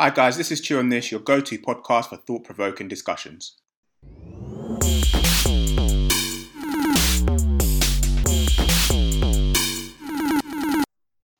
Hi, 0.00 0.10
guys, 0.10 0.36
this 0.36 0.52
is 0.52 0.60
Chew 0.60 0.78
on 0.78 0.90
This, 0.90 1.10
your 1.10 1.18
go 1.18 1.40
to 1.40 1.58
podcast 1.58 2.10
for 2.10 2.18
thought 2.18 2.44
provoking 2.44 2.86
discussions. 2.86 3.56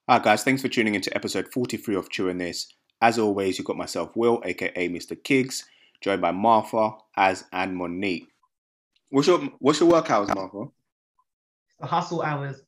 Hi, 0.09 0.19
guys, 0.19 0.43
thanks 0.43 0.61
for 0.61 0.67
tuning 0.67 0.97
into 0.97 1.15
episode 1.15 1.47
43 1.53 1.95
of 1.95 2.11
Chew 2.11 2.31
on 2.31 2.39
This. 2.39 2.67
As 3.01 3.17
always, 3.17 3.59
you've 3.59 3.67
got 3.69 3.77
myself, 3.77 4.17
Will, 4.17 4.43
aka 4.45 4.89
Mr. 4.89 5.17
Kiggs, 5.23 5.65
joined 6.01 6.21
by 6.21 6.33
Martha, 6.33 6.97
Az, 7.17 7.45
and 7.53 7.77
Monique. 7.77 8.27
What's 9.11 9.29
your, 9.29 9.39
what's 9.61 9.79
your 9.79 9.89
work 9.89 10.11
hours, 10.11 10.35
Martha? 10.35 10.65
The 11.79 11.87
hustle 11.87 12.23
hours. 12.23 12.61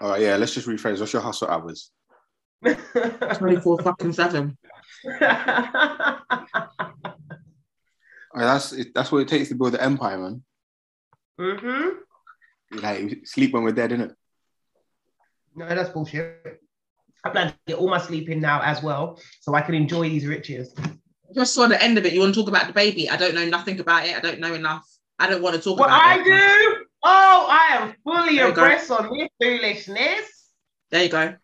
All 0.00 0.10
right, 0.10 0.22
yeah, 0.22 0.36
let's 0.36 0.54
just 0.54 0.68
rephrase. 0.68 1.00
What's 1.00 1.12
your 1.12 1.22
hustle 1.22 1.48
hours? 1.48 1.90
24 2.62 3.78
fucking 3.82 4.12
7. 4.12 4.56
Oh, 8.34 8.40
that's 8.40 8.74
that's 8.94 9.12
what 9.12 9.18
it 9.18 9.28
takes 9.28 9.50
to 9.50 9.54
build 9.54 9.74
the 9.74 9.82
empire, 9.82 10.16
man. 10.16 10.42
mm-hmm. 11.38 12.78
Like 12.80 13.26
sleep 13.26 13.52
when 13.52 13.62
we're 13.62 13.72
dead, 13.72 13.90
innit? 13.90 14.14
No, 15.54 15.68
that's 15.68 15.90
bullshit. 15.90 16.62
I 17.24 17.28
plan 17.28 17.48
to 17.48 17.54
get 17.66 17.76
all 17.76 17.90
my 17.90 17.98
sleep 17.98 18.30
in 18.30 18.40
now 18.40 18.62
as 18.62 18.82
well, 18.82 19.20
so 19.40 19.54
I 19.54 19.60
can 19.60 19.74
enjoy 19.74 20.08
these 20.08 20.26
riches. 20.26 20.74
Just 21.34 21.54
saw 21.54 21.66
the 21.66 21.82
end 21.82 21.98
of 21.98 22.06
it. 22.06 22.14
You 22.14 22.20
want 22.20 22.34
to 22.34 22.40
talk 22.40 22.48
about 22.48 22.72
DaBaby? 22.72 23.10
I 23.10 23.16
don't 23.18 23.34
know 23.34 23.44
nothing 23.44 23.78
about 23.80 24.06
it. 24.06 24.16
I 24.16 24.20
don't 24.20 24.40
know 24.40 24.54
enough. 24.54 24.88
I 25.18 25.28
don't 25.28 25.42
want 25.42 25.54
to 25.56 25.60
talk 25.62 25.78
What 25.78 25.90
about 25.90 26.00
I 26.02 26.14
it. 26.14 26.20
I 26.20 26.24
do? 26.24 26.84
Oh, 27.04 27.46
I 27.50 27.76
am 27.76 27.94
fully 28.02 28.36
There 28.36 28.48
abreast 28.48 28.90
on 28.90 29.10
this 29.16 29.28
foolishness. 29.40 30.52
There 30.90 31.02
you 31.04 31.10
go. 31.10 31.34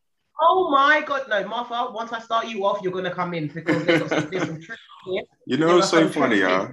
Oh 0.41 0.71
my 0.71 1.03
god, 1.05 1.23
no, 1.29 1.47
Martha. 1.49 1.91
Once 1.93 2.13
I 2.13 2.21
start 2.21 2.47
you 2.47 2.65
off, 2.65 2.81
you're 2.83 2.93
gonna 2.93 3.15
come 3.15 3.35
in 3.35 3.49
because 3.49 3.85
there's 3.85 4.09
some, 4.09 4.31
there's 4.31 4.47
some 4.47 4.61
truth 4.61 4.79
here. 5.07 5.23
You 5.47 5.57
know 5.57 5.77
what's 5.77 5.91
so 5.91 6.09
funny, 6.09 6.39
yeah? 6.39 6.69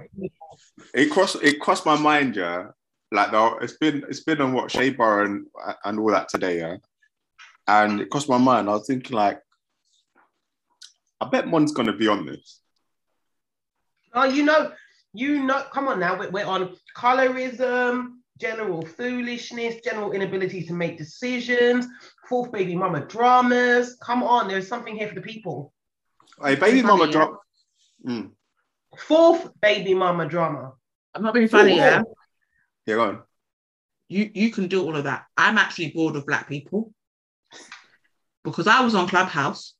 It 0.94 1.10
crossed 1.10 1.36
it 1.42 1.60
crossed 1.60 1.84
my 1.84 1.98
mind, 1.98 2.36
yeah. 2.36 2.68
Like 3.10 3.32
the, 3.32 3.56
it's 3.62 3.76
been 3.76 4.04
it's 4.08 4.20
been 4.20 4.40
on 4.40 4.52
what 4.52 4.70
Shea 4.70 4.90
Bar 4.90 5.24
and 5.24 5.46
and 5.84 5.98
all 5.98 6.10
that 6.12 6.28
today, 6.28 6.58
yeah. 6.58 6.76
And 7.66 8.00
it 8.02 8.10
crossed 8.10 8.28
my 8.28 8.38
mind. 8.38 8.68
I 8.68 8.72
was 8.74 8.86
thinking 8.86 9.16
like, 9.16 9.40
I 11.20 11.28
bet 11.28 11.48
Mon's 11.48 11.72
gonna 11.72 11.96
be 11.96 12.06
on 12.06 12.24
this. 12.24 12.60
Oh, 14.14 14.24
you 14.24 14.44
know, 14.44 14.72
you 15.12 15.42
know. 15.42 15.64
Come 15.72 15.88
on 15.88 15.98
now, 15.98 16.16
we're, 16.16 16.30
we're 16.30 16.46
on 16.46 16.76
colorism, 16.96 18.18
general 18.40 18.82
foolishness, 18.84 19.76
general 19.84 20.12
inability 20.12 20.62
to 20.66 20.72
make 20.72 20.98
decisions, 20.98 21.86
fourth 22.28 22.52
baby 22.52 22.74
mama 22.76 23.00
dramas. 23.00 23.96
Come 24.02 24.22
on, 24.22 24.48
there's 24.48 24.68
something 24.68 24.96
here 24.96 25.08
for 25.08 25.14
the 25.14 25.20
people. 25.20 25.72
Hey, 26.42 26.54
baby 26.54 26.82
Funny, 26.82 26.82
mama 26.82 27.06
yeah. 27.06 27.12
drop. 27.12 27.40
Mm. 28.06 28.30
Fourth 28.98 29.50
baby 29.60 29.94
mama 29.94 30.26
drama. 30.26 30.72
I'm 31.14 31.22
not 31.22 31.34
being 31.34 31.48
funny, 31.48 31.74
Ooh. 31.74 31.76
yeah? 31.76 32.02
Yeah, 32.86 32.94
go 32.96 33.04
on. 33.04 33.22
You 34.08 34.30
you 34.34 34.50
can 34.50 34.68
do 34.68 34.84
all 34.84 34.96
of 34.96 35.04
that. 35.04 35.24
I'm 35.36 35.58
actually 35.58 35.90
bored 35.90 36.16
of 36.16 36.26
black 36.26 36.48
people 36.48 36.92
because 38.44 38.66
I 38.66 38.82
was 38.82 38.94
on 38.94 39.08
Clubhouse 39.08 39.74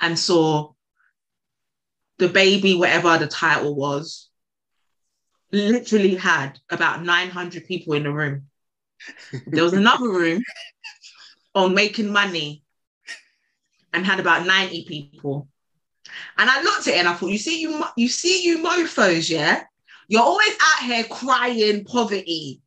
and 0.00 0.18
saw 0.18 0.72
DaBaby, 2.18 2.78
whatever 2.78 3.16
the 3.18 3.28
title 3.28 3.76
was, 3.76 4.28
literally 5.52 6.16
had 6.16 6.58
about 6.70 7.04
900 7.04 7.66
people 7.66 7.94
in 7.94 8.02
the 8.02 8.12
room. 8.12 8.46
There 9.46 9.64
was 9.64 9.72
another 9.72 10.08
room 10.08 10.42
on 11.54 11.74
making 11.74 12.12
money 12.12 12.62
and 13.92 14.06
had 14.06 14.20
about 14.20 14.46
90 14.46 14.84
people. 14.84 15.48
And 16.38 16.48
I 16.50 16.62
looked 16.62 16.86
at 16.88 16.94
it 16.94 16.98
and 16.98 17.08
I 17.08 17.14
thought, 17.14 17.30
you 17.30 17.38
see, 17.38 17.60
you 17.60 17.84
you 17.96 18.08
see, 18.08 18.44
you 18.44 18.58
mofos, 18.58 19.30
yeah, 19.30 19.62
you're 20.08 20.22
always 20.22 20.52
out 20.60 20.84
here 20.84 21.04
crying 21.04 21.84
poverty, 21.84 22.60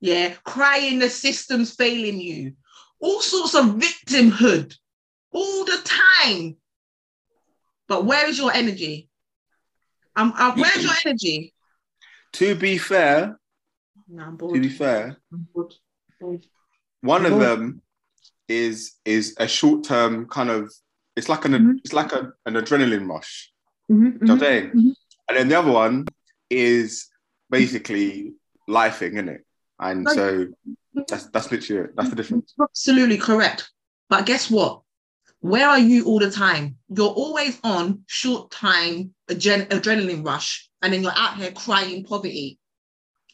yeah, 0.00 0.34
crying 0.44 0.98
the 0.98 1.10
system's 1.10 1.74
failing 1.74 2.20
you, 2.20 2.54
all 3.00 3.20
sorts 3.20 3.54
of 3.54 3.64
victimhood, 3.76 4.76
all 5.32 5.64
the 5.64 5.78
time. 5.84 6.56
But 7.88 8.04
where 8.04 8.28
is 8.28 8.38
your 8.38 8.52
energy? 8.52 9.08
Um, 10.16 10.32
uh, 10.36 10.52
where's 10.54 10.84
your 10.84 10.94
energy? 11.04 11.52
To 12.34 12.54
be 12.54 12.78
fair, 12.78 13.38
No, 14.08 14.22
I'm 14.24 14.38
to 14.38 14.52
be 14.60 14.68
fair, 14.68 15.16
I'm 15.32 15.48
bored. 15.52 15.74
Bored. 16.20 16.46
one 17.00 17.26
of 17.26 17.38
them 17.38 17.82
is 18.48 18.92
is 19.04 19.34
a 19.38 19.48
short 19.48 19.84
term 19.84 20.26
kind 20.28 20.50
of. 20.50 20.72
It's 21.16 21.28
like 21.28 21.44
an 21.44 21.52
Mhm. 21.52 21.78
it's 21.84 21.92
like 21.92 22.12
a, 22.12 22.32
an 22.46 22.54
adrenaline 22.54 23.08
rush. 23.08 23.52
Mhm, 23.90 23.96
Do 23.96 23.96
you 23.96 24.10
know 24.10 24.18
mhm. 24.18 24.20
what 24.20 24.30
I'm 24.30 24.38
saying? 24.40 24.70
mhm. 24.70 24.94
And 25.28 25.38
then 25.38 25.48
the 25.48 25.58
other 25.58 25.70
one 25.72 26.06
is 26.50 27.08
basically 27.50 28.32
lifing, 28.68 29.12
isn't 29.14 29.28
it? 29.28 29.46
And 29.78 30.04
Like- 30.04 30.14
so 30.14 30.46
that's 31.08 31.26
that's 31.30 31.50
literally 31.52 31.84
it. 31.84 31.96
That's 31.96 32.10
the 32.10 32.16
difference. 32.16 32.54
Absolutely 32.60 33.18
correct. 33.18 33.70
But 34.08 34.26
guess 34.26 34.50
what? 34.50 34.82
Where 35.40 35.68
are 35.68 35.78
you 35.78 36.04
all 36.06 36.18
the 36.18 36.30
time? 36.30 36.76
You're 36.88 37.08
always 37.10 37.58
on 37.64 38.04
short 38.06 38.50
time 38.50 39.14
adren- 39.28 39.68
adrenaline 39.68 40.24
rush, 40.24 40.68
and 40.82 40.92
then 40.92 41.02
you're 41.02 41.12
out 41.16 41.36
here 41.36 41.52
crying 41.52 42.04
poverty, 42.04 42.58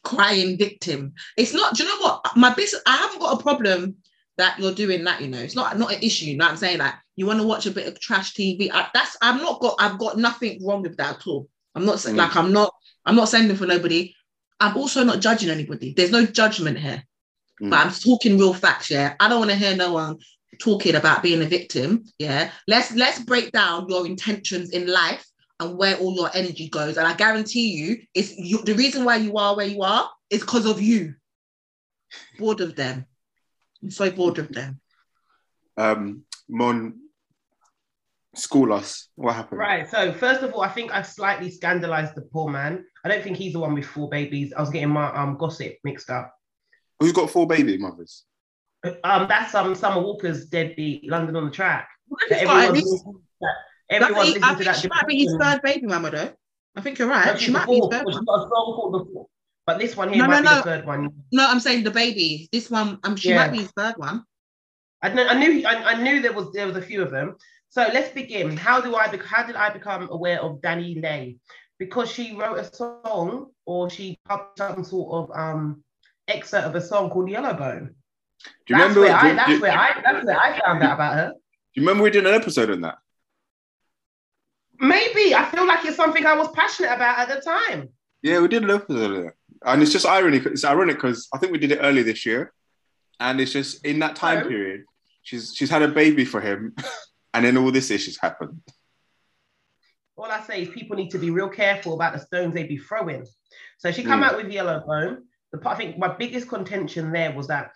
crying 0.03 0.57
victim. 0.57 1.13
It's 1.37 1.53
not. 1.53 1.75
Do 1.75 1.83
you 1.83 1.89
know 1.89 2.01
what? 2.05 2.25
My 2.35 2.53
business. 2.53 2.81
I 2.85 2.97
haven't 2.97 3.19
got 3.19 3.39
a 3.39 3.43
problem 3.43 3.95
that 4.41 4.59
you're 4.59 4.73
doing 4.73 5.03
that. 5.05 5.21
You 5.21 5.27
know, 5.29 5.39
it's 5.39 5.55
not 5.55 5.77
not 5.77 5.93
an 5.93 6.01
issue. 6.01 6.25
You 6.25 6.37
know 6.37 6.45
what 6.45 6.51
I'm 6.51 6.57
saying? 6.57 6.79
Like 6.79 6.95
you 7.15 7.25
want 7.25 7.39
to 7.39 7.47
watch 7.47 7.65
a 7.67 7.71
bit 7.71 7.87
of 7.87 7.99
trash 7.99 8.33
TV. 8.33 8.69
I, 8.73 8.87
that's. 8.93 9.15
I'm 9.21 9.37
not 9.37 9.61
got. 9.61 9.75
I've 9.79 9.97
got 9.99 10.17
nothing 10.17 10.65
wrong 10.65 10.81
with 10.81 10.97
that 10.97 11.17
at 11.17 11.27
all. 11.27 11.47
I'm 11.75 11.85
not 11.85 11.99
saying 11.99 12.15
Mm. 12.15 12.19
like 12.19 12.35
I'm 12.35 12.51
not. 12.51 12.73
I'm 13.05 13.15
not 13.15 13.29
sending 13.29 13.55
for 13.55 13.65
nobody. 13.65 14.13
I'm 14.59 14.77
also 14.77 15.03
not 15.03 15.21
judging 15.21 15.49
anybody. 15.49 15.93
There's 15.95 16.11
no 16.11 16.25
judgment 16.25 16.77
here. 16.77 17.03
Mm. 17.61 17.69
But 17.69 17.85
I'm 17.85 17.91
talking 17.93 18.37
real 18.37 18.53
facts, 18.53 18.89
yeah. 18.89 19.15
I 19.19 19.29
don't 19.29 19.39
want 19.39 19.51
to 19.51 19.57
hear 19.57 19.75
no 19.75 19.93
one 19.93 20.17
talking 20.59 20.95
about 20.95 21.23
being 21.23 21.41
a 21.41 21.45
victim. 21.45 22.03
Yeah. 22.19 22.51
Let's 22.67 22.91
let's 22.93 23.19
break 23.19 23.51
down 23.51 23.87
your 23.89 24.05
intentions 24.05 24.71
in 24.71 24.87
life 24.87 25.25
and 25.59 25.77
where 25.77 25.95
all 25.97 26.15
your 26.15 26.29
energy 26.33 26.69
goes. 26.69 26.97
And 26.97 27.07
I 27.07 27.13
guarantee 27.15 27.71
you, 27.71 27.97
it's 28.15 28.35
you, 28.37 28.63
the 28.63 28.73
reason 28.73 29.05
why 29.05 29.17
you 29.17 29.37
are 29.37 29.55
where 29.55 29.65
you 29.67 29.81
are 29.83 30.09
is 30.29 30.41
because 30.41 30.65
of 30.65 30.81
you. 30.81 31.13
Bored 32.39 32.61
of 32.61 32.75
them. 32.75 33.05
I'm 33.83 33.89
so 33.91 34.11
bored 34.11 34.37
of 34.39 34.51
them. 34.51 34.79
Um, 35.77 36.23
Mon, 36.49 36.99
school 38.35 38.73
us. 38.73 39.07
What 39.15 39.35
happened? 39.35 39.59
Right. 39.59 39.89
So 39.89 40.13
first 40.13 40.41
of 40.41 40.53
all, 40.53 40.61
I 40.61 40.69
think 40.69 40.93
I've 40.93 41.07
slightly 41.07 41.49
scandalized 41.51 42.15
the 42.15 42.21
poor 42.21 42.49
man. 42.49 42.85
I 43.03 43.09
don't 43.09 43.23
think 43.23 43.37
he's 43.37 43.53
the 43.53 43.59
one 43.59 43.73
with 43.73 43.85
four 43.85 44.09
babies. 44.09 44.53
I 44.55 44.61
was 44.61 44.69
getting 44.69 44.89
my 44.89 45.11
um 45.15 45.37
gossip 45.37 45.75
mixed 45.83 46.09
up. 46.09 46.33
Who's 46.99 47.13
got 47.13 47.29
four 47.31 47.47
baby 47.47 47.77
mothers? 47.77 48.23
Um, 49.03 49.27
that's 49.27 49.53
um 49.55 49.75
Summer 49.75 50.01
Walker's 50.01 50.45
deadbeat 50.47 51.09
London 51.09 51.35
On 51.35 51.45
Da 51.45 51.49
Track. 51.51 51.87
That 52.29 52.39
He's 52.39 52.47
got 52.47 52.57
at 52.57 52.63
everyone's 52.65 52.73
least- 52.83 52.91
listening 52.93 53.13
to 53.13 53.21
that. 53.41 53.47
That's- 53.89 54.03
Everyone's 54.03 54.29
I 54.29 54.31
listening 54.31 54.57
to 54.57 54.63
think 54.63 54.75
she 54.77 54.87
might 54.87 55.07
be 55.07 55.17
his 55.25 55.35
third 55.39 55.61
baby 55.63 55.85
mama, 55.87 56.11
though. 56.11 56.31
I 56.77 56.81
think 56.81 56.97
you're 56.97 57.09
right. 57.09 57.37
She 57.39 57.51
might 57.51 57.65
be 57.67 57.73
his 57.73 57.79
fourth. 57.81 57.91
third 57.93 58.05
She's 58.07 58.15
one. 58.15 58.25
got 58.25 58.35
a 58.35 58.41
song 58.43 58.73
called 58.75 58.93
the 58.93 59.11
fourth. 59.13 59.27
But 59.71 59.79
this 59.79 59.95
one 59.95 60.11
here 60.11 60.23
No, 60.23 60.27
might 60.27 60.43
no, 60.43 60.49
be 60.49 60.55
no. 60.55 60.55
the 60.57 60.63
third 60.63 60.85
one. 60.85 61.09
No, 61.31 61.47
I'm 61.49 61.61
saying 61.61 61.85
the 61.85 61.91
baby. 61.91 62.49
This 62.51 62.69
one, 62.69 62.99
um, 63.05 63.15
she 63.15 63.29
Yeah. 63.29 63.37
might 63.37 63.51
be 63.53 63.59
his 63.59 63.71
third 63.71 63.95
one. 63.95 64.23
I, 65.01 65.09
kn- 65.09 65.29
I 65.29 65.33
knew 65.39 65.65
I, 65.65 65.91
I 65.91 66.01
knew 66.03 66.21
there 66.21 66.33
was 66.33 66.51
there 66.51 66.67
was 66.67 66.75
a 66.75 66.81
few 66.81 67.01
of 67.01 67.09
them. 67.09 67.37
So 67.69 67.87
let's 67.93 68.11
begin. 68.13 68.57
How 68.57 68.81
do 68.81 68.95
I 68.97 69.07
bec- 69.07 69.23
how 69.23 69.43
did 69.47 69.55
I 69.55 69.69
become 69.69 70.09
aware 70.11 70.41
of 70.41 70.59
DaniLeigh? 70.59 71.39
Because 71.79 72.11
she 72.11 72.35
wrote 72.35 72.57
a 72.59 72.65
song 72.75 73.51
or 73.65 73.89
she 73.89 74.19
published 74.27 74.57
some 74.57 74.83
sort 74.83 75.09
of 75.29 75.37
um 75.37 75.83
excerpt 76.27 76.67
of 76.67 76.75
a 76.75 76.81
song 76.81 77.09
called 77.09 77.29
Yellowbone. 77.29 77.85
Do 77.87 78.73
you 78.73 78.77
That's 78.77 78.93
remember? 78.95 79.01
where 79.01 79.15
I 79.15 79.29
do, 79.29 79.35
that's 79.37 79.49
do- 79.51 79.61
where 79.61 79.71
I 79.71 80.01
that's 80.03 80.25
where 80.25 80.37
I 80.37 80.59
found 80.59 80.83
out 80.83 80.93
about 80.95 81.13
her. 81.15 81.27
do 81.31 81.81
you 81.81 81.87
remember 81.87 82.03
we 82.03 82.09
did 82.11 82.27
an 82.27 82.33
episode 82.35 82.69
on 82.71 82.81
that? 82.81 82.97
Maybe 84.79 85.33
I 85.33 85.45
feel 85.45 85.65
like 85.65 85.85
it's 85.85 85.95
something 85.95 86.25
I 86.25 86.33
was 86.35 86.49
passionate 86.51 86.91
about 86.93 87.19
at 87.19 87.29
the 87.29 87.39
time. 87.41 87.89
Yeah, 88.23 88.39
we 88.41 88.47
did 88.49 88.63
an 88.63 88.71
episode 88.71 89.15
on 89.17 89.23
that. 89.25 89.33
And 89.65 89.81
it's 89.81 89.91
just 89.91 90.05
irony. 90.05 90.37
It's 90.37 90.65
ironic 90.65 90.95
because 90.95 91.27
I 91.33 91.37
think 91.37 91.51
we 91.51 91.59
did 91.59 91.71
it 91.71 91.79
earlier 91.81 92.03
this 92.03 92.25
year, 92.25 92.51
and 93.19 93.39
it's 93.39 93.51
just 93.51 93.85
in 93.85 93.99
that 93.99 94.15
time 94.15 94.39
Oh. 94.45 94.47
period, 94.49 94.85
she's 95.21 95.53
she's 95.55 95.69
had 95.69 95.83
a 95.83 95.87
baby 95.87 96.25
for 96.25 96.41
him, 96.41 96.75
and 97.33 97.45
then 97.45 97.57
all 97.57 97.71
this 97.71 97.91
issues 97.91 98.17
happened. 98.19 98.61
All 100.17 100.25
I 100.25 100.41
say 100.41 100.63
is 100.63 100.69
people 100.69 100.95
need 100.95 101.11
to 101.11 101.19
be 101.19 101.29
real 101.31 101.49
careful 101.49 101.93
about 101.93 102.13
the 102.13 102.19
stones 102.19 102.53
they 102.53 102.63
be 102.63 102.77
throwing. 102.77 103.25
So 103.79 103.91
she 103.91 104.03
come 104.03 104.21
Mm. 104.21 104.25
out 104.25 104.37
with 104.37 104.51
yellow 104.51 104.83
bone. 104.85 105.23
The 105.51 105.57
part- 105.57 105.75
I 105.75 105.77
think 105.79 105.97
my 105.97 106.07
biggest 106.15 106.47
contention 106.49 107.11
there 107.11 107.31
was 107.33 107.47
that 107.47 107.71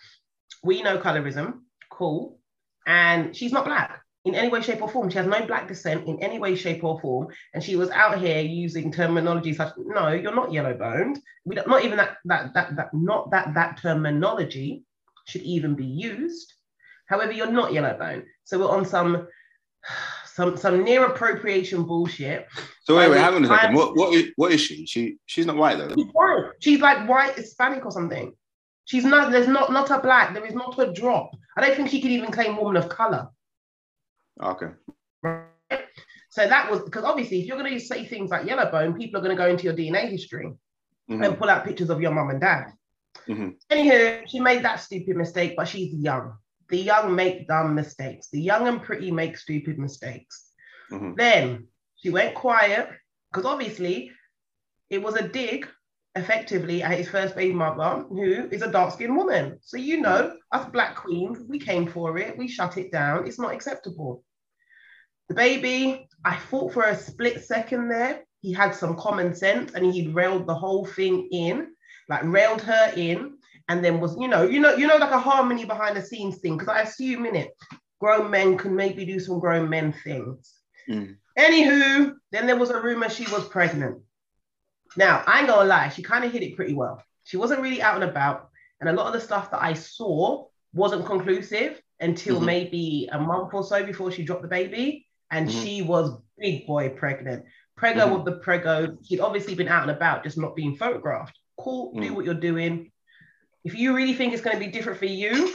we 0.64 0.82
know 0.82 0.98
colorism, 0.98 1.62
cool, 1.92 2.40
and 2.88 3.36
she's 3.36 3.52
not 3.52 3.66
black 3.66 4.02
in 4.26 4.36
any 4.36 4.50
way, 4.50 4.62
shape, 4.62 4.82
or 4.82 4.90
form. 4.90 5.10
She 5.10 5.18
has 5.18 5.28
no 5.28 5.46
black 5.46 5.68
descent 5.68 6.08
in 6.08 6.22
any 6.22 6.40
way, 6.40 6.56
shape, 6.56 6.84
or 6.84 7.00
form, 7.00 7.28
and 7.54 7.64
she 7.64 7.76
was 7.76 7.90
out 7.92 8.20
here 8.20 8.42
using 8.42 8.92
terminology 8.92 9.54
such. 9.54 9.70
As 9.70 9.74
no, 9.78 10.10
you're 10.10 10.36
not 10.36 10.52
yellow-boned. 10.52 11.22
We 11.46 11.56
don't, 11.56 11.68
not 11.68 11.86
even 11.86 11.98
that 11.98 12.18
that 12.26 12.54
that 12.56 12.76
that 12.76 12.94
not 12.94 13.32
that 13.32 13.54
that 13.54 13.80
terminology 13.82 14.84
should 15.28 15.44
even 15.44 15.76
be 15.76 15.86
used. 15.86 16.54
However, 17.08 17.32
you're 17.32 17.52
not 17.52 17.72
yellow-boned. 17.72 18.24
So 18.44 18.60
we're 18.60 18.70
on 18.70 18.86
some 18.86 19.28
some 20.26 20.58
some 20.58 20.84
near 20.84 21.06
appropriation 21.06 21.84
bullshit. 21.84 22.48
So 22.84 22.98
wait, 22.98 23.10
wait, 23.10 23.20
hang 23.20 23.36
on 23.36 23.46
a 23.46 23.48
second. 23.48 23.76
What, 23.76 23.96
what, 23.96 24.14
is, 24.14 24.32
what 24.36 24.52
is 24.52 24.62
she? 24.62 24.86
She, 24.86 25.18
she's 25.28 25.46
not 25.46 25.56
white 25.56 25.78
though. 25.78 25.94
She's 25.96 26.12
white. 26.12 26.52
She's 26.60 26.82
like 26.82 27.08
white 27.08 27.36
Hispanic 27.36 27.86
or 27.86 27.92
something. 27.92 28.34
She's 28.86 29.06
not. 29.06 29.32
There's 29.32 29.48
not 29.48 29.72
not 29.72 29.92
a 29.92 30.00
black. 30.00 30.34
There 30.34 30.46
is 30.46 30.54
not 30.56 30.80
a 30.80 30.92
drop. 30.92 31.32
I 31.56 31.62
don't 31.62 31.76
think 31.76 31.90
she 31.90 32.02
could 32.02 32.12
even 32.12 32.32
claim 32.32 32.58
woman 32.58 32.76
of 32.76 32.90
color. 32.90 33.30
Okay. 34.42 34.68
Right? 35.22 35.46
So 36.30 36.48
that 36.48 36.70
was 36.70 36.82
because 36.84 37.04
obviously, 37.04 37.40
if 37.42 37.48
you're 37.48 37.58
going 37.58 37.74
to 37.74 37.80
say 37.80 38.06
things 38.06 38.30
like 38.30 38.46
yellow 38.46 38.70
bone, 38.70 38.94
people 38.98 39.20
are 39.20 39.24
going 39.24 39.36
to 39.36 39.42
go 39.42 39.50
into 39.50 39.64
your 39.64 39.74
DNA 39.74 40.10
history 40.10 40.52
Mhm. 41.10 41.26
and 41.26 41.38
pull 41.38 41.50
out 41.50 41.64
pictures 41.64 41.90
of 41.90 42.02
your 42.02 42.12
mum 42.12 42.30
and 42.32 42.42
dad. 42.42 42.66
Mhm. 43.28 43.56
Anywho, 43.70 44.28
she 44.28 44.40
made 44.40 44.64
that 44.64 44.80
stupid 44.82 45.16
mistake, 45.16 45.54
but 45.56 45.68
she's 45.68 45.94
young. 45.94 46.38
The 46.70 46.80
young 46.80 47.16
make 47.16 47.48
dumb 47.48 47.76
mistakes. 47.76 48.30
The 48.30 48.42
young 48.42 48.68
and 48.68 48.82
pretty 48.82 49.12
make 49.12 49.38
stupid 49.38 49.78
mistakes. 49.78 50.52
Mhm. 50.92 51.16
Then 51.16 51.68
she 51.96 52.10
went 52.10 52.36
quiet 52.36 52.90
because 53.32 53.46
obviously 53.46 54.12
it 54.90 55.02
was 55.02 55.16
a 55.16 55.28
dig 55.28 55.68
effectively 56.16 56.82
at 56.82 56.98
his 56.98 57.10
first 57.10 57.36
baby 57.36 57.54
mother, 57.54 58.06
who 58.10 58.48
is 58.50 58.62
a 58.62 58.72
dark 58.72 58.94
skinned 58.94 59.16
woman. 59.16 59.58
So, 59.62 59.78
you 59.78 60.02
know, 60.02 60.38
us 60.52 60.70
black 60.70 60.96
queens, 60.96 61.40
we 61.48 61.60
came 61.60 61.88
for 61.88 62.18
it, 62.18 62.38
we 62.38 62.48
shut 62.48 62.78
it 62.78 62.92
down. 62.92 63.28
It's 63.28 63.40
not 63.40 63.54
acceptable. 63.54 64.24
DaBaby, 65.32 66.06
I 66.24 66.36
thought 66.36 66.74
for 66.74 66.84
a 66.84 66.98
split 66.98 67.44
second 67.44 67.90
there, 67.90 68.24
he 68.42 68.54
had 68.54 68.76
some 68.76 68.96
common 68.96 69.36
sense 69.36 69.74
and 69.74 69.92
he 69.92 70.08
railed 70.10 70.48
the 70.48 70.56
whole 70.56 70.86
thing 70.86 71.28
in, 71.32 71.68
like 72.08 72.24
railed 72.24 72.62
her 72.62 72.94
in, 72.96 73.38
and 73.68 73.84
then 73.84 74.00
was, 74.00 74.16
you 74.20 74.28
know, 74.28 74.44
you 74.44 74.60
know, 74.60 74.76
you 74.76 74.88
know, 74.88 74.98
like 74.98 75.12
a 75.12 75.20
harmony 75.20 75.66
behind 75.66 75.98
the 75.98 76.02
scenes 76.02 76.38
thing. 76.38 76.58
Because 76.58 76.70
I 76.70 76.82
assume 76.82 77.26
in 77.26 77.36
it, 77.36 77.50
grown 78.00 78.30
men 78.30 78.58
can 78.58 78.76
maybe 78.76 79.06
do 79.06 79.20
some 79.20 79.40
grown 79.40 79.68
men 79.70 79.94
things. 80.04 80.54
Mm. 80.90 81.18
Anywho, 81.38 82.14
then 82.32 82.46
there 82.48 82.56
was 82.56 82.70
a 82.70 82.80
rumor 82.80 83.10
she 83.10 83.30
was 83.32 83.48
pregnant. 83.48 84.00
Now, 84.98 85.24
I 85.28 85.40
ain't 85.40 85.48
gonna 85.48 85.68
lie, 85.68 85.90
she 85.90 86.02
kind 86.02 86.24
of 86.24 86.32
hit 86.32 86.44
it 86.44 86.56
pretty 86.56 86.74
well. 86.74 87.04
She 87.24 87.38
wasn't 87.38 87.62
really 87.62 87.82
out 87.82 87.96
and 87.96 88.04
about, 88.10 88.50
and 88.80 88.90
a 88.90 88.94
lot 88.94 89.08
of 89.08 89.14
the 89.14 89.20
stuff 89.20 89.52
that 89.52 89.62
I 89.64 89.74
saw 89.74 90.46
wasn't 90.74 91.06
conclusive 91.06 91.82
until 92.00 92.40
Mhm. 92.40 92.46
maybe 92.46 93.10
a 93.12 93.20
month 93.20 93.54
or 93.54 93.64
so 93.64 93.84
before 93.84 94.12
she 94.12 94.24
dropped 94.24 94.42
the 94.42 94.48
baby, 94.48 95.08
and 95.32 95.48
Mhm. 95.50 95.64
she 95.64 95.82
was 95.82 96.22
big 96.38 96.68
boy 96.68 96.90
pregnant. 96.90 97.46
Prego 97.76 98.08
Mhm. 98.08 98.14
with 98.16 98.26
the 98.26 98.40
prego. 98.40 98.98
She'd 99.04 99.20
obviously 99.20 99.56
been 99.56 99.68
out 99.68 99.84
and 99.84 99.92
about, 99.92 100.24
just 100.24 100.38
not 100.38 100.56
being 100.56 100.76
photographed. 100.76 101.38
Cool, 101.58 101.94
do 101.94 102.12
Mm. 102.12 102.16
what 102.16 102.26
you're 102.26 102.34
doing. 102.34 102.92
If 103.64 103.76
you 103.76 103.96
really 103.96 104.14
think 104.14 104.34
it's 104.34 104.42
going 104.42 104.58
to 104.58 104.66
be 104.66 104.72
different 104.72 105.00
for 105.00 105.06
you, 105.06 105.54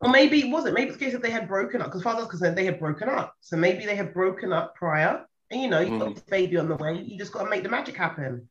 or 0.00 0.10
maybe 0.10 0.40
it 0.40 0.50
wasn't. 0.50 0.74
Maybe 0.74 0.88
it's 0.88 0.98
the 0.98 1.04
case 1.04 1.12
that 1.12 1.22
they 1.22 1.30
had 1.30 1.46
broken 1.46 1.82
up. 1.82 1.88
Because 1.88 2.02
far 2.02 2.14
as 2.14 2.18
I 2.18 2.20
was 2.22 2.30
concerned, 2.30 2.56
they 2.56 2.64
had 2.64 2.78
broken 2.80 3.08
up. 3.08 3.34
So 3.40 3.56
maybe 3.56 3.84
they 3.84 3.94
had 3.96 4.14
broken 4.14 4.52
up 4.52 4.74
prior. 4.74 5.26
And 5.50 5.60
you 5.60 5.68
know, 5.68 5.80
you 5.80 5.98
got 5.98 6.08
Mhm. 6.08 6.14
this 6.14 6.24
baby 6.24 6.56
on 6.56 6.68
the 6.68 6.76
way. 6.76 6.94
You 6.98 7.18
just 7.18 7.32
got 7.32 7.44
to 7.44 7.50
make 7.50 7.62
the 7.62 7.68
magic 7.68 7.96
happen. 7.96 8.48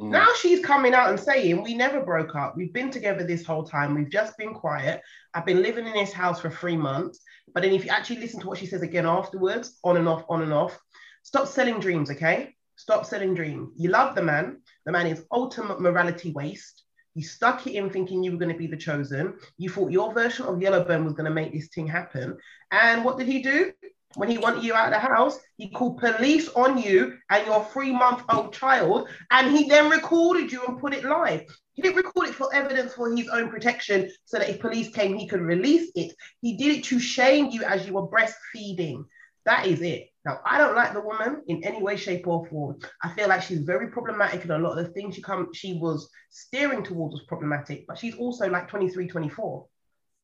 Mhm. 0.00 0.10
Now 0.10 0.28
she's 0.34 0.64
coming 0.64 0.94
out 0.94 1.10
and 1.10 1.18
saying, 1.18 1.62
We 1.62 1.74
never 1.74 2.00
broke 2.00 2.34
up. 2.36 2.56
We've 2.56 2.72
been 2.72 2.90
together 2.90 3.24
this 3.24 3.44
whole 3.44 3.64
time. 3.64 3.94
We've 3.94 4.10
just 4.10 4.36
been 4.38 4.54
quiet. 4.54 5.02
I've 5.34 5.46
been 5.46 5.62
living 5.62 5.86
in 5.86 5.92
this 5.92 6.12
house 6.12 6.40
for 6.40 6.50
three 6.50 6.76
months. 6.76 7.20
But 7.52 7.62
then 7.62 7.72
if 7.72 7.84
you 7.84 7.90
actually 7.90 8.20
listen 8.20 8.40
to 8.40 8.46
what 8.46 8.58
she 8.58 8.66
says 8.66 8.82
again 8.82 9.06
afterwards, 9.06 9.78
on 9.82 9.96
and 9.96 10.08
off, 10.08 10.24
on 10.28 10.42
and 10.42 10.52
off, 10.52 10.78
stop 11.22 11.48
selling 11.48 11.80
dreams, 11.80 12.10
okay? 12.10 12.54
Stop 12.76 13.04
selling 13.06 13.34
dreams. 13.34 13.70
You 13.76 13.90
love 13.90 14.14
the 14.14 14.22
man. 14.22 14.62
The 14.86 14.92
man 14.92 15.06
is 15.06 15.24
ultimate 15.32 15.80
morality 15.80 16.30
waste. 16.32 16.84
You 17.14 17.24
stuck 17.24 17.66
it 17.66 17.74
in 17.74 17.90
thinking 17.90 18.22
you 18.22 18.30
were 18.30 18.38
going 18.38 18.52
to 18.52 18.58
be 18.58 18.68
the 18.68 18.76
chosen. 18.76 19.34
You 19.56 19.70
thought 19.70 19.90
your 19.90 20.12
version 20.12 20.46
of 20.46 20.60
Yellowbone 20.60 21.04
was 21.04 21.14
going 21.14 21.24
to 21.24 21.34
make 21.34 21.52
this 21.52 21.68
thing 21.68 21.88
happen. 21.88 22.36
And 22.70 23.04
what 23.04 23.18
did 23.18 23.26
he 23.26 23.42
do? 23.42 23.72
When 24.18 24.28
he 24.28 24.36
wanted 24.36 24.64
you 24.64 24.74
out 24.74 24.92
of 24.92 25.00
the 25.00 25.14
house, 25.14 25.38
he 25.58 25.70
called 25.70 25.98
police 25.98 26.48
on 26.48 26.76
you 26.76 27.16
and 27.30 27.46
your 27.46 27.64
three 27.66 27.92
month 27.92 28.24
old 28.28 28.52
child. 28.52 29.08
And 29.30 29.56
he 29.56 29.68
then 29.68 29.88
recorded 29.88 30.50
you 30.50 30.66
and 30.66 30.80
put 30.80 30.92
it 30.92 31.04
live. 31.04 31.42
He 31.74 31.82
didn't 31.82 31.98
record 31.98 32.28
it 32.28 32.34
for 32.34 32.52
evidence 32.52 32.94
for 32.94 33.14
his 33.14 33.28
own 33.28 33.48
protection 33.48 34.10
so 34.24 34.38
that 34.38 34.48
if 34.48 34.58
police 34.58 34.88
came, 34.88 35.16
he 35.16 35.28
could 35.28 35.40
release 35.40 35.92
it. 35.94 36.12
He 36.42 36.56
did 36.56 36.78
it 36.78 36.84
to 36.86 36.98
shame 36.98 37.50
you 37.52 37.62
as 37.62 37.86
you 37.86 37.92
were 37.92 38.08
breastfeeding. 38.08 39.04
That 39.44 39.68
is 39.68 39.82
it. 39.82 40.08
Now, 40.24 40.40
I 40.44 40.58
don't 40.58 40.74
like 40.74 40.94
the 40.94 41.00
woman 41.00 41.44
in 41.46 41.62
any 41.62 41.80
way, 41.80 41.96
shape, 41.96 42.26
or 42.26 42.44
form. 42.48 42.80
I 43.04 43.14
feel 43.14 43.28
like 43.28 43.42
she's 43.42 43.60
very 43.60 43.88
problematic, 43.88 44.42
and 44.42 44.50
a 44.50 44.58
lot 44.58 44.76
of 44.76 44.84
the 44.84 44.92
things 44.92 45.14
she 45.14 45.22
come 45.22 45.54
she 45.54 45.74
was 45.74 46.10
steering 46.28 46.82
towards 46.82 47.12
was 47.12 47.22
problematic, 47.28 47.86
but 47.86 47.96
she's 47.98 48.16
also 48.16 48.50
like 48.50 48.68
23, 48.68 49.06
24. 49.06 49.66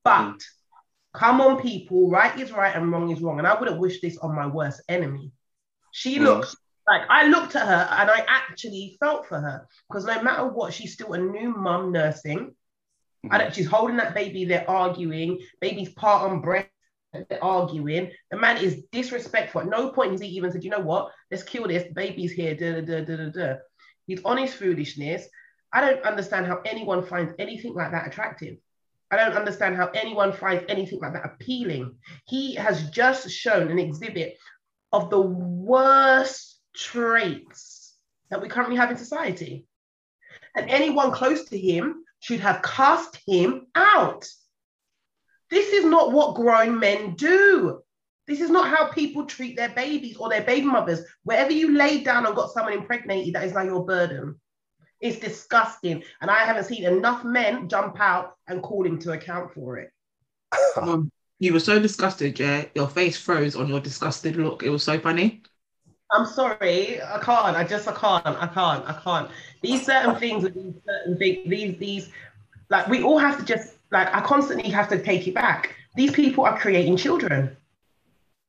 But 0.03 0.35
mm. 0.35 0.43
Come 1.15 1.41
on, 1.41 1.61
people, 1.63 2.11
right 2.11 2.39
is 2.39 2.53
right 2.53 2.75
and 2.75 2.91
wrong 2.91 3.11
is 3.11 3.21
wrong. 3.21 3.39
And 3.39 3.47
I 3.47 3.59
wouldn't 3.59 3.79
wish 3.79 4.01
this 4.01 4.19
on 4.19 4.35
my 4.35 4.47
worst 4.47 4.83
enemy. 4.89 5.31
She 5.93 6.19
Mm. 6.19 6.25
looks 6.25 6.57
like 6.87 7.03
I 7.09 7.27
looked 7.29 7.57
at 7.57 7.67
her 7.67 7.89
and 7.99 8.11
I 8.11 8.25
actually 8.27 8.97
felt 9.01 9.27
for 9.27 9.41
her 9.41 9.67
because 9.89 10.05
no 10.05 10.21
matter 10.23 10.47
what, 10.47 10.75
she's 10.75 10.93
still 10.93 11.15
a 11.15 11.19
new 11.19 11.51
mum 11.55 11.93
nursing. 11.93 12.55
I 13.31 13.39
don't, 13.39 13.55
she's 13.55 13.67
holding 13.67 13.97
that 13.97 14.15
baby, 14.15 14.45
they're 14.45 14.69
arguing, 14.69 15.39
baby's 15.61 15.89
part 15.89 16.31
on 16.31 16.43
breast, 16.43 16.69
they're 17.13 17.43
arguing. 17.43 18.11
The 18.31 18.37
man 18.37 18.59
is 18.59 18.83
disrespectful. 18.93 19.63
At 19.63 19.69
no 19.69 19.91
point 19.93 20.11
has 20.13 20.21
he 20.21 20.29
even 20.29 20.53
said, 20.53 20.63
you 20.63 20.69
know 20.69 20.81
what, 20.81 21.11
let's 21.31 21.43
kill 21.43 21.67
this, 21.67 21.85
the 21.85 21.95
baby's 21.95 22.33
here, 22.33 22.55
da, 22.55 22.73
da, 22.73 22.81
da, 22.83 23.01
da, 23.05 23.17
da, 23.17 23.29
da. 23.31 23.55
He's 24.07 24.23
on 24.25 24.37
his 24.37 24.53
foolishness. 24.53 25.27
I 25.73 25.81
don't 25.81 26.03
understand 26.05 26.47
how 26.47 26.61
anyone 26.67 27.07
finds 27.07 27.33
anything 27.39 27.73
like 27.73 27.93
that 27.93 28.07
attractive. 28.07 28.59
I 29.15 29.25
don't 29.25 29.37
understand 29.37 29.77
how 29.77 29.89
anyone 29.89 30.33
finds 30.33 30.65
anything 30.69 31.01
like 31.01 31.13
that 31.13 31.25
appealing. 31.25 31.97
He 32.27 32.55
has 32.55 32.91
just 32.91 33.31
shown 33.31 33.71
an 33.71 33.79
exhibit 33.79 34.37
of 34.93 35.11
the 35.11 35.21
worst 35.21 36.61
traits 36.75 37.95
that 38.31 38.41
we 38.41 38.49
currently 38.49 38.77
have 38.77 38.91
in 38.91 38.97
society. 38.97 39.67
And 40.57 40.71
anyone 40.71 41.13
close 41.13 41.45
to 41.47 41.59
him 41.59 42.05
should 42.21 42.41
have 42.41 42.63
cast 42.63 43.19
him 43.27 43.67
out. 43.75 44.27
This 45.51 45.73
is 45.73 45.85
not 45.85 46.13
what 46.13 46.37
grown 46.37 46.79
men 46.79 47.15
do. 47.15 47.81
This 48.27 48.41
is 48.41 48.51
not 48.51 48.69
how 48.69 48.89
people 48.89 49.27
treat 49.27 49.57
their 49.57 49.69
babies 49.69 50.17
or 50.17 50.29
their 50.29 50.43
baby 50.43 50.67
mothers. 50.67 51.03
Wherever 51.25 51.53
you 51.53 51.77
lay 51.77 52.03
down 52.03 52.27
and 52.27 52.35
got 52.35 52.53
someone 52.53 52.73
impregnated, 52.73 53.35
that 53.35 53.45
is 53.45 53.53
now 53.53 53.63
your 53.63 53.85
burden. 53.85 54.41
It's 55.05 55.19
disgusting. 55.19 56.03
And 56.23 56.31
I 56.31 56.47
haven't 56.47 56.65
seen 56.65 56.85
enough 56.85 57.25
men 57.25 57.69
jump 57.69 58.01
out 58.01 58.37
and 58.49 58.63
call 58.63 58.87
him 58.87 58.99
to 59.01 59.13
account 59.13 59.53
for 59.53 59.77
it. 59.77 59.91
Mum, 60.81 61.13
you 61.39 61.53
were 61.53 61.61
so 61.61 61.79
disgusted, 61.79 62.41
yeah. 62.41 62.65
Your 62.75 62.89
face 62.89 63.19
froze 63.19 63.55
on 63.55 63.69
your 63.69 63.81
disgusted 63.81 64.37
look. 64.37 64.63
It 64.63 64.71
was 64.71 64.83
so 64.83 64.99
funny. 64.99 65.43
I'm 66.11 66.25
sorry, 66.25 67.03
I 67.03 67.19
can't. 67.19 67.55
I 67.55 67.65
just 67.65 67.87
I 67.87 67.93
can't. 67.93 68.27
I 68.27 68.47
can't. 68.47 68.89
I 68.89 68.99
can't. 69.05 69.31
These 69.61 69.85
certain 69.85 70.17
things, 70.17 70.45
these 70.45 70.75
certain 70.87 71.19
things, 71.19 71.51
these 71.51 71.79
these, 71.79 72.11
like 72.71 72.89
we 72.89 73.03
all 73.03 73.19
have 73.19 73.39
to 73.39 73.45
just 73.45 73.75
like 73.91 74.09
I 74.15 74.23
constantly 74.23 74.71
have 74.71 74.89
to 74.89 75.03
take 75.03 75.29
it 75.29 75.35
back. 75.35 75.75
These 75.97 76.13
people 76.13 76.45
are 76.45 76.59
creating 76.59 76.97
children. 76.97 77.57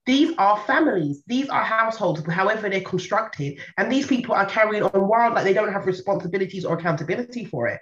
These 0.05 0.33
are 0.37 0.59
families. 0.65 1.23
These 1.25 1.49
are 1.49 1.63
households, 1.63 2.23
however 2.31 2.69
they're 2.69 2.81
constructed, 2.81 3.59
and 3.77 3.91
these 3.91 4.05
people 4.05 4.35
are 4.35 4.45
carrying 4.45 4.83
on 4.83 5.07
wild 5.07 5.33
like 5.33 5.43
they 5.43 5.53
don't 5.53 5.73
have 5.73 5.87
responsibilities 5.87 6.63
or 6.63 6.77
accountability 6.77 7.45
for 7.45 7.67
it. 7.67 7.79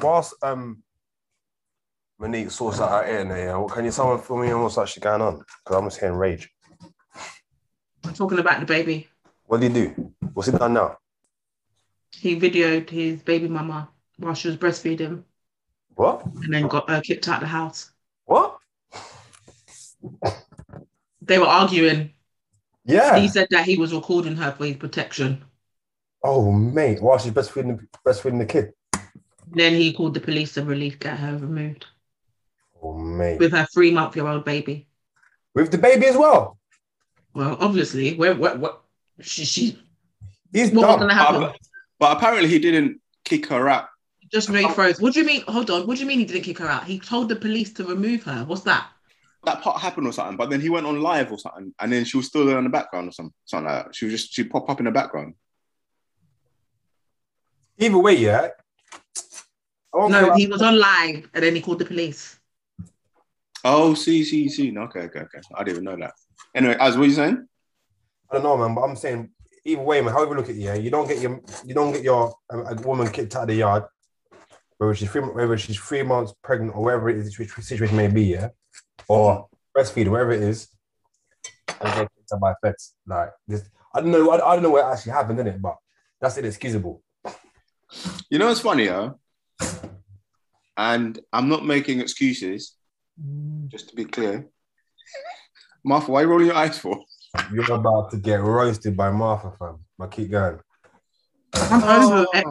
Whilst 0.00 0.34
um 0.42 0.82
Monique 2.18 2.50
sorts 2.50 2.78
that 2.78 2.88
out 2.90 3.08
in 3.08 3.28
there, 3.28 3.46
yeah, 3.46 3.56
what 3.56 3.72
can 3.72 3.84
you 3.84 3.90
someone 3.90 4.20
fill 4.20 4.36
me 4.36 4.48
in 4.50 4.60
what's 4.60 4.78
actually 4.78 5.00
going 5.00 5.22
on? 5.22 5.38
Because 5.38 5.76
I'm 5.76 5.84
just 5.86 5.98
hearing 5.98 6.16
rage. 6.16 6.50
I'm 8.04 8.14
talking 8.14 8.38
about 8.38 8.64
DaBaby. 8.64 9.06
What 9.46 9.60
did 9.60 9.74
he 9.74 9.82
do? 9.86 10.12
What's 10.34 10.50
he 10.50 10.56
done 10.56 10.74
now? 10.74 10.98
He 12.14 12.38
videoed 12.38 12.90
his 12.90 13.22
baby 13.22 13.48
mama 13.48 13.88
while 14.18 14.34
she 14.34 14.48
was 14.48 14.56
breastfeeding 14.56 15.24
What? 15.94 16.24
and 16.26 16.52
then 16.52 16.68
got 16.68 16.88
uh, 16.88 17.00
kicked 17.00 17.26
out 17.28 17.36
of 17.36 17.40
the 17.42 17.46
house. 17.48 17.90
What? 18.26 18.58
They 21.24 21.38
were 21.38 21.46
arguing. 21.46 22.12
Yeah. 22.84 23.18
He 23.18 23.28
said 23.28 23.48
that 23.50 23.64
he 23.64 23.76
was 23.76 23.94
recording 23.94 24.36
her 24.36 24.52
for 24.52 24.66
his 24.66 24.76
protection. 24.76 25.44
Oh 26.22 26.50
mate, 26.52 27.00
while 27.02 27.18
she's 27.18 27.32
breastfeeding 27.32 27.86
breastfeeding 28.06 28.38
the 28.38 28.46
kid. 28.46 28.72
Then 29.48 29.74
he 29.74 29.92
called 29.92 30.14
the 30.14 30.20
police 30.20 30.56
and 30.56 30.68
relief 30.68 30.98
get 30.98 31.18
her 31.18 31.36
removed 31.36 31.86
Oh 32.82 32.96
mate. 32.96 33.38
with 33.38 33.52
her 33.52 33.66
three 33.72 33.90
month 33.90 34.16
year 34.16 34.26
old 34.26 34.44
baby. 34.44 34.86
With 35.54 35.70
the 35.70 35.78
baby 35.78 36.06
as 36.06 36.16
well. 36.16 36.58
Well, 37.34 37.56
obviously, 37.60 38.14
where 38.14 38.34
what 38.34 38.58
what 38.58 38.82
she, 39.20 39.44
she 39.44 39.78
He's 40.52 40.70
what 40.70 40.86
was 40.86 40.96
gonna 40.98 41.14
happen? 41.14 41.40
But, 41.42 41.56
but 41.98 42.16
apparently 42.16 42.48
he 42.48 42.58
didn't 42.58 43.00
kick 43.24 43.46
her 43.46 43.68
out. 43.68 43.88
Just 44.30 44.48
really 44.48 44.72
froze. 44.72 45.00
What 45.00 45.12
do 45.12 45.20
you 45.20 45.26
mean? 45.26 45.42
Hold 45.48 45.70
on. 45.70 45.86
What 45.86 45.96
do 45.96 46.02
you 46.02 46.06
mean 46.06 46.18
he 46.18 46.24
didn't 46.24 46.42
kick 46.42 46.58
her 46.58 46.68
out? 46.68 46.84
He 46.84 46.98
told 46.98 47.28
the 47.28 47.36
police 47.36 47.72
to 47.74 47.84
remove 47.84 48.22
her. 48.24 48.44
What's 48.44 48.62
that? 48.62 48.86
That 49.44 49.60
part 49.60 49.80
happened 49.80 50.06
or 50.06 50.12
something, 50.12 50.36
but 50.36 50.50
then 50.50 50.60
he 50.60 50.68
went 50.68 50.86
on 50.86 51.00
live 51.00 51.32
or 51.32 51.38
something, 51.38 51.74
and 51.80 51.92
then 51.92 52.04
she 52.04 52.16
was 52.16 52.26
still 52.26 52.46
there 52.46 52.58
in 52.58 52.64
the 52.64 52.70
background 52.70 53.08
or 53.08 53.12
something, 53.12 53.34
something 53.44 53.72
like 53.72 53.86
that. 53.86 53.94
She 53.94 54.04
was 54.04 54.14
just 54.14 54.32
she 54.32 54.44
pop 54.44 54.70
up 54.70 54.78
in 54.78 54.84
the 54.84 54.92
background. 54.92 55.34
Either 57.78 57.98
way, 57.98 58.14
yeah. 58.14 58.48
I 59.94 60.08
No, 60.08 60.34
he 60.34 60.46
was 60.46 60.62
on 60.62 60.78
live 60.78 61.28
and 61.34 61.44
then 61.44 61.54
he 61.54 61.60
called 61.60 61.80
the 61.80 61.84
police. 61.84 62.38
Oh, 63.64 63.94
see, 63.94 64.24
see, 64.24 64.48
see. 64.48 64.70
No, 64.70 64.82
Okay, 64.82 65.00
okay, 65.00 65.20
okay. 65.20 65.40
I 65.54 65.64
didn't 65.64 65.82
even 65.82 65.84
know 65.84 65.96
that. 65.96 66.14
Anyway, 66.54 66.76
as 66.78 66.96
what 66.96 67.08
you 67.08 67.14
saying? 67.14 67.46
I 68.30 68.34
don't 68.34 68.44
know, 68.44 68.56
man, 68.56 68.74
but 68.74 68.82
I'm 68.82 68.96
saying 68.96 69.30
either 69.64 69.82
way, 69.82 70.00
man. 70.00 70.12
However 70.12 70.36
look 70.36 70.48
at 70.48 70.56
it, 70.56 70.58
yeah, 70.58 70.74
you 70.74 70.90
don't 70.90 71.06
get 71.06 71.20
your 71.20 71.40
you 71.64 71.74
don't 71.74 71.92
get 71.92 72.02
your 72.02 72.34
um, 72.50 72.66
a 72.66 72.74
woman 72.82 73.10
kicked 73.10 73.36
out 73.36 73.42
of 73.42 73.48
the 73.48 73.56
yard, 73.56 73.84
whether 74.78 74.94
she's 74.94 75.10
three, 75.10 75.20
whether 75.20 75.58
she's 75.58 75.78
three 75.78 76.02
months 76.02 76.32
pregnant 76.42 76.74
or 76.74 76.84
whatever 76.84 77.10
it 77.10 77.18
is, 77.18 77.38
which 77.38 77.52
situation 77.52 77.96
may 77.96 78.08
be, 78.08 78.24
yeah, 78.24 78.48
or 79.08 79.48
breastfeed, 79.76 80.08
wherever 80.08 80.32
it 80.32 80.42
is, 80.42 80.68
and 81.80 81.94
get 81.94 82.08
kicked 82.16 82.32
out 82.34 82.40
by 82.40 82.54
feds. 82.62 82.94
Like 83.06 83.30
this, 83.46 83.68
I 83.94 84.00
don't 84.00 84.10
know. 84.10 84.30
I, 84.30 84.50
I 84.50 84.54
don't 84.54 84.62
know 84.62 84.70
what 84.70 84.84
actually 84.84 85.12
happened 85.12 85.40
in 85.40 85.46
it, 85.46 85.60
but 85.60 85.76
that's 86.20 86.36
inexcusable. 86.36 87.02
You 88.30 88.38
know 88.38 88.46
what's 88.46 88.60
funny, 88.60 88.86
huh? 88.86 89.14
And 90.76 91.20
I'm 91.32 91.48
not 91.48 91.64
making 91.66 92.00
excuses, 92.00 92.74
just 93.68 93.90
to 93.90 93.96
be 93.96 94.04
clear. 94.04 94.48
Martha, 95.84 96.10
why 96.10 96.20
are 96.20 96.24
you 96.24 96.30
rolling 96.30 96.46
your 96.46 96.56
eyes 96.56 96.78
for? 96.78 96.98
You're 97.52 97.72
about 97.72 98.10
to 98.12 98.16
get 98.16 98.40
roasted 98.40 98.96
by 98.96 99.10
Martha, 99.10 99.52
fam. 99.58 99.80
But 99.98 100.10
keep 100.10 100.30
going. 100.30 100.60
I'm 101.54 101.82
over 101.82 102.26
oh. 102.34 102.38
it. 102.38 102.46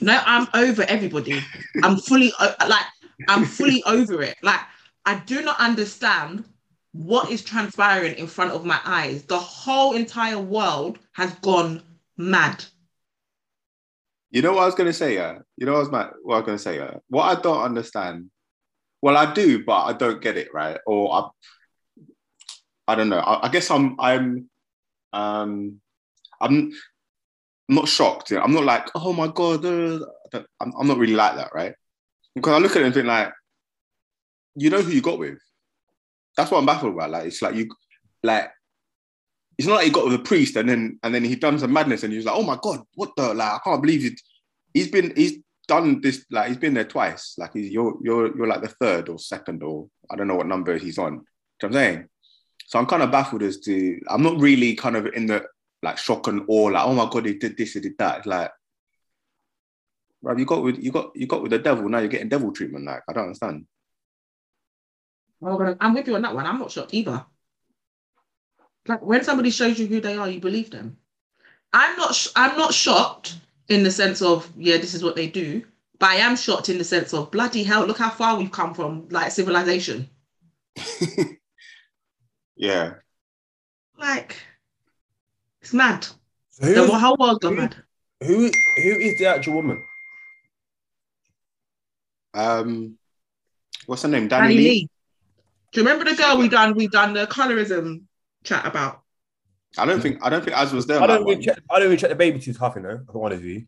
No, 0.00 0.20
I'm 0.26 0.46
over 0.54 0.82
everybody. 0.82 1.42
I'm 1.82 1.96
fully 1.96 2.32
like 2.40 2.84
I'm 3.28 3.44
fully 3.44 3.82
over 3.84 4.22
it. 4.22 4.36
Like 4.42 4.60
I 5.06 5.20
do 5.20 5.40
not 5.42 5.58
understand 5.60 6.44
what 6.92 7.30
is 7.30 7.42
transpiring 7.42 8.16
in 8.16 8.26
front 8.26 8.52
of 8.52 8.64
my 8.64 8.80
eyes. 8.84 9.22
The 9.22 9.38
whole 9.38 9.94
entire 9.94 10.38
world 10.38 10.98
has 11.12 11.32
gone 11.36 11.82
mad. 12.16 12.64
You 14.30 14.42
know 14.42 14.52
what 14.52 14.62
I 14.62 14.66
was 14.66 14.74
gonna 14.74 14.92
say, 14.92 15.14
yeah. 15.14 15.38
You 15.56 15.66
know 15.66 15.72
what 15.72 15.92
I 15.92 16.06
was, 16.06 16.12
what 16.22 16.34
I 16.34 16.38
was 16.38 16.46
gonna 16.46 16.58
say, 16.58 16.76
yeah. 16.76 16.94
What 17.08 17.38
I 17.38 17.40
don't 17.40 17.62
understand. 17.62 18.30
Well, 19.00 19.16
I 19.16 19.32
do, 19.32 19.64
but 19.64 19.84
I 19.84 19.92
don't 19.92 20.20
get 20.20 20.36
it 20.36 20.48
right, 20.52 20.78
or 20.86 21.14
I, 21.14 21.28
I 22.88 22.94
don't 22.96 23.08
know. 23.08 23.18
I, 23.18 23.46
I 23.46 23.48
guess 23.50 23.70
I'm, 23.70 23.94
I'm, 24.00 24.50
um, 25.12 25.80
I'm 26.40 26.72
not 27.68 27.88
shocked. 27.88 28.30
Yeah? 28.30 28.42
I'm 28.42 28.52
not 28.52 28.64
like, 28.64 28.88
oh 28.94 29.12
my 29.12 29.28
god. 29.28 29.64
uh, 29.64 30.00
I'm, 30.60 30.72
I'm 30.78 30.86
not 30.88 30.98
really 30.98 31.14
like 31.14 31.36
that, 31.36 31.54
right? 31.54 31.74
Because 32.34 32.52
I 32.54 32.58
look 32.58 32.72
at 32.72 32.82
it 32.82 32.86
and 32.86 32.94
think 32.94 33.06
like, 33.06 33.32
you 34.56 34.70
know 34.70 34.82
who 34.82 34.90
you 34.90 35.02
got 35.02 35.18
with. 35.18 35.38
That's 36.36 36.50
what 36.50 36.58
I'm 36.58 36.66
baffled 36.66 36.94
about. 36.94 37.10
Like, 37.10 37.26
it's 37.26 37.40
like 37.40 37.54
you, 37.54 37.68
like, 38.22 38.50
it's 39.58 39.66
not 39.66 39.76
like 39.76 39.86
he 39.86 39.90
got 39.90 40.04
with 40.04 40.14
a 40.14 40.18
priest 40.18 40.56
and 40.56 40.68
then 40.68 40.98
and 41.02 41.14
then 41.14 41.24
he 41.24 41.34
done 41.34 41.58
some 41.58 41.72
madness 41.72 42.02
and 42.02 42.12
he 42.12 42.18
was 42.18 42.26
like, 42.26 42.36
oh 42.36 42.42
my 42.42 42.58
god, 42.62 42.80
what 42.94 43.10
the 43.16 43.32
like? 43.32 43.52
I 43.52 43.58
can't 43.64 43.80
believe 43.80 44.04
it. 44.04 44.20
He's 44.74 44.88
been 44.88 45.14
he's 45.16 45.38
done 45.66 46.00
this 46.00 46.26
like 46.30 46.48
he's 46.48 46.58
been 46.58 46.74
there 46.74 46.84
twice. 46.84 47.36
Like 47.38 47.54
he's 47.54 47.70
you're 47.70 47.96
you're 48.02 48.36
you're 48.36 48.46
like 48.46 48.60
the 48.60 48.68
third 48.68 49.08
or 49.08 49.18
second 49.18 49.62
or 49.62 49.88
I 50.10 50.16
don't 50.16 50.28
know 50.28 50.36
what 50.36 50.46
number 50.46 50.76
he's 50.76 50.98
on. 50.98 51.12
You 51.14 51.18
know 51.18 51.22
what 51.60 51.68
I'm 51.68 51.72
saying? 51.72 52.08
So 52.66 52.78
I'm 52.78 52.86
kind 52.86 53.02
of 53.02 53.10
baffled 53.10 53.42
as 53.42 53.60
to 53.60 53.98
I'm 54.08 54.22
not 54.22 54.38
really 54.38 54.74
kind 54.74 54.96
of 54.96 55.06
in 55.06 55.26
the 55.26 55.46
like 55.82 55.98
shock 55.98 56.26
and 56.26 56.42
awe, 56.48 56.66
like, 56.66 56.84
oh 56.84 56.94
my 56.94 57.08
god, 57.10 57.26
he 57.26 57.34
did 57.34 57.56
this, 57.56 57.74
he 57.74 57.80
did 57.80 57.96
that. 57.98 58.26
Like, 58.26 58.50
bro, 60.22 60.36
you 60.36 60.44
got 60.44 60.62
with 60.62 60.82
you 60.82 60.90
got 60.90 61.12
you 61.14 61.26
got 61.26 61.42
with 61.42 61.52
the 61.52 61.58
devil, 61.58 61.88
now 61.88 61.98
you're 61.98 62.08
getting 62.08 62.28
devil 62.28 62.52
treatment. 62.52 62.84
Like, 62.84 63.02
I 63.08 63.12
don't 63.12 63.24
understand. 63.24 63.66
Well, 65.40 65.76
I'm 65.80 65.94
with 65.94 66.06
you 66.06 66.14
on 66.16 66.22
that 66.22 66.34
one. 66.34 66.46
I'm 66.46 66.58
not 66.58 66.70
shocked 66.70 66.94
either. 66.94 67.24
Like 68.88 69.02
when 69.02 69.24
somebody 69.24 69.50
shows 69.50 69.78
you 69.78 69.86
who 69.86 70.00
they 70.00 70.16
are, 70.16 70.28
you 70.28 70.40
believe 70.40 70.70
them. 70.70 70.96
I'm 71.72 71.96
not. 71.96 72.14
Sh- 72.14 72.28
I'm 72.36 72.56
not 72.56 72.72
shocked 72.72 73.36
in 73.68 73.82
the 73.82 73.90
sense 73.90 74.22
of 74.22 74.50
yeah, 74.56 74.76
this 74.76 74.94
is 74.94 75.02
what 75.02 75.16
they 75.16 75.26
do. 75.28 75.64
But 75.98 76.10
I 76.10 76.14
am 76.16 76.36
shocked 76.36 76.68
in 76.68 76.78
the 76.78 76.84
sense 76.84 77.12
of 77.14 77.30
bloody 77.30 77.62
hell. 77.62 77.86
Look 77.86 77.98
how 77.98 78.10
far 78.10 78.36
we've 78.36 78.50
come 78.50 78.74
from 78.74 79.08
like 79.10 79.32
civilization. 79.32 80.08
yeah. 82.56 82.94
Like 83.98 84.36
it's 85.60 85.72
mad. 85.72 86.06
So 86.50 86.66
The 86.66 86.86
who's, 86.86 87.00
whole 87.00 87.16
world 87.18 87.40
gone 87.40 87.56
mad. 87.56 87.76
who 88.22 88.50
who 88.76 88.90
is 88.98 89.18
the 89.18 89.26
actual 89.26 89.54
woman? 89.54 89.82
Um 92.34 92.98
what's 93.86 94.02
her 94.02 94.08
name? 94.08 94.28
Danny 94.28 94.54
DaniLeigh? 94.54 94.58
Lee. 94.58 94.90
Do 95.76 95.82
you 95.82 95.88
remember 95.88 96.10
the 96.10 96.16
girl 96.16 96.38
we 96.38 96.48
done? 96.48 96.74
We 96.74 96.88
done 96.88 97.12
the 97.12 97.26
colorism 97.26 98.04
chat 98.44 98.64
about. 98.64 99.02
I 99.76 99.84
don't 99.84 100.00
think 100.00 100.24
I 100.24 100.30
don't 100.30 100.42
think 100.42 100.56
Az 100.56 100.72
was 100.72 100.86
there. 100.86 101.02
I 101.02 101.06
don't 101.06 101.24
one. 101.24 101.32
even 101.32 101.44
check. 101.44 101.58
I 101.70 101.78
don't 101.78 101.88
even 101.88 101.98
check 101.98 102.08
the 102.08 102.16
baby 102.16 102.38
tooth 102.38 102.58
half, 102.58 102.76
you 102.76 102.80
know. 102.80 102.98
I 103.06 103.18
wanted 103.18 103.42
to. 103.42 103.62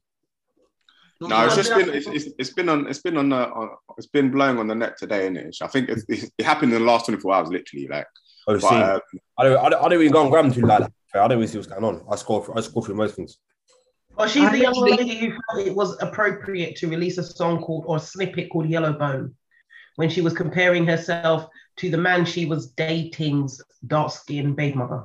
No, 1.21 1.45
it's 1.45 1.57
just 1.57 1.75
been 1.75 1.91
it's, 1.91 2.07
it's, 2.07 2.29
it's 2.39 2.51
been 2.55 2.71
on 2.71 2.87
it's 2.87 3.01
been 3.01 3.19
on, 3.19 3.29
the, 3.29 3.51
on 3.51 3.77
it's 3.99 4.07
been 4.07 4.31
blowing 4.31 4.57
on 4.57 4.69
the 4.69 4.75
net 4.75 4.97
today, 4.97 5.25
isn't 5.25 5.37
it? 5.37 5.57
I 5.61 5.67
think 5.67 5.91
it, 5.91 5.99
it, 6.09 6.33
it 6.39 6.47
happened 6.47 6.73
in 6.73 6.79
the 6.79 6.87
last 6.87 7.05
24 7.05 7.35
hours, 7.35 7.49
literally. 7.51 7.87
Like, 7.89 8.07
Oh, 8.47 8.59
but, 8.59 8.61
see, 8.63 8.75
uh, 8.75 9.01
I 9.37 9.45
don't. 9.45 9.59
I 9.59 9.69
don't, 9.69 9.85
I 9.85 9.89
don't 9.91 10.01
even 10.01 10.11
go 10.11 10.25
on 10.25 10.31
gram 10.31 10.51
too 10.51 10.63
like 10.63 10.81
that. 10.81 10.93
I 11.15 11.29
don't 11.29 11.37
even 11.37 11.49
see 11.49 11.59
what's 11.59 11.69
going 11.69 11.85
on. 11.85 12.07
I 12.11 12.17
score. 12.17 12.43
For, 12.43 12.57
I 12.57 12.63
score 12.63 12.83
through 12.83 12.95
most 12.95 13.17
things. 13.17 13.37
Well, 14.17 14.29
she's 14.29 14.45
I 14.45 14.53
the 14.53 14.61
young 14.61 14.81
lady 14.81 15.15
who 15.17 15.27
felt 15.29 15.67
it 15.67 15.75
was 15.75 16.01
appropriate 16.01 16.77
to 16.77 16.89
release 16.89 17.19
a 17.19 17.23
song 17.23 17.61
called 17.61 17.85
or 17.87 17.99
a 17.99 18.01
snippet 18.01 18.49
called 18.49 18.71
Yellow 18.71 18.95
Bone 18.95 19.35
when 19.97 20.09
she 20.09 20.21
was 20.21 20.33
comparing 20.33 20.87
herself 20.87 21.49
to 21.79 21.91
the 21.91 21.99
man 21.99 22.25
she 22.25 22.47
was 22.47 22.69
dating's 22.73 23.63
dark 23.87 24.13
skinned 24.13 24.57
baby 24.57 24.77
mother. 24.77 25.05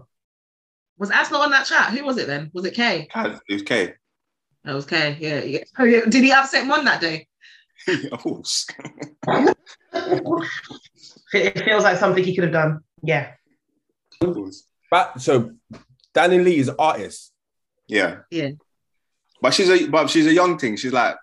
Was 0.97 1.11
Az 1.11 1.31
not 1.31 1.45
on 1.45 1.51
that 1.51 1.65
chat? 1.65 1.91
Who 1.91 2.05
was 2.05 2.17
it 2.17 2.27
then? 2.27 2.51
Was 2.53 2.65
it 2.65 2.73
Kay? 2.73 3.07
it 3.15 3.41
was 3.49 3.63
K. 3.63 3.89
Oh, 3.89 3.93
that 4.63 4.73
was 4.75 4.85
Kay. 4.85 5.17
Yeah. 5.19 5.43
yeah. 5.43 5.63
Oh. 5.77 5.85
Did 5.85 6.23
he 6.23 6.31
upset 6.31 6.65
Mon 6.67 6.85
that 6.85 7.01
day? 7.01 7.27
of 8.11 8.19
course. 8.19 8.67
It 11.33 11.65
feels 11.65 11.83
like 11.83 11.97
something 11.97 12.23
he 12.23 12.35
could 12.35 12.43
have 12.43 12.53
done. 12.53 12.81
Yeah. 13.01 13.31
of 14.21 14.35
course. 14.35 14.67
But 14.91 15.19
so, 15.19 15.51
DaniLeigh 16.13 16.57
is 16.57 16.67
an 16.67 16.75
artist. 16.77 17.31
Yeah. 17.87 18.19
Yeah. 18.29 18.51
But 19.41 19.55
she's 19.55 19.69
a 19.69 19.87
but 19.87 20.11
she's 20.11 20.27
a 20.27 20.33
young 20.33 20.59
thing. 20.59 20.75
She's 20.77 20.93
like 20.93 21.15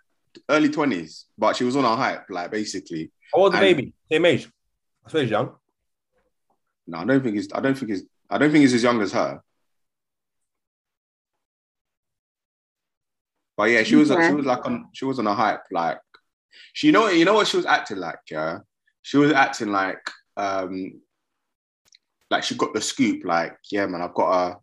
early 0.48 0.68
20s, 0.68 1.26
but 1.38 1.54
she 1.54 1.62
was 1.62 1.76
on 1.76 1.84
a 1.84 1.94
hype, 1.94 2.28
like 2.28 2.50
basically. 2.50 3.12
How 3.32 3.42
old 3.42 3.54
DaBaby? 3.54 3.92
Same 4.10 4.26
age. 4.26 4.48
I 5.10 5.12
suppose 5.12 5.30
young. 5.30 5.50
No, 6.86 6.98
I 6.98 7.04
don't 7.04 7.20
think 7.20 7.34
he's 7.34 7.48
I 7.52 7.58
don't 7.58 7.76
think 7.76 7.90
he's 7.90 8.04
I 8.30 8.38
don't 8.38 8.52
think 8.52 8.62
he's 8.62 8.74
as 8.74 8.84
young 8.84 9.02
as 9.02 9.12
her. 9.12 9.42
But 13.56 13.70
yeah, 13.70 13.82
she 13.82 13.96
was 13.96 14.08
she 14.08 14.32
was 14.32 14.46
like 14.46 14.64
on 14.64 14.88
she 14.92 15.04
was 15.04 15.18
on 15.18 15.26
a 15.26 15.34
hype, 15.34 15.64
like 15.72 15.98
she 16.74 16.86
you 16.86 16.92
know 16.92 17.08
you 17.08 17.24
know 17.24 17.34
what 17.34 17.48
she 17.48 17.56
was 17.56 17.66
acting 17.66 17.96
like, 17.96 18.20
yeah. 18.30 18.60
She 19.02 19.16
was 19.16 19.32
acting 19.32 19.72
like 19.72 19.98
um 20.36 21.00
like 22.30 22.44
she 22.44 22.54
got 22.54 22.72
the 22.72 22.80
scoop, 22.80 23.24
like, 23.24 23.56
yeah, 23.72 23.86
man, 23.86 24.02
I've 24.02 24.14
got 24.14 24.30
a 24.30 24.56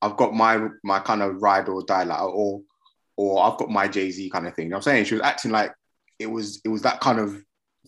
I've 0.00 0.16
got 0.16 0.32
my 0.32 0.68
my 0.84 1.00
kind 1.00 1.22
of 1.22 1.42
ride 1.42 1.68
or 1.68 1.82
die, 1.82 2.04
like 2.04 2.22
or 2.22 2.62
or 3.16 3.42
I've 3.42 3.58
got 3.58 3.68
my 3.68 3.88
Jay-Z 3.88 4.30
kind 4.30 4.46
of 4.46 4.54
thing. 4.54 4.66
You 4.66 4.70
know 4.70 4.76
what 4.76 4.86
I'm 4.86 4.92
saying? 4.92 5.04
She 5.06 5.14
was 5.14 5.24
acting 5.24 5.50
like 5.50 5.74
it 6.20 6.30
was 6.30 6.60
it 6.64 6.68
was 6.68 6.82
that 6.82 7.00
kind 7.00 7.18
of 7.18 7.36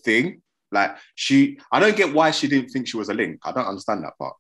thing. 0.05 0.41
Like 0.75 0.97
she 1.15 1.59
I 1.73 1.81
don't 1.81 1.97
get 1.97 2.13
why 2.13 2.31
she 2.33 2.49
didn't 2.49 2.69
think 2.71 2.89
she 2.89 2.97
was 2.97 3.09
a 3.09 3.15
link. 3.15 3.41
I 3.45 3.53
don't 3.53 3.67
understand 3.67 4.05
that 4.05 4.19
part. 4.19 4.35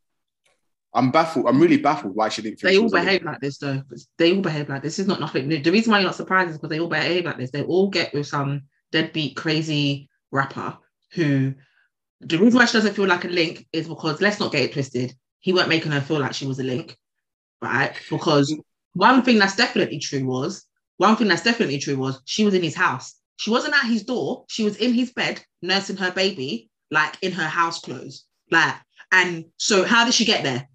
I'm 0.93 1.11
baffled. 1.11 1.47
I'm 1.49 1.61
really 1.61 1.79
baffled 1.79 2.14
why 2.14 2.29
she 2.29 2.43
didn't 2.43 2.61
think 2.61 2.69
They 2.71 2.75
she 2.75 2.79
all 2.79 2.85
was 2.85 2.93
a 2.93 2.97
link. 2.97 3.07
behave 3.07 3.25
like 3.25 3.41
this 3.41 3.59
though. 3.59 3.83
They 4.19 4.35
all 4.35 4.43
behave 4.43 4.69
like 4.69 4.83
this. 4.83 4.97
This 4.97 5.00
is 5.00 5.09
not 5.09 5.21
nothing 5.21 5.49
new. 5.49 5.62
The 5.62 5.73
reason 5.73 5.91
why 5.91 5.99
you're 5.99 6.07
not 6.09 6.14
surprised 6.14 6.50
is 6.50 6.57
because 6.59 6.71
they 6.71 6.81
all 6.81 6.88
behave 6.88 7.25
like 7.25 7.38
this. 7.38 7.50
They 7.50 7.62
all 7.62 7.88
get 7.91 8.14
with 8.14 8.26
some 8.26 8.62
deadbeat 8.93 9.37
crazy 9.37 10.09
rapper 10.31 10.79
who 11.12 11.55
the 12.21 12.38
reason 12.38 12.59
why 12.59 12.64
she 12.67 12.75
doesn't 12.75 12.95
feel 12.95 13.07
like 13.07 13.25
a 13.25 13.29
link 13.29 13.67
is 13.73 13.88
because 13.88 14.21
let's 14.21 14.41
not 14.41 14.53
get 14.53 14.62
it 14.62 14.73
twisted. 14.73 15.14
He 15.41 15.53
weren't 15.53 15.69
making 15.69 15.93
her 15.93 16.00
feel 16.00 16.21
like 16.21 16.33
she 16.35 16.47
was 16.47 16.59
a 16.61 16.62
link, 16.64 16.97
right? 17.61 17.93
Because 18.09 18.55
one 18.95 19.23
thing 19.23 19.38
that's 19.38 19.57
definitely 19.57 19.99
true 19.99 20.25
was 20.25 20.64
one 20.97 21.17
thing 21.17 21.29
that's 21.29 21.43
definitely 21.43 21.79
true 21.79 21.97
was 21.97 22.21
she 22.25 22.45
was 22.45 22.55
in 22.55 22.62
his 22.62 22.76
house. 22.76 23.14
She 23.37 23.50
wasn't 23.50 23.75
at 23.75 23.87
his 23.87 24.05
door. 24.05 24.45
She 24.49 24.64
was 24.64 24.76
in 24.76 24.95
his 24.95 25.12
bed 25.12 25.43
nursing 25.62 25.97
her 25.97 26.12
baby, 26.12 26.71
like 26.91 27.17
in 27.23 27.33
her 27.33 27.49
house 27.49 27.81
clothes. 27.81 28.25
Like, 28.50 28.75
and 29.12 29.47
so 29.57 29.85
how 29.85 30.05
did 30.05 30.14
she 30.14 30.25
get 30.25 30.45
there? 30.45 30.69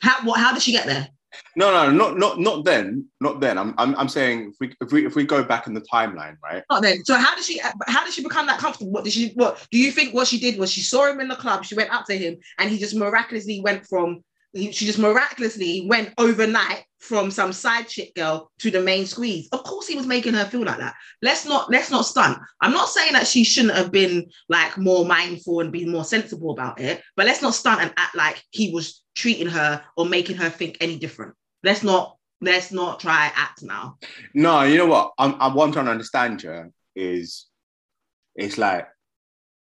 How 0.00 0.24
what 0.24 0.38
how 0.38 0.52
did 0.52 0.62
she 0.62 0.72
get 0.72 0.86
there? 0.86 1.08
No, 1.56 1.70
no, 1.70 1.90
not 1.90 2.18
not 2.18 2.38
not 2.40 2.64
then, 2.64 3.06
not 3.20 3.40
then. 3.40 3.58
I'm 3.58 3.74
I'm, 3.78 3.94
I'm 3.96 4.08
saying 4.08 4.52
if 4.52 4.56
we, 4.60 4.74
if 4.80 4.92
we 4.92 5.06
if 5.06 5.14
we 5.14 5.24
go 5.24 5.42
back 5.42 5.66
in 5.66 5.74
the 5.74 5.82
timeline, 5.92 6.36
right? 6.42 6.62
Not 6.70 6.82
then. 6.82 7.04
So 7.04 7.16
how 7.16 7.34
did 7.34 7.44
she 7.44 7.60
how 7.86 8.04
did 8.04 8.14
she 8.14 8.22
become 8.22 8.46
that 8.46 8.58
comfortable? 8.58 8.90
What 8.90 9.04
did 9.04 9.12
she 9.12 9.32
what 9.34 9.66
do 9.70 9.78
you 9.78 9.90
think 9.90 10.14
what 10.14 10.26
she 10.26 10.38
did 10.38 10.58
was 10.58 10.70
she 10.70 10.80
saw 10.80 11.10
him 11.10 11.20
in 11.20 11.28
the 11.28 11.36
club, 11.36 11.64
she 11.64 11.74
went 11.74 11.90
up 11.92 12.06
to 12.06 12.16
him 12.16 12.36
and 12.58 12.70
he 12.70 12.78
just 12.78 12.94
miraculously 12.94 13.60
went 13.60 13.86
from 13.86 14.22
he, 14.52 14.72
she 14.72 14.86
just 14.86 14.98
miraculously 14.98 15.86
went 15.88 16.12
overnight 16.18 16.84
from 16.98 17.30
some 17.30 17.52
side 17.52 17.86
chick 17.86 18.14
girl 18.14 18.50
to 18.58 18.70
the 18.70 18.80
main 18.80 19.06
squeeze. 19.06 19.48
Of 19.52 19.62
course 19.62 19.86
he 19.86 19.96
was 19.96 20.06
making 20.06 20.34
her 20.34 20.44
feel 20.44 20.64
like 20.64 20.78
that. 20.78 20.94
Let's 21.22 21.46
not 21.46 21.70
let's 21.70 21.90
not 21.90 22.06
stunt. 22.06 22.38
I'm 22.60 22.72
not 22.72 22.88
saying 22.88 23.12
that 23.12 23.26
she 23.26 23.44
shouldn't 23.44 23.76
have 23.76 23.92
been 23.92 24.26
like 24.48 24.76
more 24.76 25.04
mindful 25.04 25.60
and 25.60 25.72
be 25.72 25.86
more 25.86 26.04
sensible 26.04 26.50
about 26.50 26.80
it, 26.80 27.02
but 27.16 27.26
let's 27.26 27.42
not 27.42 27.54
stunt 27.54 27.80
and 27.80 27.92
act 27.96 28.16
like 28.16 28.42
he 28.50 28.72
was 28.72 29.02
treating 29.14 29.48
her 29.48 29.82
or 29.96 30.06
making 30.06 30.36
her 30.36 30.50
think 30.50 30.78
any 30.80 30.98
different. 30.98 31.34
Let's 31.62 31.82
not 31.82 32.16
let's 32.40 32.72
not 32.72 33.00
try 33.00 33.30
act 33.34 33.62
now. 33.62 33.98
No, 34.34 34.62
you 34.62 34.78
know 34.78 34.86
what? 34.86 35.12
I'm, 35.18 35.34
I'm 35.40 35.54
what 35.54 35.64
I'm 35.64 35.72
trying 35.72 35.86
to 35.86 35.92
understand 35.92 36.42
you 36.42 36.72
is 36.96 37.46
it's 38.34 38.58
like 38.58 38.86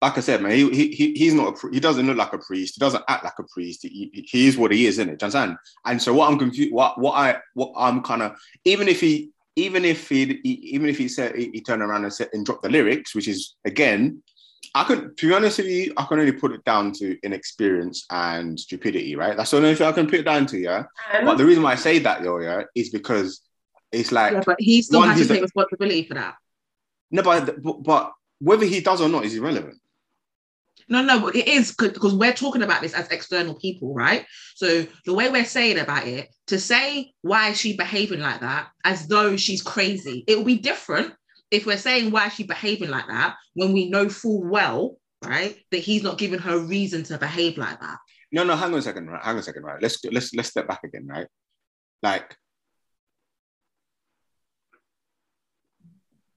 like 0.02 0.18
I 0.18 0.22
said, 0.22 0.42
man, 0.42 0.52
he, 0.52 0.70
he, 0.70 0.88
he 0.92 1.14
he's 1.14 1.34
not 1.34 1.64
a 1.64 1.70
he 1.70 1.80
doesn't 1.80 2.06
look 2.06 2.18
like 2.18 2.34
a 2.34 2.38
priest. 2.38 2.76
He 2.76 2.80
doesn't 2.80 3.04
act 3.08 3.24
like 3.24 3.40
a 3.40 3.44
priest. 3.44 3.82
He, 3.82 4.12
he, 4.14 4.22
he 4.30 4.48
is 4.48 4.58
what 4.58 4.72
he 4.72 4.86
is, 4.86 5.00
isn't 5.00 5.10
it? 5.10 5.20
Do 5.20 5.26
you 5.26 5.28
understand? 5.28 5.58
And 5.86 6.02
so 6.02 6.14
what 6.14 6.30
I'm 6.32 6.38
confused, 6.38 6.72
what 6.72 7.00
what 7.00 7.14
I 7.14 7.38
what 7.56 7.74
I'm 7.76 8.04
kind 8.04 8.22
of 8.22 8.38
even 8.64 8.88
if 8.88 9.02
he 9.02 9.32
even 9.56 9.86
if 9.86 10.08
he, 10.08 10.40
he 10.44 10.52
even 10.76 10.88
if 10.88 11.00
he 11.00 11.08
said 11.08 11.36
he, 11.36 11.50
he 11.52 11.62
turned 11.62 11.82
around 11.82 12.04
and 12.04 12.14
said 12.14 12.30
and 12.34 12.46
dropped 12.46 12.62
the 12.62 12.70
lyrics, 12.70 13.16
which 13.16 13.28
is 13.28 13.56
again, 13.66 14.22
I 14.76 14.84
could 14.84 15.18
to 15.18 15.28
be 15.28 15.34
honest 15.34 15.58
with 15.58 15.68
you, 15.68 15.94
I 15.98 16.06
can 16.06 16.20
only 16.20 16.32
put 16.32 16.52
it 16.52 16.64
down 16.64 16.92
to 16.94 17.18
inexperience 17.24 18.06
and 18.12 18.60
stupidity, 18.60 19.16
right? 19.16 19.36
That's 19.36 19.50
the 19.50 19.58
only 19.58 19.74
thing 19.74 19.88
I 19.88 19.92
can 19.94 20.06
put 20.06 20.20
it 20.20 20.26
down 20.26 20.46
to, 20.48 20.60
yeah. 20.60 20.84
And 21.12 21.26
But 21.26 21.40
the 21.40 21.46
reason 21.46 21.64
why 21.64 21.72
I 21.72 21.76
say 21.76 21.98
that, 22.00 22.22
though, 22.22 22.40
yeah, 22.40 22.64
is 22.76 22.92
because 22.92 23.42
it's 23.92 24.12
like 24.12 24.34
Yeah, 24.34 24.44
but 24.46 24.58
he 24.60 24.84
still 24.84 25.00
One, 25.00 25.10
has 25.10 25.22
to 25.22 25.28
take 25.28 25.42
responsibility 25.42 26.04
for 26.04 26.14
that. 26.14 26.36
no, 27.10 27.24
but, 27.24 27.64
but 27.64 27.84
but 27.84 28.12
whether 28.40 28.66
he 28.66 28.82
does 28.82 29.02
or 29.02 29.10
not 29.10 29.26
is 29.26 29.34
irrelevant. 29.36 29.80
No, 30.90 31.02
no, 31.04 31.20
but 31.20 31.36
it 31.36 31.48
is 31.48 31.76
because 31.76 32.14
we're 32.14 32.34
talking 32.34 32.62
about 32.62 32.82
this 32.82 32.94
as 32.94 33.10
external 33.10 33.56
people, 33.56 33.94
right? 33.94 34.26
So 34.56 34.88
the 35.06 35.14
way 35.14 35.30
we're 35.30 35.44
saying 35.44 35.80
about 35.80 36.08
it, 36.08 36.34
to 36.48 36.60
say 36.60 37.12
why 37.22 37.50
is 37.50 37.60
she 37.60 37.76
behaving 37.76 38.22
like 38.22 38.40
that, 38.40 38.70
as 38.86 39.08
though 39.08 39.36
she's 39.36 39.62
crazy, 39.62 40.24
it 40.28 40.38
will 40.38 40.46
be 40.46 40.58
different 40.58 41.14
if 41.52 41.66
we're 41.66 41.78
saying 41.78 42.12
why 42.12 42.28
is 42.28 42.34
she 42.34 42.44
behaving 42.44 42.90
like 42.90 43.08
that 43.08 43.36
when 43.54 43.74
we 43.74 43.90
know 43.90 44.08
full 44.08 44.44
well, 44.44 44.98
right, 45.26 45.58
that 45.72 45.80
he's 45.80 46.04
not 46.04 46.18
giving 46.18 46.40
her 46.40 46.60
reason 46.60 47.04
to 47.04 47.18
behave 47.18 47.58
like 47.58 47.80
that. 47.82 47.98
No, 48.32 48.44
no, 48.44 48.56
hang 48.56 48.74
on 48.74 48.80
a 48.80 48.82
second, 48.82 49.08
right? 49.10 49.24
Hang 49.24 49.36
on 49.36 49.40
a 49.40 49.44
second, 49.44 49.64
right? 49.64 49.82
Let's 49.82 50.04
let's 50.06 50.34
let's 50.34 50.50
step 50.50 50.68
back 50.68 50.84
again, 50.84 51.08
right? 51.08 51.28
Like, 52.02 52.36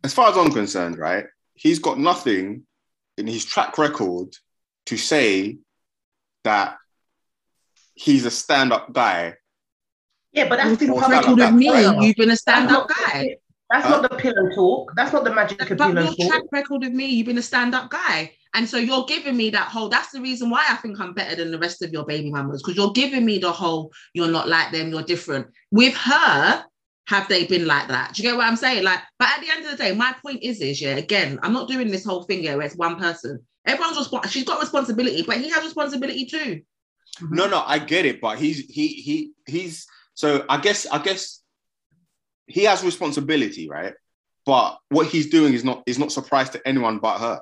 as 0.03 0.15
far 0.15 0.31
as 0.31 0.37
I'm 0.37 0.53
concerned, 0.53 0.99
right, 0.99 1.27
he's 1.55 1.79
got 1.79 1.99
nothing 1.99 2.65
in 3.21 3.27
his 3.27 3.45
track 3.45 3.79
record 3.79 4.35
to 4.87 4.97
say 4.97 5.59
that 6.45 6.77
he's 7.95 8.25
a 8.25 8.31
stand-up 8.31 8.93
guy. 8.93 9.35
yeah, 10.33 10.49
but 10.49 10.57
that's 10.57 10.79
been 10.79 10.91
Or 10.91 11.01
public 11.01 11.23
something 11.25 11.37
Record 11.37 11.39
like 11.39 11.53
with 11.55 11.61
me, 11.61 11.69
forever. 11.69 12.03
you've 12.03 12.17
been 12.17 12.31
a 12.31 12.37
stand-up 12.37 12.89
guy. 12.89 13.37
That's 13.71 13.87
Huh? 13.87 14.01
not 14.01 14.11
the 14.11 14.17
pillow 14.17 14.49
talk. 14.55 14.93
That's 14.97 15.13
not 15.13 15.23
the 15.25 15.33
magic 15.35 15.61
of 15.71 15.79
But 15.79 15.95
pillow 15.95 16.11
your 16.19 16.29
track 16.29 16.43
record 16.51 16.81
with 16.83 16.93
me, 16.93 17.07
you've 17.07 17.27
been 17.27 17.39
a 17.39 17.43
stand-up 17.43 17.91
guy. 17.91 18.33
And 18.55 18.69
so 18.69 18.79
you're 18.79 19.05
giving 19.05 19.37
me 19.37 19.51
that 19.51 19.69
whole, 19.69 19.89
that's 19.89 20.11
the 20.11 20.21
reason 20.21 20.51
why 20.51 20.65
I 20.69 20.75
think 20.77 20.99
I'm 20.99 21.13
better 21.15 21.37
than 21.37 21.53
the 21.53 21.59
rest 21.59 21.83
of 21.83 21.93
your 21.93 22.05
baby 22.05 22.31
mamas, 22.33 22.63
because 22.63 22.77
you're 22.77 22.91
giving 22.93 23.25
me 23.25 23.39
the 23.39 23.53
whole, 23.53 23.93
you're 24.15 24.27
not 24.31 24.49
like 24.49 24.73
them, 24.73 24.89
you're 24.91 25.03
different. 25.05 25.47
With 25.71 25.95
her, 25.95 26.65
have 27.11 27.27
they 27.27 27.45
been 27.45 27.67
like 27.67 27.89
that? 27.89 28.15
Do 28.15 28.23
you 28.23 28.29
get 28.29 28.37
what 28.37 28.47
I'm 28.47 28.55
saying? 28.55 28.85
Like, 28.85 29.01
but 29.19 29.27
at 29.31 29.41
the 29.41 29.51
end 29.51 29.65
of 29.65 29.73
the 29.73 29.77
day, 29.77 29.93
my 29.93 30.15
point 30.25 30.45
is, 30.45 30.61
is 30.61 30.81
yeah, 30.81 30.95
again, 30.95 31.41
I'm 31.43 31.53
not 31.53 31.67
doing 31.67 31.91
this 31.91 32.05
whole 32.05 32.23
thing 32.23 32.39
here 32.39 32.57
where 32.57 32.65
it's 32.65 32.77
one 32.77 33.01
person. 33.01 33.41
Everyone's 33.67 33.99
responsible. 33.99 34.31
She's 34.31 34.45
got 34.45 34.61
responsibility, 34.61 35.25
but 35.27 35.39
he 35.39 35.51
has 35.51 35.65
responsibility 35.65 36.27
too. 36.27 36.63
Mm-hmm. 37.21 37.35
No, 37.35 37.49
no, 37.49 37.65
I 37.67 37.81
get 37.81 38.07
it, 38.07 38.21
but 38.21 38.39
he's 38.39 38.65
he 38.67 38.87
he 38.87 39.33
he's 39.45 39.89
so 40.15 40.45
I 40.49 40.59
guess 40.59 40.87
I 40.87 40.99
guess 41.03 41.43
he 42.47 42.63
has 42.63 42.85
responsibility, 42.85 43.69
right? 43.69 43.95
But 44.47 44.79
what 44.89 45.09
he's 45.09 45.31
doing 45.31 45.53
is 45.53 45.65
not 45.65 45.83
is 45.87 45.99
not 45.99 46.13
surprise 46.13 46.51
to 46.51 46.63
anyone 46.65 47.01
but 47.01 47.19
her. 47.19 47.41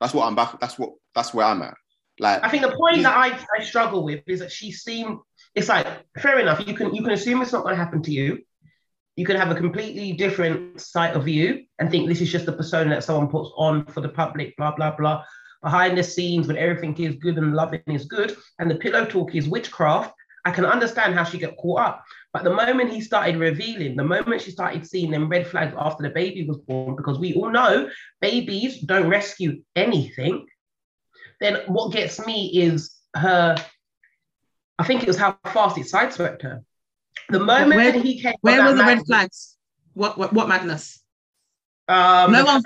That's 0.00 0.14
what 0.14 0.26
I'm 0.26 0.34
back. 0.34 0.58
That's 0.58 0.78
what 0.78 0.94
that's 1.14 1.34
where 1.34 1.44
I'm 1.44 1.60
at. 1.60 1.74
Like 2.18 2.42
I 2.42 2.48
think 2.48 2.62
the 2.62 2.74
point 2.74 3.02
that 3.02 3.14
I, 3.14 3.38
I 3.58 3.62
struggle 3.62 4.04
with 4.04 4.22
is 4.26 4.40
that 4.40 4.50
she 4.50 4.72
seemed 4.72 5.18
it's 5.54 5.68
like 5.68 5.86
fair 6.18 6.38
enough. 6.38 6.66
You 6.66 6.72
can 6.72 6.94
you 6.94 7.02
can 7.02 7.12
assume 7.12 7.42
it's 7.42 7.52
not 7.52 7.62
going 7.62 7.76
to 7.76 7.82
happen 7.84 8.02
to 8.02 8.10
you. 8.10 8.38
You 9.16 9.24
can 9.24 9.36
have 9.36 9.50
a 9.50 9.54
completely 9.54 10.12
different 10.12 10.80
sight 10.80 11.14
of 11.14 11.26
you 11.26 11.64
and 11.78 11.90
think 11.90 12.06
this 12.06 12.20
is 12.20 12.30
just 12.30 12.48
a 12.48 12.52
persona 12.52 12.90
that 12.90 13.04
someone 13.04 13.28
puts 13.28 13.50
on 13.56 13.86
for 13.86 14.02
the 14.02 14.10
public, 14.10 14.56
blah 14.56 14.74
blah 14.76 14.94
blah. 14.94 15.24
Behind 15.62 15.96
the 15.96 16.02
scenes, 16.02 16.46
when 16.46 16.58
everything 16.58 16.94
is 16.98 17.16
good 17.16 17.38
and 17.38 17.54
loving 17.54 17.82
is 17.86 18.04
good, 18.04 18.36
and 18.58 18.70
the 18.70 18.76
pillow 18.76 19.06
talk 19.06 19.34
is 19.34 19.48
witchcraft, 19.48 20.12
I 20.44 20.50
can 20.50 20.66
understand 20.66 21.14
how 21.14 21.24
she 21.24 21.38
got 21.38 21.56
caught 21.56 21.80
up. 21.80 22.04
But 22.32 22.44
the 22.44 22.52
moment 22.52 22.92
he 22.92 23.00
started 23.00 23.36
revealing, 23.36 23.96
the 23.96 24.04
moment 24.04 24.42
she 24.42 24.50
started 24.50 24.86
seeing 24.86 25.10
them 25.10 25.28
red 25.28 25.46
flags 25.46 25.74
after 25.76 26.02
the 26.02 26.10
baby 26.10 26.46
was 26.46 26.58
born, 26.58 26.94
because 26.94 27.18
we 27.18 27.34
all 27.34 27.50
know 27.50 27.88
babies 28.20 28.80
don't 28.80 29.08
rescue 29.08 29.62
anything, 29.74 30.46
then 31.40 31.62
what 31.66 31.92
gets 31.92 32.24
me 32.24 32.50
is 32.54 32.94
her. 33.16 33.56
I 34.78 34.84
think 34.84 35.02
it 35.02 35.08
was 35.08 35.16
how 35.16 35.38
fast 35.46 35.78
it 35.78 35.86
sideswept 35.86 36.42
her. 36.42 36.62
The 37.30 37.40
moment 37.40 37.74
Where- 37.76 37.92
that 37.92 38.04
he 38.04 38.20
came, 38.20 38.34
Where 38.40 38.64
were 38.64 38.74
the 38.74 38.84
red 38.84 39.04
flags? 39.06 39.56
What, 39.94 40.18
what, 40.18 40.32
what 40.32 40.48
madness? 40.48 41.02
Um, 41.88 42.32
No 42.32 42.44
one- 42.44 42.62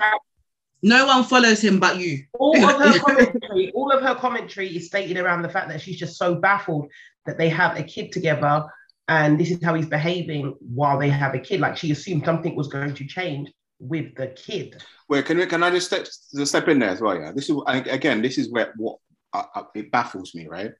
No 0.83 1.05
one 1.05 1.23
follows 1.23 1.61
him 1.63 1.79
but 1.79 1.97
you. 1.97 2.23
all 2.33 2.57
of 2.57 2.81
her 2.81 2.99
commentary, 3.05 3.71
all 3.73 3.91
of 3.91 4.01
her 4.01 4.15
commentary 4.15 4.75
is 4.75 4.87
stated 4.87 5.17
around 5.17 5.41
the 5.43 5.49
fact 5.49 5.69
that 5.69 5.79
she's 5.81 5.97
just 5.97 6.17
so 6.17 6.35
baffled 6.35 6.87
that 7.25 7.37
they 7.37 7.49
have 7.49 7.77
a 7.77 7.83
kid 7.83 8.11
together, 8.11 8.65
and 9.07 9.39
this 9.39 9.51
is 9.51 9.63
how 9.63 9.75
he's 9.75 9.85
behaving 9.85 10.55
while 10.59 10.97
they 10.97 11.09
have 11.09 11.35
a 11.35 11.39
kid. 11.39 11.59
Like 11.59 11.77
she 11.77 11.91
assumed 11.91 12.25
something 12.25 12.55
was 12.55 12.67
going 12.67 12.95
to 12.95 13.05
change 13.05 13.51
with 13.79 14.15
the 14.15 14.27
kid. 14.27 14.81
Wait, 15.07 15.25
can 15.25 15.37
we, 15.37 15.45
can 15.45 15.61
I 15.63 15.69
just 15.69 15.87
step 15.87 16.05
just 16.05 16.47
step 16.47 16.67
in 16.67 16.79
there 16.79 16.89
as 16.89 17.01
well? 17.01 17.15
Yeah, 17.15 17.31
this 17.31 17.49
is 17.49 17.55
again, 17.67 18.21
this 18.23 18.37
is 18.39 18.49
where 18.51 18.73
what 18.77 18.97
I, 19.33 19.45
I, 19.53 19.63
it 19.75 19.91
baffles 19.91 20.33
me, 20.33 20.47
right? 20.47 20.71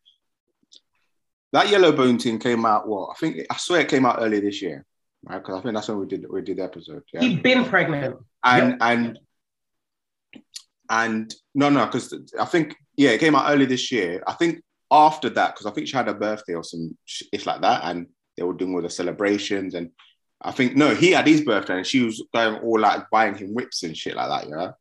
That 1.54 1.70
yellow 1.70 1.92
bone 1.92 2.18
team 2.18 2.40
came 2.40 2.66
out. 2.66 2.88
What 2.88 3.10
I 3.12 3.14
think 3.20 3.46
I 3.50 3.58
swear 3.58 3.82
it 3.82 3.90
came 3.90 4.06
out 4.06 4.20
earlier 4.20 4.42
this 4.42 4.62
year, 4.62 4.86
right? 5.24 5.40
Because 5.40 5.60
I 5.60 5.62
think 5.62 5.76
that's 5.76 5.88
when 5.88 6.00
we 6.00 6.06
did 6.08 6.26
we 6.30 6.42
did 6.42 6.58
the 6.58 6.64
episode. 6.64 7.04
Yeah, 7.14 7.22
She'd 7.22 7.44
been 7.44 7.66
pregnant. 7.66 8.18
and 8.44 8.78
and 8.82 9.20
and 10.90 11.34
no, 11.56 11.70
no, 11.70 11.86
because 11.86 12.14
I 12.40 12.46
think 12.46 12.76
yeah, 12.96 13.12
it 13.12 13.20
came 13.20 13.36
out 13.36 13.52
early 13.52 13.66
this 13.66 13.92
year. 13.92 14.24
I 14.28 14.34
think 14.34 14.62
after 14.90 15.30
that, 15.30 15.54
because 15.54 15.66
I 15.66 15.72
think 15.72 15.88
she 15.88 15.96
had 15.98 16.08
a 16.10 16.14
birthday 16.14 16.54
or 16.54 16.64
some 16.64 16.98
sh- 17.06 17.24
it's 17.32 17.46
like 17.46 17.62
that, 17.62 17.82
and 17.86 18.08
they 18.38 18.44
were 18.44 18.54
doing 18.54 18.74
all 18.76 18.82
the 18.82 18.90
celebrations 18.90 19.76
and. 19.76 19.92
I 20.44 20.50
think 20.50 20.76
no, 20.76 20.96
he 20.96 21.12
had 21.12 21.28
his 21.28 21.42
birthday 21.42 21.78
and 21.78 21.86
she 21.86 22.02
was 22.02 22.24
going 22.34 22.56
all 22.64 22.80
like 22.80 23.12
buying 23.12 23.36
him 23.36 23.54
whips 23.54 23.84
and 23.84 23.96
shit 23.96 24.16
like 24.16 24.28
that, 24.28 24.50
yeah. 24.50 24.72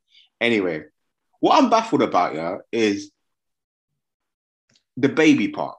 Anyway, 0.41 0.85
what 1.41 1.63
I'm 1.63 1.69
baffled 1.69 2.01
about, 2.01 2.35
yeah, 2.35 2.57
is 2.73 3.11
the 4.97 5.11
baby 5.11 5.49
part, 5.49 5.77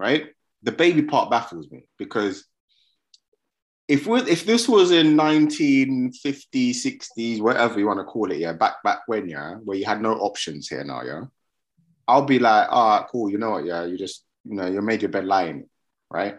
right? 0.00 0.28
The 0.62 0.72
baby 0.72 1.02
part 1.02 1.30
baffles 1.30 1.70
me 1.70 1.84
because 1.98 2.44
if 3.86 4.06
we, 4.06 4.20
if 4.20 4.46
this 4.46 4.68
was 4.68 4.92
in 4.92 5.16
1950s, 5.16 6.14
60s, 6.54 7.40
whatever 7.40 7.78
you 7.78 7.86
want 7.86 7.98
to 7.98 8.04
call 8.04 8.30
it, 8.30 8.38
yeah, 8.38 8.54
back 8.54 8.82
back 8.82 9.00
when, 9.06 9.28
yeah, 9.28 9.54
where 9.56 9.76
you 9.76 9.84
had 9.84 10.00
no 10.00 10.14
options 10.14 10.68
here 10.68 10.84
now, 10.84 11.02
yeah, 11.02 11.24
I'll 12.08 12.24
be 12.24 12.38
like, 12.38 12.68
all 12.70 12.98
right, 12.98 13.08
cool, 13.10 13.30
you 13.30 13.36
know 13.36 13.50
what, 13.50 13.66
yeah, 13.66 13.84
you 13.84 13.98
just, 13.98 14.24
you 14.44 14.54
know, 14.54 14.66
you 14.66 14.80
made 14.80 15.02
your 15.02 15.10
bed 15.10 15.26
lying, 15.26 15.68
right? 16.10 16.38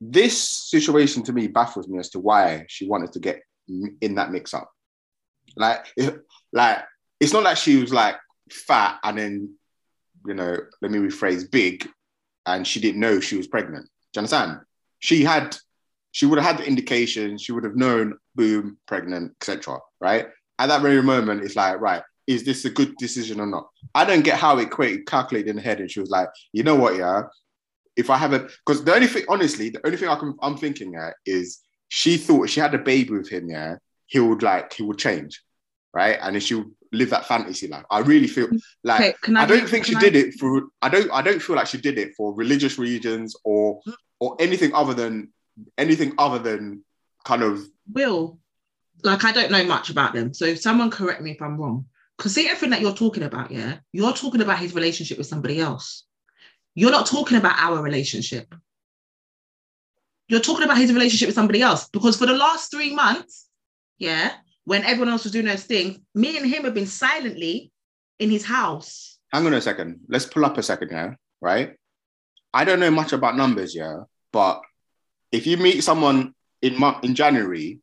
This 0.00 0.36
situation 0.70 1.22
to 1.24 1.32
me 1.32 1.46
baffles 1.46 1.86
me 1.86 1.98
as 1.98 2.10
to 2.10 2.18
why 2.18 2.64
she 2.68 2.88
wanted 2.88 3.12
to 3.12 3.20
get 3.20 3.42
in 4.00 4.14
that 4.16 4.32
mix 4.32 4.52
up. 4.54 4.70
Like, 5.56 5.86
like 6.52 6.78
it's 7.20 7.32
not 7.32 7.42
like 7.42 7.56
she 7.56 7.76
was 7.76 7.92
like 7.92 8.16
fat 8.50 8.98
and 9.04 9.18
then, 9.18 9.54
you 10.26 10.34
know, 10.34 10.56
let 10.80 10.90
me 10.90 10.98
rephrase, 10.98 11.50
big, 11.50 11.88
and 12.46 12.66
she 12.66 12.80
didn't 12.80 13.00
know 13.00 13.20
she 13.20 13.36
was 13.36 13.46
pregnant. 13.46 13.84
Do 13.84 13.90
you 14.14 14.20
understand? 14.20 14.60
She 15.00 15.24
had, 15.24 15.56
she 16.12 16.26
would 16.26 16.38
have 16.38 16.56
had 16.56 16.64
the 16.64 16.68
indication. 16.68 17.38
She 17.38 17.52
would 17.52 17.64
have 17.64 17.76
known, 17.76 18.16
boom, 18.34 18.78
pregnant, 18.86 19.32
etc. 19.40 19.78
Right? 20.00 20.28
At 20.58 20.68
that 20.68 20.82
very 20.82 21.02
moment, 21.02 21.44
it's 21.44 21.56
like, 21.56 21.80
right, 21.80 22.02
is 22.26 22.44
this 22.44 22.64
a 22.64 22.70
good 22.70 22.96
decision 22.96 23.40
or 23.40 23.46
not? 23.46 23.68
I 23.94 24.04
don't 24.04 24.24
get 24.24 24.38
how 24.38 24.58
it 24.58 24.64
equated, 24.64 25.06
calculated 25.06 25.50
in 25.50 25.56
her 25.56 25.62
head, 25.62 25.80
and 25.80 25.90
she 25.90 26.00
was 26.00 26.10
like, 26.10 26.28
you 26.52 26.62
know 26.62 26.76
what, 26.76 26.96
yeah. 26.96 27.22
If 27.96 28.10
I 28.10 28.16
have 28.16 28.32
a, 28.32 28.40
because 28.40 28.84
the 28.84 28.94
only 28.94 29.06
thing, 29.06 29.24
honestly, 29.28 29.70
the 29.70 29.84
only 29.84 29.96
thing 29.96 30.08
I 30.08 30.16
can, 30.16 30.36
I'm 30.42 30.56
thinking 30.56 30.94
at 30.94 31.14
is 31.24 31.60
she 31.88 32.16
thought 32.16 32.50
she 32.50 32.60
had 32.60 32.74
a 32.74 32.78
baby 32.78 33.12
with 33.12 33.28
him, 33.28 33.48
yeah, 33.48 33.76
he 34.06 34.20
would 34.20 34.42
like, 34.42 34.72
he 34.72 34.82
would 34.82 34.98
change, 34.98 35.42
right? 35.94 36.18
And 36.20 36.36
if 36.36 36.42
she 36.42 36.62
live 36.92 37.10
that 37.10 37.26
fantasy 37.26 37.68
life. 37.68 37.84
I 37.90 38.00
really 38.00 38.26
feel 38.26 38.48
mm. 38.48 38.60
like, 38.84 39.00
Okay, 39.00 39.36
I, 39.36 39.42
I 39.42 39.46
don't 39.46 39.68
think 39.68 39.86
she 39.86 39.92
can 39.92 40.02
did 40.02 40.16
it 40.16 40.34
for, 40.34 40.64
I 40.82 40.88
don't, 40.88 41.10
I 41.12 41.22
don't 41.22 41.40
feel 41.40 41.56
like 41.56 41.66
she 41.66 41.78
did 41.78 41.98
it 41.98 42.14
for 42.16 42.34
religious 42.34 42.78
reasons 42.78 43.36
or, 43.44 43.80
or 44.20 44.36
anything 44.40 44.74
other 44.74 44.94
than, 44.94 45.32
anything 45.76 46.14
other 46.18 46.38
than 46.38 46.84
kind 47.24 47.42
of, 47.42 47.60
Will, 47.92 48.38
like 49.02 49.24
I 49.24 49.32
don't 49.32 49.50
know 49.50 49.64
much 49.64 49.90
about 49.90 50.12
them. 50.12 50.34
So 50.34 50.44
if 50.44 50.60
someone 50.60 50.90
correct 50.90 51.22
me 51.22 51.32
if 51.32 51.42
I'm 51.42 51.56
wrong. 51.56 51.86
Because 52.16 52.34
see 52.34 52.48
everything 52.48 52.70
that 52.70 52.80
you're 52.80 52.92
talking 52.94 53.22
about, 53.22 53.52
yeah, 53.52 53.78
you're 53.92 54.12
talking 54.12 54.40
about 54.40 54.58
his 54.58 54.74
relationship 54.74 55.18
with 55.18 55.28
somebody 55.28 55.60
else. 55.60 56.04
You're 56.74 56.90
not 56.90 57.06
talking 57.06 57.38
about 57.38 57.58
our 57.58 57.80
relationship. 57.80 58.52
You're 60.26 60.40
talking 60.40 60.64
about 60.64 60.78
his 60.78 60.92
relationship 60.92 61.28
with 61.28 61.36
somebody 61.36 61.62
else. 61.62 61.88
Because 61.88 62.16
for 62.16 62.26
the 62.26 62.34
last 62.34 62.72
three 62.72 62.92
months, 62.92 63.48
yeah, 63.98 64.32
when 64.68 64.84
everyone 64.84 65.08
else 65.08 65.24
was 65.24 65.32
doing 65.32 65.46
those 65.46 65.64
things, 65.64 65.98
me 66.14 66.36
and 66.36 66.46
him 66.46 66.64
have 66.64 66.74
been 66.74 66.86
silently 66.86 67.72
in 68.18 68.28
his 68.30 68.44
house. 68.44 69.18
hang 69.32 69.46
on 69.46 69.54
a 69.54 69.60
second, 69.62 70.00
let's 70.10 70.26
pull 70.26 70.44
up 70.44 70.58
a 70.58 70.62
second 70.62 70.90
here, 70.90 71.16
right? 71.40 71.68
I 72.52 72.64
don't 72.66 72.78
know 72.80 72.90
much 72.90 73.12
about 73.14 73.34
numbers, 73.36 73.74
yeah, 73.74 73.96
but 74.30 74.60
if 75.32 75.46
you 75.46 75.56
meet 75.56 75.82
someone 75.82 76.34
in 76.60 76.78
Mar- 76.78 77.00
in 77.02 77.14
January, 77.14 77.78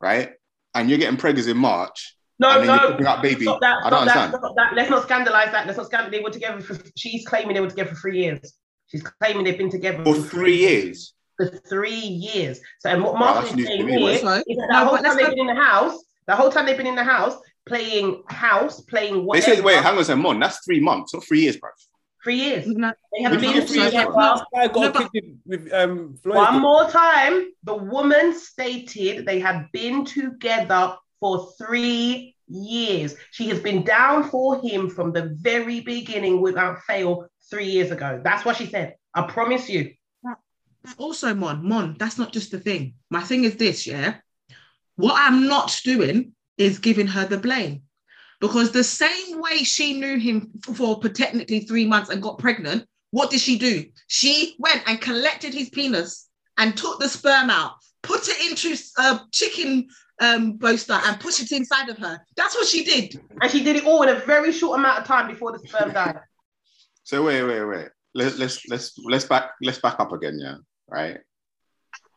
right, 0.00 0.30
and 0.74 0.88
you're 0.88 0.98
getting 1.02 1.18
preggers 1.18 1.48
in 1.48 1.56
March, 1.56 1.98
No, 2.38 2.50
and 2.50 2.60
then 2.60 2.76
no. 2.76 2.88
you're 2.90 3.02
talking 3.08 3.22
baby. 3.30 3.44
Stop 3.46 3.60
that, 3.66 3.76
I 3.84 3.90
don't 3.90 4.06
that, 4.06 4.16
understand. 4.16 4.34
stop 4.44 4.54
that. 4.56 4.70
Let's 4.76 4.90
not 4.90 5.02
scandalize 5.02 5.50
that. 5.54 5.66
Let's 5.66 5.78
not 5.78 5.86
scandalize. 5.86 6.12
They 6.12 6.20
were 6.26 6.30
together 6.38 6.60
for. 6.60 6.74
She's 6.96 7.26
claiming 7.26 7.54
they 7.54 7.60
were 7.60 7.74
together 7.74 7.90
for 7.90 8.00
three 8.04 8.22
years. 8.24 8.54
She's 8.88 9.02
claiming 9.02 9.42
they've 9.44 9.58
been 9.58 9.70
together 9.78 10.02
For 10.04 10.14
three 10.14 10.58
years. 10.58 11.14
For 11.38 11.46
three 11.72 12.04
years. 12.28 12.60
So, 12.80 12.86
and 12.90 13.02
what 13.02 13.14
Wow, 13.14 13.20
Martha's 13.20 13.50
that's 13.50 13.62
to 13.62 13.66
saying 13.66 13.86
me, 13.86 13.92
here 13.98 14.06
right? 14.06 14.14
is 14.14 14.20
So, 14.20 14.26
that 14.26 14.44
the 14.46 14.66
no, 14.70 14.84
whole 14.86 14.98
time 14.98 15.16
they've 15.16 15.28
been 15.36 15.48
in 15.48 15.54
the 15.56 15.62
house, 15.70 15.96
the 16.30 16.36
whole 16.36 16.50
time 16.50 16.64
they've 16.66 16.76
been 16.76 16.86
in 16.86 16.94
the 16.94 17.04
house 17.04 17.36
playing 17.66 18.22
house, 18.28 18.80
playing 18.80 19.24
what? 19.26 19.34
They 19.34 19.40
whatever. 19.40 19.56
said, 19.56 19.64
wait, 19.64 19.82
hang 19.82 19.94
on 19.94 20.00
a 20.00 20.04
second, 20.04 20.22
Mon, 20.22 20.40
that's 20.40 20.64
three 20.64 20.80
months, 20.80 21.12
not 21.14 21.24
three 21.24 21.40
years, 21.40 21.56
bro. 21.58 21.70
three 22.24 22.36
years. 22.36 22.66
No, 22.66 22.92
They 23.12 23.22
haven't 23.22 23.40
been 23.40 23.52
three 23.66 23.80
years 23.80 23.92
together. 23.92 24.10
I 24.56 24.66
got 24.68 24.74
No, 24.74 24.88
a 24.88 24.92
but- 24.92 25.12
kid 25.12 25.24
with, 25.46 25.64
with 25.64 25.72
um 25.72 26.16
Floyd. 26.22 26.36
One 26.36 26.60
more 26.62 26.88
time, 26.90 27.34
the 27.64 27.74
woman 27.76 28.34
stated 28.34 29.26
they 29.26 29.40
had 29.40 29.66
been 29.72 30.04
together 30.04 30.96
for 31.20 31.52
three 31.58 32.34
years. 32.48 33.14
She 33.30 33.48
has 33.50 33.60
been 33.60 33.82
down 33.84 34.28
for 34.30 34.60
him 34.60 34.88
from 34.88 35.12
the 35.12 35.36
very 35.40 35.80
beginning 35.80 36.40
without 36.40 36.82
fail 36.88 37.26
three 37.50 37.66
years 37.66 37.90
ago. 37.90 38.20
That's 38.24 38.44
what 38.44 38.56
she 38.56 38.66
said. 38.66 38.96
I 39.14 39.22
promise 39.36 39.68
you. 39.68 39.92
also, 40.98 41.34
Mon, 41.34 41.56
Mon, 41.68 41.94
that's 41.98 42.18
not 42.18 42.32
just 42.32 42.50
the 42.52 42.58
thing. 42.58 42.94
My 43.10 43.22
thing 43.22 43.44
is 43.44 43.56
this, 43.56 43.86
yeah. 43.86 44.14
What 45.00 45.14
I'm 45.16 45.46
not 45.46 45.80
doing 45.82 46.32
is 46.58 46.78
giving 46.78 47.06
her 47.06 47.26
the 47.26 47.38
blame. 47.38 47.82
Because 48.40 48.70
the 48.70 48.84
same 48.84 49.40
way 49.40 49.58
she 49.64 49.98
knew 49.98 50.18
him 50.18 50.50
for 50.62 51.00
for 51.00 51.08
technically 51.08 51.60
three 51.60 51.86
months 51.86 52.10
and 52.10 52.22
got 52.22 52.38
pregnant, 52.38 52.86
what 53.10 53.30
did 53.30 53.40
she 53.40 53.58
do? 53.58 53.84
She 54.08 54.56
went 54.58 54.82
and 54.86 55.00
collected 55.00 55.52
his 55.52 55.70
penis 55.70 56.28
and 56.56 56.76
took 56.76 57.00
the 57.00 57.08
sperm 57.08 57.50
out, 57.50 57.72
put 58.02 58.28
it 58.28 58.50
into 58.50 58.76
a 58.98 59.20
chicken 59.32 59.88
um, 60.20 60.56
booster 60.58 60.98
and 61.04 61.18
pushed 61.18 61.40
it 61.40 61.52
inside 61.52 61.88
of 61.88 61.98
her. 61.98 62.20
That's 62.36 62.54
what 62.54 62.66
she 62.66 62.84
did. 62.84 63.20
And 63.40 63.50
she 63.50 63.64
did 63.64 63.76
it 63.76 63.86
all 63.86 64.02
in 64.02 64.10
a 64.10 64.20
very 64.20 64.52
short 64.52 64.78
amount 64.78 65.00
of 65.00 65.04
time 65.06 65.28
before 65.28 65.52
the 65.52 65.66
sperm 65.66 65.92
died. 65.92 66.20
So 67.04 67.24
wait, 67.24 67.42
wait, 67.42 67.64
wait. 67.64 67.88
Let's 68.14 68.38
let's 68.38 68.66
let's 68.68 68.92
let's 69.04 69.24
back 69.24 69.52
let's 69.62 69.78
back 69.78 69.98
up 69.98 70.12
again, 70.12 70.38
yeah. 70.38 70.56
Right? 70.88 71.18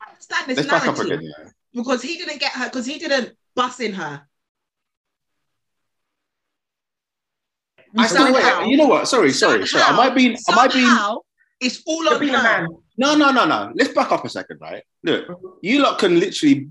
I 0.02 0.10
understand 0.10 0.48
this 0.48 0.58
Let's 0.58 0.69
back 0.69 0.88
up 0.88 1.00
again, 1.00 1.22
yeah. 1.22 1.50
Because 1.74 2.02
he 2.02 2.18
didn't 2.18 2.40
get 2.40 2.52
her 2.54 2.66
because 2.66 2.86
he 2.86 2.98
didn't 3.00 3.34
bust 3.56 3.80
in 3.80 3.94
her. 3.94 4.22
I 7.98 8.08
still 8.08 8.34
wait. 8.34 8.68
You 8.68 8.78
know 8.78 8.88
what? 8.88 9.08
Sorry, 9.08 9.32
sorry, 9.32 9.68
sorry. 9.68 9.84
Am 9.84 10.00
I 10.00 10.10
being 10.10 10.32
am 10.50 10.60
I 10.60 10.68
being 10.68 10.98
It's 11.60 11.84
all 11.86 12.08
on 12.10 12.20
her. 12.22 12.30
man. 12.44 12.68
No, 12.98 13.16
no, 13.16 13.32
no, 13.32 13.46
no. 13.46 13.72
Let's 13.76 13.94
back 13.94 14.12
up 14.12 14.26
a 14.26 14.30
second, 14.30 14.60
right? 14.62 14.84
Look, 15.04 15.26
you 15.62 15.82
lot 15.82 16.00
can 16.00 16.20
literally 16.20 16.70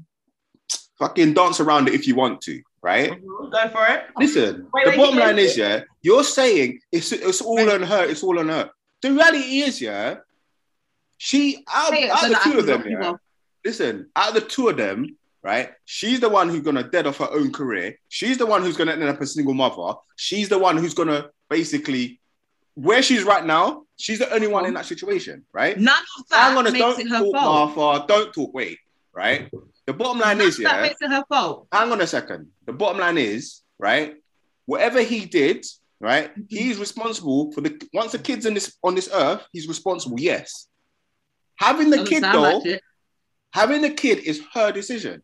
fucking 0.98 1.34
dance 1.34 1.60
around 1.60 1.88
it 1.88 1.94
if 1.94 2.06
you 2.06 2.14
want 2.14 2.40
to, 2.42 2.60
right? 2.82 3.10
Mhm, 3.12 3.50
Go 3.52 3.68
for 3.70 3.86
it. 3.86 4.04
Listen, 4.18 4.68
Wait, 4.72 4.84
the 4.84 4.90
wait, 4.90 4.96
bottom 4.96 5.18
line 5.18 5.38
is, 5.38 5.56
yeah, 5.56 5.82
you're 6.02 6.24
saying 6.24 6.80
it's 6.92 7.12
it's 7.12 7.40
all 7.40 7.70
on 7.70 7.82
her, 7.82 8.04
it's 8.04 8.22
all 8.22 8.38
on 8.38 8.48
her. 8.48 8.70
The 9.02 9.12
reality 9.12 9.62
is, 9.62 9.80
yeah, 9.80 10.16
she 11.18 11.64
out, 11.72 11.92
out 11.92 12.28
the 12.28 12.38
two 12.44 12.58
of 12.58 12.66
them, 12.66 12.84
yeah. 12.88 13.12
Listen, 13.64 14.10
out 14.16 14.28
of 14.28 14.34
the 14.34 14.40
two 14.40 14.68
of 14.68 14.76
them, 14.76 15.16
right? 15.42 15.70
She's 15.84 16.20
the 16.20 16.28
one 16.28 16.48
who's 16.48 16.62
gonna 16.62 16.82
dead 16.84 17.06
off 17.06 17.18
her 17.18 17.30
own 17.30 17.52
career. 17.52 17.98
She's 18.08 18.38
the 18.38 18.46
one 18.46 18.62
who's 18.62 18.76
gonna 18.76 18.92
end 18.92 19.02
up 19.04 19.20
a 19.20 19.26
single 19.26 19.54
mother. 19.54 19.98
She's 20.16 20.48
the 20.48 20.58
one 20.58 20.76
who's 20.76 20.94
gonna 20.94 21.30
basically 21.48 22.20
where 22.74 23.02
she's 23.02 23.22
right 23.24 23.44
now. 23.44 23.84
She's 23.98 24.18
the 24.18 24.32
only 24.32 24.46
one 24.46 24.64
in 24.66 24.74
that 24.74 24.86
situation, 24.86 25.44
right? 25.52 25.78
None 25.78 25.94
of 26.18 26.28
that 26.30 26.48
Hang 26.48 26.56
on, 26.58 26.66
a 26.66 26.72
makes 26.72 26.78
don't 26.80 27.00
it 27.00 27.08
her 27.08 27.18
talk, 27.18 27.34
fault. 27.34 27.76
Martha. 27.76 28.06
Don't 28.08 28.32
talk. 28.32 28.54
Wait, 28.54 28.78
right? 29.12 29.50
The 29.86 29.92
bottom 29.92 30.20
line 30.20 30.38
None 30.38 30.48
is, 30.48 30.56
that 30.58 30.76
yeah. 30.76 30.82
makes 30.82 31.00
it 31.02 31.10
her 31.10 31.24
fault. 31.28 31.68
Hang 31.72 31.92
on 31.92 32.00
a 32.00 32.06
second. 32.06 32.48
The 32.66 32.72
bottom 32.72 33.00
line 33.00 33.18
is, 33.18 33.60
right? 33.78 34.16
Whatever 34.66 35.02
he 35.02 35.26
did, 35.26 35.66
right? 36.00 36.34
Mhm. 36.34 36.46
He's 36.48 36.78
responsible 36.78 37.52
for 37.52 37.60
the 37.60 37.80
once 37.92 38.12
the 38.12 38.18
kid's 38.18 38.46
in 38.46 38.54
this 38.54 38.76
on 38.82 38.94
this 38.94 39.08
earth, 39.12 39.46
he's 39.52 39.68
responsible. 39.68 40.18
Yes. 40.18 40.66
Having 41.56 41.90
the 41.90 41.96
Doesn't 41.98 42.10
kid 42.10 42.22
though, 42.24 42.40
like. 42.58 42.80
Having 43.52 43.82
the 43.82 43.90
kid 43.90 44.18
is 44.18 44.42
her 44.54 44.72
decision, 44.72 45.22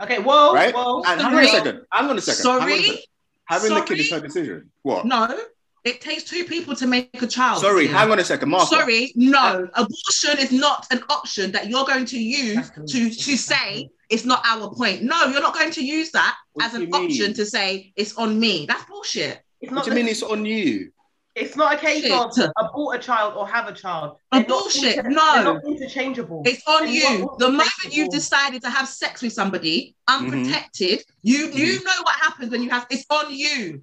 Okay, 0.00 0.18
whoa, 0.20 0.54
right? 0.54 0.72
whoa. 0.74 1.02
And 1.06 1.20
hang 1.20 1.34
on 1.34 1.44
a 1.44 1.46
Sorry. 1.48 1.58
second. 1.58 1.80
Hang 1.90 2.08
on 2.10 2.18
a 2.18 2.20
second. 2.20 2.44
hang 2.44 2.60
on 2.62 2.68
a 2.68 2.70
Sorry? 2.70 2.82
second. 2.82 3.02
Having 3.46 3.74
the 3.74 3.80
kid 3.82 3.98
is 4.00 4.10
her 4.10 4.20
decision. 4.20 4.70
What? 4.82 5.04
No, 5.06 5.36
it 5.84 6.00
takes 6.00 6.22
two 6.24 6.44
people 6.44 6.76
to 6.76 6.86
make 6.86 7.10
a 7.22 7.26
child. 7.26 7.60
Sorry. 7.62 7.86
dear. 7.88 7.96
Hang 7.96 8.10
on 8.12 8.18
a 8.18 8.24
second, 8.24 8.48
Martha. 8.50 8.76
Sorry, 8.76 9.12
no. 9.16 9.68
Abortion 9.74 10.38
is 10.38 10.52
not 10.52 10.86
an 10.92 11.02
option 11.08 11.50
that 11.52 11.68
you're 11.68 11.84
going 11.86 12.04
to 12.06 12.18
use 12.18 12.70
to, 12.70 13.10
to 13.10 13.36
say 13.36 13.88
it's 14.10 14.24
not 14.24 14.42
our 14.46 14.72
point. 14.74 15.02
No, 15.02 15.24
you're 15.24 15.40
not 15.40 15.54
going 15.54 15.70
to 15.72 15.84
use 15.84 16.10
that 16.12 16.36
What 16.52 16.66
as 16.66 16.74
an 16.74 16.82
you 16.82 16.88
mean? 16.90 17.04
option 17.06 17.34
to 17.34 17.44
say 17.46 17.92
it's 17.96 18.16
on 18.16 18.38
me. 18.38 18.66
That's 18.66 18.84
bullshit. 18.84 19.40
It's 19.60 19.70
What 19.72 19.76
not, 19.78 19.84
do 19.86 19.90
you 19.90 19.96
mean 19.96 20.08
it's 20.08 20.22
on 20.22 20.44
you? 20.44 20.92
It's 21.40 21.56
not 21.56 21.74
a 21.74 21.78
case 21.78 22.10
of 22.10 22.32
abort 22.58 22.96
a 22.96 22.98
child 22.98 23.34
or 23.36 23.46
have 23.46 23.68
a 23.68 23.72
child. 23.72 24.16
They're 24.32 24.40
not 24.40 24.48
bullshit, 24.48 24.96
inter- 24.98 25.10
no. 25.10 25.34
They're 25.34 25.44
not 25.54 25.64
interchangeable. 25.66 26.42
It's 26.46 26.62
on 26.66 26.84
And 26.84 26.92
you. 26.94 27.34
The 27.38 27.48
moment 27.50 27.70
you've 27.90 28.10
decided 28.10 28.62
to 28.62 28.70
have 28.70 28.88
sex 28.88 29.22
with 29.22 29.32
somebody 29.32 29.94
Mm-hmm. 30.08 30.24
unprotected, 30.32 31.04
you 31.22 31.48
you 31.52 31.84
know 31.84 31.92
what 32.02 32.14
happens 32.16 32.50
when 32.50 32.62
you 32.62 32.70
have. 32.70 32.86
It's 32.90 33.04
on 33.10 33.26
you. 33.30 33.82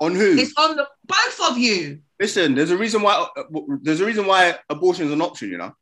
On 0.00 0.14
who? 0.14 0.36
It's 0.36 0.52
on 0.58 0.76
the 0.76 0.86
both 1.06 1.50
of 1.50 1.56
you. 1.58 2.00
Listen, 2.20 2.54
there's 2.54 2.70
a 2.70 2.76
reason 2.76 3.00
why 3.02 3.14
uh, 3.36 3.42
there's 3.82 4.00
a 4.00 4.04
reason 4.04 4.26
why 4.26 4.58
abortion 4.68 5.06
is 5.06 5.12
an 5.12 5.22
option. 5.22 5.48
You 5.50 5.58
know, 5.58 5.72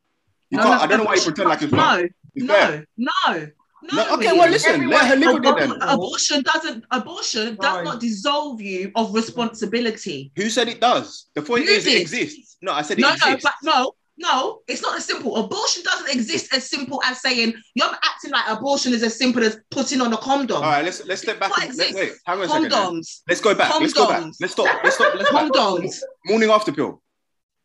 you 0.49 0.57
No, 0.57 0.63
can't. 0.63 0.75
no, 0.77 0.81
I 0.83 0.87
don't 0.87 0.97
know 0.99 1.03
why 1.05 1.15
you 1.15 1.21
pretend 1.23 1.49
like 1.49 1.61
it's 1.61 1.73
not. 1.73 1.99
It's 2.01 2.45
no, 2.45 2.83
no, 2.97 3.07
no. 3.27 3.47
No, 3.83 4.13
okay, 4.15 4.31
well, 4.33 4.49
listen, 4.49 4.87
let 4.89 5.05
her 5.07 5.15
live 5.15 5.33
with 5.35 5.45
it 5.45 5.55
then. 5.57 5.71
Abortion 5.81 6.43
doesn't. 6.43 6.85
Abortion 6.91 7.55
does 7.55 7.77
No. 7.77 7.83
not 7.83 7.99
dissolve 7.99 8.61
you 8.61 8.91
of 8.95 9.13
responsibility. 9.13 10.31
Who 10.35 10.49
said 10.49 10.67
it 10.67 10.79
does? 10.79 11.27
The 11.35 11.41
point 11.41 11.65
You 11.65 11.71
is, 11.71 11.87
it 11.87 11.99
exists. 12.01 12.57
No, 12.61 12.73
I 12.73 12.83
said 12.83 12.99
it 12.99 13.01
No, 13.01 13.09
no, 13.09 13.13
exists. 13.15 13.41
but 13.43 13.53
no, 13.63 13.93
no. 14.17 14.59
It's 14.67 14.81
not 14.83 14.97
as 14.97 15.05
simple. 15.05 15.35
Abortion 15.35 15.81
doesn't 15.83 16.09
exist 16.11 16.53
as 16.53 16.69
simple 16.69 17.01
as 17.05 17.21
saying 17.21 17.53
you're 17.73 17.87
acting 18.03 18.31
like 18.31 18.47
abortion 18.49 18.93
is 18.93 19.01
as 19.01 19.17
simple 19.17 19.43
as 19.43 19.57
putting 19.71 19.99
on 20.01 20.13
a 20.13 20.17
condom. 20.17 20.57
All 20.57 20.61
right, 20.63 20.85
let's 20.85 21.03
let's 21.07 21.21
step 21.23 21.39
back. 21.39 21.51
And- 21.57 21.75
Let, 21.75 21.89
exists? 21.89 21.95
wait, 21.95 22.11
hang 22.25 22.37
on 22.37 22.43
a 22.43 22.47
second. 22.49 22.71
then. 22.71 22.81
Condoms. 22.81 23.21
Let's 23.27 23.41
go 23.41 23.55
back. 23.55 23.79
Let's 23.79 23.93
go 23.93 24.07
back. 24.07 24.23
Let's 24.39 24.53
stop. 24.53 24.83
Let's 24.83 24.95
stop. 24.95 25.15
Let's 25.15 25.31
back. 25.31 25.43
Condoms. 25.51 25.95
Morning 26.27 26.49
after 26.51 26.71
pill. 26.71 27.01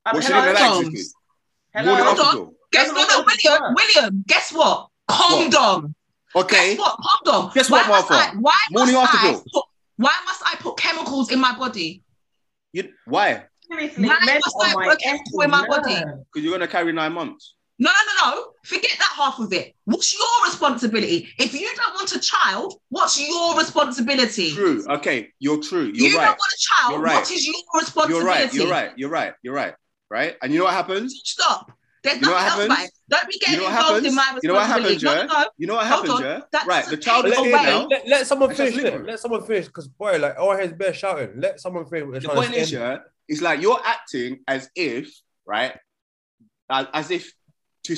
Um, 0.07 0.14
What 0.14 0.24
she 0.24 0.33
hello? 0.33 0.44
didn't 0.46 0.55
know 0.61 0.81
that 0.83 0.85
Condoms. 0.87 1.00
Hello? 1.74 1.87
Morning 1.90 2.07
Hold 2.07 2.18
after 2.20 2.29
on. 2.31 2.35
pill. 2.46 2.52
Guess 2.72 2.88
Doesn't 2.90 2.96
what? 2.96 3.09
No, 3.11 3.24
William. 3.26 3.74
William. 3.74 4.24
Guess 4.26 4.52
what? 4.52 4.88
Condom. 5.09 5.94
Okay. 6.37 6.77
Guess 6.77 6.79
what? 6.79 7.01
Condom. 7.25 7.51
Guess 7.55 7.70
why 7.70 7.79
what, 7.79 7.88
must 7.88 8.11
Martha? 8.11 8.37
I, 8.37 8.40
why 8.40 8.53
Morning 8.70 8.94
must 8.94 9.14
after 9.14 9.29
I 9.29 9.33
put, 9.53 9.64
Why 9.96 10.14
must 10.27 10.42
I 10.44 10.55
put 10.57 10.77
chemicals 10.77 11.33
in 11.33 11.40
my 11.40 11.57
body? 11.57 12.03
You, 12.72 12.92
why? 13.07 13.44
Seriously, 13.68 14.07
Why 14.07 14.18
must 14.20 14.57
I 14.62 14.88
put 14.90 15.01
chemical 15.01 15.40
in 15.40 15.51
my 15.51 15.62
effing 15.62 15.68
body? 15.68 15.94
Because 15.94 16.44
you're 16.44 16.53
gonna 16.53 16.68
carry 16.68 16.92
nine 16.92 17.12
months. 17.12 17.55
No, 17.79 17.90
no, 17.90 18.31
no, 18.31 18.37
no. 18.37 18.46
Forget 18.64 18.92
that 18.99 19.12
half 19.16 19.38
of 19.38 19.53
it. 19.53 19.75
What's 19.85 20.12
your 20.14 20.46
responsibility? 20.46 21.29
If 21.38 21.53
you 21.53 21.68
don't 21.75 21.94
want 21.94 22.12
a 22.12 22.20
child, 22.20 22.81
what's 22.88 23.20
your 23.20 23.57
responsibility? 23.59 24.53
True. 24.53 24.85
Okay. 24.88 25.29
You're 25.38 25.62
true. 25.62 25.90
You're 25.92 26.11
you 26.11 26.18
right. 26.18 26.27
don't 26.27 26.38
want 26.38 26.53
a 26.53 26.59
child. 26.59 26.92
You're 26.92 27.03
right. 27.03 27.14
What 27.16 27.31
is 27.31 27.46
your 27.46 27.55
responsibility? 27.75 28.25
You're 28.25 28.27
right. 28.27 28.55
You're 28.55 28.70
right. 28.70 28.92
You're 28.96 29.11
right. 29.11 29.35
You're 29.42 29.55
right. 29.55 29.75
Right. 30.11 30.37
And 30.42 30.53
you 30.53 30.59
know 30.59 30.64
what 30.66 30.75
happens? 30.75 31.20
Stop. 31.25 31.72
There's 32.07 32.21
You 32.21 32.27
know 32.27 32.33
what 32.33 32.42
nothing 32.42 32.47
else 32.47 32.53
happens? 32.53 32.66
about 32.66 32.85
it. 32.87 32.90
Don't 33.09 33.29
be 33.29 33.38
getting 33.38 33.55
You 33.55 33.61
know 33.61 33.64
what 33.64 33.71
involved 33.71 33.88
happens? 33.88 34.07
in 34.07 34.14
my 34.14 34.38
You 34.42 34.49
know 34.49 34.55
what 34.55 34.62
responsibility. 34.62 35.07
happens, 35.07 35.31
no, 35.31 35.35
no, 35.37 35.42
no. 35.42 35.49
You 35.59 35.66
know 35.66 35.75
what 35.75 35.87
Hold 35.87 36.07
happens, 36.09 36.21
on. 36.21 36.40
yeah? 36.55 36.64
Right. 36.66 36.87
The 36.87 36.97
child 36.97 37.27
is 37.27 37.33
take 37.35 37.45
here 37.45 37.55
away- 37.57 37.64
now. 37.66 37.87
Let, 37.90 38.09
let 38.09 38.27
someone 38.27 38.55
finish. 38.55 38.75
Let, 38.77 38.95
it. 38.95 39.05
let 39.07 39.19
someone 39.21 39.42
finish. 39.45 39.66
Because 39.66 39.88
boy, 39.88 40.19
like 40.19 40.35
oh, 40.38 40.49
our 40.51 40.59
heads 40.59 40.73
bare 40.73 40.95
shouting. 40.95 41.40
Let 41.40 41.61
someone 41.61 41.85
finish. 41.87 42.23
The 42.23 42.29
point 42.29 42.55
is, 42.55 42.71
say. 42.71 42.77
yeah, 42.79 42.99
it's 43.29 43.42
like 43.42 43.61
you're 43.61 43.81
acting 43.85 44.40
as 44.47 44.71
if, 44.77 45.12
right, 45.45 45.75
as, 46.71 46.87
as 46.95 47.11
if 47.11 47.33
to 47.85 47.97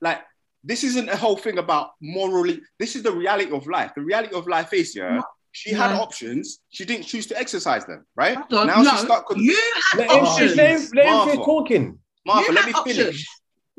like 0.00 0.20
this 0.64 0.84
isn't 0.84 1.08
a 1.08 1.16
whole 1.16 1.36
thing 1.36 1.58
about 1.58 1.90
morally. 2.02 2.60
This 2.78 2.96
is 2.96 3.02
the 3.02 3.12
reality 3.12 3.50
of 3.52 3.66
life. 3.66 3.92
The 3.94 4.02
reality 4.02 4.34
of 4.34 4.46
life 4.46 4.72
is, 4.74 4.94
yeah, 4.94 5.16
No. 5.16 5.22
she 5.52 5.70
had 5.72 5.92
options. 5.92 6.60
She 6.68 6.84
didn't 6.84 7.04
choose 7.06 7.26
to 7.28 7.38
exercise 7.38 7.86
them, 7.86 8.04
right? 8.14 8.36
Now 8.50 8.64
no, 8.64 8.84
she's 8.90 9.00
stuck. 9.00 9.26
Con- 9.26 9.38
you 9.42 9.56
had 9.92 9.98
Let 10.00 10.10
him, 10.10 10.24
options. 10.26 10.56
let 10.56 10.70
him, 10.70 10.88
let 10.94 11.06
him 11.06 11.12
Martha. 11.12 11.30
finish 11.32 11.46
talking. 11.46 11.98
Martha, 12.26 12.48
You 12.48 12.54
let 12.54 12.66
me 12.66 12.72
options. 12.74 12.96
finish. 12.98 13.26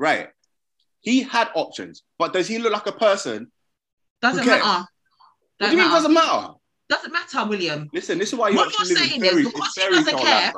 Right. 0.02 0.30
He 1.02 1.22
had 1.22 1.50
options, 1.54 2.02
but 2.18 2.34
does 2.34 2.48
he 2.48 2.58
look 2.58 2.74
like 2.74 2.88
a 2.88 2.92
person? 2.92 3.52
Doesn't 4.20 4.46
matter. 4.48 4.64
What 4.64 4.88
do 5.60 5.66
you 5.68 5.78
mean 5.78 5.80
it 5.80 5.90
matter. 5.90 5.96
doesn't 5.96 6.14
matter? 6.14 6.48
Doesn't 6.90 7.14
matter, 7.14 7.46
William. 7.48 7.88
Listen, 7.94 8.18
this 8.18 8.34
is 8.34 8.40
why 8.40 8.50
you 8.50 8.56
What 8.58 8.74
you're 8.78 8.98
saying 8.98 9.24
is 9.24 9.46
because 9.46 9.74
he 9.76 9.90
doesn't 9.90 10.18
care. 10.18 10.54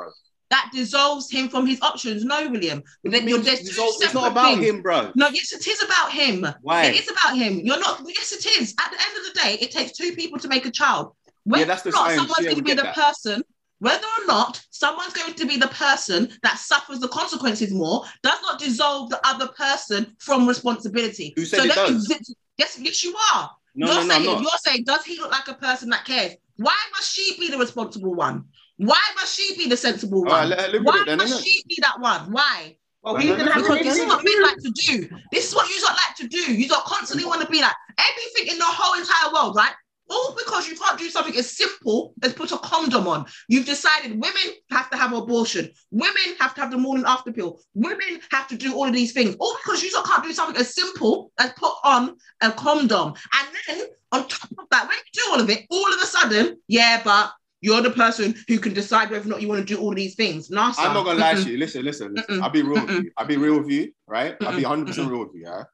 That 0.50 0.70
dissolves 0.72 1.30
him 1.30 1.48
from 1.50 1.66
his 1.66 1.80
options. 1.82 2.24
No, 2.24 2.48
William. 2.48 2.82
Then 3.02 3.28
you're, 3.28 3.38
there's 3.40 3.60
two 3.60 3.66
It's 3.68 3.78
all- 3.78 3.88
it's 3.88 3.98
separate 3.98 4.14
not 4.20 4.32
about 4.32 4.54
things. 4.54 4.64
him, 4.66 4.82
bro. 4.82 5.12
No, 5.14 5.28
yes, 5.28 5.52
it 5.52 5.66
is 5.66 5.82
about 5.82 6.10
him. 6.12 6.46
Why? 6.62 6.84
It 6.84 6.94
is 7.02 7.10
about 7.10 7.36
him. 7.36 7.60
You're 7.64 7.80
not. 7.80 8.00
Yes, 8.06 8.32
it 8.32 8.46
is. 8.60 8.74
At 8.80 8.90
the 8.92 8.98
end 9.06 9.18
of 9.18 9.24
the 9.34 9.40
day, 9.40 9.58
it 9.60 9.70
takes 9.72 9.92
two 9.92 10.12
people 10.14 10.38
to 10.38 10.48
make 10.48 10.64
a 10.64 10.70
child. 10.70 11.12
Whether 11.44 11.66
that's 11.66 11.82
the 11.82 11.90
not 11.90 12.10
someone's 12.12 12.34
Yeah, 12.40 12.44
going 12.52 12.56
to 12.56 12.62
be 12.62 12.72
the 12.74 12.82
that. 12.82 12.94
person, 12.94 13.42
whether 13.84 14.06
or 14.18 14.26
not 14.26 14.62
someone's 14.70 15.12
going 15.12 15.34
to 15.34 15.46
be 15.46 15.58
the 15.58 15.68
person 15.68 16.30
that 16.42 16.58
suffers 16.58 17.00
the 17.00 17.08
consequences 17.08 17.70
more, 17.70 18.02
does 18.22 18.40
not 18.40 18.58
dissolve 18.58 19.10
the 19.10 19.20
other 19.26 19.48
person 19.48 20.16
from 20.18 20.48
responsibility. 20.48 21.34
Who 21.36 21.44
said 21.44 21.66
it 21.66 21.68
that 21.68 21.74
does? 21.76 22.08
exi- 22.08 22.34
yes, 22.56 22.78
yes, 22.80 23.04
you 23.04 23.14
are. 23.34 23.50
No, 23.74 23.86
you're 23.86 23.96
no, 23.96 24.02
no, 24.02 24.08
saying, 24.08 24.28
I'm 24.28 24.34
not. 24.36 24.42
you're 24.42 24.50
saying, 24.64 24.84
does 24.86 25.04
he 25.04 25.18
look 25.20 25.30
like 25.30 25.48
a 25.48 25.54
person 25.54 25.90
that 25.90 26.06
cares? 26.06 26.32
Why 26.56 26.76
must 26.92 27.12
she 27.12 27.36
be 27.38 27.50
the 27.50 27.58
responsible 27.58 28.14
one? 28.14 28.44
Why 28.78 29.00
must 29.16 29.36
she 29.36 29.54
be 29.58 29.68
the 29.68 29.76
sensible 29.76 30.20
All 30.20 30.24
right, 30.24 30.40
one? 30.40 30.48
let 30.48 30.72
her 30.72 30.82
Why 30.82 31.02
then, 31.06 31.18
must 31.18 31.34
innit? 31.34 31.44
she 31.44 31.62
be 31.68 31.78
that 31.82 32.00
one? 32.00 32.32
Why? 32.32 32.76
Well, 33.02 33.14
Well, 33.14 33.22
he's 33.22 33.32
no, 33.32 33.36
gonna 33.36 33.52
have 33.52 33.62
Because 33.62 33.78
to 33.78 33.84
this 33.84 33.98
is 33.98 34.06
what 34.06 34.24
with 34.24 34.32
men 34.32 34.42
like 34.44 34.56
to 34.64 34.70
do. 34.70 35.08
This 35.30 35.48
is 35.48 35.54
what 35.54 35.68
you 35.68 35.82
lot 35.84 35.94
like 36.06 36.16
to 36.16 36.28
do. 36.28 36.54
You 36.54 36.68
lot 36.68 36.84
constantly 36.86 37.26
want 37.26 37.42
to 37.42 37.48
be 37.48 37.60
like 37.60 37.74
everything 37.98 38.54
in 38.54 38.58
the 38.58 38.64
whole 38.64 38.98
entire 38.98 39.30
world, 39.30 39.56
right? 39.56 39.74
All 40.10 40.36
because 40.36 40.68
you 40.68 40.76
can't 40.76 40.98
do 40.98 41.08
something 41.08 41.34
as 41.36 41.56
simple 41.56 42.12
as 42.22 42.34
put 42.34 42.52
a 42.52 42.58
condom 42.58 43.08
on. 43.08 43.24
You've 43.48 43.64
decided 43.64 44.12
women 44.12 44.54
have 44.70 44.90
to 44.90 44.96
have 44.96 45.12
abortion. 45.12 45.70
Women 45.90 46.36
have 46.38 46.54
to 46.54 46.60
have 46.60 46.70
the 46.70 46.76
morning 46.76 47.04
after 47.06 47.32
pill. 47.32 47.58
Women 47.74 48.20
have 48.30 48.46
to 48.48 48.56
do 48.56 48.74
all 48.74 48.86
of 48.86 48.92
these 48.92 49.12
things. 49.12 49.34
All 49.38 49.56
because 49.64 49.82
you 49.82 49.90
can't 50.04 50.22
do 50.22 50.32
something 50.32 50.60
as 50.60 50.74
simple 50.74 51.32
as 51.38 51.52
put 51.54 51.72
on 51.84 52.16
a 52.42 52.52
condom. 52.52 53.14
And 53.34 53.48
then 53.66 53.86
on 54.12 54.28
top 54.28 54.50
of 54.58 54.66
that, 54.70 54.88
when 54.88 54.96
you 54.96 55.22
do 55.22 55.30
all 55.32 55.40
of 55.40 55.48
it, 55.48 55.64
all 55.70 55.92
of 55.92 56.00
a 56.00 56.06
sudden, 56.06 56.60
yeah, 56.68 57.00
but 57.02 57.32
you're 57.64 57.80
the 57.80 57.90
person 57.90 58.34
who 58.46 58.58
can 58.58 58.74
decide 58.74 59.10
whether 59.10 59.24
or 59.24 59.30
not 59.30 59.40
you 59.40 59.48
want 59.48 59.66
to 59.66 59.74
do 59.74 59.80
all 59.80 59.88
of 59.88 59.96
these 59.96 60.16
things. 60.16 60.50
NASA. 60.50 60.80
I'm 60.80 60.92
not 60.92 61.06
gonna 61.06 61.18
lie 61.18 61.34
mm-mm. 61.34 61.44
to 61.44 61.50
you. 61.50 61.56
Listen, 61.56 61.82
listen, 61.82 62.14
listen. 62.14 62.36
Mm-mm. 62.36 62.42
I'll 62.42 62.50
be 62.50 62.62
real 62.62 62.74
with 62.74 62.90
Mm-mm. 62.90 63.04
you. 63.04 63.10
I'll 63.16 63.26
be 63.26 63.38
real 63.38 63.58
with 63.58 63.70
you, 63.70 63.90
right? 64.06 64.36
I'll 64.42 64.54
be 64.54 64.64
100 64.64 64.86
percent 64.86 65.08
Mm-mm. 65.08 65.12
real 65.12 65.20
with 65.20 65.34
you, 65.34 65.64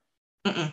yeah. 0.45 0.71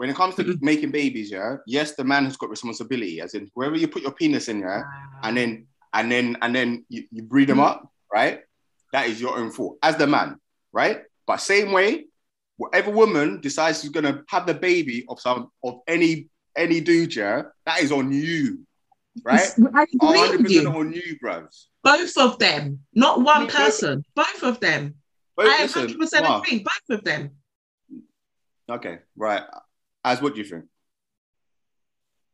When 0.00 0.08
it 0.08 0.16
comes 0.16 0.34
to 0.36 0.44
Mm-mm. 0.44 0.62
making 0.62 0.92
babies, 0.92 1.30
yeah, 1.30 1.56
yes, 1.66 1.94
the 1.94 2.04
man 2.04 2.24
has 2.24 2.34
got 2.34 2.48
responsibility, 2.48 3.20
as 3.20 3.34
in 3.34 3.50
wherever 3.52 3.76
you 3.76 3.86
put 3.86 4.00
your 4.00 4.12
penis 4.12 4.48
in, 4.48 4.60
yeah, 4.60 4.82
and 5.22 5.36
then 5.36 5.66
and 5.92 6.10
then 6.10 6.38
and 6.40 6.56
then 6.56 6.86
you, 6.88 7.04
you 7.12 7.22
breed 7.22 7.50
them 7.50 7.58
mm-hmm. 7.58 7.66
up, 7.66 7.92
right? 8.10 8.40
That 8.94 9.08
is 9.08 9.20
your 9.20 9.36
own 9.36 9.50
fault 9.50 9.76
as 9.82 9.96
the 9.96 10.06
man, 10.06 10.40
right? 10.72 11.02
But 11.26 11.42
same 11.42 11.72
way, 11.72 12.06
whatever 12.56 12.90
woman 12.90 13.42
decides 13.42 13.82
she's 13.82 13.90
gonna 13.90 14.22
have 14.30 14.46
the 14.46 14.54
baby 14.54 15.04
of 15.06 15.20
some 15.20 15.50
of 15.62 15.80
any 15.86 16.30
any 16.56 16.80
dude, 16.80 17.14
yeah, 17.14 17.42
that 17.66 17.82
is 17.82 17.92
on 17.92 18.10
you, 18.10 18.60
right? 19.22 19.52
I 19.74 19.82
agree 19.82 20.20
with 20.30 20.44
percent 20.44 20.50
you. 20.50 20.66
on 20.66 20.92
you, 20.94 21.18
bruv. 21.22 21.46
Both 21.84 22.16
of 22.16 22.38
them, 22.38 22.80
not 22.94 23.20
one 23.20 23.48
person. 23.48 24.02
Both 24.16 24.44
of 24.44 24.60
them. 24.60 24.94
But 25.36 25.48
I 25.48 25.66
100% 25.66 26.38
agree. 26.40 26.64
Both 26.64 26.98
of 26.98 27.04
them. 27.04 27.32
Okay, 28.70 29.00
right. 29.14 29.42
Az 30.04 30.20
what 30.22 30.34
do 30.34 30.40
you 30.40 30.46
think? 30.46 30.64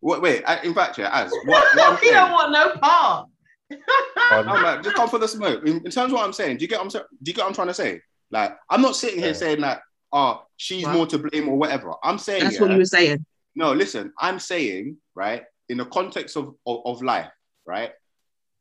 What? 0.00 0.22
Wait. 0.22 0.42
I- 0.46 0.60
In 0.62 0.74
fact, 0.74 0.98
yeah. 0.98 1.10
Az 1.12 1.32
what? 1.44 1.64
what 1.74 1.92
I'm 1.92 1.96
he 2.02 2.10
don't 2.10 2.30
want 2.32 2.52
no 2.52 2.76
part. 2.80 3.28
Um, 3.70 4.48
I'm 4.48 4.62
like, 4.62 4.82
just 4.82 4.94
come 4.96 5.08
for 5.08 5.18
the 5.18 5.26
smoke. 5.28 5.66
In, 5.66 5.76
in 5.84 5.90
terms 5.90 6.12
of 6.12 6.12
what 6.12 6.24
I'm 6.24 6.32
saying, 6.32 6.58
do 6.58 6.62
you 6.62 6.68
get 6.68 6.78
what 6.78 6.84
I'm 6.84 6.90
saying? 6.90 7.04
Do 7.22 7.30
you 7.30 7.34
get 7.34 7.42
what 7.42 7.48
I'm 7.48 7.54
trying 7.54 7.66
to 7.68 7.74
say? 7.74 8.00
Like, 8.30 8.56
I'm 8.70 8.82
not 8.82 8.94
sitting 8.96 9.18
here 9.18 9.28
Yeah. 9.28 9.34
saying 9.34 9.60
that, 9.62 9.80
oh, 10.12 10.44
she's 10.56 10.84
What? 10.84 10.92
more 10.94 11.06
to 11.06 11.18
blame 11.18 11.48
or 11.48 11.56
whatever. 11.56 11.94
I'm 12.04 12.18
saying, 12.18 12.44
That's 12.44 12.56
yeah, 12.56 12.62
what 12.62 12.70
you 12.72 12.78
were 12.78 12.84
saying. 12.84 13.24
no, 13.54 13.72
listen, 13.72 14.12
I'm 14.20 14.38
saying, 14.38 14.96
right, 15.14 15.44
in 15.68 15.78
the 15.78 15.86
context 15.86 16.36
of, 16.36 16.54
of, 16.66 16.80
of 16.84 17.02
life, 17.02 17.30
right? 17.66 17.90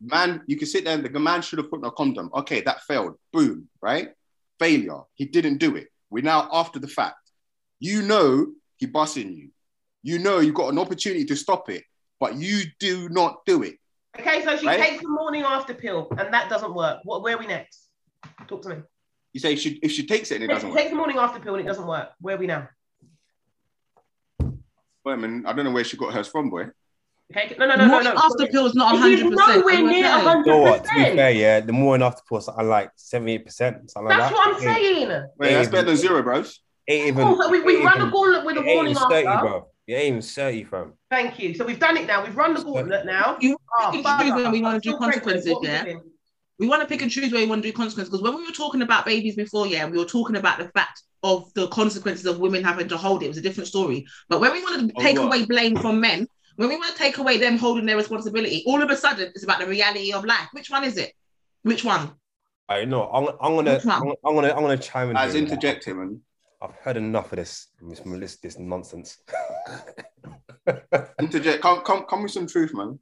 Man, 0.01 0.41
you 0.47 0.57
can 0.57 0.67
sit 0.67 0.85
there 0.85 0.95
and 0.95 1.05
the 1.05 1.19
man 1.19 1.41
should 1.41 1.59
have 1.59 1.69
put 1.69 1.79
on 1.83 1.85
a 1.85 1.91
condom. 1.91 2.29
Okay, 2.33 2.61
that 2.61 2.81
failed. 2.83 3.15
Boom, 3.31 3.69
right? 3.81 4.09
Failure. 4.59 5.01
He 5.13 5.25
didn't 5.25 5.57
do 5.57 5.75
it. 5.75 5.87
We're 6.09 6.23
now 6.23 6.49
after 6.51 6.79
the 6.79 6.87
fact. 6.87 7.17
You 7.79 8.01
know 8.01 8.47
he 8.77 8.85
busting 8.85 9.31
you. 9.33 9.49
You 10.03 10.19
know 10.19 10.39
you've 10.39 10.55
got 10.55 10.71
an 10.71 10.79
opportunity 10.79 11.25
to 11.25 11.35
stop 11.35 11.69
it, 11.69 11.83
but 12.19 12.35
you 12.35 12.63
do 12.79 13.09
not 13.09 13.45
do 13.45 13.63
it. 13.63 13.75
Okay, 14.19 14.43
so 14.43 14.55
she 14.57 14.67
Right? 14.67 14.79
takes 14.79 15.01
the 15.01 15.09
morning 15.09 15.43
after 15.43 15.73
pill, 15.73 16.07
and 16.17 16.33
that 16.33 16.49
doesn't 16.49 16.73
work. 16.73 16.99
What? 17.03 17.21
Where 17.23 17.35
are 17.35 17.39
we 17.39 17.47
next? 17.47 17.89
Talk 18.47 18.61
to 18.63 18.69
me. 18.69 18.75
You 19.33 19.39
say 19.39 19.55
she, 19.55 19.71
if 19.83 19.91
she 19.91 20.05
takes 20.05 20.31
it 20.31 20.35
and 20.35 20.43
it 20.45 20.47
Take, 20.47 20.55
doesn't 20.55 20.73
take 20.73 20.83
work. 20.85 20.89
the 20.91 20.95
morning 20.95 21.17
after 21.17 21.39
pill, 21.39 21.55
and 21.55 21.63
it 21.65 21.67
doesn't 21.67 21.85
work. 21.87 22.09
Where 22.21 22.35
are 22.35 22.37
we 22.39 22.47
now? 22.47 22.69
Boy, 24.39 25.11
I 25.11 25.15
mean, 25.15 25.45
I 25.45 25.53
don't 25.53 25.65
know 25.65 25.71
where 25.71 25.83
she 25.83 25.97
got 25.97 26.13
hers 26.13 26.27
from, 26.27 26.49
boy. 26.49 26.67
Okay, 27.35 27.55
no, 27.57 27.65
no, 27.65 27.75
no, 27.75 27.85
no, 27.85 27.91
Morning 27.91 28.13
no. 28.13 28.21
after 28.21 28.47
pill 28.47 28.65
is 28.67 28.75
not 28.75 28.95
100%. 28.95 29.21
nowhere 29.31 29.75
I'm 29.75 29.87
near 29.87 30.03
100%. 30.05 30.45
you 30.45 30.51
know 30.51 30.59
what? 30.59 30.83
To 30.85 30.89
be 30.95 31.03
fair, 31.15 31.31
yeah, 31.31 31.59
the 31.59 31.73
morning 31.73 32.05
after 32.05 32.21
pause, 32.29 32.47
I 32.49 32.61
like 32.61 32.91
78%, 32.97 33.47
something 33.89 34.05
like 34.05 34.17
That's 34.17 34.29
that. 34.29 34.33
what 34.33 34.47
I'm 34.47 34.55
It- 34.55 34.59
saying. 34.59 35.07
Wait, 35.37 35.53
that's 35.53 35.67
Hey, 35.67 35.71
better 35.71 35.87
than 35.87 35.97
zero, 35.97 36.21
bros. 36.23 36.61
It 36.87 36.93
ain't 36.93 37.07
even, 37.07 37.27
Oh, 37.27 37.41
so 37.41 37.49
we, 37.49 37.59
it 37.59 37.65
we 37.65 37.75
ain't 37.77 37.85
run 37.85 37.93
the 37.99 38.05
even- 38.05 38.11
gauntlet 38.11 38.45
with 38.45 38.55
the 38.55 38.61
it 38.61 38.65
ain't 38.67 38.75
morning 38.75 38.91
even 38.91 39.09
30, 39.09 39.27
after. 39.27 39.47
bro. 39.47 39.67
It 39.87 39.93
ain't 39.93 40.05
even 40.07 40.21
30, 40.21 40.63
fam. 40.65 40.93
Thank 41.11 41.39
you. 41.39 41.53
So 41.53 41.65
we've 41.65 41.79
done 41.79 41.97
it 41.97 42.07
now. 42.07 42.23
We've 42.23 42.35
run 42.35 42.53
the 42.53 42.63
gauntlet 42.63 43.05
now. 43.05 43.37
You 43.39 43.57
Oh, 43.79 43.91
pick 43.91 44.05
and 44.05 44.21
choose 44.21 44.33
when 44.33 44.51
we 44.51 44.61
want 44.61 44.81
to 44.81 44.89
do 44.91 44.97
consequences, 44.97 45.53
yeah? 45.61 45.85
We 46.57 46.67
want 46.67 46.81
to 46.81 46.87
pick 46.87 47.01
and 47.01 47.11
choose 47.11 47.31
where 47.33 47.41
we 47.41 47.47
want 47.49 47.61
to 47.63 47.69
do 47.69 47.73
consequences 47.75 48.09
because 48.09 48.23
when 48.23 48.35
we 48.35 48.45
were 48.45 48.53
talking 48.53 48.81
about 48.81 49.05
babies 49.05 49.35
before, 49.35 49.67
yeah, 49.67 49.85
we 49.85 49.97
were 49.97 50.05
talking 50.05 50.37
about 50.37 50.57
the 50.57 50.69
fact 50.69 51.01
of 51.21 51.53
the 51.53 51.67
consequences 51.67 52.25
of 52.25 52.39
women 52.39 52.63
having 52.63 52.87
to 52.87 52.95
hold 52.97 53.21
it. 53.21 53.25
It 53.25 53.29
was 53.29 53.37
a 53.37 53.41
different 53.41 53.67
story. 53.67 54.05
But 54.29 54.39
when 54.39 54.53
we 54.53 54.61
want 54.63 54.79
to 54.89 54.95
Of 54.95 55.03
take 55.03 55.17
what? 55.17 55.25
away 55.25 55.45
blame 55.45 55.75
from 55.75 55.99
men, 55.99 56.27
when 56.55 56.69
we 56.69 56.77
want 56.77 56.93
to 56.95 56.97
take 56.97 57.17
away 57.17 57.37
them 57.37 57.57
holding 57.57 57.85
their 57.85 57.97
responsibility, 57.97 58.63
all 58.65 58.81
of 58.81 58.89
a 58.89 58.95
sudden 58.95 59.29
it's 59.35 59.43
about 59.43 59.59
the 59.59 59.67
reality 59.67 60.13
of 60.13 60.23
life. 60.23 60.47
Which 60.53 60.69
one 60.69 60.85
is 60.85 60.95
it? 60.97 61.11
Which 61.63 61.83
one? 61.83 62.13
I 62.69 62.85
know. 62.85 63.09
I'm, 63.11 63.27
I'm 63.41 63.55
gonna, 63.55 63.79
I'm, 63.83 64.13
I'm 64.25 64.35
gonna, 64.35 64.49
I'm 64.53 64.61
gonna 64.61 64.77
chime 64.77 65.09
in. 65.09 65.17
As 65.17 65.33
here. 65.33 65.43
interject 65.43 65.83
him, 65.83 65.99
and 65.99 66.21
I've 66.61 66.75
heard 66.75 66.97
enough 66.97 67.31
of 67.31 67.37
this, 67.37 67.67
this, 67.81 68.01
this, 68.03 68.37
this 68.37 68.59
nonsense. 68.59 69.17
interject. 71.19 71.61
Come, 71.61 71.81
come, 71.81 72.05
come 72.05 72.23
with 72.23 72.31
some 72.31 72.47
truth, 72.47 72.73
man. 72.73 72.99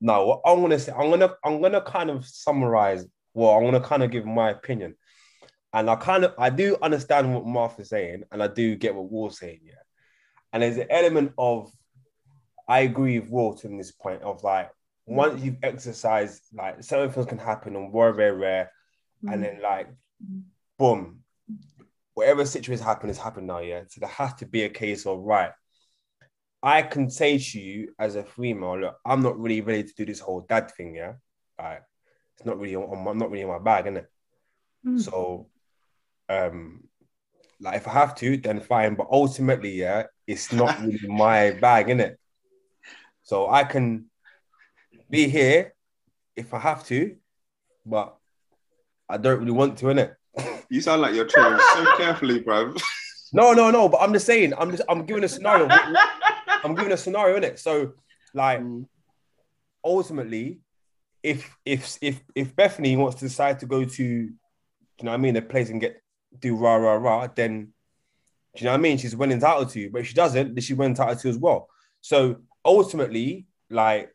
no, 0.00 0.26
what 0.26 0.40
I'm 0.44 0.60
gonna 0.60 0.78
say, 0.78 0.92
I'm 0.92 1.10
gonna, 1.10 1.34
I'm 1.44 1.60
gonna 1.60 1.80
kind 1.80 2.10
of 2.10 2.26
summarize. 2.26 3.06
Well, 3.34 3.50
I'm 3.50 3.64
gonna 3.64 3.80
kind 3.80 4.02
of 4.02 4.10
give 4.10 4.26
my 4.26 4.50
opinion, 4.50 4.96
and 5.72 5.88
I 5.88 5.96
kind 5.96 6.24
of, 6.24 6.34
I 6.38 6.50
do 6.50 6.76
understand 6.82 7.32
what 7.34 7.46
Martha's 7.46 7.90
saying, 7.90 8.24
and 8.32 8.42
I 8.42 8.48
do 8.48 8.76
get 8.76 8.94
what 8.94 9.10
Will's 9.10 9.38
saying, 9.38 9.60
yeah. 9.64 9.74
And 10.52 10.62
there's 10.62 10.78
an 10.78 10.88
element 10.90 11.32
of, 11.38 11.70
I 12.68 12.80
agree 12.80 13.20
with 13.20 13.30
Will 13.30 13.54
to 13.54 13.68
this 13.68 13.92
point 13.92 14.22
of 14.22 14.42
like, 14.42 14.70
once 15.06 15.42
you've 15.42 15.58
exercised, 15.62 16.42
like 16.52 16.82
certain 16.82 17.10
things 17.10 17.26
can 17.26 17.38
happen 17.38 17.76
and 17.76 17.92
very, 17.92 18.14
very 18.14 18.36
rare, 18.36 18.72
and 19.22 19.40
mm. 19.40 19.42
then 19.42 19.62
like, 19.62 19.88
mm. 20.24 20.42
boom, 20.78 21.19
whatever 22.20 22.44
situation 22.44 22.72
has 22.72 22.86
happened 22.86 23.08
has 23.08 23.18
happened 23.18 23.46
now, 23.46 23.60
yeah. 23.60 23.80
So 23.88 24.00
there 24.00 24.10
has 24.10 24.34
to 24.34 24.46
be 24.46 24.64
a 24.64 24.68
case 24.68 25.06
of 25.06 25.20
right. 25.20 25.52
I 26.62 26.82
can 26.82 27.08
say 27.08 27.38
to 27.38 27.58
you 27.58 27.94
as 27.98 28.14
a 28.14 28.22
female, 28.22 28.78
look, 28.78 28.96
I'm 29.06 29.22
not 29.22 29.40
really 29.40 29.62
ready 29.62 29.84
to 29.84 29.94
do 29.96 30.04
this 30.04 30.20
whole 30.20 30.42
dad 30.42 30.70
thing, 30.70 30.94
yeah. 30.94 31.14
Like, 31.58 31.82
it's 32.36 32.44
not 32.44 32.58
really 32.58 32.76
on, 32.76 33.08
I'm 33.08 33.16
not 33.16 33.30
really 33.30 33.44
in 33.44 33.48
my 33.48 33.58
bag, 33.58 33.86
innit? 33.86 34.04
Mm. 34.86 35.00
So, 35.00 35.48
um, 36.28 36.84
like 37.58 37.76
if 37.76 37.88
I 37.88 37.92
have 37.92 38.14
to, 38.16 38.36
then 38.36 38.60
fine. 38.60 38.96
But 38.96 39.06
ultimately, 39.10 39.70
yeah, 39.70 40.04
it's 40.26 40.52
not 40.52 40.78
really 40.82 41.08
my 41.08 41.52
bag, 41.52 41.86
innit? 41.86 42.16
So 43.22 43.48
I 43.48 43.64
can 43.64 44.10
be 45.08 45.26
here 45.26 45.72
if 46.36 46.52
I 46.52 46.58
have 46.58 46.84
to, 46.88 47.16
but 47.86 48.14
I 49.08 49.16
don't 49.16 49.38
really 49.38 49.52
want 49.52 49.78
to, 49.78 49.86
innit? 49.86 50.16
You 50.70 50.80
sound 50.80 51.02
like 51.02 51.14
you're 51.14 51.26
treating 51.26 51.58
so 51.74 51.84
carefully, 51.96 52.40
bro. 52.40 52.74
No, 53.32 53.52
no, 53.52 53.70
no. 53.70 53.88
But 53.88 54.00
I'm 54.00 54.12
just 54.12 54.24
saying, 54.24 54.54
I'm 54.56 54.70
just 54.70 54.82
I'm 54.88 55.04
giving 55.04 55.24
a 55.24 55.28
scenario. 55.28 55.68
I'm 56.64 56.74
giving 56.74 56.92
a 56.92 56.96
scenario 56.96 57.36
in 57.36 57.44
it. 57.44 57.58
So, 57.58 57.94
like, 58.34 58.60
mm. 58.60 58.86
ultimately, 59.84 60.60
if 61.22 61.56
if 61.64 61.98
if 62.00 62.20
if 62.34 62.54
Bethany 62.54 62.96
wants 62.96 63.16
to 63.16 63.26
decide 63.26 63.58
to 63.60 63.66
go 63.66 63.84
to, 63.84 64.04
you 64.04 64.30
know 65.02 65.10
what 65.10 65.14
I 65.14 65.16
mean, 65.18 65.36
a 65.36 65.42
place 65.42 65.70
and 65.70 65.80
get 65.80 66.00
do 66.38 66.54
rah 66.54 66.76
rah 66.76 66.94
rah, 66.94 67.26
then 67.34 67.72
do 68.54 68.62
you 68.62 68.64
know 68.66 68.72
what 68.72 68.78
I 68.78 68.82
mean? 68.82 68.98
She's 68.98 69.16
well 69.16 69.30
entitled 69.30 69.70
to. 69.70 69.90
But 69.90 70.02
if 70.02 70.08
she 70.08 70.14
doesn't, 70.14 70.54
then 70.54 70.62
she's 70.62 70.76
well 70.76 70.88
entitled 70.88 71.18
to 71.20 71.28
as 71.28 71.38
well. 71.38 71.68
So 72.00 72.36
ultimately, 72.64 73.46
like, 73.68 74.14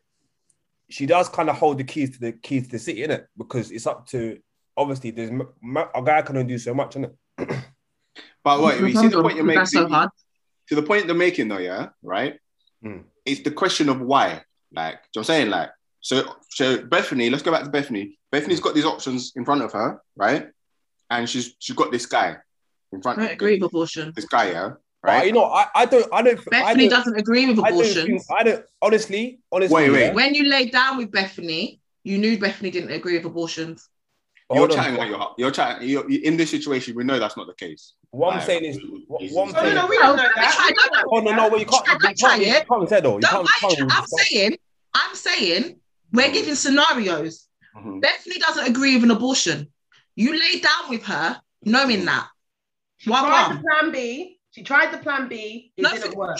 she 0.88 1.06
does 1.06 1.28
kind 1.28 1.50
of 1.50 1.56
hold 1.56 1.78
the 1.78 1.84
keys 1.84 2.10
to 2.10 2.20
the 2.20 2.32
keys 2.32 2.64
to 2.64 2.72
the 2.72 2.78
city, 2.78 3.02
in 3.02 3.10
it, 3.10 3.26
because 3.36 3.70
it's 3.70 3.86
up 3.86 4.06
to 4.08 4.38
obviously 4.76 5.10
there's 5.10 5.30
m- 5.30 5.48
m- 5.62 5.88
a 5.94 6.02
guy 6.02 6.22
can 6.22 6.36
only 6.36 6.48
do 6.48 6.58
so 6.58 6.74
much, 6.74 6.94
innit? 6.96 7.14
But 8.42 8.62
wait, 8.62 8.80
you 8.80 8.92
see 8.96 9.08
the 9.08 9.20
point 9.20 9.34
you're 9.36 9.44
making. 9.44 9.58
That's 9.58 9.72
so 9.72 9.88
hard. 9.88 10.10
to 10.68 10.74
the 10.76 10.82
point 10.82 11.06
they're 11.06 11.16
making 11.16 11.48
though, 11.48 11.58
yeah, 11.58 11.88
right? 12.02 12.38
Mm. 12.84 13.02
It's 13.24 13.40
the 13.42 13.50
question 13.50 13.88
of 13.88 14.00
why. 14.00 14.42
Like, 14.72 14.94
do 14.94 14.98
you 14.98 15.00
know 15.00 15.00
what 15.12 15.16
I'm 15.18 15.24
saying? 15.24 15.50
Like, 15.50 15.70
so 16.00 16.36
so 16.50 16.84
Bethany, 16.84 17.28
let's 17.28 17.42
go 17.42 17.50
back 17.50 17.64
to 17.64 17.70
Bethany. 17.70 18.18
Bethany's 18.30 18.60
got 18.60 18.74
these 18.74 18.84
options 18.84 19.32
in 19.34 19.44
front 19.44 19.62
of 19.62 19.72
her, 19.72 20.00
right? 20.14 20.46
And 21.10 21.28
she's 21.28 21.56
she's 21.58 21.74
got 21.74 21.90
this 21.90 22.06
guy 22.06 22.36
in 22.92 23.02
front 23.02 23.18
of 23.18 23.22
her. 23.24 23.24
I 23.24 23.28
don't 23.30 23.34
agree 23.34 23.58
with 23.58 23.70
abortion. 23.70 24.12
this 24.14 24.26
guy, 24.26 24.50
yeah. 24.52 24.62
Right. 25.02 25.18
Right? 25.18 25.26
you 25.26 25.32
know, 25.32 25.44
I, 25.46 25.66
I 25.74 25.84
don't 25.86 26.06
I 26.12 26.22
don't 26.22 26.38
I 26.38 26.42
Bethany 26.50 26.88
don't, 26.88 26.98
doesn't 26.98 27.18
agree 27.18 27.46
with 27.46 27.58
abortion. 27.58 28.06
think, 28.06 28.22
I 28.30 28.42
don't 28.44 28.64
honestly, 28.80 29.40
honestly. 29.50 29.74
Wait, 29.74 29.90
wait. 29.90 30.06
yeah, 30.06 30.12
When 30.12 30.34
you 30.34 30.44
laid 30.44 30.70
down 30.72 30.98
with 30.98 31.10
Bethany, 31.10 31.80
you 32.04 32.18
knew 32.18 32.38
Bethany 32.38 32.70
didn't 32.70 32.92
agree 32.92 33.16
with 33.16 33.26
abortions. 33.26 33.88
You're 34.50 34.58
hold 34.58 34.70
on. 34.72 34.76
chatting 34.76 34.94
like 34.96 35.08
you're 35.08 35.34
you're 35.38 35.50
chatting 35.50 35.88
you're, 35.88 36.08
in 36.08 36.36
this 36.36 36.50
situation, 36.50 36.94
we 36.94 37.02
know 37.02 37.18
that's 37.18 37.36
not 37.36 37.48
the 37.48 37.54
case. 37.54 37.94
What 38.10 38.30
I'm 38.30 38.36
Like, 38.38 38.46
saying 38.46 38.64
is, 38.64 38.78
what, 39.08 39.22
what 39.32 39.48
I'm 39.48 39.52
No, 39.52 39.58
no, 39.58 39.62
saying. 39.62 39.74
no, 39.74 39.86
we 39.88 39.98
don't 39.98 40.16
know 40.16 40.22
that. 40.36 40.66
We 40.68 40.74
don't 40.74 40.92
know 40.92 41.10
Oh 41.12 41.20
no, 41.20 41.34
no, 41.34 41.48
well 41.48 41.58
you 41.58 41.66
can't. 41.66 41.88
I 41.88 41.92
You 41.94 42.14
can't, 42.14 42.42
you 42.42 42.52
it. 42.54 42.68
can't 42.68 42.88
say 42.88 43.00
though. 43.00 43.16
You 43.18 43.22
can't. 43.26 43.46
I, 43.62 43.68
you 43.68 43.76
can't- 43.76 43.92
I'm 43.92 44.06
saying, 44.06 44.56
I'm 44.94 45.14
saying, 45.16 45.80
we're 46.12 46.30
giving 46.30 46.54
scenarios. 46.54 47.48
Mhm. 47.76 48.00
Bethany 48.00 48.38
doesn't 48.38 48.66
agree 48.68 48.94
with 48.94 49.04
an 49.04 49.10
abortion. 49.10 49.70
You 50.14 50.38
lay 50.38 50.60
down 50.60 50.88
with 50.90 51.02
her, 51.04 51.40
knowing 51.64 52.04
that. 52.06 52.28
She 52.98 53.10
What 53.10 53.20
tried 53.26 53.48
one? 53.48 53.56
the 53.56 53.62
plan 53.62 53.92
B. 53.92 54.38
She 54.52 54.62
tried 54.62 54.92
the 54.94 54.98
plan 54.98 55.28
B. 55.28 55.72
It 55.76 55.82
no, 55.82 55.90
didn't 55.90 56.02
forget, 56.04 56.16
work. 56.16 56.38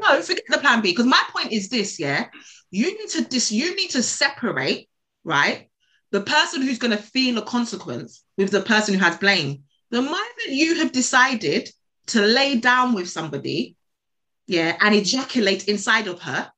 no, 0.00 0.20
forget 0.22 0.42
the 0.48 0.58
plan 0.58 0.80
B. 0.80 0.90
Because 0.90 1.06
my 1.06 1.22
point 1.30 1.52
is 1.52 1.68
this: 1.68 2.00
yeah, 2.00 2.26
you 2.70 2.98
need 2.98 3.08
to 3.10 3.22
dis, 3.24 3.52
you 3.52 3.76
need 3.76 3.90
to 3.90 4.02
separate, 4.02 4.88
right, 5.22 5.65
the 6.10 6.20
person 6.20 6.62
who's 6.62 6.78
going 6.78 6.96
to 6.96 7.02
feel 7.02 7.38
a 7.38 7.42
consequence 7.42 8.24
with 8.36 8.50
the 8.50 8.60
person 8.60 8.94
who 8.94 9.00
has 9.00 9.16
blame. 9.16 9.64
The 9.90 10.02
moment 10.02 10.48
you 10.48 10.76
have 10.76 10.92
decided 10.92 11.68
to 12.08 12.20
lay 12.20 12.58
down 12.58 12.94
with 12.94 13.08
somebody, 13.08 13.76
yeah, 14.46 14.76
and 14.80 14.94
ejaculate 14.94 15.68
inside 15.68 16.06
of 16.06 16.20
her, 16.22 16.50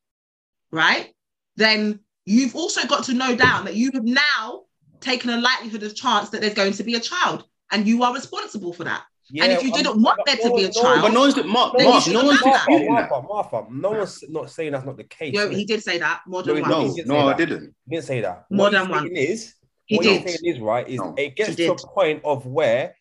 right, 0.70 1.14
then 1.56 2.00
you've 2.24 2.56
also 2.56 2.86
got 2.86 3.04
to 3.04 3.14
know 3.14 3.34
down 3.34 3.64
that 3.64 3.76
you 3.76 3.90
have 3.92 4.04
now 4.04 4.64
taken 5.00 5.30
a 5.30 5.40
likelihood 5.40 5.82
of 5.82 5.94
chance 5.94 6.30
that 6.30 6.40
there's 6.40 6.54
going 6.54 6.72
to 6.74 6.84
be 6.84 6.94
a 6.94 7.00
child, 7.00 7.44
and 7.70 7.86
you 7.86 8.02
are 8.02 8.14
responsible 8.14 8.72
for 8.72 8.84
that. 8.84 9.02
And 9.40 9.52
if 9.52 9.62
you 9.62 9.72
um, 9.72 9.82
didn't 9.82 10.02
want 10.02 10.18
there 10.24 10.36
to 10.36 10.54
be 10.54 10.64
a 10.64 10.72
child, 10.72 11.02
But 11.02 11.12
no 11.12 11.20
one's 11.20 11.36
Mark, 11.44 11.74
Then 11.76 11.86
you 11.86 11.92
Mark, 11.92 12.06
no 12.08 12.18
have 12.20 12.26
one's 12.26 12.40
that. 12.40 12.66
Martha. 12.68 12.88
Martha, 12.90 13.26
Martha, 13.28 13.66
no 13.70 13.90
one's 13.90 14.24
not 14.28 14.50
saying 14.50 14.72
that's 14.72 14.86
not 14.86 14.96
the 14.96 15.04
case. 15.04 15.34
No, 15.34 15.50
he 15.50 15.64
did 15.64 15.82
say 15.82 15.98
that 15.98 16.20
more 16.26 16.42
than 16.42 16.56
he 16.56 16.62
once. 16.62 16.72
No, 16.72 16.94
He 16.94 17.02
no, 17.04 17.28
I 17.28 17.34
didn't. 17.34 17.74
He 17.88 17.96
didn't 17.96 18.06
say 18.06 18.20
that. 18.22 18.46
More 18.50 18.64
what 18.64 18.72
than 18.72 18.80
he's 18.86 18.88
saying 18.96 19.14
once. 19.14 19.18
is, 19.30 19.54
He 19.86 19.96
what 19.96 20.02
did. 20.04 20.22
he's 20.22 20.24
saying 20.40 20.54
is 20.56 20.60
right. 20.60 20.88
Is 20.88 21.00
No, 21.00 21.14
it 21.18 21.36
gets 21.36 21.56
to 21.56 21.72
a 21.72 21.76
point 21.76 22.22
of 22.24 22.46
where 22.46 22.96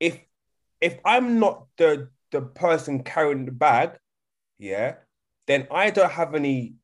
if 0.00 0.20
if 0.80 0.98
I'm 1.04 1.38
not 1.40 1.66
the 1.76 2.08
the 2.30 2.42
person 2.42 3.02
carrying 3.02 3.44
the 3.46 3.52
bag, 3.52 3.98
yeah, 4.58 4.96
then 5.46 5.66
I 5.70 5.90
don't 5.90 6.10
have 6.10 6.34
any, 6.34 6.74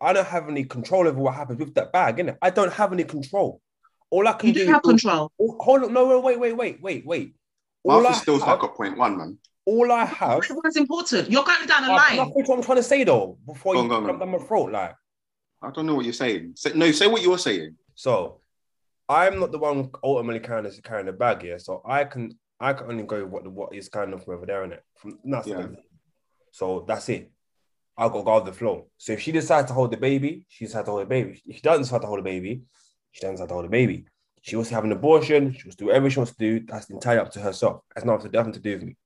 I 0.00 0.12
don't 0.12 0.26
have 0.26 0.48
any 0.48 0.64
control 0.64 1.06
over 1.06 1.18
what 1.18 1.34
happens 1.34 1.58
with 1.60 1.74
that 1.74 1.92
bag, 1.92 2.16
innit? 2.16 2.36
I 2.42 2.50
don't 2.50 2.72
have 2.72 2.92
any 2.92 3.04
control. 3.04 3.60
All 4.10 4.26
I 4.26 4.32
can 4.32 4.48
You 4.48 4.54
do 4.54 4.64
do 4.66 4.72
have 4.72 4.80
is 4.84 4.88
control. 4.90 5.32
all- 5.38 5.56
hold 5.60 5.84
on, 5.84 5.92
no, 5.92 6.08
no, 6.08 6.20
wait, 6.20 6.38
wait, 6.38 6.56
wait, 6.56 6.80
wait, 6.82 7.06
wait. 7.06 7.34
All 7.88 8.00
I, 8.00 8.02
Martha's 8.02 8.22
still 8.22 8.34
have, 8.34 8.42
stuck 8.42 8.64
at 8.64 8.74
point 8.74 8.96
one, 8.98 9.16
man. 9.18 9.38
all 9.64 9.90
I 9.92 10.04
have. 10.04 10.40
What's 10.50 10.76
important? 10.76 11.30
You're 11.30 11.44
going 11.44 11.66
down 11.66 11.84
a 11.84 11.92
I, 11.92 12.08
can 12.10 12.18
I 12.18 12.22
line. 12.22 12.32
finish 12.32 12.48
what 12.48 12.56
I'm 12.58 12.64
trying 12.64 12.76
to 12.76 12.82
say 12.82 13.04
though 13.04 13.38
before 13.46 13.74
Go 13.74 13.84
you 13.84 13.92
on, 13.92 14.04
go 14.04 14.10
on, 14.12 14.18
down 14.18 14.30
my 14.30 14.38
throat, 14.38 14.72
like. 14.72 14.94
I 15.60 15.70
don't 15.70 15.86
know 15.86 15.96
what 15.96 16.04
you're 16.04 16.14
saying. 16.14 16.52
Say, 16.54 16.72
no, 16.74 16.90
say 16.92 17.08
what 17.08 17.22
you're 17.22 17.38
saying. 17.38 17.76
So 17.94 18.40
I'm 19.08 19.40
not 19.40 19.50
the 19.50 19.58
one 19.58 19.90
ultimately 20.04 20.40
carrying 20.40 20.64
this 20.64 20.80
carrying 20.80 21.06
the 21.06 21.12
bag 21.12 21.42
here. 21.42 21.58
So 21.58 21.82
I 21.84 22.04
can 22.04 22.38
I 22.60 22.74
can 22.74 22.90
only 22.90 23.04
go 23.04 23.24
what 23.26 23.42
the 23.44 23.50
what 23.50 23.74
is 23.74 23.88
kind 23.88 24.12
of 24.14 24.28
over 24.28 24.46
there 24.46 24.64
in 24.64 24.72
it. 24.72 24.84
From 24.96 25.18
that's 25.24 25.46
Yeah. 25.48 25.66
So 26.52 26.84
that's 26.86 27.08
it. 27.08 27.30
I'll 27.96 28.10
go 28.10 28.22
go 28.22 28.36
with 28.36 28.44
the 28.44 28.52
flow. 28.52 28.88
So 28.98 29.14
if 29.14 29.20
she 29.20 29.32
decides 29.32 29.66
to 29.68 29.74
hold 29.74 29.90
the 29.90 29.96
baby, 29.96 30.46
she 30.48 30.66
decides 30.66 30.86
to 30.86 30.92
hold 30.92 31.02
the 31.02 31.06
baby. 31.06 31.42
If 31.44 31.56
she 31.56 31.62
doesn't 31.62 31.82
decide 31.82 32.02
to 32.02 32.06
hold 32.06 32.20
the 32.20 32.22
baby, 32.22 32.62
she 33.10 33.20
doesn't 33.22 33.36
decide 33.36 33.48
to 33.48 33.54
hold 33.54 33.64
the 33.64 33.70
baby. 33.70 34.04
She 34.42 34.56
wants 34.56 34.68
to 34.70 34.74
have 34.74 34.84
an 34.84 34.92
abortion. 34.92 35.52
She 35.52 35.64
wants 35.64 35.76
to 35.76 35.84
do 35.84 35.86
whatever 35.86 36.10
she 36.10 36.18
wants 36.18 36.32
to 36.32 36.38
do. 36.38 36.64
That's 36.66 36.88
entirely 36.90 37.20
up 37.20 37.32
to 37.32 37.40
herself. 37.40 37.82
That's 37.94 38.06
nothing, 38.06 38.30
nothing 38.32 38.52
to 38.52 38.60
do 38.60 38.72
with 38.74 38.82
me. 38.84 38.96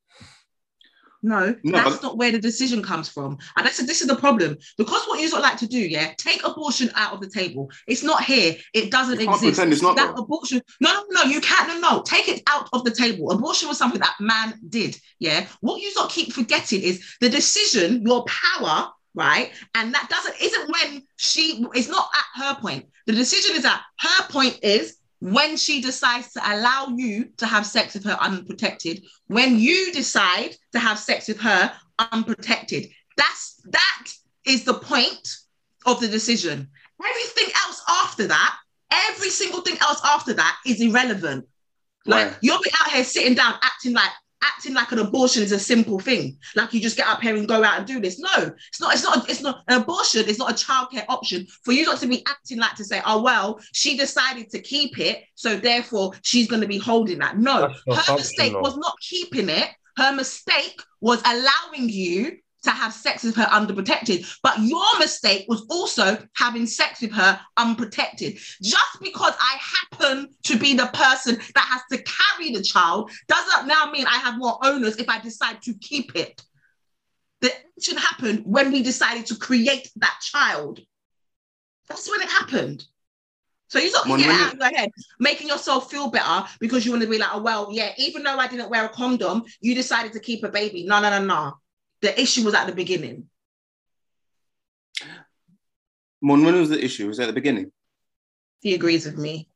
No, 1.25 1.55
No, 1.63 1.79
that's 1.79 1.97
but- 1.99 2.03
not 2.03 2.17
where 2.19 2.33
the 2.33 2.41
decision 2.41 2.83
comes 2.83 3.09
from. 3.09 3.39
And 3.57 3.65
that's 3.65 3.79
this 3.87 4.01
is 4.01 4.09
the 4.09 4.17
problem. 4.17 4.57
Because 4.77 5.05
what 5.07 5.21
you 5.21 5.29
sort 5.29 5.45
of 5.45 5.49
like 5.49 5.59
to 5.59 5.69
do, 5.69 5.79
yeah, 5.79 6.13
take 6.19 6.45
abortion 6.45 6.91
out 6.97 7.13
of 7.13 7.21
the 7.21 7.31
table. 7.31 7.71
It's 7.87 8.03
not 8.03 8.25
here. 8.25 8.57
It 8.75 8.91
doesn't 8.91 9.21
You 9.21 9.27
can't 9.27 9.37
exist. 9.37 9.55
pretend 9.55 9.73
it's 9.73 9.83
not 9.83 9.95
that 9.97 10.17
though. 10.17 10.23
abortion. 10.25 10.61
No, 10.81 10.93
no, 10.93 11.05
no, 11.11 11.31
you 11.31 11.41
can't. 11.41 11.69
No, 11.69 11.79
no, 11.79 12.03
take 12.03 12.27
it 12.27 12.43
out 12.49 12.69
of 12.73 12.83
the 12.85 12.91
table. 12.91 13.31
Abortion 13.31 13.69
was 13.69 13.79
something 13.79 14.01
that 14.01 14.17
man 14.19 14.59
did. 14.69 14.99
Yeah. 15.21 15.47
What 15.61 15.81
you 15.81 15.93
sort 15.93 16.07
of 16.07 16.13
keep 16.13 16.33
forgetting 16.33 16.83
is 16.83 17.05
the 17.21 17.29
decision, 17.29 18.03
your 18.05 18.25
power, 18.25 18.89
right? 19.15 19.53
And 19.77 19.95
that 19.95 20.09
doesn't 20.11 20.35
isn't 20.43 20.71
when 20.73 21.03
she 21.19 21.65
is 21.77 21.89
not 21.89 22.09
at 22.17 22.43
her 22.43 22.61
point. 22.61 22.87
The 23.07 23.13
decision 23.13 23.55
is 23.55 23.65
at 23.65 23.81
her 24.01 24.27
point 24.29 24.59
is 24.65 24.97
when 25.23 25.57
she 25.57 25.81
decides 25.81 26.33
to 26.33 26.41
allow 26.45 26.89
you 26.97 27.27
to 27.37 27.47
have 27.47 27.65
sex 27.65 27.95
with 27.95 28.03
her 28.05 28.19
unprotected, 28.21 29.05
when 29.29 29.57
you 29.57 29.93
decide 29.93 30.57
to 30.73 30.81
have 30.81 30.99
sex 30.99 31.29
with 31.29 31.39
her 31.39 31.73
unprotected. 32.11 32.89
That's 33.17 33.61
that 33.71 34.09
is 34.45 34.65
the 34.65 34.75
point 34.75 35.29
of 35.87 36.01
the 36.01 36.09
decision. 36.09 36.69
Everything 37.01 37.55
else 37.65 37.83
after 37.89 38.27
that, 38.27 38.57
every 38.91 39.31
single 39.31 39.61
thing 39.61 39.77
else 39.81 40.01
after 40.05 40.33
that 40.33 40.57
is 40.67 40.81
irrelevant. 40.81 41.47
Like 42.05 42.27
Right. 42.27 42.37
you'll 42.41 42.61
be 42.61 42.71
out 42.81 42.91
here 42.91 43.05
sitting 43.05 43.35
down 43.35 43.55
acting 43.63 43.93
like 43.93 44.11
acting 44.43 44.75
like 44.75 44.93
an 44.93 44.99
abortion 44.99 45.43
is 45.43 45.53
a 45.53 45.59
simple 45.59 45.99
thing. 45.99 46.37
Like 46.57 46.75
you 46.75 46.81
just 46.81 46.97
get 46.97 47.07
up 47.07 47.21
here 47.21 47.37
and 47.37 47.49
go 47.49 47.63
out 47.65 47.79
and 47.79 47.87
do 47.87 48.01
this. 48.01 48.19
No, 48.19 48.53
it's 48.69 48.81
not. 48.81 48.95
It's 48.95 49.05
not. 49.05 49.31
It's 49.31 49.43
not 49.43 49.63
an 49.69 49.81
abortion. 49.81 50.25
It's 50.29 50.39
not 50.39 50.51
a 50.51 50.55
childcare 50.55 51.05
option 51.09 51.47
for 51.65 51.73
you 51.73 51.85
not 51.85 52.01
to 52.01 52.07
be 52.07 52.25
acting 52.29 52.59
like 52.59 52.75
to 52.75 52.85
say, 52.85 53.01
oh 53.07 53.23
well, 53.23 53.61
she 53.73 53.97
decided 53.97 54.51
to 54.51 54.59
keep 54.61 54.99
it, 54.99 55.25
so 55.35 55.57
therefore 55.57 56.13
she's 56.23 56.49
going 56.49 56.63
to 56.63 56.69
be 56.69 56.79
holding 56.79 57.19
that. 57.21 57.39
No, 57.39 57.73
her 57.89 58.15
mistake 58.15 58.59
was 58.61 58.77
not 58.77 58.95
keeping 59.01 59.49
it. 59.49 59.69
Her 59.97 60.13
mistake 60.13 60.81
was 61.01 61.21
allowing 61.25 61.89
you 61.89 62.39
to 62.63 62.71
have 62.71 62.93
sex 62.93 63.25
with 63.25 63.37
her 63.37 63.45
underprotected. 63.47 64.27
But 64.43 64.61
your 64.61 64.99
mistake 64.99 65.47
was 65.49 65.67
also 65.69 66.19
having 66.37 66.67
sex 66.67 67.01
with 67.01 67.13
her 67.13 67.41
unprotected. 67.57 68.39
Just 68.63 69.01
because 69.01 69.35
I 69.41 69.59
happen 69.59 70.29
to 70.45 70.59
be 70.59 70.75
the 70.75 70.87
person 70.87 71.39
that 71.55 71.69
has 71.71 71.83
to 71.91 72.05
carry 72.05 72.53
the 72.53 72.63
child 72.63 73.11
doesn't 73.29 73.67
now 73.67 73.91
mean 73.91 74.07
I 74.07 74.19
have 74.19 74.39
more 74.39 74.59
onus 74.63 74.97
if 74.97 75.09
I 75.09 75.21
decide 75.21 75.63
to 75.63 75.75
keep 75.75 76.15
it. 76.17 76.43
The 77.41 77.53
action 77.77 77.97
happened 77.97 78.43
when 78.45 78.71
we 78.71 78.83
decided 78.83 79.27
to 79.27 79.37
create 79.37 79.91
that 79.97 80.19
child. 80.23 80.81
That's 81.89 82.09
when 82.09 82.21
it 82.21 82.29
happened. 82.29 82.85
So 83.67 83.79
you 83.79 83.89
sort 83.89 84.09
of 84.09 84.19
get 84.19 84.29
out 84.29 84.53
of 84.53 84.59
your 84.61 84.79
head, 84.79 84.91
making 85.19 85.49
yourself 85.49 85.91
feel 85.91 86.11
better 86.11 86.47
because 86.61 86.85
you 86.85 86.93
want 86.93 87.05
to 87.05 87.09
be 87.09 87.17
like, 87.17 87.31
oh 87.33 87.41
well, 87.41 87.69
yeah, 87.73 87.93
even 87.97 88.23
though 88.23 88.37
I 88.37 88.47
didn't 88.47 88.69
wear 88.69 88.85
a 88.85 88.89
condom, 88.91 89.45
you 89.63 89.75
decided 89.75 90.13
to 90.13 90.21
keep 90.21 90.45
a 90.45 90.51
baby. 90.51 90.85
No, 90.85 91.01
no, 91.01 91.09
no, 91.09 91.25
no. 91.25 91.55
The 92.03 92.21
issue 92.21 92.45
was 92.45 92.55
at 92.55 92.67
the 92.67 92.75
beginning. 92.75 93.29
Mon, 96.21 96.45
when 96.45 96.55
was 96.55 96.69
the 96.69 96.83
issue? 96.83 97.09
Was 97.09 97.19
it 97.19 97.25
at 97.25 97.27
the 97.27 97.33
beginning? 97.33 97.73
He 98.61 98.75
agrees 98.75 99.07
with 99.07 99.19
me. 99.19 99.49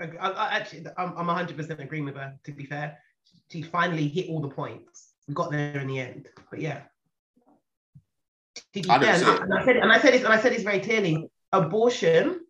I, 0.00 0.06
I 0.06 0.56
actually, 0.56 0.86
I'm, 0.96 1.16
I'm 1.16 1.26
100% 1.26 1.78
agreeing 1.80 2.04
with 2.04 2.16
her. 2.16 2.34
To 2.44 2.52
be 2.52 2.66
fair, 2.66 2.98
she 3.50 3.62
finally 3.62 4.08
hit 4.08 4.28
all 4.28 4.40
the 4.40 4.48
points. 4.48 5.12
We 5.28 5.34
got 5.34 5.50
there 5.50 5.78
in 5.80 5.88
the 5.88 6.00
end. 6.00 6.28
But 6.50 6.60
yeah. 6.60 6.82
I 8.88 8.98
don't 8.98 9.02
fair, 9.02 9.14
and, 9.14 9.38
it. 9.38 9.42
and 9.42 9.54
I 9.54 9.64
said, 9.64 9.76
and 9.76 9.92
I 9.92 9.98
said 9.98 10.14
this, 10.14 10.24
and 10.24 10.32
I 10.32 10.40
said 10.40 10.52
this 10.52 10.62
very 10.62 10.80
clearly. 10.80 11.28
Abortion 11.52 12.40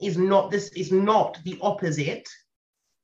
is 0.00 0.16
not 0.16 0.50
this 0.50 0.68
is 0.70 0.92
not 0.92 1.38
the 1.44 1.58
opposite 1.62 2.28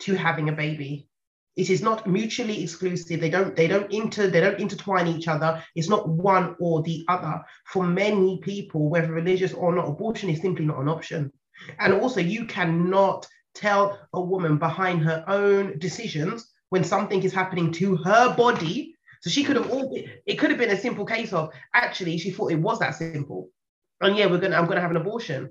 to 0.00 0.14
having 0.14 0.48
a 0.48 0.52
baby. 0.52 1.08
It 1.58 1.70
is 1.70 1.82
not 1.82 2.06
mutually 2.06 2.62
exclusive. 2.62 3.20
They 3.20 3.28
don't 3.28 3.56
they 3.56 3.66
don't 3.66 3.92
inter 3.92 4.28
they 4.28 4.40
don't 4.40 4.60
intertwine 4.60 5.08
each 5.08 5.26
other. 5.26 5.62
It's 5.74 5.88
not 5.88 6.08
one 6.08 6.54
or 6.60 6.82
the 6.82 7.04
other. 7.08 7.42
For 7.66 7.82
many 7.84 8.38
people, 8.42 8.88
whether 8.88 9.12
religious 9.12 9.52
or 9.52 9.74
not, 9.74 9.88
abortion 9.88 10.30
is 10.30 10.40
simply 10.40 10.64
not 10.64 10.78
an 10.80 10.88
option. 10.88 11.32
And 11.80 11.92
also, 11.94 12.20
you 12.20 12.46
cannot 12.46 13.26
tell 13.54 13.98
a 14.12 14.20
woman 14.20 14.56
behind 14.58 15.02
her 15.02 15.24
own 15.26 15.78
decisions 15.80 16.48
when 16.68 16.84
something 16.84 17.24
is 17.24 17.32
happening 17.32 17.72
to 17.72 17.96
her 17.96 18.36
body. 18.36 18.94
So 19.22 19.28
she 19.28 19.42
could 19.42 19.56
have 19.56 19.68
all 19.72 19.92
it 20.26 20.36
could 20.38 20.50
have 20.50 20.60
been 20.60 20.70
a 20.70 20.78
simple 20.86 21.04
case 21.04 21.32
of 21.32 21.50
actually 21.74 22.18
she 22.18 22.30
thought 22.30 22.52
it 22.52 22.60
was 22.68 22.78
that 22.78 22.94
simple. 22.94 23.50
And 24.00 24.16
yeah, 24.16 24.26
we're 24.26 24.38
gonna 24.38 24.56
I'm 24.56 24.66
gonna 24.68 24.80
have 24.80 24.92
an 24.92 24.96
abortion. 25.04 25.50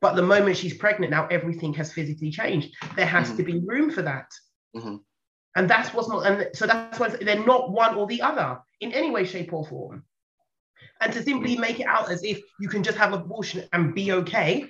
But 0.00 0.16
the 0.16 0.22
moment 0.22 0.56
she's 0.56 0.78
pregnant, 0.78 1.10
now 1.10 1.26
everything 1.26 1.74
has 1.74 1.92
physically 1.92 2.30
changed. 2.30 2.74
There 2.96 3.06
has 3.06 3.30
Mhm. 3.30 3.36
to 3.36 3.42
be 3.42 3.60
room 3.60 3.90
for 3.90 4.00
that. 4.00 4.28
Mhm. 4.74 5.00
And 5.54 5.68
that's 5.68 5.92
what's 5.92 6.08
not, 6.08 6.26
and 6.26 6.48
so 6.54 6.66
that's 6.66 6.98
why 6.98 7.08
they're 7.08 7.44
not 7.44 7.70
one 7.70 7.94
or 7.94 8.06
the 8.06 8.22
other 8.22 8.58
in 8.80 8.92
any 8.92 9.10
way, 9.10 9.24
shape, 9.24 9.52
or 9.52 9.66
form. 9.66 10.04
And 11.00 11.12
to 11.12 11.22
simply 11.22 11.56
make 11.56 11.80
it 11.80 11.86
out 11.86 12.10
as 12.10 12.24
if 12.24 12.40
you 12.58 12.68
can 12.68 12.82
just 12.82 12.96
have 12.96 13.12
abortion 13.12 13.64
and 13.72 13.94
be 13.94 14.12
okay, 14.12 14.66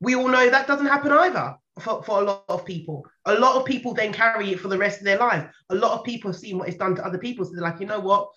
we 0.00 0.14
all 0.14 0.28
know 0.28 0.48
that 0.48 0.66
doesn't 0.66 0.86
happen 0.86 1.12
either 1.12 1.56
for, 1.80 2.02
for 2.02 2.20
a 2.20 2.24
lot 2.24 2.44
of 2.48 2.64
people. 2.64 3.04
A 3.24 3.34
lot 3.34 3.56
of 3.56 3.64
people 3.64 3.94
then 3.94 4.12
carry 4.12 4.52
it 4.52 4.60
for 4.60 4.68
the 4.68 4.78
rest 4.78 4.98
of 4.98 5.04
their 5.04 5.18
life. 5.18 5.48
A 5.70 5.74
lot 5.74 5.98
of 5.98 6.04
people 6.04 6.30
have 6.30 6.38
seen 6.38 6.58
what 6.58 6.68
it's 6.68 6.76
done 6.76 6.94
to 6.96 7.04
other 7.04 7.18
people. 7.18 7.44
So 7.44 7.52
they're 7.52 7.62
like, 7.62 7.80
you 7.80 7.86
know 7.86 8.00
what? 8.00 8.28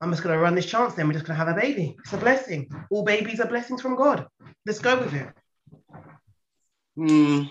I'm 0.00 0.10
just 0.10 0.22
going 0.22 0.34
to 0.34 0.40
run 0.40 0.54
this 0.54 0.66
chance 0.66 0.94
then. 0.94 1.08
We're 1.08 1.14
just 1.14 1.26
going 1.26 1.38
to 1.38 1.44
have 1.44 1.54
a 1.54 1.60
baby. 1.60 1.96
It's 1.98 2.12
a 2.12 2.16
blessing. 2.16 2.70
All 2.90 3.04
babies 3.04 3.40
are 3.40 3.46
blessings 3.46 3.82
from 3.82 3.96
God. 3.96 4.26
Let's 4.64 4.78
go 4.78 4.98
with 4.98 5.12
it. 5.12 5.28
Hmm. 6.96 7.42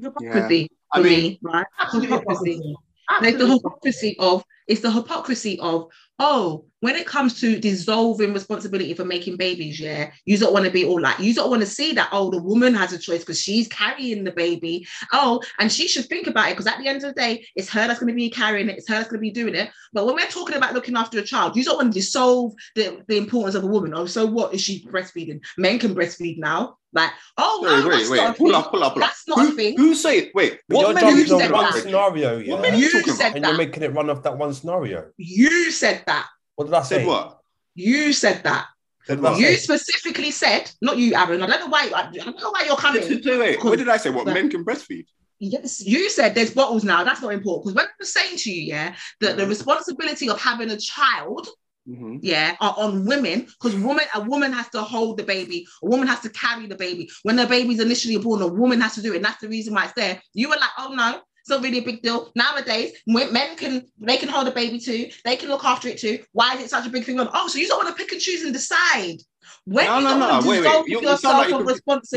Hypocrisy 0.00 0.70
I 0.92 1.00
mean- 1.00 1.22
me, 1.22 1.38
right? 1.42 1.66
Hypocrisy. 1.92 2.06
hypocrisy. 2.06 2.74
There's 3.20 3.36
the 3.36 3.46
hypocrisy 3.46 4.16
of 4.18 4.44
it's 4.68 4.82
the 4.82 4.92
hypocrisy 4.92 5.58
of 5.60 5.88
oh 6.18 6.64
when 6.80 6.94
it 6.94 7.06
comes 7.06 7.40
to 7.40 7.58
dissolving 7.58 8.32
responsibility 8.32 8.94
for 8.94 9.04
making 9.04 9.36
babies 9.36 9.80
yeah 9.80 10.10
you 10.26 10.36
don't 10.36 10.52
want 10.52 10.64
to 10.64 10.70
be 10.70 10.84
all 10.84 11.00
like 11.00 11.18
you 11.18 11.34
don't 11.34 11.50
want 11.50 11.62
to 11.62 11.66
see 11.66 11.92
that 11.92 12.08
oh 12.12 12.30
the 12.30 12.42
woman 12.42 12.74
has 12.74 12.92
a 12.92 12.98
choice 12.98 13.20
because 13.20 13.40
she's 13.40 13.66
carrying 13.68 14.24
the 14.24 14.30
baby 14.30 14.86
oh 15.12 15.40
and 15.58 15.72
she 15.72 15.88
should 15.88 16.06
think 16.06 16.26
about 16.26 16.48
it 16.48 16.52
because 16.52 16.66
at 16.66 16.78
the 16.78 16.86
end 16.86 17.02
of 17.02 17.14
the 17.14 17.20
day 17.20 17.44
it's 17.56 17.70
her 17.70 17.86
that's 17.86 17.98
going 17.98 18.12
to 18.12 18.14
be 18.14 18.30
carrying 18.30 18.68
it 18.68 18.76
it's 18.76 18.88
her 18.88 18.94
that's 18.94 19.08
going 19.08 19.18
to 19.18 19.22
be 19.22 19.30
doing 19.30 19.54
it 19.54 19.70
but 19.92 20.06
when 20.06 20.14
we're 20.14 20.26
talking 20.26 20.56
about 20.56 20.74
looking 20.74 20.96
after 20.96 21.18
a 21.18 21.22
child 21.22 21.56
you 21.56 21.64
don't 21.64 21.76
want 21.76 21.92
to 21.92 21.98
dissolve 21.98 22.52
the, 22.74 23.02
the 23.08 23.16
importance 23.16 23.54
of 23.54 23.64
a 23.64 23.68
woman 23.68 23.92
oh 23.94 24.06
so 24.06 24.26
what 24.26 24.52
is 24.54 24.60
she 24.60 24.84
breastfeeding 24.86 25.40
men 25.56 25.78
can 25.78 25.94
breastfeed 25.94 26.38
now 26.38 26.77
Like, 26.92 27.10
oh 27.36 27.60
Wait, 27.62 27.68
no, 27.70 27.88
wait, 27.88 27.98
that's 27.98 28.10
wait. 28.10 28.16
not 28.16 28.36
Pull 28.38 28.56
up, 28.56 28.70
pull 28.70 28.82
up, 28.82 28.94
pull 28.94 29.02
up. 29.04 29.08
That's 29.08 29.28
not 29.28 29.38
who, 29.40 29.48
a 29.48 29.50
thing. 29.52 29.76
Who 29.76 29.94
say 29.94 30.30
Wait, 30.34 30.60
But 30.68 30.76
what 30.76 30.82
you're 30.86 30.94
men 30.94 31.04
are 31.04 31.10
you 31.18 31.26
said 31.26 31.52
on 31.52 31.52
one 31.52 31.64
that. 31.72 31.82
scenario, 31.82 32.38
yeah, 32.38 32.52
What 32.54 32.62
men 32.62 32.78
You 32.78 32.86
you 32.86 32.90
said 33.02 33.02
about? 33.26 33.36
and 33.36 33.44
that. 33.44 33.48
you're 33.48 33.58
making 33.58 33.82
it 33.82 33.92
run 33.92 34.08
off 34.10 34.22
that 34.22 34.38
one 34.38 34.54
scenario. 34.54 35.10
You 35.18 35.70
said 35.70 36.02
that. 36.06 36.26
What 36.56 36.64
did 36.64 36.74
I 36.74 36.82
say? 36.82 36.96
Said 36.98 37.06
what? 37.06 37.40
You 37.74 38.12
said 38.12 38.42
that. 38.44 38.66
Said 39.06 39.20
What 39.20 39.32
what? 39.32 39.38
did 39.38 39.46
I 39.46 39.50
You 39.50 39.56
specifically 39.58 40.30
said, 40.30 40.70
not 40.80 40.96
you, 40.96 41.14
Aaron. 41.14 41.42
I 41.42 41.46
don't 41.46 41.60
know 41.60 41.66
why. 41.68 41.90
I 41.94 42.10
don't 42.10 42.40
know 42.40 42.50
why 42.50 42.64
you're 42.66 42.76
coming. 42.76 43.02
Wait, 43.02 43.24
wait, 43.24 43.38
wait. 43.38 43.64
What 43.64 43.78
did 43.78 43.88
I 43.88 43.96
say? 43.98 44.10
What 44.10 44.26
men 44.26 44.48
can 44.50 44.64
breastfeed? 44.64 45.04
Yes, 45.40 45.80
you 45.86 46.10
said 46.10 46.34
there's 46.34 46.52
bottles 46.52 46.82
now. 46.84 47.04
That's 47.04 47.22
not 47.22 47.32
important 47.32 47.64
because 47.66 47.76
when 47.76 47.86
I 47.86 47.90
was 48.00 48.12
saying 48.12 48.38
to 48.38 48.50
you, 48.50 48.62
yeah, 48.62 48.96
that 49.20 49.36
the 49.36 49.46
responsibility 49.46 50.28
of 50.28 50.40
having 50.40 50.70
a 50.70 50.76
child, 50.76 51.46
Mm-hmm. 51.88 52.16
yeah, 52.20 52.54
are 52.60 52.74
on 52.76 53.06
women 53.06 53.46
because 53.46 53.74
woman, 53.76 54.04
a 54.14 54.20
woman 54.20 54.52
has 54.52 54.68
to 54.70 54.82
hold 54.82 55.16
the 55.16 55.22
baby, 55.24 55.66
a 55.82 55.86
woman 55.86 56.06
has 56.06 56.20
to 56.20 56.28
carry 56.30 56.66
the 56.66 56.74
baby. 56.74 57.08
When 57.22 57.36
the 57.36 57.46
baby's 57.46 57.80
initially 57.80 58.18
born, 58.18 58.42
a 58.42 58.46
woman 58.46 58.80
has 58.82 58.94
to 58.96 59.02
do 59.02 59.12
it, 59.14 59.16
and 59.16 59.24
that's 59.24 59.40
the 59.40 59.48
reason 59.48 59.72
why 59.74 59.84
it's 59.84 59.94
there. 59.94 60.20
You 60.34 60.50
were 60.50 60.56
like, 60.56 60.70
oh 60.78 60.92
no. 60.94 61.20
It's 61.40 61.50
not 61.56 61.62
really 61.62 61.78
a 61.78 61.82
big 61.82 62.02
deal 62.02 62.30
nowadays. 62.34 62.92
Men 63.06 63.56
can 63.56 63.86
they 63.98 64.18
can 64.18 64.28
hold 64.28 64.48
a 64.48 64.50
baby 64.50 64.78
too. 64.78 65.08
They 65.24 65.36
can 65.36 65.48
look 65.48 65.64
after 65.64 65.88
it 65.88 65.96
too. 65.96 66.18
Why 66.32 66.54
is 66.56 66.64
it 66.64 66.68
such 66.68 66.86
a 66.86 66.90
big 66.90 67.04
thing? 67.04 67.18
Oh, 67.18 67.48
so 67.48 67.58
you 67.58 67.66
don't 67.68 67.82
want 67.82 67.96
to 67.96 68.02
pick 68.02 68.12
and 68.12 68.20
choose 68.20 68.42
and 68.42 68.52
decide 68.52 69.16
when 69.64 69.86
No, 69.86 70.00
no, 70.00 70.18
no, 70.18 70.46
wait, 70.46 70.60
wait. 70.60 70.88
You- 70.88 71.00
you 71.00 71.16
sound 71.16 71.38
like. 71.38 71.48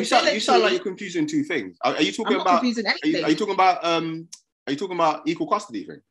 You 0.02 0.04
sound, 0.04 0.26
you 0.34 0.40
sound 0.42 0.64
like 0.64 0.74
you're 0.74 0.84
confusing 0.84 1.28
two 1.28 1.44
things. 1.44 1.78
Are, 1.82 1.96
are 1.96 2.02
you 2.02 2.10
I'm 2.10 2.14
talking 2.14 2.36
about? 2.42 2.60
confusing 2.60 2.88
Are 2.88 3.08
you, 3.08 3.24
are 3.24 3.30
you 3.30 3.36
talking 3.38 3.54
about? 3.54 3.86
Um, 3.86 4.28
are 4.68 4.74
you 4.74 4.78
talking 4.78 4.98
about 4.98 5.22
equal 5.26 5.48
custody 5.48 5.86
thing? 5.86 6.02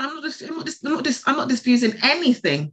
I'm 0.00 0.14
not 0.20 0.24
I'm 0.42 0.56
not 0.56 0.68
I'm 0.84 0.92
not 0.94 1.22
I'm 1.26 1.36
not 1.36 1.48
disputing 1.48 1.94
anything. 2.02 2.72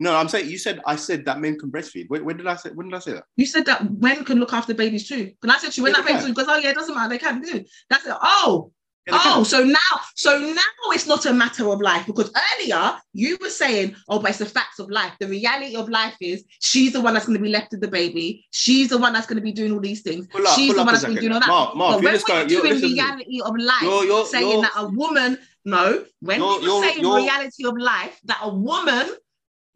No, 0.00 0.14
I'm 0.14 0.28
saying 0.28 0.48
you 0.48 0.58
said 0.58 0.80
I 0.86 0.94
said 0.96 1.24
that 1.24 1.40
men 1.40 1.58
can 1.58 1.70
breastfeed. 1.72 2.04
When, 2.08 2.24
when 2.24 2.36
did 2.36 2.46
I 2.46 2.54
say? 2.56 2.70
When 2.70 2.88
did 2.88 2.94
I 2.96 3.00
say 3.00 3.12
that? 3.14 3.24
You 3.36 3.46
said 3.46 3.66
that 3.66 4.00
men 4.00 4.24
can 4.24 4.38
look 4.38 4.52
after 4.52 4.72
babies 4.74 5.08
too. 5.08 5.32
And 5.42 5.50
I 5.50 5.58
said 5.58 5.72
to 5.72 5.76
you, 5.78 5.82
when 5.82 5.92
Yeah, 5.92 6.02
that 6.02 6.06
baby's 6.06 6.22
can. 6.24 6.30
because 6.34 6.46
oh 6.48 6.56
yeah, 6.58 6.70
it 6.70 6.74
doesn't 6.76 6.94
matter, 6.94 7.08
they 7.08 7.18
can 7.18 7.40
do. 7.40 7.64
That's 7.90 8.06
it. 8.06 8.14
Oh, 8.22 8.70
Yeah, 9.08 9.14
oh, 9.16 9.32
can. 9.38 9.44
so 9.44 9.64
now, 9.64 9.94
so 10.14 10.38
now 10.38 10.92
it's 10.92 11.08
not 11.08 11.26
a 11.26 11.32
matter 11.32 11.68
of 11.68 11.80
life 11.80 12.06
because 12.06 12.30
earlier 12.60 12.94
you 13.12 13.38
were 13.40 13.50
saying, 13.50 13.96
oh, 14.08 14.20
but 14.20 14.28
it's 14.30 14.38
the 14.38 14.46
facts 14.46 14.78
of 14.78 14.88
life. 14.88 15.14
The 15.18 15.26
reality 15.26 15.74
of 15.74 15.88
life 15.88 16.14
is 16.20 16.44
she's 16.60 16.92
the 16.92 17.00
one 17.00 17.14
that's 17.14 17.26
going 17.26 17.38
to 17.38 17.42
be 17.42 17.48
left 17.50 17.72
with 17.72 17.80
the 17.80 17.88
baby. 17.88 18.46
She's 18.52 18.90
the 18.90 18.98
one 18.98 19.12
that's 19.14 19.26
going 19.26 19.38
to 19.38 19.42
be 19.42 19.52
doing 19.52 19.72
all 19.72 19.80
these 19.80 20.02
things. 20.02 20.28
Up, 20.32 20.54
she's 20.54 20.74
the 20.76 20.84
one 20.84 20.92
that's 20.92 21.02
going 21.02 21.16
to 21.16 21.20
be 21.20 21.26
doing 21.26 21.32
all 21.34 21.40
that. 21.40 21.48
Mark, 21.48 21.74
Mark, 21.74 22.02
but 22.02 22.12
you 22.50 22.62
when 22.62 22.72
we're 22.72 22.76
you're- 22.76 22.80
doing 22.80 22.92
reality 22.94 23.40
of 23.40 23.56
life, 23.58 23.82
You're- 23.82 24.06
you're- 24.06 24.26
saying 24.26 24.48
you're- 24.48 24.62
that 24.62 24.72
a 24.76 24.86
woman, 24.90 25.38
no, 25.68 26.04
when 26.20 26.40
You're- 26.40 26.50
we 26.50 26.56
were 26.60 26.62
you're- 26.74 26.88
saying 26.88 27.00
you're- 27.04 27.22
reality 27.22 27.64
of 27.66 27.76
life, 27.78 28.18
that 28.24 28.38
a 28.42 28.48
woman 28.48 29.06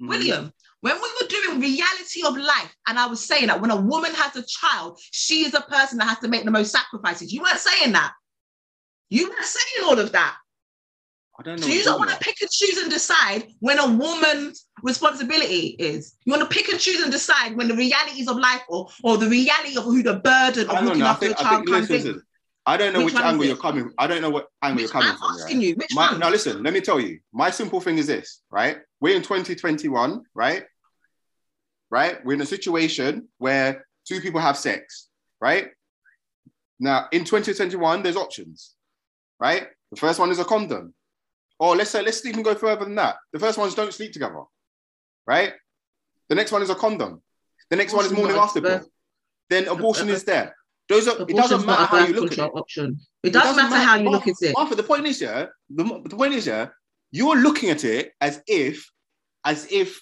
Mhm. 0.01 0.09
William, 0.09 0.53
when 0.81 0.97
we 0.97 1.09
were 1.21 1.29
doing 1.29 1.61
reality 1.61 2.23
of 2.25 2.37
life, 2.37 2.75
and 2.89 2.99
I 2.99 3.07
was 3.07 3.21
saying 3.25 3.47
that 3.49 3.61
when 3.61 3.71
a 3.71 3.77
woman 3.81 4.13
has 4.15 4.35
a 4.37 4.43
child, 4.43 4.99
she 5.13 5.45
is 5.47 5.55
a 5.55 5.61
person 5.61 5.99
that 5.99 6.09
has 6.09 6.19
to 6.21 6.29
make 6.29 6.45
the 6.45 6.51
most 6.51 6.73
sacrifices. 6.73 7.33
You 7.33 7.43
weren't 7.43 7.61
saying 7.61 7.93
that. 7.93 8.13
You 9.09 9.29
weren't 9.29 9.45
saying 9.45 9.87
all 9.87 9.99
of 9.99 10.11
that. 10.13 10.37
I 11.39 11.43
don't 11.45 11.61
know. 11.61 11.67
So 11.67 11.73
you 11.73 11.85
don't 11.85 11.99
want 11.99 12.11
to 12.11 12.17
pick 12.19 12.41
and 12.41 12.51
choose 12.51 12.79
and 12.79 12.91
decide 12.91 13.49
when 13.61 13.79
a 13.79 13.87
woman's 13.87 14.67
responsibility 14.83 15.77
is. 15.79 16.15
You 16.25 16.33
want 16.33 16.49
to 16.49 16.55
pick 16.55 16.69
and 16.69 16.81
choose 16.81 17.01
and 17.01 17.13
decide 17.13 17.57
when 17.57 17.69
the 17.69 17.77
realities 17.77 18.29
of 18.29 18.37
life 18.39 18.63
or, 18.69 18.89
or 19.05 19.17
the 19.19 19.29
reality 19.29 19.77
of 19.77 19.85
who 19.85 20.03
the 20.03 20.17
burden 20.17 20.69
of 20.69 20.85
looking 20.85 21.01
know. 21.01 21.07
After 21.07 21.27
think, 21.27 21.39
child 21.39 21.55
think 21.57 21.69
comes 21.69 21.91
listen, 21.91 22.09
in. 22.09 22.15
listen. 22.15 22.27
I 22.65 22.77
don't 22.77 22.93
know 22.93 23.05
Which 23.05 23.15
which, 23.15 23.23
angle 23.23 23.45
you're 23.45 23.57
coming. 23.57 23.91
I 23.99 24.07
don't 24.07 24.23
know 24.23 24.31
what 24.31 24.47
angle 24.63 24.77
Which, 24.77 24.83
you're 24.83 24.93
coming 24.93 25.09
I'm 25.09 25.19
from. 25.19 25.31
asking 25.31 25.61
yeah? 25.61 25.69
you, 25.69 25.75
which 25.75 25.91
My, 25.95 26.17
now 26.17 26.31
listen, 26.31 26.63
let 26.63 26.73
me 26.73 26.81
tell 26.81 27.01
you. 27.01 27.19
My 27.33 27.51
simple 27.51 27.81
thing 27.81 27.99
is 27.99 28.07
this, 28.07 28.43
right? 28.51 28.79
We're 29.01 29.17
in 29.17 29.23
2021, 29.23 30.23
right? 30.35 30.65
Right? 31.91 32.25
We're 32.25 32.35
in 32.35 32.41
a 32.41 32.47
situation 32.47 33.29
where 33.39 33.85
two 34.07 34.21
people 34.21 34.41
have 34.41 34.57
sex, 34.57 35.09
right? 35.41 35.71
Now, 36.79 37.09
in 37.13 37.25
2021, 37.25 38.03
there's 38.03 38.17
options, 38.17 38.75
right? 39.41 39.67
The 39.91 39.97
first 39.97 40.21
one 40.21 40.31
is 40.31 40.39
a 40.39 40.45
condom. 40.45 40.95
Or 41.59 41.77
let's 41.77 41.91
say, 41.91 42.03
let's 42.03 42.25
even 42.25 42.43
go 42.43 42.55
further 42.55 42.85
than 42.85 42.95
that. 42.97 43.17
The 43.33 43.39
first 43.39 43.59
one 43.59 43.69
is 43.69 43.75
don't 43.75 43.93
sleep 43.93 44.13
together, 44.13 44.43
right? 45.27 45.53
The 46.29 46.35
next 46.35 46.53
one 46.53 46.63
is 46.63 46.71
a 46.71 46.75
condom. 46.75 47.23
The 47.71 47.77
next 47.77 47.93
one 47.93 48.05
is 48.05 48.13
morning 48.13 48.37
after 48.37 48.61
pill. 48.61 48.87
Then 49.51 49.69
abortion 49.69 50.09
is 50.09 50.25
there. 50.25 50.57
Those 50.93 51.09
are, 51.09 51.23
it 51.23 51.37
doesn't 51.37 51.65
matter 51.67 51.85
how 51.87 52.05
you 52.07 52.15
look 52.15 52.33
at 52.33 52.39
it. 52.39 52.51
option. 52.55 52.99
It 53.23 53.33
doesn't, 53.33 53.57
matter, 53.57 53.77
how 53.77 53.97
you 53.97 54.11
look 54.11 54.27
at 54.29 54.35
it. 54.41 54.53
Martha, 54.55 54.75
the 54.75 54.83
point 54.83 55.07
is, 55.07 55.21
yeah, 55.21 55.47
the, 55.71 55.85
the 56.05 56.17
point 56.17 56.35
is, 56.35 56.47
yeah, 56.47 56.69
you're 57.11 57.37
looking 57.37 57.71
at 57.71 57.85
it 57.85 58.13
as 58.21 58.43
if, 58.47 58.91
as 59.45 59.67
if 59.71 60.01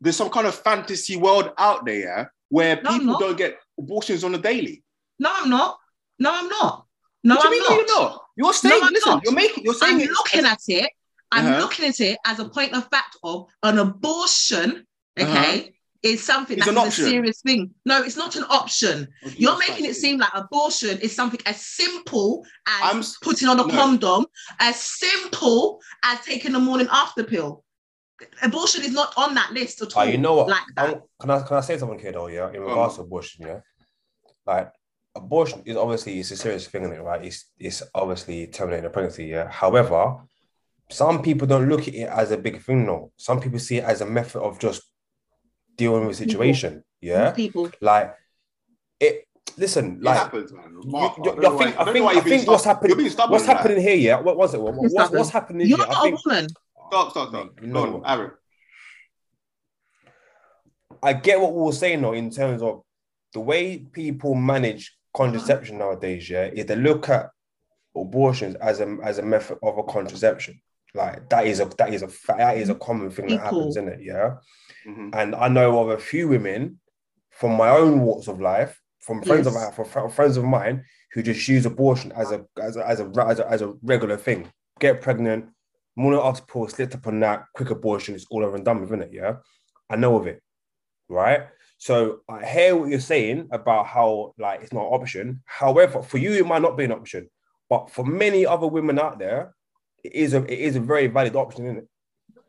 there's 0.00 0.16
some 0.16 0.30
kind 0.30 0.46
of 0.46 0.54
fantasy 0.54 1.16
world 1.16 1.52
out 1.58 1.84
there, 1.84 1.98
yeah, 1.98 2.24
where 2.48 2.80
No, 2.82 2.98
people 2.98 3.18
don't 3.18 3.36
get 3.36 3.58
abortions 3.78 4.24
on 4.24 4.34
a 4.34 4.38
daily. 4.38 4.82
No, 5.18 5.30
I'm 5.34 5.50
not. 5.50 5.78
No, 6.18 6.30
I'm 6.34 6.48
not. 6.48 6.86
No, 7.24 7.36
I'm 7.38 7.50
mean 7.50 7.62
not. 7.62 7.70
you're 7.76 7.86
not? 8.00 8.22
You're 8.36 8.52
saying, 8.54 8.80
I'm 8.82 8.92
listen, 8.92 9.12
not. 9.12 9.24
you're 9.24 9.34
making, 9.34 9.64
you're 9.64 9.74
saying 9.74 10.00
I'm 10.00 10.08
looking 10.08 10.40
as- 10.46 10.52
at 10.52 10.58
it. 10.68 10.90
I'm 11.30 11.46
Uh-huh. 11.46 11.60
looking 11.60 11.86
at 11.86 12.00
it 12.00 12.18
as 12.26 12.38
a 12.40 12.48
point 12.48 12.74
of 12.74 12.88
fact 12.90 13.16
of 13.22 13.46
an 13.62 13.78
abortion. 13.78 14.86
Okay, 15.18 15.74
is 16.02 16.22
something 16.22 16.56
It's 16.58 16.66
that 16.66 16.76
an 16.76 16.86
a 16.88 16.90
serious 16.90 17.40
thing. 17.42 17.70
No, 17.84 18.02
it's 18.02 18.16
not 18.16 18.34
an 18.36 18.44
option. 18.50 19.08
You're 19.36 19.58
making 19.58 19.84
it 19.86 19.94
seem 19.94 20.18
like 20.18 20.30
abortion 20.34 20.98
is 20.98 21.14
something 21.14 21.40
as 21.46 21.64
simple 21.64 22.44
as 22.66 22.80
I'm 22.82 23.02
putting 23.22 23.48
on 23.48 23.60
a 23.60 23.66
no. 23.66 23.68
condom, 23.68 24.26
as 24.58 24.76
simple 24.76 25.80
as 26.04 26.20
taking 26.20 26.54
a 26.54 26.60
morning 26.60 26.88
after 26.90 27.22
pill. 27.22 27.64
Abortion 28.42 28.82
is 28.84 28.92
not 28.92 29.12
on 29.16 29.34
that 29.34 29.52
list 29.52 29.82
at 29.82 29.96
Ah, 29.96 30.00
all. 30.00 30.06
you 30.06 30.18
know 30.18 30.34
what? 30.34 30.48
Like 30.48 30.62
that. 30.76 31.00
Can 31.20 31.30
I 31.30 31.42
can 31.42 31.56
I 31.56 31.60
say 31.60 31.78
something 31.78 31.98
here 31.98 32.12
though? 32.12 32.28
Yeah, 32.28 32.50
in 32.52 32.60
regards 32.60 32.94
on. 32.94 32.98
to 32.98 33.02
abortion, 33.02 33.46
yeah, 33.46 33.60
like 34.46 34.72
abortion 35.16 35.62
is 35.64 35.76
obviously 35.76 36.20
it's 36.20 36.30
a 36.30 36.36
serious 36.36 36.66
thing, 36.68 36.84
is 36.84 36.92
it? 36.92 37.02
Right? 37.02 37.24
It's 37.24 37.46
it's 37.58 37.82
obviously 37.94 38.46
terminating 38.48 38.86
a 38.86 38.90
pregnancy. 38.90 39.26
Yeah. 39.26 39.48
However, 39.50 40.18
some 40.90 41.22
people 41.22 41.48
don't 41.48 41.68
look 41.68 41.88
at 41.88 41.94
it 41.94 42.08
as 42.08 42.30
a 42.30 42.36
big 42.38 42.60
thing. 42.62 42.86
No, 42.86 43.10
some 43.16 43.40
people 43.40 43.58
see 43.58 43.78
it 43.78 43.84
as 43.84 44.00
a 44.02 44.06
method 44.06 44.40
of 44.40 44.58
just 44.60 44.82
dealing 45.76 46.06
with 46.06 46.16
a 46.16 46.24
People. 46.24 46.32
situation. 46.32 46.84
Yeah, 47.00 47.30
People. 47.32 47.70
like 47.80 48.14
it. 49.00 49.26
Listen, 49.58 49.96
It 49.96 50.02
like 50.02 50.16
happens, 50.16 50.50
man. 50.52 50.64
you- 50.82 50.90
you- 50.90 50.96
I 50.96 51.06
I 51.08 51.14
don't 51.22 51.40
know 51.40 51.58
think 51.58 51.76
why- 51.78 51.82
I 51.82 51.92
think 51.92 52.06
I 52.06 52.20
think 52.22 52.46
what's 52.48 52.64
happening 52.64 52.88
You're 52.90 52.96
being 52.98 53.10
stubborn 53.10 53.32
what's 53.32 53.46
with 53.46 53.56
happening 53.56 53.80
here. 53.82 53.96
Yeah, 53.96 54.20
what 54.20 54.36
was 54.38 54.54
it? 54.54 54.60
What, 54.62 54.74
what's, 54.74 55.10
what's 55.10 55.28
happening 55.30 55.62
is 55.62 55.68
You're 55.68 55.78
yeah, 55.78 55.84
I 55.84 55.88
not 55.88 56.02
think 56.04 56.18
a 56.24 56.28
woman. 56.28 56.48
Stop, 56.88 57.10
stop, 57.10 57.28
stop. 57.28 57.60
You 57.60 57.66
Go 57.68 57.72
know 57.72 57.82
on, 57.82 57.92
what? 58.00 58.10
Aaron. 58.10 58.30
I 61.02 61.12
get 61.14 61.40
what 61.40 61.52
we 61.54 61.62
were 61.62 61.72
saying 61.72 62.00
though 62.02 62.12
in 62.12 62.30
terms 62.30 62.62
of 62.62 62.82
the 63.34 63.40
way 63.40 63.78
people 63.78 64.34
manage 64.34 64.96
contraception 65.14 65.78
nowadays. 65.78 66.28
Yeah, 66.30 66.44
is 66.44 66.66
they 66.66 66.76
look 66.76 67.08
at 67.08 67.30
abortions 67.96 68.54
as 68.56 68.80
a 68.80 68.96
as 69.02 69.18
a 69.18 69.22
method 69.22 69.58
of 69.62 69.78
a 69.78 69.82
contraception. 69.82 70.60
Like 70.94 71.28
that 71.30 71.46
is 71.46 71.60
a 71.60 71.66
that 71.78 71.92
is 71.92 72.02
a 72.02 72.08
that 72.36 72.56
is 72.58 72.68
a 72.68 72.74
common 72.74 73.10
thing 73.10 73.26
that 73.28 73.42
People. 73.42 73.44
happens, 73.44 73.76
isn't 73.76 73.88
it? 73.88 74.00
Yeah, 74.02 74.36
Mhm. 74.86 75.14
and 75.14 75.34
I 75.34 75.48
know 75.48 75.80
of 75.80 75.88
a 75.90 75.98
few 75.98 76.28
women 76.28 76.80
from 77.30 77.52
my 77.56 77.68
own 77.70 78.00
walks 78.02 78.28
of 78.28 78.40
life, 78.40 78.80
from 79.00 79.22
friends 79.22 79.46
of 79.46 79.54
Yes. 79.54 79.74
from 79.74 79.84
fr- 79.86 80.08
friends 80.08 80.36
of 80.36 80.44
mine 80.44 80.84
who 81.12 81.22
just 81.22 81.46
use 81.48 81.66
abortion 81.66 82.12
as 82.12 82.30
a 82.32 82.44
as 82.60 82.76
a 82.76 82.86
as 82.86 83.00
a 83.00 83.04
as 83.26 83.38
a, 83.40 83.48
as 83.50 83.62
a 83.62 83.72
regular 83.82 84.16
thing. 84.16 84.48
Get 84.80 85.00
pregnant, 85.00 85.50
morning 85.96 86.20
after 86.22 86.44
pill, 86.44 86.68
slipped 86.68 86.94
up 86.94 87.06
on 87.06 87.20
that, 87.20 87.44
quick 87.54 87.70
abortion, 87.70 88.14
it's 88.14 88.26
all 88.30 88.44
over 88.44 88.56
and 88.56 88.64
done 88.64 88.80
with, 88.80 88.88
isn't 88.90 89.02
it? 89.02 89.12
Yeah, 89.12 89.36
I 89.90 89.96
know 89.96 90.16
of 90.16 90.26
it, 90.26 90.42
right? 91.08 91.48
So 91.78 92.20
I 92.28 92.44
hear 92.46 92.76
what 92.76 92.90
you're 92.90 93.00
saying 93.00 93.48
about 93.50 93.86
how 93.86 94.34
like 94.38 94.62
it's 94.62 94.72
not 94.72 94.86
an 94.86 94.92
option. 95.00 95.42
However, 95.46 96.02
for 96.02 96.18
you, 96.18 96.32
it 96.32 96.46
might 96.46 96.62
not 96.62 96.76
be 96.76 96.84
an 96.84 96.92
option, 96.92 97.28
but 97.68 97.90
for 97.90 98.04
many 98.04 98.46
other 98.46 98.66
women 98.68 98.98
out 98.98 99.18
there, 99.18 99.54
it 100.04 100.12
is 100.14 100.32
a 100.34 100.42
it 100.44 100.58
is 100.60 100.76
a 100.76 100.80
very 100.80 101.08
valid 101.08 101.34
option, 101.36 101.64
isn't 101.66 101.78
it? 101.78 101.88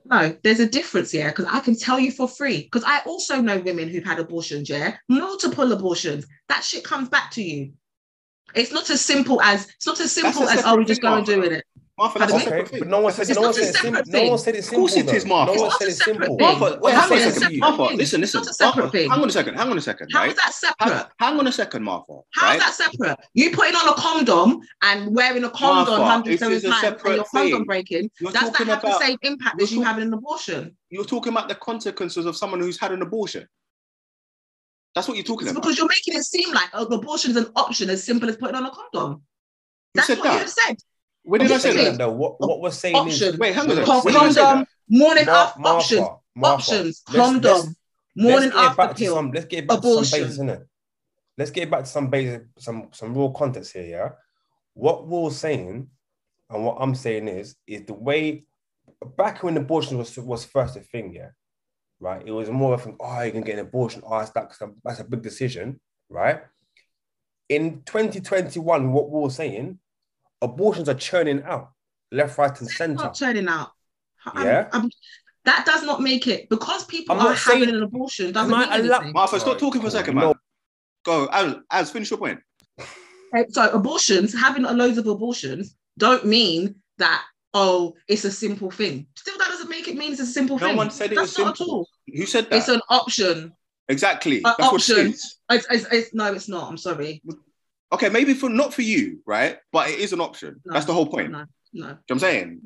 No, 0.05 0.35
there's 0.43 0.59
a 0.59 0.67
difference 0.67 1.11
here 1.11 1.29
because 1.29 1.45
I 1.45 1.59
can 1.59 1.77
tell 1.77 1.99
you 1.99 2.11
for 2.11 2.27
free. 2.27 2.63
Because 2.63 2.83
I 2.85 2.99
also 3.05 3.41
know 3.41 3.59
women 3.59 3.87
who've 3.89 4.03
had 4.03 4.19
abortions, 4.19 4.69
yeah, 4.69 4.97
multiple 5.07 5.71
abortions. 5.71 6.25
That 6.49 6.63
shit 6.63 6.83
comes 6.83 7.09
back 7.09 7.31
to 7.31 7.43
you. 7.43 7.73
It's 8.53 8.71
not 8.71 8.89
as 8.89 9.01
simple 9.01 9.41
as 9.41 9.67
it's 9.69 9.87
not 9.87 9.99
as 9.99 10.11
simple 10.11 10.43
as 10.43 10.59
oh, 10.59 10.61
separate 10.61 10.77
we 10.77 10.85
just 10.85 11.01
thing, 11.01 11.09
go 11.09 11.17
and 11.17 11.25
do 11.25 11.41
it. 11.43 11.65
Martha, 11.95 12.17
that's 12.19 12.33
a 12.33 12.39
separate 12.39 12.59
Okay, 12.61 12.69
thing. 12.71 12.79
but 12.79 12.87
no 12.87 13.01
one 13.01 13.13
said 13.13 13.29
It's 13.29 13.35
no 13.39 13.41
one 13.43 13.53
said 13.53 13.63
it 13.65 13.75
separate 13.75 14.05
simple. 14.07 14.23
No 14.23 14.29
one 14.29 14.37
said 14.39 14.55
it 14.55 14.57
Of 14.59 14.65
simple. 14.65 14.79
course 14.79 14.95
it 14.97 15.09
is. 15.13 15.25
Martha. 15.27 15.53
No 15.55 15.61
one 15.61 15.71
said 15.71 15.79
not 15.79 15.81
it 15.81 15.87
a 15.87 15.91
separate 15.93 16.15
simple. 16.25 16.37
Martha, 16.39 16.79
wait, 16.81 16.93
hang 16.95 17.03
on 17.03 17.13
a 17.13 17.19
second. 17.19 17.33
separate 17.39 17.59
Martha, 17.59 17.87
thing. 17.87 17.97
listen, 17.97 18.23
It's 18.23 18.33
listen. 18.33 18.39
not 18.41 18.47
a 18.49 18.53
separate 18.53 18.81
Martha, 18.83 18.97
thing. 18.97 19.09
hang 19.11 19.21
on 19.21 19.27
a 19.27 19.31
second. 19.31 19.53
Hang 19.55 19.69
on 19.69 19.77
a 19.77 19.81
second. 19.81 20.09
How 20.11 20.19
right? 20.21 20.29
is 20.31 20.35
that 20.35 20.43
Hang, 20.79 20.89
separate? 20.89 21.07
hang 21.19 21.39
on 21.39 21.47
a 21.47 21.51
second, 21.51 21.83
Martha. 21.83 22.13
How 22.33 22.47
right? 22.47 22.55
is 22.57 22.77
that 22.77 22.91
separate? 22.91 23.19
You 23.35 23.51
putting 23.51 23.75
on 23.75 23.89
a 23.89 23.93
condom 23.93 24.61
and 24.81 25.15
wearing 25.15 25.43
a 25.43 25.51
condom 25.51 26.01
hundreds 26.01 26.41
of 26.41 26.49
times 26.49 26.63
and 26.63 26.73
separate 26.75 27.15
your 27.17 27.25
condom 27.25 27.51
thing. 27.59 27.63
breaking, 27.65 28.09
You're 28.19 28.31
does 28.31 28.41
that 28.41 28.51
talking 28.53 28.67
have 28.67 28.81
the 28.81 28.87
about- 28.87 29.01
same 29.01 29.17
impact 29.21 29.55
you're 29.59 29.63
as 29.65 29.71
you 29.71 29.83
having 29.83 30.03
an 30.07 30.13
abortion? 30.15 30.75
You're 30.89 31.05
talking 31.05 31.31
about 31.31 31.47
the 31.47 31.55
consequences 31.55 32.25
of 32.25 32.35
someone 32.35 32.59
who's 32.59 32.79
had 32.79 32.91
an 32.91 33.03
abortion. 33.03 33.47
That's 34.95 35.07
what 35.07 35.15
you're 35.15 35.23
talking 35.25 35.47
It's 35.47 35.51
about. 35.51 35.61
because 35.61 35.77
you're 35.77 35.87
making 35.87 36.15
it 36.15 36.23
seem 36.23 36.51
like 36.53 36.69
abortion 36.73 37.29
is 37.31 37.37
an 37.37 37.51
option 37.55 37.91
as 37.91 38.03
simple 38.03 38.29
as 38.29 38.35
putting 38.37 38.55
on 38.55 38.65
a 38.65 38.71
condom. 38.71 39.13
Who 39.13 39.21
That's 39.93 40.07
said 40.07 40.17
what 40.17 40.25
you 40.25 40.31
that? 40.31 40.39
have 40.39 40.49
said. 40.49 40.77
When 41.23 41.41
did 41.41 41.51
I 41.51 41.57
say 41.57 41.73
that? 41.73 41.97
No, 41.97 42.11
what 42.11 42.39
what 42.39 42.61
we're 42.61 42.71
saying 42.71 42.95
Option. 42.95 43.33
is 43.33 43.37
Wait, 43.39 43.55
hang 43.55 43.69
on 43.71 43.85
Con- 43.85 44.01
second. 44.01 44.03
When 44.03 44.13
did 44.13 44.21
I 44.23 44.31
say 44.31 44.41
condom, 44.41 44.67
morning 44.89 45.29
after 45.29 45.61
options, 45.61 46.07
options, 46.41 47.03
let's- 47.07 47.15
condom, 47.15 47.75
morning 48.15 48.49
get 48.49 48.57
after 48.59 48.77
back 48.77 48.89
to 48.89 48.95
pill. 48.95 49.15
some. 49.15 49.31
Let's 49.31 49.45
get 49.45 49.67
back 49.67 49.81
to 49.81 49.87
some 50.05 50.19
basics, 50.19 50.37
innit? 50.37 50.65
let's 51.37 51.51
get 51.51 51.71
back 51.71 51.81
to 51.81 51.89
some 51.89 52.09
basic, 52.09 52.43
some 52.59 52.89
some 52.91 53.13
real 53.13 53.31
context 53.31 53.73
here. 53.73 53.85
Yeah, 53.87 54.09
what 54.73 55.07
we're 55.07 55.31
saying 55.31 55.89
and 56.49 56.65
what 56.65 56.77
I'm 56.79 56.95
saying 56.95 57.27
is, 57.27 57.55
is 57.65 57.85
the 57.85 57.93
way 57.93 58.43
back 59.17 59.43
when 59.43 59.57
abortion 59.57 59.97
was 59.97 60.17
was 60.17 60.45
first 60.45 60.75
a 60.75 60.81
thing. 60.81 61.13
Yeah, 61.13 61.29
right. 61.99 62.21
It 62.25 62.31
was 62.31 62.49
more 62.49 62.73
of 62.73 62.85
an 62.85 62.95
oh, 62.99 63.21
you 63.21 63.31
can 63.31 63.41
get 63.41 63.59
an 63.59 63.65
abortion. 63.65 64.03
Oh, 64.05 64.19
that's 64.19 64.31
that's 64.31 64.61
a, 64.61 64.71
that's 64.83 64.99
a 64.99 65.03
big 65.05 65.21
decision, 65.21 65.79
right? 66.09 66.41
In 67.49 67.81
2021, 67.85 68.91
what 68.91 69.09
we 69.09 69.19
we're 69.19 69.29
saying, 69.29 69.79
abortions 70.43 70.89
are 70.89 70.93
churning 70.95 71.41
out 71.43 71.71
left, 72.11 72.37
right, 72.37 72.49
and 72.59 72.67
It's 72.67 72.77
center. 72.77 72.95
not 72.95 73.15
turning 73.17 73.47
out. 73.47 73.71
I'm- 74.25 74.45
Yeah. 74.45 74.69
I'm- 74.71 74.89
that 75.45 75.65
does 75.65 75.83
not 75.83 76.01
make 76.01 76.27
it 76.27 76.47
because 76.49 76.85
people 76.85 77.19
I'm 77.19 77.27
are 77.27 77.35
saying- 77.37 77.59
having 77.61 77.75
an 77.75 77.83
abortion 77.83 78.31
doesn't 78.31 78.53
I 78.53 78.77
mean 78.77 78.85
allow- 78.87 79.11
Martha, 79.11 79.39
stop 79.39 79.57
talking 79.59 79.81
for 79.81 79.87
a 79.87 79.91
cool. 79.91 79.99
second, 79.99 80.15
No. 80.15 80.21
man. 80.27 80.33
Go, 81.03 81.27
Az, 81.27 81.55
Az, 81.69 81.91
finish 81.91 82.09
your 82.11 82.19
point. 82.19 82.39
Uh, 82.79 83.43
So 83.49 83.69
abortions, 83.71 84.33
having 84.33 84.63
a 84.63 84.71
loads 84.73 84.97
of 84.97 85.07
abortions, 85.07 85.75
don't 85.97 86.25
mean 86.25 86.75
that 86.99 87.23
oh, 87.55 87.93
it's 88.07 88.25
a 88.25 88.31
simple 88.31 88.71
thing. 88.71 89.05
Still, 89.15 89.37
that 89.37 89.47
doesn't 89.49 89.69
make 89.69 89.87
it 89.87 89.95
mean 89.95 90.11
it's 90.11 90.21
a 90.21 90.25
simple 90.25 90.57
No 90.57 90.67
thing. 90.67 90.75
one 90.75 90.89
said 90.89 91.11
it 91.11 91.15
That's 91.15 91.37
was 91.37 91.45
not 91.45 91.57
simple. 91.57 91.73
At 91.73 91.77
all. 91.77 91.89
Who 92.15 92.25
said 92.25 92.49
that? 92.49 92.57
It's 92.57 92.67
an 92.67 92.81
option. 92.89 93.53
exactly. 93.89 94.43
Uh, 94.43 94.55
That's 94.57 94.71
what 94.71 94.89
it 94.89 94.91
option. 94.97 95.07
It's, 95.09 95.37
it's, 95.51 95.85
it's, 95.91 96.13
no, 96.15 96.33
it's 96.33 96.47
not. 96.47 96.67
I'm 96.69 96.77
sorry. 96.77 97.21
Okay, 97.93 98.09
maybe 98.09 98.33
for 98.33 98.49
not 98.49 98.73
for 98.73 98.81
you, 98.81 99.19
right? 99.25 99.57
But 99.71 99.89
it 99.89 99.99
is 99.99 100.13
an 100.13 100.21
option. 100.21 100.59
No, 100.65 100.73
That's 100.73 100.85
the 100.85 100.93
whole 100.93 101.05
point. 101.07 101.31
No, 101.31 101.39
no. 101.39 101.45
You 101.71 101.81
know 101.81 101.87
what 101.87 101.99
I'm 102.09 102.19
saying? 102.19 102.61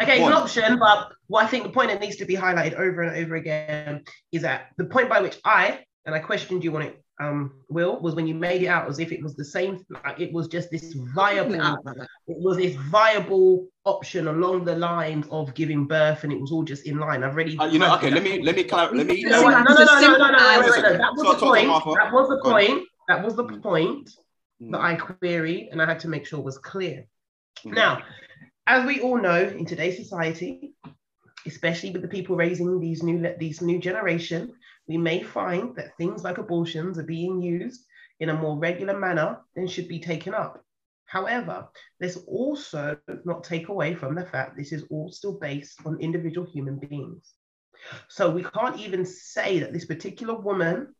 Okay, 0.00 0.18
it's 0.18 0.26
an 0.26 0.32
option, 0.32 0.78
but 0.78 1.08
what 1.26 1.44
I 1.44 1.48
think 1.48 1.64
the 1.64 1.70
point 1.70 1.88
that 1.90 2.00
needs 2.00 2.16
to 2.16 2.24
be 2.24 2.36
highlighted 2.36 2.74
over 2.74 3.02
and 3.02 3.16
over 3.16 3.34
again 3.36 4.04
is 4.30 4.42
that 4.42 4.68
the 4.76 4.84
point 4.84 5.08
by 5.08 5.20
which 5.20 5.38
I 5.44 5.80
and 6.06 6.14
I 6.14 6.20
questioned 6.20 6.62
you 6.62 6.74
on 6.76 6.82
it, 6.82 7.02
um, 7.20 7.52
Will, 7.68 7.98
was 8.00 8.14
when 8.14 8.28
you 8.28 8.34
made 8.34 8.62
it 8.62 8.68
out 8.68 8.88
as 8.88 9.00
if 9.00 9.10
it 9.10 9.20
was 9.22 9.34
the 9.34 9.44
same, 9.44 9.84
like 10.04 10.20
it 10.20 10.32
was 10.32 10.46
just 10.46 10.70
this 10.70 10.92
viable, 11.14 11.60
Out 11.60 11.84
like 11.84 11.96
that. 11.96 12.08
it 12.28 12.36
was 12.38 12.58
this 12.58 12.76
viable 12.76 13.66
option 13.84 14.28
along 14.28 14.64
the 14.66 14.76
lines 14.76 15.26
of 15.32 15.52
giving 15.54 15.84
birth, 15.86 16.22
and 16.22 16.32
it 16.32 16.40
was 16.40 16.52
all 16.52 16.62
just 16.62 16.86
in 16.86 16.98
line. 16.98 17.24
I've 17.24 17.32
already, 17.32 17.58
Uh, 17.58 17.66
you 17.66 17.80
know, 17.80 17.92
okay, 17.96 18.10
let 18.10 18.22
me 18.22 18.40
let 18.42 18.54
me 18.54 18.62
clar- 18.64 18.94
let 18.94 19.06
me 19.06 19.16
You 19.16 19.30
know 19.30 19.42
what? 19.42 19.52
Like 19.54 19.64
No, 19.68 19.74
no, 19.74 19.80
it's 19.82 19.90
a 19.90 19.94
no, 19.94 20.00
no, 20.00 20.00
no, 20.00 20.06
simple 20.06 20.18
no, 20.26 20.30
no, 20.30 20.38
wait, 20.38 20.58
wait, 20.60 20.70
wait, 20.70 20.84
answer. 20.84 20.98
That 20.98 21.12
was 21.16 21.22
Talk- 21.24 21.34
the 21.34 21.40
talk 21.40 21.40
to 21.40 21.46
point. 21.46 21.66
Martha. 21.66 21.94
That 21.96 22.12
was 22.12 22.28
the 22.28 22.36
Go 22.36 22.48
on. 22.50 22.54
point. 22.66 22.82
That 23.08 23.24
was 23.24 23.34
the 23.36 23.44
Mm. 23.44 23.62
point 23.62 24.10
Mm. 24.60 24.72
that 24.72 24.80
I 24.80 24.96
queried, 24.96 25.68
and 25.70 25.80
I 25.80 25.86
had 25.86 26.00
to 26.00 26.08
make 26.08 26.26
sure 26.26 26.40
was 26.40 26.58
clear. 26.58 27.06
Mhm. 27.64 27.74
Now, 27.74 28.02
as 28.66 28.84
we 28.86 29.00
all 29.00 29.20
know, 29.20 29.40
in 29.40 29.64
today's 29.64 29.96
society, 29.96 30.74
especially 31.46 31.90
with 31.90 32.02
the 32.02 32.08
people 32.08 32.36
raising 32.36 32.80
these 32.80 33.02
new 33.02 33.34
these 33.38 33.62
new 33.62 33.78
generation, 33.78 34.52
we 34.86 34.98
may 34.98 35.22
find 35.22 35.76
that 35.76 35.96
things 35.96 36.24
like 36.24 36.38
abortions 36.38 36.98
are 36.98 37.04
being 37.04 37.40
used 37.40 37.86
in 38.20 38.30
a 38.30 38.34
more 38.34 38.58
regular 38.58 38.98
manner 38.98 39.40
than 39.54 39.68
should 39.68 39.88
be 39.88 40.00
taken 40.00 40.34
up. 40.34 40.64
However, 41.04 41.68
let's 42.00 42.16
also 42.26 42.98
not 43.24 43.44
take 43.44 43.68
away 43.68 43.94
from 43.94 44.14
the 44.14 44.26
fact 44.26 44.56
this 44.56 44.72
is 44.72 44.84
all 44.90 45.10
still 45.10 45.38
based 45.38 45.80
on 45.86 46.00
individual 46.00 46.46
human 46.46 46.78
beings. 46.78 47.32
So 48.08 48.28
we 48.30 48.42
can't 48.42 48.78
even 48.78 49.06
say 49.06 49.60
that 49.60 49.72
this 49.72 49.86
particular 49.86 50.34
woman 50.38 50.94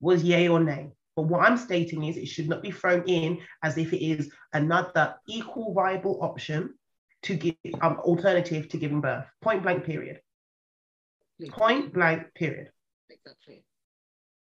was 0.00 0.22
yay 0.22 0.48
or 0.48 0.60
nay. 0.60 0.90
But 1.16 1.22
what 1.22 1.42
I'm 1.42 1.56
stating 1.56 2.04
is 2.04 2.16
it 2.16 2.26
should 2.26 2.48
not 2.48 2.62
be 2.62 2.70
thrown 2.70 3.04
in 3.06 3.40
as 3.62 3.78
if 3.78 3.92
it 3.92 4.04
is 4.04 4.32
another 4.52 5.14
equal 5.28 5.72
viable 5.72 6.18
option 6.22 6.74
to 7.22 7.36
give 7.36 7.54
um, 7.80 7.98
alternative 8.00 8.68
to 8.68 8.76
giving 8.76 9.00
birth. 9.00 9.26
Point 9.40 9.62
blank 9.62 9.84
period. 9.84 10.20
Point 11.50 11.92
blank 11.92 12.34
period. 12.34 12.70
Exactly. 13.10 13.64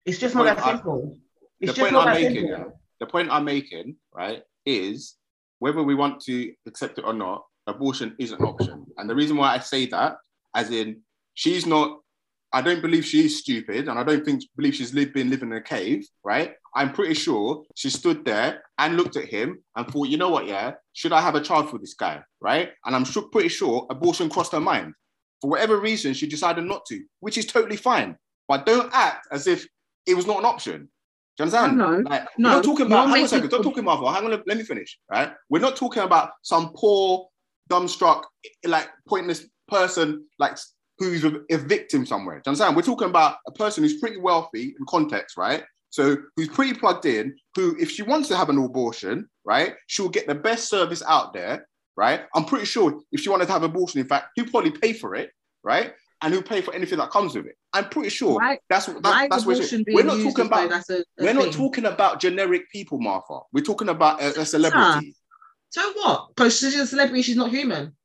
It's 0.05 0.17
just 0.17 0.35
not 0.35 0.45
that 0.45 0.63
simple. 0.63 1.17
It's 1.59 1.71
the 1.71 1.75
just 1.75 1.79
point 1.79 1.93
not 1.93 2.07
I'm 2.07 2.15
that 2.15 2.31
making, 2.31 2.47
simple. 2.49 2.79
the 2.99 3.05
point 3.07 3.29
I'm 3.31 3.45
making, 3.45 3.95
right, 4.13 4.43
is 4.65 5.15
whether 5.59 5.83
we 5.83 5.95
want 5.95 6.21
to 6.21 6.53
accept 6.65 6.97
it 6.97 7.05
or 7.05 7.13
not, 7.13 7.45
abortion 7.67 8.15
is 8.19 8.31
an 8.31 8.41
option. 8.41 8.85
And 8.97 9.09
the 9.09 9.15
reason 9.15 9.37
why 9.37 9.53
I 9.53 9.59
say 9.59 9.85
that, 9.87 10.17
as 10.55 10.71
in, 10.71 11.01
she's 11.35 11.65
not, 11.65 11.99
I 12.53 12.61
don't 12.61 12.81
believe 12.81 13.03
she's 13.03 13.39
stupid, 13.39 13.89
and 13.89 13.97
I 13.97 14.03
don't 14.03 14.23
think 14.23 14.43
believe 14.55 14.75
she's 14.75 14.93
lived, 14.93 15.13
been 15.13 15.29
living 15.29 15.49
in 15.49 15.57
a 15.57 15.61
cave, 15.61 16.07
right? 16.23 16.53
I'm 16.75 16.93
pretty 16.93 17.15
sure 17.15 17.63
she 17.75 17.89
stood 17.89 18.23
there 18.23 18.63
and 18.77 18.95
looked 18.95 19.15
at 19.15 19.25
him 19.25 19.63
and 19.75 19.87
thought, 19.87 20.07
you 20.07 20.17
know 20.17 20.29
what, 20.29 20.45
yeah, 20.45 20.73
should 20.93 21.13
I 21.13 21.21
have 21.21 21.35
a 21.35 21.41
child 21.41 21.69
for 21.69 21.79
this 21.79 21.95
guy, 21.95 22.21
right? 22.41 22.69
And 22.85 22.95
I'm 22.95 23.05
sure, 23.05 23.23
pretty 23.23 23.49
sure 23.49 23.87
abortion 23.89 24.29
crossed 24.29 24.51
her 24.51 24.59
mind. 24.59 24.93
For 25.41 25.49
whatever 25.49 25.79
reason, 25.79 26.13
she 26.13 26.27
decided 26.27 26.65
not 26.65 26.85
to, 26.85 27.03
which 27.19 27.37
is 27.37 27.45
totally 27.45 27.75
fine. 27.75 28.17
But 28.47 28.65
don't 28.65 28.89
act 28.93 29.27
as 29.31 29.47
if 29.47 29.67
it 30.05 30.15
was 30.15 30.27
not 30.27 30.39
an 30.39 30.45
option. 30.45 30.89
Do 31.37 31.43
you 31.43 31.51
understand? 31.51 31.77
No, 31.77 32.09
Like, 32.09 32.27
no, 32.37 32.49
we're 32.49 32.55
not 32.55 32.63
talking 32.63 32.85
about. 32.85 33.09
Hang 33.09 33.19
on 33.19 33.25
a 33.25 33.27
second. 33.27 33.49
Don't 33.49 33.63
talk 33.63 33.77
about. 33.77 34.05
Hang 34.13 34.25
on. 34.25 34.43
Let 34.45 34.57
me 34.57 34.63
finish. 34.63 34.99
Right. 35.11 35.31
We're 35.49 35.59
not 35.59 35.75
talking 35.75 36.03
about 36.03 36.31
some 36.43 36.71
poor, 36.75 37.27
dumbstruck, 37.69 38.23
like 38.65 38.89
pointless 39.07 39.45
person, 39.67 40.25
like 40.37 40.57
who's 41.09 41.23
a, 41.23 41.57
victim 41.57 42.05
somewhere. 42.05 42.35
Do 42.37 42.41
you 42.45 42.49
understand? 42.51 42.75
We're 42.75 42.81
talking 42.81 43.09
about 43.09 43.37
a 43.47 43.51
person 43.51 43.83
who's 43.83 43.99
pretty 43.99 44.19
wealthy 44.19 44.75
in 44.77 44.85
context, 44.87 45.37
right? 45.37 45.63
So 45.89 46.17
who's 46.35 46.49
pretty 46.49 46.73
plugged 46.73 47.05
in. 47.05 47.35
Who, 47.55 47.77
if 47.79 47.91
she 47.91 48.01
wants 48.01 48.27
to 48.29 48.35
have 48.35 48.49
an 48.49 48.57
abortion, 48.57 49.29
right, 49.45 49.75
she'll 49.87 50.09
get 50.09 50.27
the 50.27 50.35
best 50.35 50.69
service 50.69 51.03
out 51.07 51.33
there, 51.33 51.67
right? 51.95 52.23
I'm 52.33 52.45
pretty 52.45 52.65
sure 52.65 52.99
if 53.11 53.21
she 53.21 53.29
wanted 53.29 53.45
to 53.45 53.51
have 53.51 53.63
an 53.63 53.69
abortion, 53.69 54.01
in 54.01 54.07
fact, 54.07 54.29
he'll 54.35 54.47
probably 54.47 54.71
pay 54.71 54.93
for 54.93 55.15
it, 55.15 55.31
right? 55.63 55.93
And 56.21 56.33
he'll 56.33 56.41
pay 56.41 56.61
for 56.61 56.73
anything 56.73 56.97
that 56.97 57.11
comes 57.11 57.35
with 57.35 57.45
it. 57.45 57.55
I'm 57.73 57.89
pretty 57.89 58.09
sure 58.09 58.35
Why- 58.35 58.59
that's 58.69 58.87
what 58.87 59.03
Why 59.03 59.27
that's, 59.29 59.45
what 59.45 59.53
it 59.53 59.59
abortion 59.59 59.79
is. 59.79 59.85
being 59.85 59.95
We're 59.97 60.03
not 60.03 60.23
talking 60.23 60.45
about 60.45 60.89
a, 60.89 60.93
a 60.99 61.03
we're 61.19 61.33
not 61.33 61.51
talking 61.53 61.85
about 61.85 62.19
generic 62.19 62.71
people, 62.71 62.99
Martha. 62.99 63.39
We're 63.51 63.63
talking 63.63 63.89
about 63.89 64.21
a, 64.21 64.41
a 64.41 64.45
celebrity. 64.45 65.15
So 65.69 65.91
what? 65.93 66.29
Because 66.35 66.57
she's 66.57 66.75
a 66.75 66.87
celebrity, 66.87 67.23
she's 67.23 67.35
not 67.35 67.49
human. 67.49 67.95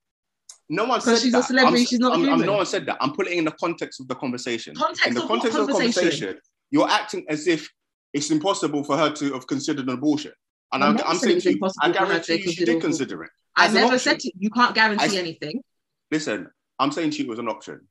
No 0.71 0.85
one 0.85 1.01
said 1.01 1.19
she's 1.19 1.29
a 1.35 1.39
that. 1.39 1.45
celebrity, 1.47 1.79
I'm- 1.79 1.87
she's 1.87 1.99
not 1.99 2.13
I'm- 2.13 2.29
I'm- 2.29 2.41
no 2.41 2.55
one 2.57 2.67
said 2.67 2.85
that. 2.87 2.99
I'm 3.01 3.13
putting 3.15 3.35
it 3.35 3.39
in 3.39 3.45
the 3.45 3.53
context 3.53 4.01
of 4.01 4.09
the 4.09 4.15
conversation. 4.15 4.75
Context 4.75 5.07
in 5.07 5.15
the 5.15 5.23
of 5.23 5.31
what 5.31 5.41
context 5.41 5.59
of 5.59 5.67
the 5.67 5.73
conversation? 5.73 6.39
you're 6.71 6.89
acting 6.89 7.25
as 7.29 7.47
if 7.47 7.69
it's 8.13 8.31
impossible 8.31 8.85
for 8.85 8.97
her 8.97 9.11
to 9.11 9.33
have 9.33 9.47
considered 9.47 9.89
an 9.89 9.95
abortion. 9.95 10.33
And 10.73 10.85
I'm, 10.85 10.99
I'm 11.07 11.17
saying 11.17 11.41
to 11.41 11.53
you, 11.53 11.59
I 11.65 11.69
for 11.69 11.73
her 11.81 11.93
to 11.93 11.99
guarantee 12.07 12.43
you 12.45 12.53
she 12.53 12.65
did 12.67 12.81
consider 12.83 13.25
it. 13.25 13.31
I 13.57 13.73
never 13.73 13.99
said 13.99 14.21
to, 14.21 14.31
you 14.39 14.51
can't 14.51 14.75
guarantee 14.75 15.17
I- 15.17 15.21
anything. 15.21 15.63
Listen, 16.11 16.49
I'm 16.79 16.93
saying 16.93 17.13
she 17.13 17.25
was 17.25 17.39
an 17.39 17.49
option. 17.49 17.89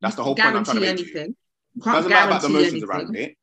That's 0.00 0.14
You 0.14 0.16
the 0.18 0.24
whole 0.24 0.34
point 0.36 0.56
I'm 0.56 0.64
trying 0.64 0.76
to 0.76 0.80
make 0.80 0.98
you. 0.98 1.04
anything. 1.04 1.36
You 1.74 1.82
can't 1.82 1.96
Doesn't 1.96 2.10
matter 2.10 2.28
about 2.28 2.42
the 2.42 2.48
emotions 2.48 2.72
anything. 2.74 2.88
around 2.88 3.16
it. 3.16 3.36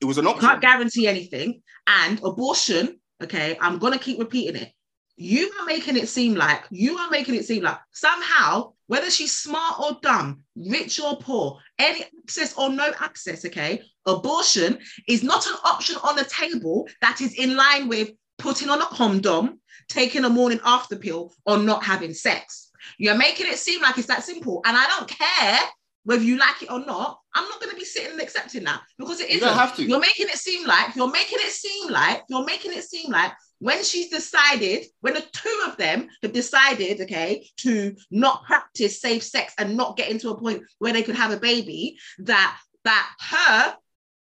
It 0.00 0.04
was 0.04 0.18
an 0.18 0.26
option. 0.26 0.42
You 0.42 0.48
can't 0.48 0.60
guarantee 0.62 1.06
anything. 1.08 1.62
And 1.86 2.18
abortion, 2.24 3.00
okay, 3.22 3.56
I'm 3.60 3.78
gonna 3.78 3.98
keep 3.98 4.18
repeating 4.18 4.56
it. 4.56 4.72
You 5.16 5.50
are 5.58 5.66
making 5.66 5.96
it 5.96 6.08
seem 6.08 6.34
like 6.34 6.64
you 6.70 6.98
are 6.98 7.10
making 7.10 7.36
it 7.36 7.46
seem 7.46 7.62
like 7.62 7.78
somehow, 7.92 8.72
whether 8.86 9.10
she's 9.10 9.36
smart 9.36 9.80
or 9.80 9.98
dumb, 10.02 10.42
rich 10.54 11.00
or 11.00 11.16
poor, 11.16 11.58
any 11.78 12.04
access 12.22 12.56
or 12.56 12.68
no 12.68 12.92
access, 13.00 13.44
okay, 13.46 13.82
abortion 14.06 14.78
is 15.08 15.22
not 15.22 15.46
an 15.46 15.56
option 15.64 15.96
on 16.04 16.16
the 16.16 16.24
table 16.24 16.86
that 17.00 17.20
is 17.20 17.34
in 17.34 17.56
line 17.56 17.88
with 17.88 18.10
putting 18.38 18.68
on 18.68 18.82
a 18.82 18.86
condom, 18.86 19.58
taking 19.88 20.24
a 20.24 20.28
morning 20.28 20.60
after 20.64 20.96
pill, 20.96 21.32
or 21.46 21.58
not 21.58 21.82
having 21.82 22.12
sex. 22.12 22.70
You're 22.98 23.16
making 23.16 23.46
it 23.46 23.58
seem 23.58 23.82
like 23.82 23.98
it's 23.98 24.06
that 24.08 24.22
simple. 24.22 24.62
And 24.64 24.76
I 24.76 24.86
don't 24.86 25.08
care 25.08 25.58
whether 26.04 26.22
you 26.22 26.38
like 26.38 26.62
it 26.62 26.70
or 26.70 26.80
not. 26.80 27.18
I'm 27.34 27.48
not 27.48 27.60
going 27.60 27.70
to 27.70 27.76
be 27.76 27.84
sitting 27.84 28.12
and 28.12 28.20
accepting 28.20 28.64
that 28.64 28.80
because 28.98 29.20
it 29.20 29.30
You 29.30 29.40
don't 29.40 29.56
have 29.56 29.74
to. 29.76 29.84
You're 29.84 30.00
making 30.00 30.28
it 30.28 30.36
seem 30.36 30.66
like 30.66 30.94
you're 30.94 31.10
making 31.10 31.38
it 31.40 31.50
seem 31.50 31.90
like 31.90 32.22
you're 32.28 32.44
making 32.44 32.72
it 32.72 32.84
seem 32.84 33.10
like 33.10 33.32
when 33.58 33.82
she's 33.82 34.10
decided, 34.10 34.84
when 35.00 35.14
the 35.14 35.24
two 35.32 35.62
of 35.66 35.76
them 35.76 36.08
have 36.22 36.32
decided, 36.32 37.00
okay, 37.00 37.48
to 37.58 37.96
not 38.10 38.44
practice 38.44 39.00
safe 39.00 39.22
sex 39.22 39.54
and 39.58 39.76
not 39.76 39.96
get 39.96 40.10
into 40.10 40.30
a 40.30 40.38
point 40.38 40.62
where 40.78 40.92
they 40.92 41.02
could 41.02 41.16
have 41.16 41.32
a 41.32 41.38
baby, 41.38 41.98
that 42.18 42.58
that 42.84 43.10
her, 43.18 43.76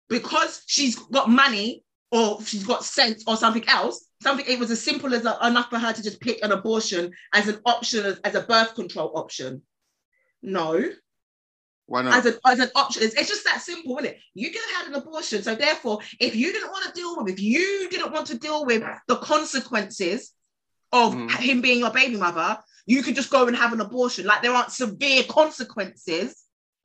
because 0.08 0.62
she's 0.66 0.96
got 0.96 1.28
money 1.28 1.82
or 2.10 2.40
she's 2.42 2.64
got 2.64 2.84
sense 2.84 3.24
or 3.26 3.36
something 3.36 3.68
else, 3.68 4.06
something 4.22 4.46
it 4.48 4.58
was 4.58 4.70
as 4.70 4.82
simple 4.82 5.12
as 5.12 5.20
enough 5.20 5.68
for 5.68 5.78
her 5.78 5.92
to 5.92 6.02
just 6.02 6.20
pick 6.20 6.42
an 6.42 6.52
abortion 6.52 7.12
as 7.34 7.48
an 7.48 7.58
option 7.66 8.06
as, 8.06 8.18
as 8.20 8.34
a 8.34 8.42
birth 8.42 8.74
control 8.74 9.12
option. 9.14 9.62
No, 10.42 10.90
Why 11.86 12.02
not? 12.02 12.14
as 12.14 12.26
an 12.26 12.38
as 12.44 12.58
an 12.58 12.70
option. 12.74 13.02
It's, 13.04 13.14
it's 13.14 13.28
just 13.28 13.44
that 13.44 13.60
simple, 13.62 13.96
isn't 13.98 14.10
it? 14.12 14.18
You 14.34 14.50
could 14.50 14.60
have 14.72 14.86
had 14.86 14.94
an 14.94 15.00
abortion. 15.02 15.42
So 15.42 15.54
therefore, 15.54 16.00
if 16.20 16.34
you 16.34 16.52
didn't 16.52 16.70
want 16.70 16.84
to 16.86 16.92
deal 17.00 17.16
with, 17.16 17.32
if 17.32 17.40
you 17.40 17.88
didn't 17.90 18.12
want 18.12 18.26
to 18.28 18.38
deal 18.38 18.64
with 18.66 18.82
the 19.06 19.16
consequences 19.16 20.32
of 20.92 21.14
Mm. 21.14 21.30
him 21.38 21.60
being 21.60 21.78
your 21.80 21.90
baby 21.90 22.16
mother, 22.16 22.58
you 22.86 23.02
could 23.02 23.14
just 23.14 23.30
go 23.30 23.46
and 23.46 23.56
have 23.56 23.72
an 23.72 23.80
abortion. 23.80 24.26
Like 24.26 24.42
there 24.42 24.52
aren't 24.52 24.72
severe 24.72 25.24
consequences 25.24 26.44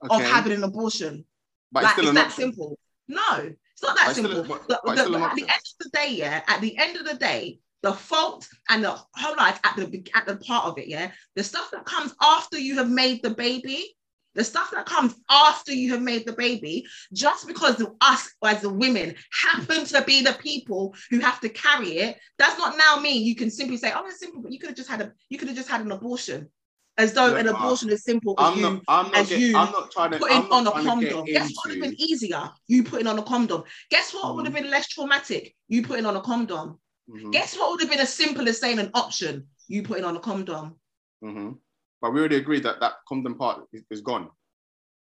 of 0.10 0.22
having 0.22 0.54
an 0.54 0.64
abortion. 0.64 1.26
but 1.72 1.84
like 1.84 1.98
it's 1.98 2.08
it's 2.08 2.16
that 2.16 2.26
option. 2.28 2.42
simple. 2.44 2.80
No, 3.08 3.54
it's 3.74 3.82
not 3.84 3.96
that 3.96 4.08
But 4.08 4.10
it's 4.10 4.20
still 4.20 4.32
simple. 4.32 4.44
but- 4.44 4.68
The- 4.68 4.82
but 4.84 4.96
the- 4.96 5.20
at 5.20 5.36
the 5.36 5.42
end 5.44 5.52
of 5.52 5.78
the 5.80 5.90
day, 5.94 6.10
yeah, 6.14 6.44
at 6.48 6.60
the 6.62 6.78
end 6.78 6.98
of 6.98 7.06
the 7.06 7.14
day, 7.16 7.60
the 7.82 7.94
fault 7.94 8.48
and 8.70 8.84
the 8.84 8.92
whole 9.16 9.36
life 9.38 9.60
at 9.64 9.76
the 9.78 10.04
at 10.14 10.26
the 10.28 10.36
part 10.38 10.66
of 10.66 10.78
it, 10.78 10.88
yeah, 10.88 11.12
the 11.36 11.44
stuff 11.44 11.72
that 11.72 11.86
comes 11.86 12.14
after 12.22 12.58
you 12.60 12.76
have 12.78 12.90
made 12.90 13.22
the 13.24 13.30
baby 13.32 13.96
the 14.34 14.44
stuff 14.44 14.72
that 14.72 14.86
comes 14.86 15.14
after 15.30 15.74
you 15.74 15.92
have 15.92 16.02
made 16.02 16.26
the 16.26 16.34
baby, 16.34 16.86
just 17.14 17.48
because 17.48 17.76
the, 17.78 17.94
us 18.02 18.30
as 18.46 18.62
the 18.62 18.70
women 18.70 19.16
happen 19.32 19.86
to 19.86 20.02
be 20.04 20.22
the 20.22 20.34
people 20.34 20.96
who 21.10 21.20
have 21.20 21.40
to 21.42 21.50
carry 21.50 21.98
it, 21.98 22.18
does 22.38 22.58
not 22.58 22.78
now 22.78 23.02
mean 23.02 23.24
you 23.26 23.36
can 23.36 23.50
simply 23.52 23.78
say, 23.78 23.92
"Oh, 23.94 24.06
it's 24.08 24.20
simple," 24.20 24.42
but 24.42 24.52
you 24.52 24.60
could 24.60 24.70
have 24.70 24.78
just 24.78 24.90
had 24.90 25.02
a 25.02 25.12
you 25.30 25.38
could 25.38 25.48
have 25.50 25.58
just 25.58 25.70
had 25.70 25.82
an 25.82 25.92
abortion, 25.92 26.50
as 26.98 27.14
though 27.14 27.36
an 27.36 27.48
abortion 27.48 27.90
is 27.90 28.04
simple 28.04 28.36
as 28.40 28.48
I'm 28.52 28.58
you 28.58 28.62
not. 28.64 28.82
I'm 28.88 29.12
not. 29.12 29.28
Get, 29.28 29.40
you 29.40 29.58
I'm 29.58 29.72
not 29.72 29.92
trying 29.92 30.12
to. 30.12 30.18
putting 30.20 30.38
on 30.52 30.68
a 30.68 30.72
condom. 30.72 31.26
Guess 31.26 31.52
what 31.56 31.66
would 31.68 31.82
have 31.82 31.90
been 31.90 32.02
easier? 32.02 32.50
You 32.68 32.84
putting 32.84 33.08
on 33.08 33.20
a 33.20 33.24
condom. 33.24 33.64
Guess 33.90 34.14
what 34.14 34.36
would 34.36 34.46
have 34.46 34.54
Mm. 34.56 34.62
been 34.62 34.72
less 34.72 34.88
traumatic? 34.88 35.56
You 35.68 35.84
putting 35.84 36.06
on 36.06 36.16
a 36.16 36.22
condom. 36.22 36.80
Mhm, 37.10 37.32
Guess 37.34 37.58
what 37.58 37.72
would 37.72 37.82
have 37.82 37.90
been 37.90 38.00
as 38.00 38.14
simple 38.14 38.48
as 38.48 38.60
saying 38.60 38.80
an 38.80 38.92
option? 38.94 39.48
You 39.68 39.84
putting 39.84 40.06
on 40.06 40.16
a 40.16 40.20
condom. 40.20 40.80
mhm. 41.24 41.58
But 42.02 42.14
we 42.14 42.20
already 42.20 42.38
agreed 42.38 42.64
that 42.64 42.80
that 42.80 42.94
condom 43.08 43.36
part 43.38 43.64
is, 43.74 43.84
is 43.92 44.02
gone. 44.02 44.30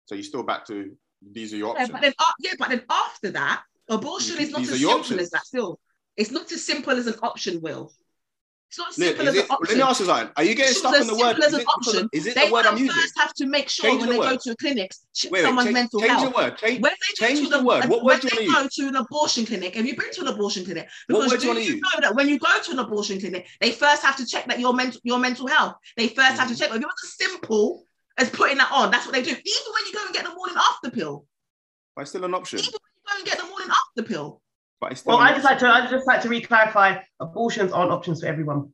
So 0.06 0.16
you're 0.16 0.24
still 0.24 0.44
back 0.44 0.66
to 0.68 0.96
these 1.32 1.54
are 1.54 1.58
your 1.58 1.68
Yeah, 1.76 1.82
options. 1.84 1.90
but 1.92 2.02
then, 2.02 2.14
uh, 2.20 2.32
yeah, 2.40 2.52
but 2.58 2.70
then 2.70 2.84
after 2.90 3.32
that, 3.32 3.64
abortion 3.90 4.38
These- 4.38 4.48
is 4.48 4.54
not 4.54 4.62
as 4.62 4.70
simple 4.80 4.90
options. 5.00 5.20
as 5.22 5.30
that. 5.32 5.46
Still, 5.46 5.80
it's 6.16 6.32
not 6.32 6.52
as 6.52 6.64
simple 6.66 6.94
as 6.94 7.08
an 7.08 7.16
option. 7.22 7.62
Will 7.62 7.92
it's 8.78 8.98
not 9.00 9.08
Look, 9.08 9.18
simple 9.18 9.28
is 9.28 9.36
as 9.36 9.36
it, 9.44 9.50
an 9.50 9.58
let 9.62 9.76
me 9.78 9.82
ask 9.82 10.00
you 10.02 10.06
something. 10.06 10.30
Are 10.36 10.44
you 10.44 10.56
getting 10.56 10.74
stuck 10.74 10.96
in 11.00 11.08
the 11.08 11.16
word? 11.16 11.38
as 11.40 11.46
Is 11.48 11.54
an 11.54 11.60
it, 11.62 11.68
option. 11.68 12.10
is 12.12 12.28
it 12.28 12.36
They 12.36 12.48
the 12.48 12.54
word 12.54 12.66
I'm 12.66 12.78
using? 12.78 12.96
first 12.96 13.14
have 13.20 13.34
to 13.36 13.46
make 13.46 13.70
sure 13.70 13.90
Change 13.90 14.02
when 14.02 14.10
the 14.10 14.16
they 14.20 14.30
go 14.30 14.38
to 14.38 14.52
a 14.52 14.56
clinic, 14.58 14.92
Wait, 15.24 15.32
wait, 15.32 15.42
someone's 15.44 15.66
change, 15.68 15.74
mental 15.74 16.00
change 16.02 16.12
health. 16.12 16.24
the 16.34 16.38
word. 16.42 16.58
Change, 16.58 16.82
When 16.82 16.92
they 16.92 17.26
go 17.26 17.28
change 17.28 17.40
to 17.40 17.50
the 17.50 17.60
an- 17.60 17.66
word. 17.66 17.86
What 17.90 18.04
word 18.04 18.20
do 18.22 18.28
you 18.28 18.40
they 18.40 18.48
want 18.48 18.72
to 18.72 18.80
go 18.80 18.84
to 18.84 18.90
an 18.90 18.96
abortion 18.98 19.46
clinic, 19.46 19.76
have 19.76 19.86
you 19.86 19.96
been 19.96 20.12
to 20.12 20.22
an 20.22 20.28
abortion 20.28 20.66
clinic? 20.66 20.90
What 21.08 21.20
Because 21.20 21.32
word 21.32 21.40
do 21.40 21.48
you 21.48 21.54
you 21.54 21.74
use? 21.76 21.82
know 21.82 22.02
that 22.02 22.16
when 22.16 22.28
you 22.30 22.38
go 22.40 22.60
to 22.62 22.72
an 22.72 22.80
abortion 22.80 23.20
clinic, 23.20 23.48
they 23.62 23.72
first 23.72 24.02
have 24.02 24.18
to 24.18 24.26
check 24.26 24.46
that 24.48 24.60
your 24.60 24.74
mental 24.74 25.00
your 25.04 25.20
mental 25.20 25.48
health. 25.48 25.76
They 25.96 26.10
1st 26.10 26.38
have 26.38 26.48
to 26.50 26.54
Mhm. 26.54 26.60
check. 26.60 26.70
If 26.72 26.76
it 26.76 26.82
was 26.82 27.04
as 27.04 27.18
simple 27.18 27.86
as 28.18 28.30
putting 28.30 28.58
that 28.58 28.72
on, 28.72 28.92
that's 28.92 29.06
what 29.06 29.14
they 29.14 29.22
do. 29.22 29.30
Even 29.32 29.74
when 29.74 29.86
you 29.88 29.94
go 29.94 30.06
and 30.06 30.14
get 30.14 30.26
the 30.26 30.34
morning 30.36 30.56
after 30.58 30.90
pill, 30.92 31.26
But 31.96 32.02
it's 32.02 32.12
still 32.12 32.26
an 32.26 32.34
option. 32.34 32.60
even 32.60 32.72
when 32.74 32.82
you 32.98 33.04
go 33.08 33.18
and 33.18 33.26
get 33.26 33.38
the 33.40 33.46
morning 33.46 33.70
after 33.70 34.04
pill. 34.04 34.42
But 34.82 34.92
it's 34.92 35.02
still 35.02 35.18
Well, 35.18 35.22
I 35.24 35.32
just 35.32 35.46
like 35.46 35.60
to 35.60 35.68
I 35.68 35.90
just 35.90 36.08
like 36.08 36.22
to 36.22 36.30
re-clarify 36.30 36.98
abortions 37.20 37.72
aren't 37.72 37.92
options 37.92 38.22
for 38.22 38.28
everyone. 38.28 38.74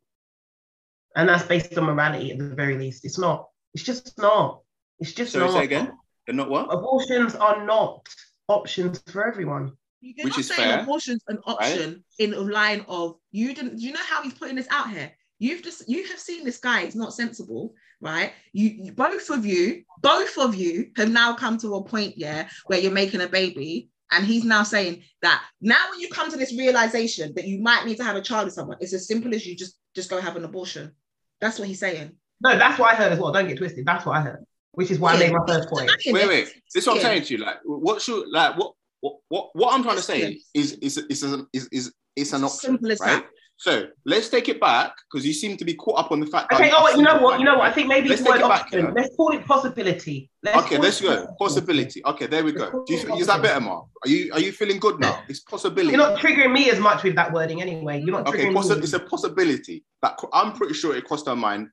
And 1.16 1.28
that's 1.28 1.44
based 1.44 1.78
on 1.78 1.86
morality 1.86 2.32
at 2.32 2.38
the 2.38 2.56
very 2.56 2.78
least. 2.78 3.06
It's 3.06 3.20
not. 3.20 3.48
It's 3.74 3.84
just 3.84 4.18
not. 4.18 4.62
It's 5.00 5.14
just 5.14 5.34
Sorry, 5.34 5.46
not. 5.46 5.54
say 5.54 5.64
again. 5.64 5.92
They're 6.26 6.36
not 6.36 6.50
what? 6.50 6.74
Abortions 6.74 7.36
are 7.36 7.66
not 7.66 8.08
options 8.48 9.02
for 9.12 9.26
everyone. 9.26 9.74
You're 10.02 10.26
Which 10.26 10.34
not 10.34 10.40
is 10.40 10.48
saying 10.48 10.70
fair, 10.70 10.80
abortion's 10.82 11.24
an 11.28 11.40
option 11.46 12.04
in 12.18 12.34
a 12.34 12.40
line 12.40 12.86
of 12.88 13.18
you 13.32 13.54
didn't. 13.54 13.80
You 13.80 13.94
know 13.94 14.00
how 14.04 14.24
he's 14.24 14.34
putting 14.34 14.56
this 14.56 14.68
out 14.72 14.90
here? 14.90 15.12
You've 15.38 15.64
just 15.64 15.88
you 15.88 16.08
have 16.08 16.20
seen 16.20 16.44
this 16.44 16.58
guy. 16.58 16.82
It's 16.82 16.96
not 16.96 17.14
sensible, 17.14 17.74
right? 18.00 18.34
You, 18.54 18.70
you 18.70 18.92
both 18.94 19.30
of 19.30 19.46
you, 19.46 19.84
both 20.02 20.38
of 20.38 20.56
you 20.56 20.92
have 20.98 21.10
now 21.10 21.36
come 21.36 21.58
to 21.60 21.76
a 21.76 21.84
point, 21.84 22.18
yeah, 22.18 22.48
where 22.66 22.80
you're 22.80 22.92
making 22.92 23.22
a 23.22 23.28
baby, 23.28 23.90
and 24.12 24.26
he's 24.26 24.44
now 24.44 24.64
saying 24.64 25.04
that 25.22 25.44
now 25.62 25.90
when 25.90 26.00
you 26.00 26.10
come 26.10 26.30
to 26.30 26.38
this 26.38 26.54
realization 26.58 27.34
that 27.36 27.48
you 27.48 27.62
might 27.62 27.86
need 27.86 27.98
to 27.98 28.04
have 28.04 28.16
a 28.16 28.22
child 28.22 28.46
with 28.46 28.54
someone, 28.54 28.78
it's 28.80 28.94
as 28.94 29.08
simple 29.08 29.34
as 29.34 29.46
you 29.46 29.56
just 29.56 29.78
just 29.96 30.10
go 30.10 30.20
have 30.20 30.36
an 30.36 30.44
abortion. 30.44 30.92
That's 31.40 31.58
what 31.58 31.68
he's 31.68 31.80
saying. 31.80 32.12
No, 32.42 32.58
that's 32.58 32.80
what 32.80 32.94
I 32.94 32.96
heard 32.96 33.12
as 33.12 33.20
well. 33.20 33.32
Don't 33.32 33.48
get 33.48 33.58
twisted. 33.58 33.86
That's 33.86 34.06
what 34.06 34.18
I 34.18 34.22
heard. 34.22 34.46
Which 34.74 34.92
is 34.92 35.00
why 35.00 35.14
I 35.14 35.20
made 35.20 35.34
my 35.34 35.46
first 35.48 35.70
point. 35.70 35.92
Wait, 36.06 36.28
wait. 36.28 36.46
This 36.74 36.84
is 36.84 36.88
what 36.88 36.98
I'm 36.98 37.02
saying 37.02 37.24
to 37.24 37.34
you. 37.34 37.44
Like, 37.44 37.58
what's 37.66 38.08
your 38.08 38.26
like? 38.32 38.58
What 38.58 38.74
what 39.02 39.18
what, 39.30 39.50
what 39.54 39.74
I'm 39.74 39.84
trying 39.84 39.98
to 39.98 40.02
say 40.02 40.40
is 40.54 40.74
is 40.74 40.98
is 40.98 41.24
is 41.24 41.24
is, 41.54 41.70
is, 41.72 41.94
is 42.16 42.34
an 42.34 42.44
option, 42.44 42.60
simple 42.60 42.92
as 42.92 43.00
right? 43.00 43.24
that. 43.24 43.26
So 43.62 43.86
let's 44.08 44.28
take 44.28 44.50
it 44.50 44.60
back 44.60 44.92
because 45.06 45.24
you 45.24 45.34
seem 45.34 45.56
to 45.58 45.64
be 45.64 45.76
caught 45.76 46.00
up 46.00 46.12
on 46.12 46.20
the 46.20 46.26
fact. 46.26 46.50
that 46.50 46.60
Okay, 46.60 46.72
oh 46.76 46.84
wait, 46.84 46.96
you 46.96 47.04
know 47.04 47.20
what? 47.22 47.38
You 47.38 47.46
know 47.46 47.60
what? 47.60 47.70
I 47.70 47.72
think 47.72 47.90
maybe 47.90 48.10
Let's 48.10 48.22
it's 48.22 48.28
the 48.28 48.34
take 48.34 48.42
word 48.42 48.48
it 48.48 48.50
back, 48.50 48.62
option. 48.64 48.86
yeah. 48.86 48.92
Let's 48.96 49.16
call 49.16 49.32
it 49.38 49.46
possibility. 49.46 50.32
Let's 50.42 50.66
Okay, 50.66 50.80
let's 50.80 51.00
go. 51.00 51.28
Possibility. 51.38 52.02
Okay, 52.04 52.26
there 52.26 52.44
we 52.44 52.54
go. 52.54 52.84
Do 52.88 52.94
you, 52.96 53.16
is 53.18 53.28
that 53.28 53.44
better, 53.44 53.60
Mark? 53.62 53.86
Are 54.04 54.10
you 54.10 54.34
are 54.34 54.40
you 54.40 54.52
feeling 54.52 54.80
good 54.80 55.00
now? 55.00 55.22
It's 55.30 55.42
possibility. 55.42 55.92
You're 55.96 56.00
not 56.10 56.18
triggering 56.18 56.52
me 56.52 56.72
as 56.72 56.80
much 56.80 57.04
with 57.04 57.14
that 57.18 57.32
wording 57.32 57.62
anyway. 57.62 58.02
You're 58.02 58.18
not 58.18 58.28
Okay, 58.30 58.46
triggering 58.46 58.56
possi- 58.56 58.78
me. 58.78 58.82
it's 58.84 58.94
a 58.94 59.00
possibility. 59.00 59.86
That 60.02 60.18
I'm 60.34 60.54
pretty 60.54 60.74
sure 60.74 60.96
it 60.96 61.04
crossed 61.06 61.28
our 61.28 61.36
mind. 61.36 61.68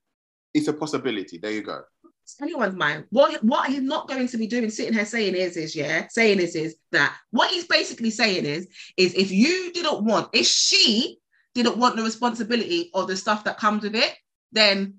It's 0.52 0.68
a 0.68 0.74
possibility. 0.74 1.38
There 1.38 1.52
you 1.52 1.62
go. 1.62 1.80
It's 2.22 2.36
anyone's 2.42 2.76
mind. 2.76 3.04
What 3.08 3.42
what 3.42 3.70
he's 3.70 3.80
not 3.80 4.08
going 4.08 4.28
to 4.28 4.36
be 4.36 4.46
doing, 4.46 4.68
sitting 4.68 4.92
here 4.92 5.06
saying 5.06 5.34
is, 5.34 5.56
is 5.56 5.74
yeah, 5.74 6.06
saying 6.10 6.38
is, 6.40 6.54
is 6.54 6.76
that 6.92 7.16
what 7.30 7.50
he's 7.50 7.66
basically 7.66 8.10
saying 8.10 8.44
is, 8.44 8.68
is 8.98 9.14
if 9.14 9.30
you 9.30 9.72
didn't 9.72 10.04
want, 10.04 10.28
if 10.34 10.46
she 10.46 11.16
didn't 11.62 11.78
want 11.78 11.96
the 11.96 12.02
responsibility 12.02 12.90
or 12.94 13.04
the 13.06 13.16
stuff 13.16 13.44
that 13.44 13.58
comes 13.58 13.82
with 13.82 13.94
it, 13.94 14.14
then 14.52 14.94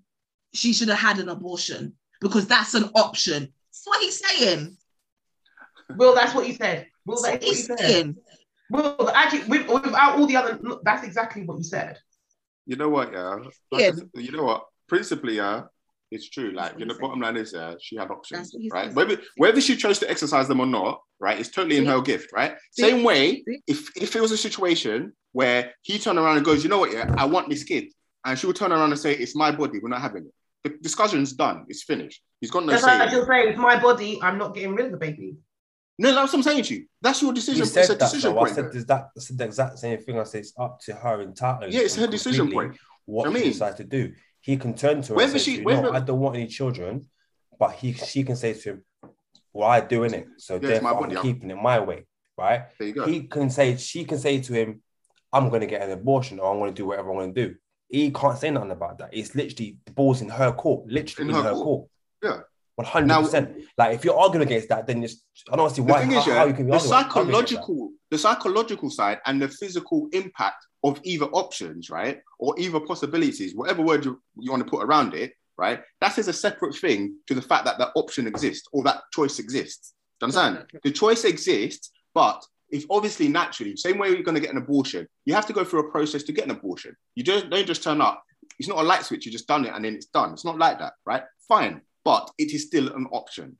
she 0.53 0.73
should 0.73 0.89
have 0.89 0.99
had 0.99 1.19
an 1.19 1.29
abortion 1.29 1.93
because 2.21 2.47
that's 2.47 2.73
an 2.73 2.89
option. 2.95 3.43
That's 3.71 3.83
what 3.85 4.01
he's 4.01 4.23
saying. 4.25 4.77
Will, 5.95 6.13
that's 6.15 6.35
what 6.35 6.47
you 6.47 6.53
said. 6.53 6.87
Will, 7.05 7.21
That's 7.21 7.33
what 7.33 7.41
that's 7.41 7.45
what 7.45 7.55
he's 7.55 7.65
said. 7.67 7.79
saying. 7.79 8.15
Will, 8.69 9.09
actually, 9.15 9.47
without 9.67 10.19
all 10.19 10.27
the 10.27 10.35
other, 10.35 10.59
that's 10.83 11.03
exactly 11.03 11.43
what 11.43 11.57
you 11.57 11.63
said. 11.63 11.97
You 12.65 12.75
know 12.75 12.89
what? 12.89 13.11
Yeah. 13.11 13.37
Yeah. 13.71 13.91
You 14.13 14.31
know 14.31 14.43
what? 14.43 14.65
Principally, 14.87 15.37
yeah, 15.37 15.63
it's 16.11 16.29
true. 16.29 16.51
Like, 16.51 16.71
what 16.71 16.79
you 16.79 16.85
know, 16.85 16.93
he 16.95 16.99
bottom 16.99 17.19
line 17.21 17.37
is, 17.37 17.53
yeah, 17.53 17.75
she 17.81 17.95
had 17.95 18.09
options, 18.11 18.39
That's 18.51 18.53
what 18.53 18.61
he 18.63 18.69
right? 18.71 18.93
Whether 18.93 19.17
whether 19.37 19.61
she 19.61 19.75
chose 19.75 19.99
to 19.99 20.09
exercise 20.09 20.47
them 20.47 20.59
or 20.59 20.65
not, 20.65 21.01
right? 21.19 21.39
It's 21.39 21.49
totally 21.49 21.77
in 21.77 21.85
her 21.85 22.01
gift, 22.01 22.31
right? 22.33 22.55
See? 22.71 22.83
Same 22.83 23.03
way, 23.03 23.43
if 23.67 23.89
if 23.95 24.15
it 24.15 24.21
was 24.21 24.31
a 24.31 24.37
situation 24.37 25.13
where 25.33 25.73
he 25.83 25.99
turned 25.99 26.17
around 26.19 26.37
and 26.37 26.45
goes, 26.45 26.63
you 26.63 26.69
know 26.69 26.79
what? 26.79 26.91
Yeah, 26.91 27.13
I 27.17 27.25
want 27.25 27.49
this 27.49 27.63
kid, 27.63 27.85
and 28.25 28.37
she 28.37 28.47
would 28.47 28.55
turn 28.55 28.71
around 28.71 28.91
and 28.91 28.99
say, 28.99 29.13
it's 29.13 29.35
my 29.35 29.51
body. 29.51 29.79
We're 29.81 29.89
not 29.89 30.01
having 30.01 30.25
it. 30.25 30.33
The 30.63 30.77
discussion's 30.81 31.33
done. 31.33 31.65
It's 31.69 31.83
finished. 31.83 32.21
He's 32.41 32.51
got 32.51 32.65
no 32.65 32.71
That's 32.71 32.83
say. 32.83 32.97
like 32.99 33.09
in 33.09 33.13
she'll 33.15 33.25
say, 33.25 33.47
it's 33.49 33.57
my 33.59 33.79
body, 33.79 34.19
I'm 34.21 34.37
not 34.37 34.53
getting 34.53 34.75
rid 34.75 34.87
of 34.87 34.91
the 34.91 34.97
baby. 34.97 35.35
No, 36.01 36.13
that's 36.13 36.31
what 36.33 36.39
I'm 36.39 36.43
saying 36.43 36.63
to 36.63 36.75
you. 36.75 36.85
That's 37.01 37.21
your 37.21 37.31
You 37.31 37.35
decision. 37.35 37.65
said 37.65 37.81
It's 37.81 37.89
a 37.89 37.93
that, 37.93 37.99
decision 37.99 38.33
though. 38.33 38.39
I 38.41 38.49
said 38.49 38.71
there's 38.71 38.85
that. 38.85 39.09
I 39.17 39.19
said 39.19 39.37
the 39.37 39.43
exact 39.45 39.79
same 39.79 39.97
thing. 39.99 40.17
I 40.19 40.23
said 40.23 40.39
it's 40.39 40.53
up 40.57 40.79
to 40.85 40.93
her 40.95 41.21
entirely. 41.21 41.71
Yeah, 41.73 41.81
it's 41.81 41.95
her 41.95 42.07
decision 42.07 42.49
point. 42.51 42.77
What 43.05 43.27
I 43.27 43.31
she 43.31 43.33
mean- 43.35 43.43
decides 43.51 43.75
to 43.77 43.83
do. 43.83 44.13
He 44.49 44.57
can 44.57 44.73
turn 44.73 45.03
to 45.03 45.09
her 45.09 45.15
Whether 45.15 45.33
and 45.33 45.41
say 45.41 45.51
she- 45.51 45.57
you, 45.59 45.63
no, 45.65 45.91
I 45.91 45.99
don't 45.99 46.19
want 46.19 46.35
any 46.35 46.47
children, 46.47 47.05
but 47.59 47.73
he 47.73 47.93
she 47.93 48.23
can 48.23 48.35
say 48.35 48.53
to 48.53 48.69
him, 48.71 48.85
well, 49.53 49.69
I 49.69 49.79
doing 49.81 50.11
it, 50.11 50.25
so 50.37 50.55
Yeah, 50.55 50.69
therefore 50.69 50.93
body, 51.01 51.15
I'm 51.15 51.17
I'm- 51.17 51.21
keeping 51.25 51.51
it 51.51 51.55
my 51.61 51.79
way, 51.79 52.05
right? 52.35 52.61
There 52.79 52.87
you 52.87 52.95
go. 52.95 53.05
He 53.05 53.27
can 53.27 53.51
say 53.51 53.77
she 53.77 54.05
can 54.05 54.17
say 54.17 54.41
to 54.41 54.51
him, 54.53 54.81
I'm 55.31 55.49
going 55.49 55.61
to 55.61 55.67
get 55.67 55.83
an 55.83 55.91
abortion 55.91 56.39
or 56.39 56.51
I'm 56.51 56.57
going 56.57 56.73
to 56.73 56.81
do 56.81 56.87
whatever 56.87 57.11
I'm 57.11 57.17
going 57.17 57.33
to 57.35 57.47
do. 57.47 57.55
He 57.89 58.09
can't 58.09 58.39
say 58.39 58.49
nothing 58.49 58.71
about 58.71 58.97
that. 58.97 59.09
It's 59.13 59.35
literally 59.35 59.77
the 59.85 59.91
ball's 59.91 60.21
in 60.21 60.29
her 60.29 60.51
court, 60.51 60.87
literally 60.87 61.29
In 61.29 61.35
in, 61.35 61.43
her 61.43 61.49
her, 61.49 61.53
court. 61.53 61.65
court. 61.65 61.87
Yeah. 62.23 62.39
One 62.79 62.85
hundred 62.85 63.23
percent. 63.23 63.57
Like 63.77 63.95
if 63.95 64.05
you're 64.05 64.17
arguing 64.17 64.47
against 64.47 64.69
that, 64.69 64.87
then 64.87 65.03
it's 65.03 65.21
I 65.51 65.57
don't 65.57 65.69
see 65.69 65.81
the 65.81 65.91
why 65.91 65.99
thing 65.99 66.11
how, 66.11 66.19
is, 66.21 66.27
yeah, 66.27 66.35
how 66.35 66.45
you 66.45 66.53
can 66.53 66.65
be 66.65 66.71
the 66.71 66.77
arguing- 66.77 66.93
arguing 66.93 67.27
against 67.27 67.51
that. 67.51 67.59
psychological, 67.59 67.91
the 68.09 68.17
psychological 68.17 68.89
side 68.89 69.19
and 69.25 69.41
the 69.41 69.49
physical 69.49 70.07
impact 70.13 70.65
of 70.85 71.01
either 71.03 71.25
options, 71.25 71.89
right, 71.89 72.21
or 72.39 72.57
either 72.57 72.79
possibilities, 72.79 73.53
whatever 73.53 73.81
word 73.81 74.05
you, 74.05 74.21
you 74.37 74.49
want 74.49 74.63
to 74.63 74.69
put 74.69 74.81
around 74.81 75.13
it, 75.13 75.33
right, 75.57 75.81
that 75.99 76.17
is 76.17 76.29
a 76.29 76.33
separate 76.33 76.73
thing 76.73 77.15
to 77.27 77.35
the 77.35 77.41
fact 77.41 77.65
that 77.65 77.77
that 77.79 77.89
option 77.95 78.25
exists 78.27 78.65
or 78.71 78.81
that 78.85 79.01
choice 79.11 79.39
exists. 79.39 79.93
Do 80.21 80.27
you 80.27 80.33
understand? 80.39 80.65
The 80.81 80.91
choice 80.91 81.25
exists, 81.25 81.91
but 82.13 82.41
if 82.69 82.85
obviously 82.89 83.27
naturally, 83.27 83.75
same 83.75 83.97
way 83.97 84.07
you're 84.11 84.23
going 84.23 84.35
to 84.35 84.41
get 84.41 84.51
an 84.51 84.57
abortion, 84.57 85.05
you 85.25 85.33
have 85.33 85.47
to 85.47 85.53
go 85.53 85.65
through 85.65 85.81
a 85.81 85.91
process 85.91 86.23
to 86.23 86.31
get 86.31 86.45
an 86.45 86.51
abortion. 86.51 86.95
You 87.15 87.23
just 87.25 87.49
don't 87.49 87.67
just 87.67 87.83
turn 87.83 87.99
up. 87.99 88.23
It's 88.57 88.69
not 88.69 88.77
a 88.77 88.83
light 88.83 89.03
switch. 89.03 89.25
You 89.25 89.33
just 89.33 89.47
done 89.47 89.65
it 89.65 89.73
and 89.75 89.83
then 89.83 89.95
it's 89.95 90.05
done. 90.05 90.31
It's 90.31 90.45
not 90.45 90.57
like 90.57 90.79
that, 90.79 90.93
right? 91.05 91.23
Fine, 91.49 91.81
but 92.03 92.29
it 92.37 92.53
is 92.53 92.65
still 92.65 92.93
an 92.95 93.07
option 93.11 93.57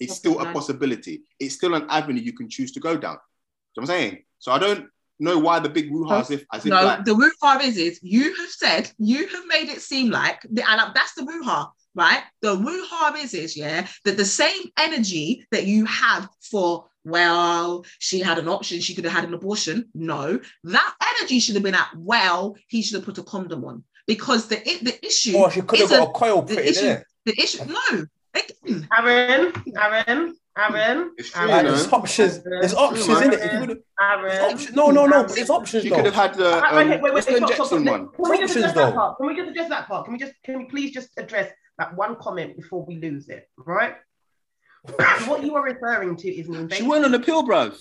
it's 0.00 0.16
still 0.16 0.40
a 0.40 0.52
possibility. 0.52 1.22
It's 1.38 1.54
still 1.54 1.74
an 1.74 1.86
avenue 1.88 2.20
you 2.20 2.32
can 2.32 2.48
choose 2.48 2.72
to 2.72 2.80
go 2.80 2.96
down. 2.96 3.16
Do 3.16 3.18
you 3.18 3.82
know 3.82 3.82
what 3.82 3.82
I'm 3.82 3.86
saying? 3.86 4.22
So 4.38 4.52
I 4.52 4.58
don't 4.58 4.88
know 5.18 5.38
why 5.38 5.60
the 5.60 5.68
big 5.68 5.90
woo 5.90 6.10
as 6.10 6.30
if 6.30 6.44
as 6.52 6.66
if 6.66 6.70
No, 6.70 6.84
like, 6.84 7.04
the 7.04 7.14
woo-ha 7.14 7.60
is, 7.62 7.76
is 7.76 8.00
you 8.02 8.34
have 8.36 8.50
said, 8.50 8.90
you 8.98 9.26
have 9.28 9.46
made 9.46 9.68
it 9.68 9.80
seem 9.80 10.10
like, 10.10 10.40
the, 10.50 10.68
and 10.68 10.94
that's 10.94 11.14
the 11.14 11.24
woo-ha, 11.24 11.70
right? 11.94 12.22
The 12.42 12.54
woo-ha 12.54 13.14
is, 13.18 13.32
is, 13.32 13.56
yeah, 13.56 13.86
that 14.04 14.16
the 14.16 14.24
same 14.24 14.62
energy 14.78 15.46
that 15.52 15.66
you 15.66 15.84
have 15.86 16.28
for, 16.50 16.86
well, 17.04 17.84
she 17.98 18.20
had 18.20 18.38
an 18.38 18.48
option, 18.48 18.80
she 18.80 18.94
could 18.94 19.04
have 19.04 19.14
had 19.14 19.24
an 19.24 19.34
abortion. 19.34 19.88
No, 19.94 20.38
that 20.64 20.94
energy 21.20 21.38
should 21.38 21.54
have 21.54 21.64
been 21.64 21.74
at, 21.74 21.88
well, 21.96 22.56
he 22.68 22.82
should 22.82 22.96
have 22.96 23.04
put 23.04 23.18
a 23.18 23.22
condom 23.22 23.64
on. 23.64 23.84
Because 24.06 24.48
the, 24.48 24.56
the 24.82 25.04
issue, 25.04 25.36
Or 25.36 25.50
she 25.50 25.62
could 25.62 25.80
have 25.80 25.90
got 25.90 26.08
a 26.08 26.12
coil 26.12 26.42
the 26.42 26.56
put 26.56 26.64
issue, 26.64 26.86
in 26.86 26.92
it. 26.92 27.04
The 27.26 27.32
issue, 27.40 27.64
no, 27.66 28.06
again, 28.34 28.88
Aaron, 28.96 29.52
Aaron, 29.76 30.36
Aaron, 30.58 31.12
It's 31.18 31.30
true, 31.30 31.46
Like, 31.48 31.66
there's 31.66 31.92
options. 31.92 32.42
There's 32.42 32.74
options 32.74 33.08
man. 33.08 33.22
in 33.24 33.32
it. 33.34 33.40
If 33.42 33.52
you 33.68 33.82
Aaron. 34.00 34.28
there's 34.28 34.52
options. 34.54 34.76
No, 34.76 34.90
no, 34.90 35.04
no. 35.06 35.24
But 35.24 35.34
there's 35.34 35.50
options 35.50 35.82
She 35.82 35.90
though. 35.90 35.96
could 35.96 36.06
have 36.06 36.14
had 36.14 36.34
the 36.34 36.48
Ah, 36.64 36.70
um, 36.70 36.76
wait, 36.76 36.88
wait, 36.88 37.02
wait, 37.02 37.12
what's 37.14 37.26
the 37.26 37.36
stop, 37.36 37.52
stop, 37.52 37.66
stop. 37.66 37.82
one. 37.84 38.08
Can 38.08 38.30
we 38.30 38.38
just 38.38 38.56
Options, 38.56 38.64
address 38.64 38.74
that 38.74 38.94
part? 38.94 39.16
Can 39.18 39.26
we 39.26 39.36
just 39.36 39.50
address 39.50 39.68
that 39.68 39.86
part? 39.88 40.04
Can 40.06 40.12
we 40.14 40.18
just 40.18 40.32
can 40.44 40.58
we 40.58 40.64
please 40.64 40.90
just 40.92 41.10
address 41.18 41.50
that 41.78 41.94
one 41.94 42.16
comment 42.16 42.56
before 42.56 42.84
we 42.86 42.96
lose 42.96 43.28
it? 43.28 43.48
Right? 43.58 43.94
what 45.26 45.42
you 45.42 45.54
are 45.56 45.62
referring 45.64 46.16
to 46.16 46.28
is 46.28 46.46
an 46.48 46.54
She 46.54 46.60
invasion. 46.60 46.88
went 46.88 47.04
on 47.04 47.10
the 47.12 47.20
pill, 47.20 47.42
bruv. 47.46 47.76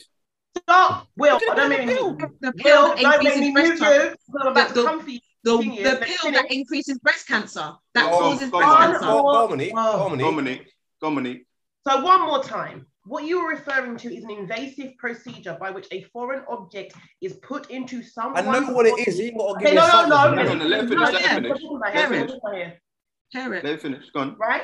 Stop, 0.58 1.08
Will. 1.18 1.34
Look 1.34 1.44
at 1.44 1.58
Don't 1.58 1.70
the 1.70 1.78
make 1.78 1.88
me 1.88 1.94
pill, 1.96 2.16
the 2.42 2.54
pill 2.54 2.82
Will, 2.90 2.96
don't 2.96 3.24
make 3.24 3.38
me 3.40 3.52
move 3.54 3.78
cancer. 3.80 4.04
you. 4.10 4.16
I'm 4.42 4.48
about 4.48 4.70
The- 4.74 4.82
to 4.82 4.88
come 4.88 5.02
for 5.02 5.10
you. 5.12 5.20
The, 5.46 5.58
Continue. 5.58 5.84
the 5.84 5.90
Let's 5.92 6.22
pill 6.24 6.32
that 6.32 6.52
increases 6.52 6.98
breast 7.00 7.28
cancer, 7.28 7.72
that 7.94 8.12
Oh, 8.12 8.18
causes 8.20 8.50
go 8.50 8.58
breast 8.58 8.72
on, 8.74 8.82
cancer. 8.82 9.00
Oh, 9.04 9.34
Dominic, 9.48 9.72
oh. 9.76 9.98
Dominic, 10.10 10.26
Dominic, 10.26 10.68
Dominic, 11.00 11.46
So 11.88 12.02
one 12.04 12.22
more 12.22 12.44
time. 12.44 12.88
What 13.06 13.26
you 13.26 13.38
are 13.38 13.50
referring 13.50 13.96
to 13.98 14.12
is 14.12 14.24
an 14.24 14.32
invasive 14.32 14.98
procedure 14.98 15.56
by 15.62 15.70
which 15.70 15.86
a 15.92 16.02
foreign 16.12 16.44
object 16.50 16.96
is 17.22 17.34
put 17.44 17.70
into 17.70 18.02
someone. 18.02 18.48
I 18.48 18.60
know 18.60 18.72
what 18.74 18.88
it 18.88 18.94
body. 18.94 19.04
is. 19.04 19.20
You 19.20 19.26
ain't 19.26 19.38
got 19.38 19.54
to 19.60 19.64
give 19.64 19.70
me 19.70 19.76
no, 19.76 19.84
a 19.84 19.88
no, 19.88 19.92
sample. 19.92 20.10
no. 20.10 20.34
No, 20.34 20.44
no, 20.44 20.56
no, 20.56 20.66
let 20.66 20.82
her 20.82 20.88
finish, 20.88 20.98
No, 20.98 21.04
let 21.04 21.14
her 21.14 21.20
yeah, 21.20 21.36
finish. 21.36 21.50
we're 21.52 21.56
talking 21.60 21.78
about 21.78 21.94
Let 21.94 22.04
her 22.04 22.10
finish. 22.10 22.32
talking 22.32 22.42
about 22.44 22.56
here, 22.56 22.82
Hear 23.30 23.54
it. 23.54 23.64
Let 23.64 23.74
me 23.74 23.78
finish. 23.78 24.10
Go 24.10 24.20
on. 24.22 24.36
Right? 24.40 24.64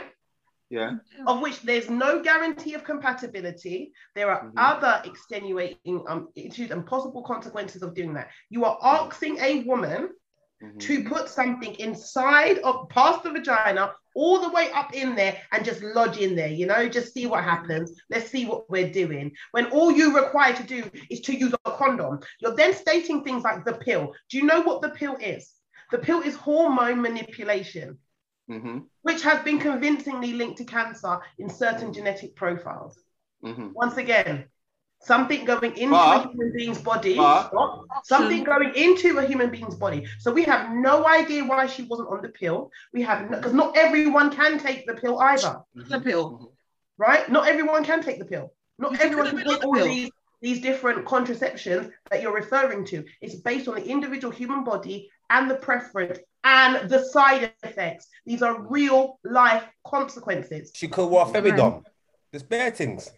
Yeah. 0.71 0.91
Of 1.27 1.41
which 1.41 1.61
there's 1.61 1.89
no 1.91 2.23
guarantee 2.23 2.73
of 2.73 2.84
compatibility. 2.84 3.91
There 4.15 4.32
are 4.32 4.45
Mhm. 4.45 4.53
other 4.57 5.01
extenuating 5.05 6.03
um, 6.07 6.29
issues 6.36 6.71
and 6.71 6.84
possible 6.88 7.21
consequences 7.21 7.84
of 7.84 7.93
doing 7.93 8.13
that. 8.15 8.29
You 8.49 8.65
are 8.65 8.79
asking 8.82 9.38
a 9.39 9.61
woman 9.63 10.09
Mhm. 10.62 10.80
to 10.80 11.03
put 11.03 11.28
something 11.30 11.74
inside 11.76 12.59
of 12.59 12.88
past 12.89 13.24
the 13.24 13.32
vagina 13.32 13.93
all 14.14 14.39
the 14.41 14.49
way 14.49 14.70
up 14.72 14.93
in 14.93 15.16
there 15.16 15.38
and 15.51 15.64
just 15.66 15.82
lodge 15.82 16.18
in 16.18 16.36
there 16.36 16.49
you 16.49 16.66
know 16.68 16.88
just 16.89 17.14
see 17.14 17.26
what 17.28 17.43
happens. 17.43 17.99
Let's 18.09 18.30
see 18.30 18.45
what 18.45 18.70
we're 18.70 18.91
doing. 18.91 19.32
When 19.51 19.68
all 19.68 19.91
you 19.91 20.16
require 20.16 20.53
to 20.53 20.64
do 20.64 20.84
is 21.09 21.22
to 21.22 21.34
use 21.34 21.53
a 21.66 21.72
condom. 21.72 22.20
You're 22.39 22.55
then 22.55 22.74
stating 22.74 23.24
things 23.24 23.43
like 23.43 23.66
the 23.66 23.74
pill. 23.74 24.14
Do 24.30 24.38
you 24.38 24.43
know 24.43 24.62
what 24.62 24.82
the 24.82 24.89
pill 24.89 25.16
is? 25.20 25.53
The 25.91 25.97
pill 25.99 26.22
is 26.22 26.36
hormone 26.36 27.01
manipulation 27.01 27.97
Mhm. 28.49 28.88
which 29.01 29.22
has 29.24 29.43
been 29.43 29.59
convincingly 29.59 30.34
linked 30.34 30.57
to 30.57 30.66
cancer 30.66 31.22
in 31.38 31.49
certain 31.49 31.93
genetic 31.93 32.36
profiles. 32.36 32.99
Mhm. 33.43 33.72
once 33.74 33.97
again 33.97 34.45
something 35.02 35.45
going 35.45 35.76
into 35.78 35.91
But- 35.91 36.26
a 36.26 36.30
human 36.30 36.54
being's 36.56 36.80
body 36.80 37.16
but- 37.16 37.52
something 38.04 38.39
hmm. 38.39 38.43
going 38.43 38.76
into 38.76 39.18
a 39.18 39.26
human 39.26 39.49
being's 39.49 39.76
body. 39.76 40.06
So 40.20 40.32
we 40.32 40.43
have 40.43 40.72
no 40.72 41.08
idea 41.08 41.43
why 41.43 41.68
she 41.68 41.84
wasn't 41.84 42.10
on 42.10 42.22
the 42.22 42.30
pill. 42.30 42.72
We 42.93 43.02
have 43.04 43.30
because 43.30 43.54
not 43.54 43.76
everyone 43.78 44.32
can 44.32 44.60
take 44.60 44.86
the 44.86 44.93
pill 44.93 45.20
either. 45.20 45.62
The 45.76 45.99
pill. 45.99 46.54
right? 46.97 47.30
Not 47.32 47.47
everyone 47.47 47.84
can 47.84 48.04
take 48.04 48.20
the 48.20 48.26
pill. 48.26 48.54
Not 48.78 48.91
You 48.93 48.99
everyone 49.02 49.30
can 49.30 49.47
take 49.47 49.66
all 49.66 49.74
pill. 49.74 49.86
these 49.86 50.12
these 50.41 50.60
different 50.60 51.06
contraceptions 51.06 51.91
that 52.10 52.22
you're 52.22 52.34
referring 52.34 52.84
to. 52.86 53.06
It's 53.22 53.36
based 53.36 53.68
on 53.68 53.76
the 53.76 53.86
individual 53.86 54.34
human 54.34 54.64
body 54.64 55.10
and 55.30 55.49
the 55.49 55.56
preference 55.56 56.20
and 56.43 56.89
the 56.89 57.04
side 57.06 57.54
effects. 57.64 58.08
These 58.26 58.41
are 58.41 58.62
real 58.62 59.20
life 59.24 59.64
consequences. 59.86 60.72
She 60.74 60.88
could 60.88 61.08
wear 61.08 61.26
femidom. 61.26 61.84
There's 62.32 62.43
bare 62.43 62.72
things. 62.72 63.12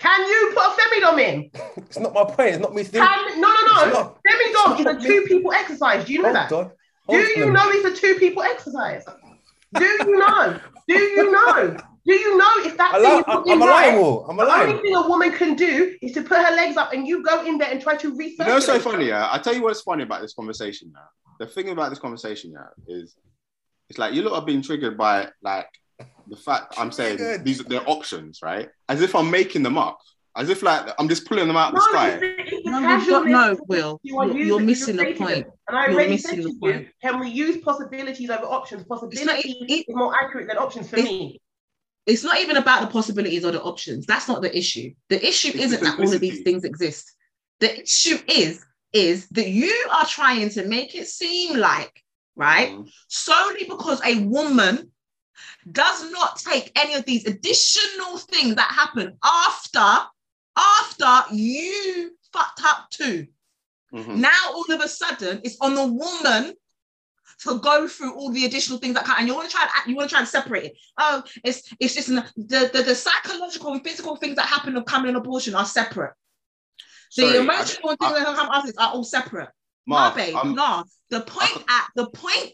Can 0.00 0.20
you 0.26 0.52
put 0.54 0.64
a 0.64 0.70
femidom 0.80 1.18
in 1.20 1.50
It's 1.86 1.98
not 1.98 2.14
my 2.14 2.24
point. 2.24 2.50
It's 2.50 2.58
not 2.58 2.74
me 2.74 2.84
saying. 2.84 3.04
Can, 3.04 3.40
no, 3.40 3.48
no, 3.48 3.66
no. 3.84 3.90
not- 3.90 4.18
Femidom 4.26 4.80
is 4.80 4.86
a 5.04 5.06
two 5.08 5.22
people 5.26 5.52
exercise. 5.52 6.04
Do 6.04 6.12
you 6.12 6.22
know 6.22 6.32
that? 6.32 6.52
on. 6.52 6.70
Do 7.08 7.16
you 7.16 7.46
on. 7.46 7.52
know 7.54 7.62
it's 7.70 7.98
a 7.98 8.00
two 8.00 8.14
people 8.18 8.42
exercise? 8.42 9.04
Do 9.74 9.84
you 9.84 10.18
know? 10.18 10.60
Do 10.88 10.94
you 10.98 11.32
know? 11.32 11.76
Do 12.06 12.14
you 12.14 12.38
know 12.38 12.50
if 12.64 12.76
that 12.78 12.94
I 12.94 13.00
thing 13.02 13.12
li- 13.12 13.18
is 13.18 13.24
I- 13.26 13.34
looking 13.34 13.52
I'm 13.52 13.62
a 13.62 13.66
right? 13.66 13.94
lion. 13.94 14.24
I'm 14.28 14.38
a 14.40 14.44
The 14.46 14.52
only 14.52 14.82
thing 14.82 14.94
a 14.94 15.08
woman 15.08 15.30
can 15.32 15.54
do 15.54 15.94
is 16.00 16.12
to 16.12 16.22
put 16.22 16.38
her 16.38 16.54
legs 16.56 16.76
up 16.78 16.92
and 16.94 17.06
you 17.06 17.22
go 17.22 17.44
in 17.44 17.58
there 17.58 17.70
and 17.70 17.80
try 17.82 17.96
to 17.96 18.08
You 18.08 18.16
research. 18.16 18.46
know, 18.46 18.54
what's 18.54 18.66
so 18.66 18.78
funny. 18.80 19.08
Yeah, 19.08 19.28
I 19.30 19.38
tell 19.38 19.54
you 19.54 19.62
what's 19.62 19.82
funny 19.82 20.04
about 20.04 20.22
this 20.22 20.32
conversation 20.32 20.90
now. 20.94 21.04
The 21.38 21.46
thing 21.46 21.68
about 21.68 21.90
this 21.90 21.98
conversation 21.98 22.52
now 22.52 22.68
is, 22.86 23.14
it's 23.90 23.98
like 23.98 24.14
you 24.14 24.22
lot 24.22 24.40
are 24.40 24.46
being 24.46 24.62
triggered 24.62 24.96
by 24.96 25.28
like 25.42 25.68
the 26.28 26.36
fact 26.36 26.74
I'm 26.78 26.92
saying 26.92 27.18
Triggered. 27.18 27.44
these 27.44 27.58
they're 27.64 27.88
options, 27.88 28.40
right? 28.42 28.68
As 28.88 29.00
if 29.02 29.14
I'm 29.14 29.30
making 29.30 29.62
them 29.62 29.78
up. 29.78 29.98
As 30.36 30.48
if 30.50 30.62
like 30.62 30.88
I'm 30.98 31.08
just 31.08 31.26
pulling 31.26 31.48
them 31.48 31.56
out 31.56 31.68
of 31.72 31.74
No, 31.74 31.80
the 31.80 31.90
sky. 31.90 32.08
it's 32.22 32.52
it's 32.52 32.66
No, 32.66 32.96
we've 32.96 33.08
got, 33.08 33.26
no, 33.26 33.58
Will. 33.66 33.98
you 34.02 34.18
are 34.18 34.26
You're, 34.26 34.34
using- 34.36 34.46
you're 34.48 34.60
missing 34.60 34.96
the 34.96 35.04
point. 35.14 35.46
them. 35.46 35.52
And 35.68 35.76
I 35.78 35.86
You're 35.86 35.94
already 35.94 36.10
missing 36.12 36.30
said 36.42 36.44
the 36.44 36.68
to 36.72 36.78
you, 36.80 36.86
can 37.02 37.18
we 37.20 37.28
use 37.28 37.56
possibilities 37.58 38.30
over 38.30 38.44
options? 38.44 38.82
It's 38.82 38.88
not, 38.90 39.00
Possibility 39.00 39.50
it, 39.68 39.88
is 39.88 39.96
more 39.96 40.14
accurate 40.14 40.48
than 40.48 40.58
options 40.58 40.88
for 40.90 40.96
me. 40.96 41.40
it's 42.06 42.22
not 42.22 42.38
even 42.38 42.56
about 42.56 42.82
the 42.82 42.86
possibilities 42.88 43.44
or 43.44 43.50
the 43.50 43.62
options. 43.62 44.06
That's 44.06 44.28
not 44.28 44.42
the 44.42 44.56
issue. 44.56 44.92
The 45.08 45.26
issue 45.26 45.48
It's 45.48 45.64
isn't 45.64 45.82
that 45.82 45.98
all 45.98 46.12
of 46.12 46.20
these 46.20 46.42
things 46.42 46.62
exist. 46.64 47.12
The 47.60 47.82
issue 47.82 48.18
is 48.28 48.64
is 48.94 49.28
that 49.30 49.48
you 49.50 49.74
are 49.92 50.06
trying 50.06 50.48
to 50.50 50.64
make 50.66 50.94
it 50.94 51.06
seem 51.08 51.58
like, 51.58 52.02
right, 52.36 52.70
Mhm. 52.70 52.88
solely 53.08 53.64
because 53.64 54.00
a 54.04 54.20
woman 54.24 54.90
does 55.70 56.10
not 56.10 56.38
take 56.38 56.72
any 56.76 56.94
of 56.94 57.04
these 57.04 57.26
additional 57.26 58.18
things 58.18 58.54
that 58.56 58.70
happen 58.72 59.16
after 59.24 60.06
after 60.56 61.34
you 61.34 62.10
fucked 62.32 62.60
up 62.64 62.90
too. 62.90 63.26
Mhm. 63.92 64.16
Now 64.16 64.38
all 64.52 64.70
of 64.72 64.80
a 64.80 64.88
sudden 64.88 65.40
it's 65.44 65.56
on 65.60 65.74
the 65.74 65.86
woman 65.86 66.54
to 67.44 67.58
go 67.60 67.86
through 67.86 68.14
all 68.14 68.30
the 68.30 68.44
additional 68.46 68.78
things 68.78 68.94
that 68.94 69.04
can, 69.04 69.14
and 69.18 69.28
you 69.28 69.34
want 69.34 69.48
to 69.48 69.54
try 69.54 69.62
and 69.76 69.88
you 69.90 69.94
want 69.96 70.08
to 70.08 70.12
try 70.12 70.20
and 70.20 70.28
separate 70.28 70.64
it. 70.64 70.78
Oh, 70.98 71.22
it's 71.44 71.72
it's 71.78 71.94
just 71.94 72.08
the, 72.08 72.24
the 72.36 72.82
the 72.82 72.94
psychological 72.94 73.72
and 73.72 73.84
physical 73.84 74.16
things 74.16 74.36
that 74.36 74.46
happen 74.46 74.76
of 74.76 74.84
coming 74.86 75.14
abortion 75.14 75.54
are 75.54 75.64
separate. 75.64 76.14
The 77.16 77.22
Sorry, 77.22 77.38
I- 77.38 77.40
emotional 77.40 77.96
things 77.96 78.12
that 78.14 78.36
come 78.36 78.50
after 78.52 78.66
this 78.66 78.76
are 78.76 78.92
all 78.92 79.04
separate. 79.04 79.50
Mark, 79.86 80.16
no, 80.16 80.22
babe, 80.22 80.54
no. 80.56 80.84
The 81.10 81.20
point 81.22 81.50
could- 81.52 81.64
at 81.68 81.86
the 81.94 82.10
point 82.10 82.52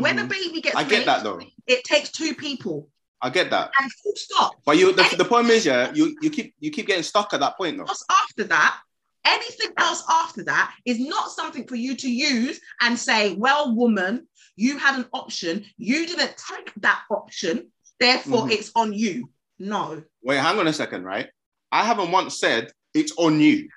when 0.00 0.18
a 0.18 0.24
Mhm. 0.24 0.28
baby 0.28 0.60
gets 0.60 0.76
I 0.76 0.84
get 0.84 0.98
made, 1.00 1.06
that 1.08 1.22
though. 1.22 1.40
it 1.66 1.84
takes 1.84 2.10
two 2.10 2.34
people. 2.34 2.88
I 3.20 3.30
get 3.30 3.50
that. 3.50 3.70
And 3.80 3.92
full 3.92 4.12
stop. 4.16 4.52
But 4.64 4.78
you, 4.78 4.92
the, 4.92 5.14
the 5.16 5.24
problem 5.24 5.50
is, 5.52 5.64
yeah, 5.64 5.92
you 5.94 6.16
you 6.20 6.30
keep 6.30 6.54
you 6.58 6.70
keep 6.70 6.86
getting 6.86 7.02
stuck 7.04 7.32
at 7.34 7.40
that 7.40 7.56
point 7.56 7.76
though. 7.78 7.86
after 8.22 8.44
that, 8.44 8.80
anything 9.24 9.70
else 9.78 10.02
after 10.10 10.42
that 10.44 10.74
is 10.84 10.98
not 10.98 11.30
something 11.30 11.66
for 11.66 11.76
you 11.76 11.94
to 11.96 12.10
use 12.10 12.60
and 12.80 12.98
say, 12.98 13.34
well, 13.34 13.74
woman, 13.76 14.26
you 14.56 14.76
had 14.78 14.98
an 14.98 15.06
option. 15.12 15.64
You 15.76 16.06
didn't 16.06 16.34
take 16.50 16.72
that 16.78 17.02
option. 17.10 17.70
Therefore, 18.00 18.46
Mhm. 18.48 18.52
it's 18.52 18.72
on 18.74 18.92
you. 18.92 19.30
No. 19.58 20.02
Wait, 20.22 20.38
hang 20.38 20.58
on 20.58 20.66
a 20.66 20.72
second, 20.72 21.04
right? 21.04 21.28
I 21.70 21.84
haven't 21.84 22.10
once 22.10 22.38
said 22.40 22.72
it's 22.92 23.12
on 23.16 23.38
you. 23.40 23.68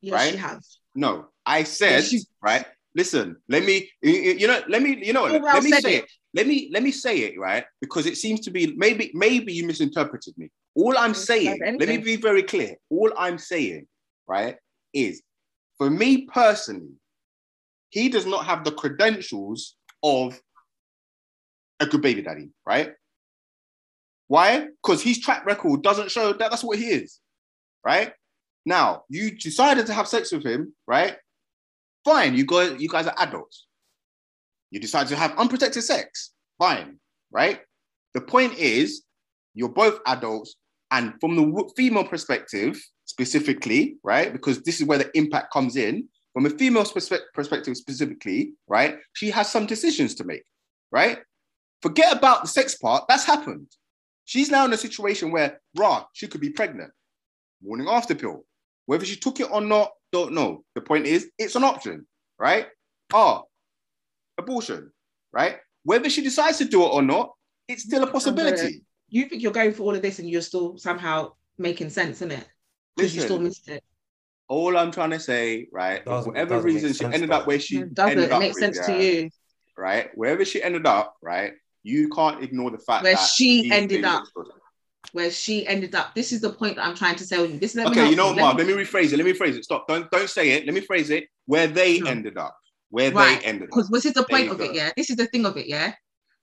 Yes, 0.00 0.12
Right? 0.14 0.32
you 0.32 0.38
have. 0.38 0.62
No, 0.94 1.26
I 1.44 1.64
said, 1.64 1.90
Yes, 2.04 2.12
you- 2.12 2.22
right? 2.40 2.64
Listen, 2.94 3.36
let 3.48 3.64
me, 3.64 3.90
you- 4.02 4.46
know, 4.46 4.60
let 4.68 4.82
me, 4.82 5.04
you 5.04 5.12
know, 5.12 5.26
Who 5.26 5.42
let 5.42 5.64
me 5.64 5.72
say 5.72 5.96
it? 5.96 6.04
it. 6.04 6.10
Let 6.32 6.46
me, 6.46 6.70
let 6.72 6.82
me 6.82 6.90
say 6.90 7.18
it, 7.18 7.38
right? 7.38 7.64
Because 7.80 8.06
it 8.06 8.16
seems 8.16 8.40
to 8.40 8.50
be 8.50 8.74
maybe, 8.76 9.10
maybe 9.14 9.52
you 9.52 9.66
misinterpreted 9.66 10.34
me. 10.36 10.50
All 10.76 10.96
I'm 10.98 11.14
saying, 11.14 11.58
let 11.60 11.88
me 11.88 11.98
be 11.98 12.16
very 12.16 12.42
clear. 12.42 12.76
All 12.90 13.12
I'm 13.16 13.38
saying, 13.38 13.86
right, 14.26 14.56
is 14.92 15.22
for 15.78 15.90
me 15.90 16.26
personally, 16.26 16.94
he 17.90 18.08
does 18.08 18.26
not 18.26 18.46
have 18.46 18.64
the 18.64 18.72
credentials 18.72 19.76
of 20.02 20.40
a 21.80 21.86
good 21.86 22.02
baby 22.02 22.22
daddy, 22.22 22.50
right? 22.66 22.92
Why? 24.28 24.66
Because 24.82 25.02
his 25.02 25.20
track 25.20 25.46
record 25.46 25.82
doesn't 25.82 26.10
show 26.10 26.32
that 26.32 26.50
that's 26.50 26.64
what 26.64 26.78
he 26.78 26.86
is, 26.86 27.20
right? 27.84 28.12
Now, 28.66 29.04
you 29.08 29.32
decided 29.36 29.86
to 29.86 29.92
have 29.94 30.08
sex 30.08 30.32
with 30.32 30.44
him, 30.44 30.74
right? 30.86 31.16
Fine, 32.04 32.34
you 32.34 32.44
guys, 32.44 32.76
you 32.78 32.88
guys 32.88 33.06
are 33.06 33.14
adults. 33.18 33.66
You 34.70 34.80
decide 34.80 35.08
to 35.08 35.16
have 35.16 35.36
unprotected 35.38 35.82
sex, 35.82 36.32
fine, 36.58 36.98
right? 37.30 37.60
The 38.12 38.20
point 38.20 38.58
is, 38.58 39.04
you're 39.54 39.68
both 39.68 40.00
adults, 40.06 40.56
and 40.90 41.14
from 41.20 41.36
the 41.36 41.72
female 41.76 42.04
perspective, 42.04 42.80
specifically, 43.04 43.96
right? 44.02 44.32
Because 44.32 44.62
this 44.62 44.80
is 44.80 44.86
where 44.86 44.98
the 44.98 45.10
impact 45.16 45.52
comes 45.52 45.76
in. 45.76 46.08
From 46.32 46.46
a 46.46 46.50
female 46.50 46.84
perspe- 46.84 47.20
perspective, 47.32 47.76
specifically, 47.76 48.54
right? 48.66 48.98
She 49.12 49.30
has 49.30 49.50
some 49.50 49.66
decisions 49.66 50.16
to 50.16 50.24
make, 50.24 50.42
right? 50.90 51.18
Forget 51.80 52.16
about 52.16 52.42
the 52.42 52.48
sex 52.48 52.74
part. 52.74 53.04
That's 53.08 53.24
happened. 53.24 53.68
She's 54.24 54.50
now 54.50 54.64
in 54.64 54.72
a 54.72 54.76
situation 54.76 55.30
where, 55.30 55.60
rah, 55.76 56.04
she 56.12 56.26
could 56.26 56.40
be 56.40 56.50
pregnant. 56.50 56.90
Morning 57.62 57.86
after 57.88 58.14
pill. 58.16 58.44
Whether 58.86 59.04
she 59.04 59.16
took 59.16 59.38
it 59.38 59.48
or 59.50 59.60
not, 59.60 59.92
don't 60.14 60.32
know. 60.32 60.64
The 60.76 60.80
point 60.80 61.06
is, 61.06 61.28
it's 61.38 61.56
an 61.56 61.64
option, 61.64 62.06
right? 62.38 62.66
Ah, 63.12 63.42
abortion, 64.38 64.90
right? 65.32 65.56
Whether 65.82 66.08
she 66.08 66.22
decides 66.22 66.58
to 66.58 66.64
do 66.64 66.82
it 66.84 66.88
or 66.88 67.02
not, 67.02 67.32
it's 67.68 67.82
still 67.82 68.04
a 68.04 68.06
possibility. 68.06 68.82
You 69.08 69.26
think 69.28 69.42
you're 69.42 69.52
going 69.52 69.72
for 69.74 69.82
all 69.82 69.94
of 69.94 70.02
this 70.02 70.18
and 70.20 70.30
you're 70.30 70.40
still 70.40 70.78
somehow 70.78 71.32
making 71.58 71.90
sense, 71.90 72.22
in 72.22 72.30
it? 72.30 72.46
Because 72.96 73.14
you 73.14 73.22
still 73.22 73.40
missed 73.40 73.68
it. 73.68 73.82
All 74.48 74.76
I'm 74.76 74.92
trying 74.92 75.10
to 75.10 75.18
say, 75.20 75.66
right, 75.72 76.04
for 76.04 76.10
Doesn't- 76.10 76.30
whatever 76.32 76.54
doesn't 76.56 76.70
reason 76.72 76.92
she 76.92 77.04
ended 77.04 77.30
up 77.32 77.46
where 77.46 77.58
she 77.58 77.78
It 77.78 77.94
doesn't. 77.94 78.12
ended 78.12 78.26
It 78.26 78.32
up 78.32 78.40
makes 78.40 78.54
with, 78.54 78.62
sense 78.74 78.86
to 78.86 78.92
yeah, 78.92 79.00
you. 79.22 79.30
right? 79.76 80.10
Wherever 80.14 80.44
she 80.44 80.62
ended 80.62 80.86
up, 80.86 81.16
right, 81.22 81.52
you 81.82 82.08
can't 82.10 82.42
ignore 82.44 82.70
the 82.70 82.78
fact 82.78 83.02
Where 83.02 83.14
that 83.14 83.20
she 83.36 83.68
ended 83.72 84.04
up. 84.04 84.22
exposed. 84.22 84.52
Where 85.12 85.30
she 85.30 85.66
ended 85.66 85.94
up. 85.94 86.14
This 86.14 86.32
is 86.32 86.40
the 86.40 86.50
point 86.50 86.76
that 86.76 86.86
I'm 86.86 86.94
trying 86.96 87.16
to 87.16 87.28
tell 87.28 87.46
you. 87.46 87.58
This 87.58 87.70
is 87.72 87.76
let 87.76 87.90
me 87.90 88.00
Okay, 88.00 88.10
you 88.10 88.16
know 88.16 88.26
what, 88.28 88.36
Let 88.36 88.42
Mark? 88.42 88.56
me- 88.58 88.64
Let 88.64 88.76
me 88.76 88.82
rephrase 88.84 89.12
it. 89.12 89.16
Let 89.16 89.26
me 89.26 89.32
rephrase 89.32 89.56
it. 89.56 89.64
Stop. 89.64 89.86
Don't 89.86 90.10
don't 90.10 90.28
say 90.28 90.50
it. 90.50 90.64
Let 90.66 90.74
me 90.74 90.80
phrase 90.80 91.10
it. 91.10 91.28
Where 91.46 91.66
they 91.66 92.00
No. 92.00 92.10
ended 92.10 92.36
up. 92.36 92.56
Where 92.90 93.10
Right, 93.12 93.40
they 93.40 93.46
ended 93.46 93.64
up. 93.64 93.68
because 93.70 93.88
this 93.90 94.06
is 94.06 94.12
the 94.14 94.24
point 94.24 94.50
of 94.50 94.58
go. 94.58 94.64
it, 94.64 94.74
yeah. 94.74 94.90
This 94.96 95.10
is 95.10 95.16
the 95.16 95.26
thing 95.26 95.46
of 95.46 95.56
it, 95.56 95.66
yeah. 95.66 95.94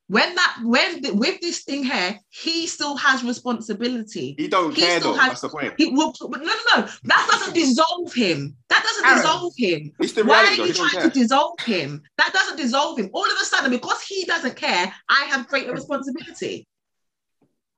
When 0.07 0.35
that 0.35 0.57
when 0.63 1.01
the, 1.01 1.13
with 1.13 1.39
this 1.39 1.63
thing 1.63 1.85
here, 1.85 2.19
he 2.29 2.67
still 2.67 2.97
has 2.97 3.23
responsibility. 3.23 4.35
He 4.37 4.47
don't 4.49 4.75
He 4.75 4.81
care 4.81 4.99
though. 4.99 5.13
has- 5.13 5.29
That's 5.29 5.41
the 5.41 5.49
point. 5.49 5.73
He 5.77 5.87
will, 5.87 6.13
but 6.29 6.41
no, 6.41 6.45
no, 6.47 6.53
no. 6.81 6.87
That 7.05 7.27
doesn't 7.31 7.53
dissolve 7.53 8.13
him. 8.13 8.57
That 8.69 8.83
doesn't 8.83 9.05
Aaron. 9.05 9.17
dissolve 9.21 9.53
him. 9.57 9.91
It's 10.01 10.11
the 10.13 10.25
Why 10.25 10.45
are 10.45 10.53
you 10.53 10.73
trying 10.73 10.89
care. 10.89 11.03
to 11.03 11.09
dissolve 11.09 11.59
him? 11.61 12.01
That 12.17 12.33
doesn't 12.33 12.57
dissolve 12.57 12.99
him. 12.99 13.09
All 13.13 13.25
of 13.25 13.37
a 13.41 13.45
sudden, 13.45 13.71
because 13.71 14.01
he 14.01 14.25
doesn't 14.25 14.57
care, 14.57 14.93
I 15.09 15.25
have 15.25 15.47
greater 15.47 15.71
responsibility. 15.73 16.67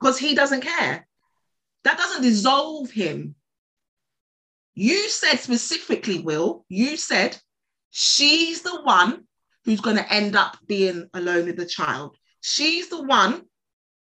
Because 0.03 0.19
he 0.19 0.35
doesn't 0.35 0.59
care. 0.61 1.07
That 1.85 1.97
doesn't 1.97 2.23
dissolve 2.23 2.91
him. 2.91 3.35
You 4.75 5.07
said 5.07 5.37
specifically, 5.37 6.19
Will, 6.19 6.65
you 6.67 6.97
said 6.97 7.37
she's 7.89 8.63
the 8.63 8.81
one 8.81 9.23
who's 9.63 9.79
going 9.79 9.95
to 9.95 10.13
end 10.13 10.35
up 10.35 10.57
being 10.67 11.07
alone 11.13 11.45
with 11.45 11.55
the 11.55 11.65
child. 11.65 12.17
She's 12.41 12.89
the 12.89 13.01
one 13.01 13.43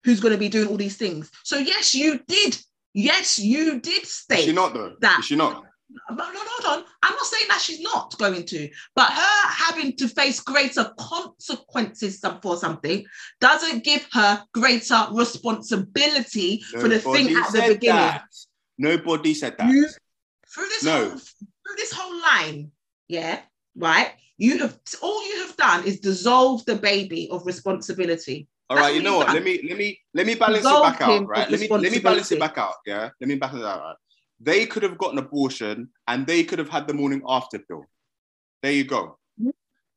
who's 0.05 0.21
going 0.21 0.31
to 0.31 0.39
be 0.39 0.47
doing 0.47 0.69
all 0.69 0.77
these 0.77 0.95
things. 0.95 1.29
So, 1.43 1.57
yes, 1.57 1.93
you 1.93 2.21
did. 2.25 2.57
Yes, 2.93 3.37
you 3.37 3.81
did 3.81 4.05
state 4.05 4.39
Is 4.39 4.45
she 4.45 4.53
not 4.53 4.73
though? 4.73 4.95
that. 5.01 5.19
Is 5.19 5.25
she 5.25 5.35
not? 5.35 5.65
No, 6.09 6.15
no, 6.15 6.39
hold 6.39 6.79
on. 6.79 6.85
I'm 7.01 7.13
not 7.13 7.25
saying 7.25 7.45
that 7.49 7.61
she's 7.61 7.81
not 7.81 8.15
going 8.19 8.45
to, 8.45 8.69
but 8.95 9.11
her 9.11 9.47
having 9.47 9.95
to 9.97 10.07
face 10.07 10.39
greater 10.39 10.91
consequences 10.99 12.23
for 12.41 12.57
something 12.57 13.05
doesn't 13.41 13.83
give 13.83 14.07
her 14.13 14.43
greater 14.53 15.07
responsibility 15.11 16.61
for 16.79 16.87
the 16.87 16.99
thing 16.99 17.35
at 17.35 17.51
the 17.51 17.73
beginning. 17.73 18.01
that. 18.01 18.23
Nobody 18.77 19.33
said 19.33 19.55
that. 19.57 19.71
You 19.71 19.87
through 20.53 20.65
this 20.65 20.83
No. 20.83 21.09
whole 21.09 21.17
through 21.17 21.75
this 21.77 21.91
whole 21.91 22.21
line, 22.21 22.71
yeah, 23.07 23.41
right. 23.75 24.13
You 24.37 24.59
have 24.59 24.79
all 25.01 25.27
you 25.27 25.41
have 25.41 25.57
done 25.57 25.83
is 25.85 25.99
dissolve 25.99 26.65
the 26.65 26.75
baby 26.75 27.29
of 27.29 27.45
responsibility. 27.45 28.47
All 28.69 28.77
That's 28.77 28.87
right, 28.87 28.95
you 28.95 29.01
know 29.01 29.17
what? 29.17 29.27
done. 29.27 29.35
Let 29.35 29.43
me 29.43 29.59
let 29.67 29.77
me 29.77 29.99
let 30.13 30.27
me 30.27 30.35
balance 30.35 30.65
Absolve 30.65 30.79
it 30.87 30.91
back 30.91 31.01
out, 31.01 31.27
right? 31.27 31.49
Let 31.49 31.59
me 31.59 31.67
let 31.67 31.91
me 31.91 31.99
balance 31.99 32.31
it 32.31 32.39
back 32.39 32.57
out. 32.57 32.75
Yeah, 32.85 33.09
let 33.19 33.27
me 33.27 33.35
balance 33.35 33.59
it 33.59 33.65
out. 33.65 33.81
Right? 33.81 33.95
They 34.39 34.65
could 34.65 34.83
have 34.83 34.97
gotten 34.97 35.17
abortion 35.17 35.89
and 36.07 36.25
they 36.25 36.43
could 36.43 36.59
have 36.59 36.69
had 36.69 36.87
the 36.87 36.93
morning 36.93 37.21
after 37.27 37.59
pill. 37.59 37.85
There 38.63 38.71
you 38.71 38.85
go. 38.85 39.17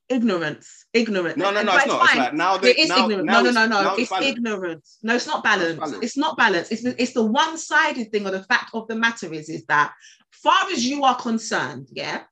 Ignorance, 0.08 0.84
ignorance. 0.92 1.38
No, 1.38 1.50
no, 1.50 1.62
no, 1.62 1.72
but 1.72 1.76
it's 1.76 1.86
not. 1.86 2.04
It's 2.04 2.16
like 2.16 2.34
now 2.34 2.56
they 2.58 2.70
It 2.70 2.78
is 2.80 2.88
now, 2.88 3.04
ignorant. 3.04 3.24
now 3.26 3.40
No, 3.40 3.50
no, 3.50 3.52
no, 3.52 3.66
no. 3.66 3.82
now 3.82 3.94
It's 3.96 4.12
ignorance. 4.12 4.98
No, 5.02 5.14
it's 5.14 5.26
not 5.26 5.42
balanced. 5.42 5.80
balanced. 5.80 6.02
It's 6.02 6.16
not 6.16 6.36
balanced. 6.36 6.72
It's, 6.72 6.84
it's 6.84 7.12
the 7.14 7.24
one-sided 7.24 8.12
thing. 8.12 8.26
Or 8.26 8.30
the 8.30 8.42
fact 8.44 8.70
of 8.74 8.86
the 8.88 8.96
matter 8.96 9.32
is, 9.32 9.48
is 9.48 9.64
that 9.66 9.92
far 10.30 10.70
as 10.70 10.84
you 10.84 11.04
are 11.04 11.16
concerned, 11.16 11.88
yeah, 11.92 12.24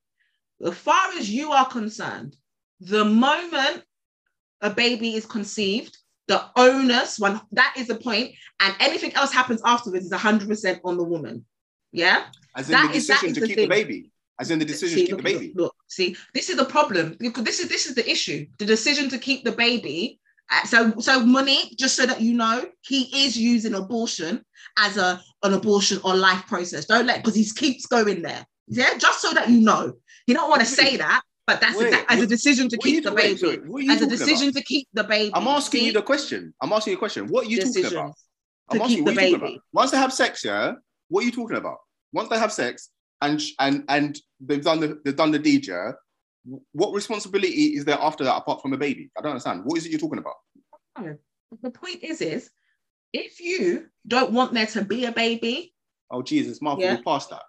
as 0.65 0.75
far 0.75 1.13
as 1.17 1.31
you 1.31 1.53
are 1.53 1.69
concerned, 1.69 2.37
the 2.81 3.05
moment 3.05 3.85
a 4.61 4.69
baby 4.69 5.15
is 5.15 5.25
conceived, 5.25 5.97
the 6.29 6.45
onus 6.57 7.19
one 7.19 7.41
that 7.53 7.75
is 7.79 7.87
the 7.87 7.95
point, 7.95 8.35
and 8.61 8.75
anything 8.81 9.15
else 9.15 9.33
happens 9.33 9.63
afterwards 9.65 10.05
is 10.05 10.13
hundred 10.13 10.49
percent 10.49 10.81
on 10.85 10.99
the 10.99 11.05
woman. 11.05 11.47
Yeah. 11.93 12.26
As 12.57 12.68
in 12.68 12.72
that 12.72 12.88
the 12.88 12.95
decision 12.95 13.28
is 13.30 13.34
to 13.34 13.41
the 13.41 13.47
keep 13.47 13.57
thing. 13.57 13.68
the 13.68 13.74
baby. 13.74 14.11
As 14.38 14.51
in 14.51 14.59
the 14.59 14.64
decision 14.64 14.99
See, 14.99 15.07
to 15.07 15.09
keep 15.09 15.16
the 15.18 15.22
baby. 15.22 15.53
Look, 15.55 15.74
see, 15.88 16.16
this 16.34 16.49
is 16.49 16.57
the 16.57 16.64
problem 16.64 17.16
because 17.18 17.45
this 17.45 17.61
is 17.61 17.68
this 17.68 17.86
is 17.86 17.95
the 17.95 18.09
issue. 18.11 18.47
The 18.59 18.64
decision 18.64 19.09
to 19.11 19.18
keep 19.18 19.45
the 19.45 19.53
baby. 19.53 20.18
Uh, 20.51 20.64
So, 20.66 20.78
so 20.99 21.24
Monique, 21.24 21.76
just 21.78 21.95
so 21.97 22.07
that 22.07 22.20
you 22.20 22.34
know, 22.34 22.64
he 22.82 23.24
is 23.26 23.36
using 23.36 23.74
abortion 23.74 24.43
as 24.78 24.97
a 24.97 25.20
an 25.43 25.53
abortion 25.55 26.01
or 26.05 26.14
life 26.16 26.47
process. 26.47 26.86
Don't 26.86 27.07
let 27.07 27.18
because 27.22 27.34
he 27.36 27.45
keeps 27.45 27.86
going 27.86 28.22
there. 28.22 28.47
Yeah, 28.68 28.97
just 28.99 29.20
so 29.20 29.32
that 29.34 29.49
you 29.51 29.61
know, 29.61 29.95
he 30.26 30.32
don't 30.34 30.49
want 30.49 30.61
to 30.61 30.66
say 30.66 30.97
that, 30.97 31.22
but 31.47 31.61
that's 31.61 31.76
Wait, 31.76 31.93
as 32.09 32.22
a 32.22 32.26
decision 32.26 32.68
to 32.70 32.76
What 32.76 32.86
you 32.86 32.95
keep 32.95 33.05
the 33.05 33.12
wait, 33.12 33.41
baby. 33.41 33.59
what 33.68 33.82
you 33.82 33.93
As 33.93 34.01
a 34.01 34.07
decision 34.07 34.49
about? 34.49 34.59
to 34.59 34.64
keep 34.64 34.88
the 34.95 35.05
baby. 35.05 35.32
I'm 35.34 35.49
asking 35.49 35.84
you 35.86 35.93
the 35.93 36.03
question. 36.03 36.55
I'm 36.62 36.72
asking 36.72 36.93
you 36.93 36.97
a 36.97 36.99
question. 37.05 37.26
What 37.28 37.47
are 37.47 37.51
you 37.51 37.61
talking 37.61 37.84
about? 37.86 38.14
to 38.70 38.76
I'm 38.76 38.80
asking 38.80 38.88
keep 38.88 38.99
you, 38.99 39.05
what 39.05 39.14
the 39.16 39.28
you 39.28 39.38
baby. 39.38 39.53
about? 39.55 39.62
Once 39.72 39.91
they 39.91 39.97
have 39.99 40.12
sex, 40.12 40.45
yeah, 40.45 40.72
what 41.11 41.23
are 41.23 41.27
you 41.27 41.33
talking 41.33 41.57
about? 41.59 41.79
Once 42.13 42.29
they 42.31 42.39
have 42.39 42.53
sex 42.53 42.89
and 43.21 43.41
and 43.59 43.85
and 43.89 44.19
they've 44.41 44.65
done 44.65 44.81
the 44.81 44.99
they've 45.05 45.15
done 45.17 45.31
the 45.33 45.39
deed, 45.39 45.67
yeah. 45.67 45.93
What 46.73 46.95
responsibility 46.95 47.75
is 47.77 47.85
there 47.85 47.99
after 48.01 48.25
that 48.25 48.37
apart 48.37 48.63
from 48.63 48.73
a 48.73 48.79
baby? 48.79 49.11
I 49.17 49.21
don't 49.21 49.33
understand. 49.33 49.63
What 49.65 49.77
is 49.77 49.85
it 49.85 49.91
you're 49.91 50.01
talking 50.01 50.19
about? 50.19 50.37
The 51.63 51.71
point 51.71 52.03
is, 52.03 52.21
is 52.23 52.51
if 53.13 53.41
you 53.41 53.87
don't 54.07 54.33
want 54.33 54.55
there 54.55 54.67
to 54.67 54.85
be 54.85 55.05
a 55.05 55.13
baby, 55.13 55.75
Oh 56.11 56.23
Jesus, 56.23 56.61
Martha, 56.63 56.83
Yeah. 56.83 56.95
we're 56.97 57.03
past 57.03 57.31
that. 57.31 57.43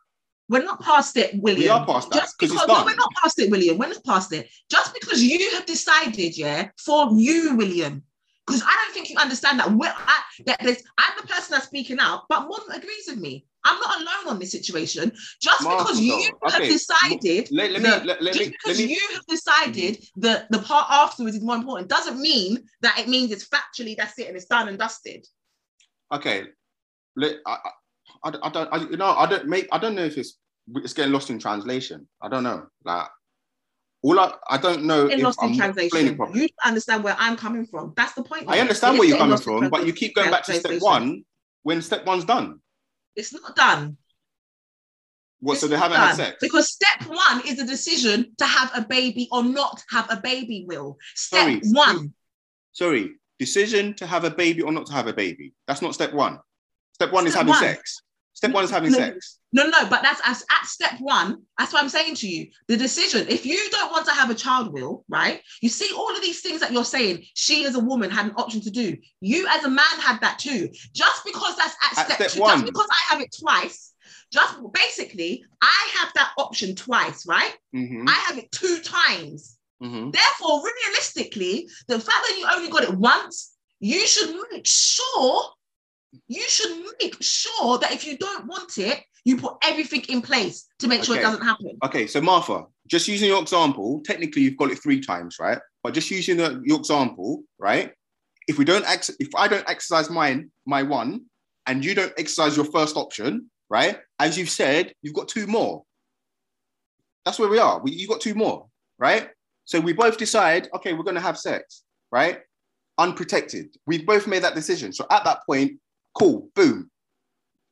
We're 0.49 0.63
not 0.63 0.81
past 0.81 1.15
it, 1.17 1.41
William. 1.41 1.61
We 1.63 1.69
are 1.69 1.85
past 1.85 2.09
that, 2.09 2.15
Just 2.19 2.37
'cause 2.37 2.51
it's 2.51 2.61
because 2.61 2.79
no, 2.79 2.85
we're 2.85 2.95
not 2.95 3.09
past 3.21 3.39
it, 3.39 3.49
William. 3.49 3.77
We're 3.77 3.87
not 3.87 4.03
past 4.03 4.33
it. 4.33 4.49
Just 4.69 4.93
because 4.93 5.23
you 5.23 5.51
have 5.55 5.65
decided, 5.65 6.37
yeah, 6.37 6.69
for 6.77 7.09
you, 7.13 7.55
William. 7.55 8.03
Because 8.45 8.61
I 8.61 8.75
don't 8.83 8.93
think 8.93 9.09
you 9.09 9.17
understand 9.17 9.59
that. 9.59 9.71
We're, 9.71 9.93
I, 9.95 10.21
that 10.47 10.59
there's, 10.61 10.83
I'm 10.97 11.13
the 11.21 11.27
person 11.27 11.51
that's 11.53 11.67
speaking 11.67 11.99
out, 11.99 12.23
but 12.27 12.41
Mon 12.49 12.59
agrees 12.71 13.05
with 13.07 13.19
me. 13.19 13.45
I'm 13.63 13.79
not 13.79 14.01
alone 14.01 14.33
on 14.33 14.39
this 14.39 14.51
situation. 14.51 15.11
Just 15.41 15.61
because 15.61 15.99
you 15.99 16.31
have 16.43 16.55
okay, 16.55 16.69
decided, 16.69 17.49
Let, 17.51 17.71
let 17.71 17.81
me 17.81 18.07
let, 18.07 18.21
let 18.21 18.33
just 18.33 18.39
me 18.39 18.55
because 18.63 18.77
me 18.79 18.85
you 18.85 19.09
have 19.13 19.25
decided 19.27 20.03
that 20.17 20.51
the 20.51 20.59
part 20.59 20.87
afterwards 20.89 21.35
is 21.35 21.43
more 21.43 21.55
important, 21.55 21.87
doesn't 21.87 22.19
mean 22.19 22.63
that 22.81 22.97
it 22.97 23.07
means 23.07 23.31
it's 23.31 23.47
factually 23.47 23.95
that's 23.95 24.17
it 24.19 24.27
and 24.27 24.35
it's 24.35 24.45
done 24.45 24.67
and 24.67 24.77
dusted. 24.77 25.25
okay. 26.11 26.45
Let, 27.17 27.35
I, 27.45 27.57
I, 28.23 28.33
I, 28.43 28.49
don't 28.49 28.73
I, 28.73 28.77
you 28.89 28.97
know 28.97 29.11
I 29.11 29.25
don't 29.25 29.47
make 29.47 29.67
I 29.71 29.77
don't 29.77 29.95
know 29.95 30.05
if 30.05 30.17
it's 30.17 30.37
it's 30.75 30.93
getting 30.93 31.11
lost 31.11 31.29
in 31.29 31.39
translation. 31.39 32.07
I 32.21 32.29
don't 32.29 32.43
know. 32.43 32.67
Like 32.85 33.07
all 34.01 34.19
I 34.19 34.33
I 34.49 34.57
don't 34.57 34.85
know 34.85 35.07
if 35.07 35.21
lost 35.21 35.43
in 35.43 35.61
I'm 35.61 35.77
explaining 35.77 36.15
translation. 36.15 36.41
You 36.41 36.49
understand 36.65 37.03
where 37.03 37.15
I'm 37.19 37.35
coming 37.35 37.65
from. 37.65 37.93
That's 37.95 38.13
the 38.13 38.23
point. 38.23 38.45
I 38.47 38.59
understand 38.59 38.97
where 38.97 39.07
you're 39.07 39.17
coming 39.17 39.37
from, 39.37 39.69
but 39.69 39.85
you 39.85 39.93
keep 39.93 40.15
going 40.15 40.31
back 40.31 40.43
to 40.45 40.53
step 40.53 40.81
one 40.81 41.23
when 41.63 41.81
step 41.81 42.05
one's 42.05 42.23
done. 42.25 42.60
It's 43.15 43.33
not 43.33 43.55
done. 43.55 43.97
What? 45.39 45.57
So 45.57 45.67
they 45.67 45.77
haven't 45.77 45.97
had 45.97 46.15
sex. 46.15 46.37
Because 46.39 46.71
step 46.71 47.09
one 47.09 47.41
is 47.47 47.59
a 47.59 47.65
decision 47.65 48.33
to 48.37 48.45
have 48.45 48.71
a 48.75 48.81
baby 48.81 49.27
or 49.31 49.43
not 49.43 49.83
have 49.89 50.07
a 50.09 50.17
baby, 50.17 50.65
Will. 50.67 50.97
Step 51.15 51.41
Sorry. 51.41 51.61
one. 51.63 52.13
Sorry, 52.73 53.11
decision 53.39 53.93
to 53.95 54.05
have 54.05 54.23
a 54.23 54.29
baby 54.29 54.61
or 54.61 54.71
not 54.71 54.85
to 54.85 54.93
have 54.93 55.07
a 55.07 55.13
baby. 55.13 55.53
That's 55.67 55.81
not 55.81 55.93
step 55.95 56.13
one. 56.13 56.39
Step 56.93 57.11
one 57.11 57.25
is 57.25 57.33
having 57.33 57.49
one. 57.49 57.59
sex. 57.59 58.03
Step 58.41 58.53
one 58.53 58.63
is 58.63 58.71
having 58.71 58.91
No, 58.91 58.97
sex. 58.97 59.37
No, 59.53 59.67
no, 59.67 59.87
but 59.87 60.01
that's 60.01 60.19
as 60.25 60.43
at 60.49 60.65
step 60.65 60.93
one. 60.99 61.43
That's 61.59 61.71
what 61.71 61.83
I'm 61.83 61.89
saying 61.89 62.15
to 62.15 62.27
you. 62.27 62.47
The 62.67 62.75
decision, 62.75 63.27
if 63.29 63.45
you 63.45 63.59
don't 63.69 63.91
want 63.91 64.07
to 64.07 64.13
have 64.13 64.31
a 64.31 64.33
child, 64.33 64.73
Will, 64.73 65.05
right? 65.07 65.41
You 65.61 65.69
see 65.69 65.93
all 65.95 66.15
of 66.15 66.23
these 66.23 66.41
things 66.41 66.59
that 66.61 66.71
you're 66.71 66.83
saying, 66.83 67.23
she 67.35 67.65
as 67.65 67.75
a 67.75 67.79
woman 67.79 68.09
had 68.09 68.25
an 68.25 68.33
option 68.37 68.59
to 68.61 68.71
do. 68.71 68.97
You 69.19 69.47
as 69.47 69.63
a 69.63 69.69
man 69.69 69.95
had 69.99 70.21
that 70.21 70.39
too. 70.39 70.69
Just 70.91 71.23
because 71.23 71.55
that's 71.55 71.75
at, 71.83 71.99
At 71.99 72.05
step, 72.05 72.15
step 72.17 72.31
two, 72.31 72.41
one. 72.41 72.53
just 72.61 72.65
because 72.65 72.87
I 72.89 73.13
have 73.13 73.21
it 73.21 73.35
twice, 73.39 73.93
just 74.33 74.55
basically, 74.73 75.45
I 75.61 75.89
have 75.99 76.11
that 76.15 76.31
option 76.39 76.73
twice, 76.73 77.27
right? 77.27 77.53
hmm 77.73 78.05
I 78.07 78.13
have 78.27 78.39
it 78.39 78.51
two 78.51 78.79
times. 78.79 79.55
hmm 79.79 80.09
Therefore, 80.09 80.63
realistically, 80.65 81.69
the 81.87 81.99
fact 81.99 82.25
that 82.27 82.37
you 82.39 82.47
only 82.57 82.71
got 82.71 82.85
it 82.85 82.97
once, 82.97 83.51
you 83.79 84.07
should 84.07 84.35
make 84.51 84.65
sure, 84.65 85.43
you 86.27 86.43
should 86.47 86.83
make 87.01 87.15
sure 87.21 87.77
that 87.79 87.91
if 87.91 88.05
you 88.05 88.17
don't 88.17 88.47
want 88.47 88.77
it, 88.77 89.01
you 89.23 89.37
put 89.37 89.55
everything 89.63 90.01
in 90.09 90.21
place 90.21 90.67
to 90.79 90.87
make 90.87 91.03
sure 91.03 91.15
it 91.15 91.21
doesn't 91.21 91.43
happen. 91.43 91.77
Okay, 91.85 92.07
so 92.07 92.19
Martha, 92.21 92.65
just 92.87 93.07
using 93.07 93.27
your 93.27 93.41
example, 93.41 94.01
technically 94.03 94.41
you've 94.41 94.57
got 94.57 94.71
it 94.71 94.81
three 94.81 94.99
times, 94.99 95.37
right? 95.39 95.59
But 95.83 95.93
just 95.93 96.09
using 96.09 96.37
the, 96.37 96.61
your 96.65 96.79
example, 96.79 97.43
right? 97.59 97.93
If 98.47 98.57
we 98.57 98.65
don't 98.65 98.85
ex- 98.85 99.15
if 99.19 99.29
I 99.35 99.47
don't 99.47 99.67
exercise 99.69 100.09
mine, 100.09 100.51
my 100.65 100.83
one, 100.83 101.25
and 101.67 101.85
you 101.85 101.93
don't 101.93 102.13
exercise 102.17 102.55
your 102.55 102.65
first 102.65 102.97
option, 102.97 103.49
right? 103.69 103.99
As 104.19 104.37
you've 104.37 104.49
said, 104.49 104.93
you've 105.01 105.13
got 105.13 105.27
two 105.27 105.47
more. 105.47 105.83
That's 107.23 107.37
where 107.37 107.49
we 107.49 107.59
are. 107.59 107.79
We, 107.79 107.91
you've 107.91 108.09
got 108.09 108.21
two 108.21 108.33
more, 108.33 108.67
right? 108.97 109.29
So 109.65 109.79
we 109.79 109.93
both 109.93 110.17
decide, 110.17 110.67
okay, 110.75 110.93
we're 110.93 111.03
going 111.03 111.15
to 111.15 111.21
have 111.21 111.37
sex, 111.37 111.83
right? 112.11 112.39
Unprotected. 112.97 113.75
We've 113.85 114.05
both 114.05 114.27
made 114.27 114.43
that 114.43 114.55
decision. 114.55 114.91
So 114.91 115.05
at 115.11 115.23
that 115.23 115.45
point, 115.45 115.79
cool, 116.13 116.49
boom. 116.55 116.89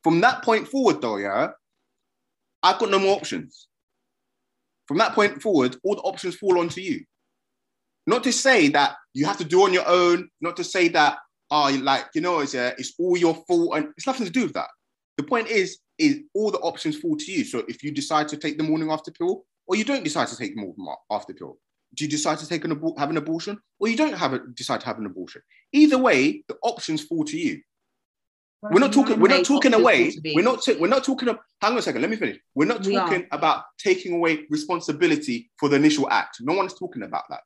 From 0.04 0.22
that 0.22 0.44
point 0.44 0.68
forward, 0.68 1.02
though, 1.02 1.18
yeah, 1.18 1.50
I've 2.64 2.80
got 2.80 2.90
no 2.90 3.00
more 3.00 3.16
options. 3.16 3.68
From 4.88 4.98
that 4.98 5.14
point 5.14 5.42
forward, 5.42 5.78
all 5.84 5.96
the 5.96 6.02
options 6.02 6.36
fall 6.36 6.60
onto 6.60 6.82
you. 6.82 7.04
Not 8.08 8.24
to 8.24 8.32
say 8.32 8.70
that 8.70 8.96
you 9.14 9.26
have 9.26 9.38
to 9.38 9.44
do 9.44 9.64
on 9.64 9.74
your 9.74 9.88
own, 9.88 10.30
not 10.42 10.58
to 10.58 10.64
say 10.64 10.88
that, 10.90 11.18
oh, 11.52 11.78
like, 11.84 12.06
you 12.16 12.22
know, 12.22 12.40
it's, 12.40 12.56
uh, 12.56 12.72
it's 12.78 12.94
all 12.98 13.18
your 13.18 13.36
fault, 13.48 13.76
and 13.76 13.90
it's 13.98 14.08
nothing 14.08 14.26
to 14.26 14.32
do 14.32 14.44
with 14.44 14.54
that. 14.54 14.70
The 15.18 15.24
point 15.24 15.48
is, 15.48 15.80
is 15.98 16.22
all 16.34 16.50
the 16.50 16.60
options 16.60 16.98
fall 16.98 17.18
to 17.18 17.32
you. 17.32 17.44
So 17.44 17.64
if 17.68 17.84
you 17.84 17.92
decide 17.92 18.30
to 18.30 18.38
take 18.38 18.58
the 18.58 18.64
morning 18.64 18.90
after 18.90 19.12
pill, 19.12 19.46
or 19.68 19.76
you 19.76 19.84
don't 19.84 20.04
decide 20.04 20.30
to 20.30 20.38
take 20.38 20.56
the 20.56 20.62
morning 20.62 20.96
after 21.12 21.34
pill, 21.34 21.60
do 21.96 22.06
you 22.06 22.10
decide 22.10 22.38
to 22.40 22.48
take 22.48 22.66
an 22.66 22.82
have 22.98 23.10
an 23.10 23.18
abortion, 23.18 23.60
or 23.80 23.88
you 23.90 23.98
don't 23.98 24.14
have 24.14 24.34
a, 24.34 24.40
decide 24.40 24.80
to 24.82 24.86
have 24.86 24.98
an 24.98 25.06
abortion? 25.06 25.42
Either 25.74 25.98
way, 25.98 26.44
the 26.48 26.56
options 26.64 27.04
fall 27.04 27.24
to 27.26 27.38
you. 27.38 27.62
We're 28.62 28.80
not 28.80 28.92
talking. 28.92 29.20
We're 29.20 29.30
not 29.30 29.46
talking 29.46 29.74
away. 29.74 30.14
We're 30.36 30.44
not. 30.44 30.64
ta- 30.64 30.76
we're 30.78 30.88
not 30.88 31.04
talking. 31.04 31.28
Hang 31.28 31.72
on 31.72 31.78
a 31.78 31.82
second. 31.82 32.02
Let 32.02 32.10
me 32.10 32.18
finish. 32.18 32.40
We're 32.56 32.66
not 32.66 32.86
We 32.86 32.96
talking 32.96 33.26
about 33.32 33.64
taking 33.78 34.14
away 34.16 34.46
responsibility 34.50 35.50
for 35.58 35.70
the 35.70 35.78
initial 35.78 36.10
act. 36.10 36.42
No 36.42 36.54
one's 36.54 36.74
talking 36.74 37.04
about 37.04 37.24
that. 37.30 37.44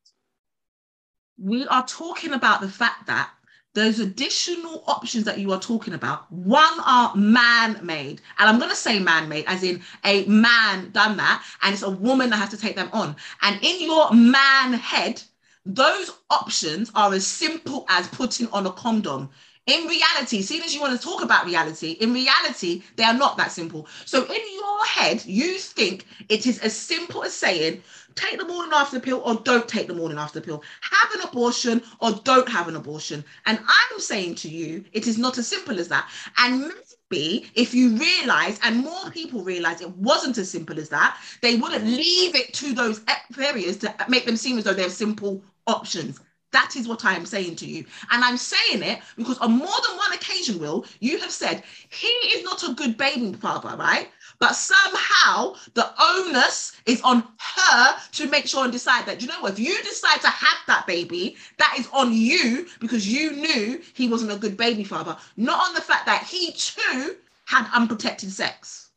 We 1.38 1.68
are 1.68 1.86
talking 1.86 2.34
about 2.34 2.61
the 2.61 2.70
fact 2.70 3.07
that 3.07 3.30
those 3.74 3.99
additional 3.99 4.84
options 4.88 5.26
that 5.26 5.39
you 5.39 5.51
are 5.51 5.59
talking 5.59 5.95
about, 5.95 6.32
one 6.32 6.80
are 6.86 7.16
man-made, 7.16 8.22
and 8.38 8.49
I'm 8.49 8.59
going 8.59 8.70
to 8.70 8.76
say 8.76 8.99
man-made, 8.99 9.45
as 9.47 9.64
in 9.64 9.82
a 10.05 10.26
man 10.26 10.91
done 10.91 11.18
that, 11.18 11.43
and 11.64 11.74
it's 11.74 11.82
a 11.82 11.89
woman 11.89 12.30
that 12.30 12.38
has 12.38 12.49
to 12.49 12.57
take 12.57 12.76
them 12.76 12.89
on. 12.93 13.16
And 13.41 13.57
in 13.64 13.84
your 13.84 14.14
man 14.14 14.74
head, 14.74 15.24
those 15.66 16.11
options 16.30 16.91
are 16.93 17.14
as 17.14 17.26
simple 17.26 17.86
as 17.89 18.07
putting 18.09 18.47
on 18.49 18.68
a 18.68 18.72
condom. 18.72 19.30
In 19.66 19.88
reality, 19.88 20.41
seeing 20.41 20.61
as 20.61 20.76
you 20.76 20.82
want 20.82 20.99
to 20.99 21.05
talk 21.05 21.24
about 21.24 21.45
reality, 21.45 21.91
in 21.91 22.14
reality, 22.14 22.84
they 22.97 23.03
are 23.03 23.14
not 23.14 23.38
that 23.38 23.49
simple. 23.51 23.88
So 24.03 24.26
in 24.26 24.41
your 24.53 24.86
head, 24.86 25.24
you 25.26 25.57
think 25.57 26.05
it 26.28 26.45
is 26.45 26.59
as 26.59 26.76
simple 26.76 27.24
as 27.24 27.34
saying, 27.34 27.82
take 28.16 28.38
the 28.38 28.45
morning 28.45 28.74
after 28.74 28.99
pill 28.99 29.22
or 29.24 29.36
don't 29.36 29.66
take 29.66 29.88
the 29.88 29.93
morning 29.93 30.18
after 30.18 30.41
pill. 30.41 30.64
Have 30.82 31.14
an 31.14 31.30
abortion 31.30 31.82
or 32.01 32.11
don't 32.11 32.49
have 32.49 32.68
an 32.68 32.76
abortion. 32.76 33.24
And 33.45 33.57
I'm 33.59 33.99
saying 34.01 34.36
to 34.36 34.49
you, 34.49 34.84
it 34.91 35.07
is 35.07 35.18
not 35.18 35.38
as 35.38 35.47
simple 35.47 35.80
as 35.80 35.88
that. 35.88 36.09
And 36.38 36.74
maybe 37.09 37.49
if 37.55 37.74
you 37.74 37.95
realize 37.95 38.59
and 38.64 38.84
more 38.84 39.11
people 39.11 39.45
realize 39.45 39.80
it 39.80 39.95
wasn't 39.95 40.38
as 40.39 40.49
simple 40.51 40.78
as 40.78 40.89
that, 40.89 41.18
they 41.41 41.55
wouldn't 41.55 41.86
leave 41.86 42.36
it 42.36 42.53
to 42.55 42.74
those 42.74 42.99
areas 43.39 43.78
to 43.78 43.95
make 44.09 44.26
them 44.26 44.36
seem 44.36 44.57
as 44.57 44.66
though 44.66 44.74
they're 44.74 44.89
simple 44.89 45.41
options. 45.68 46.20
That 46.54 46.76
is 46.76 46.88
what 46.88 47.04
I 47.04 47.16
am 47.16 47.26
saying 47.26 47.56
to 47.58 47.66
you. 47.66 47.84
And 48.12 48.24
I'm 48.24 48.38
saying 48.38 48.84
it 48.84 48.99
because 49.18 49.39
on 49.39 49.51
more 49.51 49.80
than 49.88 49.97
one 49.97 50.14
occasion, 50.14 50.60
Will, 50.60 50.86
you 50.99 51.18
have 51.20 51.32
said 51.32 51.64
he 51.89 52.08
is 52.08 52.43
not 52.43 52.64
a 52.64 52.74
good 52.74 52.95
baby 52.95 53.34
father, 53.34 53.76
right? 53.76 54.08
But 54.39 54.54
somehow 54.56 55.56
the 55.74 55.91
onus 55.99 56.80
is 56.86 57.01
on 57.01 57.24
her 57.39 57.95
to 58.14 58.28
make 58.30 58.45
sure 58.45 58.64
and 58.64 58.72
decide 58.72 59.06
that, 59.08 59.22
you 59.22 59.28
know 59.28 59.45
if 59.47 59.58
you 59.58 59.82
decide 59.82 60.22
to 60.22 60.28
have 60.28 60.58
that 60.68 60.86
baby, 60.86 61.36
that 61.58 61.76
is 61.78 61.89
on 61.91 62.14
you 62.14 62.68
because 62.80 63.12
you 63.12 63.32
knew 63.32 63.82
he 63.95 64.08
wasn't 64.08 64.32
a 64.32 64.38
good 64.38 64.56
baby 64.56 64.84
father, 64.84 65.18
not 65.36 65.68
on 65.68 65.74
the 65.74 65.82
fact 65.82 66.06
that 66.06 66.24
he 66.24 66.51
too 66.51 67.16
had 67.45 67.68
unprotected 67.74 68.32
sex. 68.32 68.91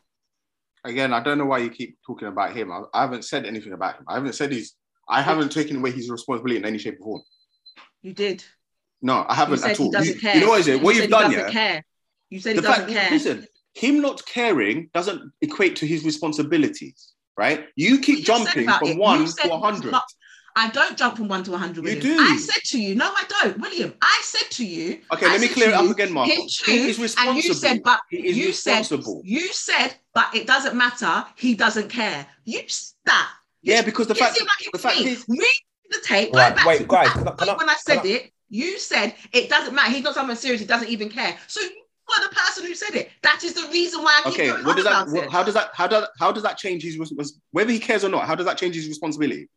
Again, 0.85 1.13
I 1.13 1.21
don't 1.21 1.39
know 1.39 1.47
why 1.47 1.59
you 1.59 1.71
keep 1.71 1.99
talking 2.07 2.29
about 2.29 2.55
him. 2.55 2.71
I, 2.71 2.83
I 2.93 3.01
haven't 3.01 3.25
said 3.25 3.47
anything 3.47 3.73
about 3.73 3.97
him. 3.97 4.05
I 4.09 4.15
haven't 4.15 4.35
said 4.35 4.53
he's, 4.53 4.75
I 5.09 5.23
haven't 5.23 5.51
taken 5.51 5.79
away 5.79 5.91
his 5.91 6.11
responsibility 6.11 6.59
in 6.59 6.67
any 6.67 6.79
shape 6.79 6.99
or 7.01 7.05
form. 7.05 7.23
You 8.07 8.13
did. 8.13 8.45
No, 9.03 9.27
I 9.29 9.35
haven't 9.35 9.59
You 9.59 9.65
at 9.67 9.81
all. 9.81 9.93
You, 10.05 10.15
you 10.15 10.41
know 10.41 10.49
what 10.51 10.61
is 10.61 10.69
it? 10.69 10.79
You 10.79 10.85
What 10.85 10.95
you've 10.95 11.05
he 11.07 11.11
done, 11.11 11.23
doesn't 11.33 11.39
yeah. 11.47 11.51
care. 11.51 11.85
You 12.31 12.39
said 12.39 12.57
the 12.57 12.61
he 12.61 12.67
doesn't 12.69 12.85
fact, 12.87 12.93
care. 12.97 13.11
listen, 13.11 13.47
him 13.75 14.01
not 14.01 14.25
caring 14.27 14.91
doesn't 14.95 15.33
equate 15.41 15.75
to 15.77 15.87
his 15.89 16.05
responsibilities, 16.05 17.15
right? 17.37 17.67
You 17.75 17.99
keep 17.99 18.19
You 18.21 18.25
jumping 18.25 18.69
from 18.69 18.89
it. 18.91 18.97
one 18.97 19.27
to 19.27 19.53
a 19.53 19.59
hundred. 19.59 19.93
I 20.55 20.71
don't 20.71 20.97
jump 20.97 21.17
from 21.17 21.27
one 21.27 21.43
to 21.45 21.51
100. 21.51 21.77
You 21.77 21.83
William. 21.83 22.01
do. 22.01 22.17
I 22.19 22.37
said 22.39 22.63
to 22.67 22.81
you, 22.81 22.95
no, 22.95 23.07
I 23.07 23.25
don't, 23.29 23.59
William. 23.59 23.93
I 24.01 24.21
said 24.23 24.49
to 24.53 24.65
you. 24.65 25.01
Okay, 25.13 25.27
I 25.27 25.33
let 25.33 25.41
me 25.41 25.49
clear 25.49 25.71
it 25.71 25.75
up 25.75 25.91
again, 25.91 26.13
Mark. 26.13 26.31
Him 26.31 26.47
too, 26.49 26.71
He 26.71 26.89
is 26.89 26.99
responsible. 27.01 27.35
and 27.35 27.45
you 27.45 27.53
said, 27.55 27.83
but 27.83 28.01
he 28.09 28.29
is 28.29 28.37
you 28.39 28.53
said, 28.53 28.87
you 29.25 29.53
said, 29.53 29.97
but 30.15 30.33
it 30.33 30.47
doesn't 30.47 30.77
matter. 30.77 31.27
He 31.37 31.55
doesn't 31.57 31.89
care. 31.91 32.25
You 32.45 32.63
said 32.69 32.95
that. 33.07 33.33
yeah, 33.63 33.83
because 33.83 34.07
the 34.07 34.15
It 34.15 34.19
fact, 34.19 34.41
like 34.41 34.73
the 34.73 34.79
fact 34.79 35.01
is, 35.01 35.27
Read 35.29 35.41
the 35.91 36.01
tape. 36.05 36.35
Right, 36.35 36.57
wait, 36.67 36.79
to 36.79 36.85
guys, 36.85 37.11
can 37.11 37.29
I- 37.29 37.33
can 37.33 37.57
when 37.57 37.69
I 37.71 37.75
said 37.75 37.99
I- 37.99 38.09
it. 38.09 38.33
You 38.49 38.79
said 38.79 39.15
it 39.33 39.49
doesn't 39.49 39.75
matter. 39.75 39.91
He's 39.91 40.05
not 40.05 40.15
someone 40.15 40.37
serious. 40.37 40.61
He 40.61 40.67
doesn't 40.69 40.89
even 40.89 41.09
care. 41.09 41.37
So 41.49 41.61
you 41.61 41.71
are 42.17 42.29
the 42.29 42.35
person 42.35 42.65
who 42.65 42.75
said 42.77 42.95
it. 42.95 43.11
That 43.23 43.43
is 43.43 43.55
the 43.55 43.67
reason 43.73 44.05
why 44.05 44.23
I 44.25 44.31
keep 44.31 44.41
okay, 44.41 44.63
what 44.63 44.77
does 44.77 44.85
that? 44.85 45.03
about 45.03 45.09
What, 45.11 45.25
it. 45.25 45.31
how 45.33 45.43
does 45.43 45.55
that? 45.55 45.71
How 45.75 45.89
does 45.89 46.07
how 46.21 46.31
does 46.31 46.45
that 46.45 46.57
change 46.57 46.85
his 46.85 46.97
whether 47.51 47.73
he 47.73 47.81
cares 47.81 48.05
or 48.05 48.09
not? 48.09 48.25
How 48.27 48.37
does 48.37 48.47
that 48.47 48.57
change 48.57 48.77
his 48.77 48.87
responsibility? 48.89 49.49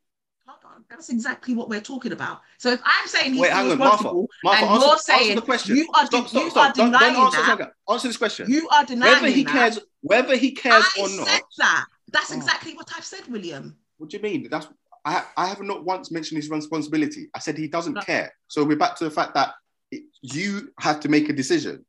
That's 0.90 1.10
exactly 1.10 1.54
what 1.54 1.70
we're 1.70 1.82
talking 1.82 2.14
about. 2.14 2.42
So 2.58 2.72
if 2.72 2.82
I'm 2.84 3.08
saying 3.08 3.34
he's 3.34 3.42
Wait, 3.42 3.52
hang 3.52 3.72
on, 3.72 3.78
Martha. 3.78 3.94
responsible, 3.98 4.30
Martha, 4.44 4.62
and 4.66 4.72
answer, 4.74 4.88
you're 4.88 4.98
saying 4.98 5.36
the 5.36 5.42
question. 5.44 5.76
you 5.76 5.88
are, 5.96 6.06
stop, 6.08 6.24
de- 6.24 6.30
stop, 6.30 6.44
you 6.44 6.50
stop. 6.50 6.70
are 6.70 6.74
Don't, 6.74 6.92
denying 6.92 7.14
don't 7.14 7.26
answer, 7.38 7.56
that, 7.58 7.72
answer 7.88 8.08
this 8.08 8.18
question. 8.18 8.50
you 8.50 8.68
are 8.70 8.86
denying 8.86 9.14
whether 9.22 9.28
he 9.30 9.44
that. 9.44 9.52
cares, 9.54 9.80
whether 10.02 10.36
he 10.36 10.52
cares 10.52 10.84
I 10.98 11.02
or 11.02 11.10
not. 11.10 11.42
that. 11.60 11.86
That's 12.12 12.32
Oh. 12.32 12.38
exactly 12.38 12.74
what 12.74 12.90
I've 12.98 13.06
said, 13.06 13.28
William. 13.28 13.78
What 13.98 14.10
do 14.10 14.18
you 14.18 14.24
mean? 14.24 14.48
That's 14.50 14.68
I, 15.06 15.24
I 15.38 15.48
have 15.48 15.62
not 15.62 15.86
once 15.86 16.12
mentioned 16.12 16.38
his 16.42 16.50
responsibility. 16.50 17.30
I 17.34 17.40
said 17.40 17.58
he 17.58 17.68
doesn't 17.68 17.94
No. 17.94 18.02
care. 18.02 18.34
So 18.48 18.64
we're 18.64 18.78
back 18.78 18.96
to 18.98 19.04
the 19.06 19.12
fact 19.12 19.34
that 19.36 19.54
it, 19.92 20.04
you 20.22 20.72
have 20.80 21.00
to 21.02 21.10
make 21.10 21.30
a 21.30 21.34
decision. 21.34 21.86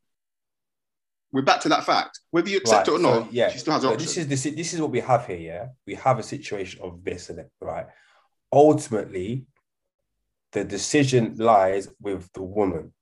We're 1.33 1.43
back 1.43 1.61
to 1.61 1.69
that 1.69 1.85
fact. 1.85 2.19
Whether 2.31 2.49
you 2.49 2.57
accept 2.57 2.87
Right, 2.87 2.95
it 2.99 2.99
or 2.99 3.03
so, 3.03 3.19
not, 3.21 3.33
yeah. 3.33 3.49
she 3.49 3.59
still 3.59 3.73
has 3.73 3.83
So 3.83 3.89
options. 3.93 4.07
this 4.07 4.17
is 4.17 4.27
this 4.27 4.45
is 4.45 4.55
this 4.55 4.73
is 4.73 4.81
what 4.81 4.91
we 4.91 4.99
have 4.99 5.25
here. 5.27 5.37
Yeah, 5.39 5.67
we 5.87 5.95
have 5.95 6.19
a 6.19 6.23
situation 6.23 6.81
of 6.83 7.03
this 7.03 7.29
in 7.29 7.39
it, 7.39 7.49
right? 7.61 7.85
Ultimately, 8.51 9.45
the 10.51 10.63
decision 10.63 11.35
lies 11.37 11.87
with 12.01 12.29
the 12.33 12.41
woman. 12.43 12.93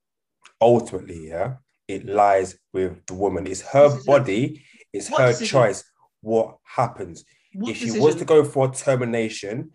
Ultimately, 0.62 1.30
yeah, 1.30 1.56
it 1.88 2.06
lies 2.06 2.58
with 2.74 3.04
the 3.08 3.14
woman. 3.16 3.48
It's 3.48 3.62
her 3.62 3.88
Decision. 3.90 4.06
body. 4.06 4.64
It's 4.94 5.10
What 5.10 5.22
her 5.22 5.28
decision? 5.30 5.48
choice. 5.60 5.84
What 6.22 6.58
happens 6.64 7.24
What 7.54 7.72
if 7.72 7.78
she 7.78 7.86
decision? 7.86 8.04
was 8.06 8.16
to 8.18 8.26
go 8.26 8.44
for 8.44 8.70
a 8.70 8.72
termination? 8.72 9.72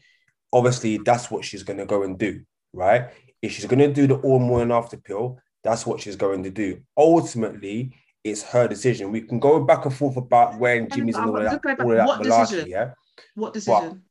Obviously, 0.55 0.99
that's 0.99 1.31
what 1.31 1.45
she's 1.45 1.63
going 1.65 1.79
to 1.79 1.85
go 1.85 2.05
and 2.05 2.19
do, 2.19 2.41
right? 2.73 3.11
If 3.43 3.53
she's 3.53 3.67
going 3.67 3.81
to 3.81 3.93
do 3.93 4.07
the 4.07 4.15
all 4.17 4.39
morning 4.39 4.73
after 4.73 4.97
pill, 4.97 5.39
that's 5.65 5.85
what 5.87 6.01
she's 6.01 6.17
going 6.17 6.43
to 6.45 6.51
do. 6.51 6.81
Ultimately, 6.97 7.93
it's 8.23 8.43
her 8.45 8.67
decision. 8.69 9.11
We 9.13 9.21
can 9.23 9.39
go 9.41 9.61
back 9.65 9.85
and 9.85 9.95
forth 9.95 10.17
about 10.17 10.59
when 10.59 10.89
Jimmy's 10.89 11.17
and 11.17 11.27
all 11.29 11.37
of 11.37 11.43
that, 11.45 11.81
all 11.81 11.91
of 11.91 11.97
that 11.99 12.07
What 12.07 12.21
malarkey, 12.23 12.41
decision? 12.49 12.69
yeah. 12.71 12.93
what 13.35 13.53
decision? 13.53 14.03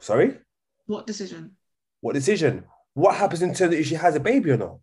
Sorry, 0.00 0.38
What 0.86 1.06
decision? 1.06 1.56
what 2.00 2.14
decision? 2.14 2.64
What 2.94 3.14
happens 3.16 3.42
in 3.42 3.54
terms 3.54 3.72
of 3.74 3.80
if 3.80 3.86
she 3.86 3.94
has 3.94 4.14
a 4.16 4.20
baby 4.20 4.50
or 4.50 4.56
not? 4.56 4.78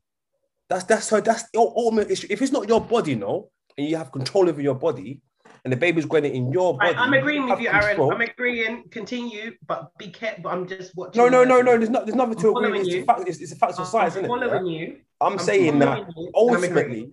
That's 0.70 0.84
that's 0.86 1.10
her. 1.10 1.22
That's 1.22 1.44
your 1.54 1.72
ultimate 1.76 2.10
issue. 2.10 2.28
If 2.30 2.42
it's 2.42 2.52
not 2.52 2.68
your 2.68 2.82
body, 2.82 3.16
no, 3.16 3.50
and 3.78 3.88
you 3.88 3.98
have 3.98 4.12
control 4.12 4.50
over 4.50 4.62
your 4.62 4.76
body, 4.76 5.22
and 5.66 5.74
the 5.74 5.78
baby's 5.78 6.06
going 6.06 6.26
in 6.26 6.52
your 6.52 6.78
body, 6.78 6.96
I'm 6.96 7.12
agreeing 7.14 7.42
with 7.44 7.50
have 7.50 7.60
you, 7.62 7.70
Aaron. 7.70 7.88
control. 7.88 8.14
I'm 8.14 8.22
agreeing. 8.22 8.84
Continue, 8.90 9.54
but 9.68 9.92
be 9.98 10.10
careful. 10.10 10.44
But 10.44 10.54
I'm 10.54 10.68
just 10.68 10.96
watching. 10.96 11.20
No, 11.22 11.28
no, 11.28 11.44
no, 11.44 11.62
no. 11.62 11.76
There's 11.78 11.90
not. 11.90 12.06
There's 12.06 12.16
nothing 12.16 12.36
to 12.38 12.56
I'm 12.56 12.64
agree. 12.66 12.80
It's, 12.82 12.90
you. 12.90 13.02
a 13.02 13.06
fact, 13.06 13.28
it's, 13.28 13.40
it's 13.42 13.52
a 13.52 13.56
fact 13.56 13.74
of 13.74 13.80
I'm 13.80 13.86
science, 13.88 14.14
isn't 14.14 14.26
it? 14.26 14.28
following 14.28 14.68
yeah? 14.68 14.80
you. 14.80 14.98
I'm, 15.20 15.34
I'm 15.34 15.40
saying 15.40 15.80
that 15.80 15.98
you, 15.98 16.04
and 16.06 16.06
I'm 16.08 16.16
agreeing. 16.16 16.32
ultimately, 16.36 17.12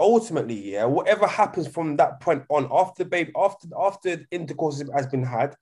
ultimately, 0.00 0.72
yeah, 0.72 0.84
whatever 0.84 1.26
happens 1.26 1.68
from 1.68 1.96
that 1.96 2.20
point 2.20 2.44
on, 2.48 2.68
after 2.72 3.04
the 3.04 3.10
baby, 3.10 3.32
after 3.36 3.68
after 3.78 4.26
intercourse 4.30 4.82
has 4.94 5.06
been 5.06 5.22
had, 5.24 5.54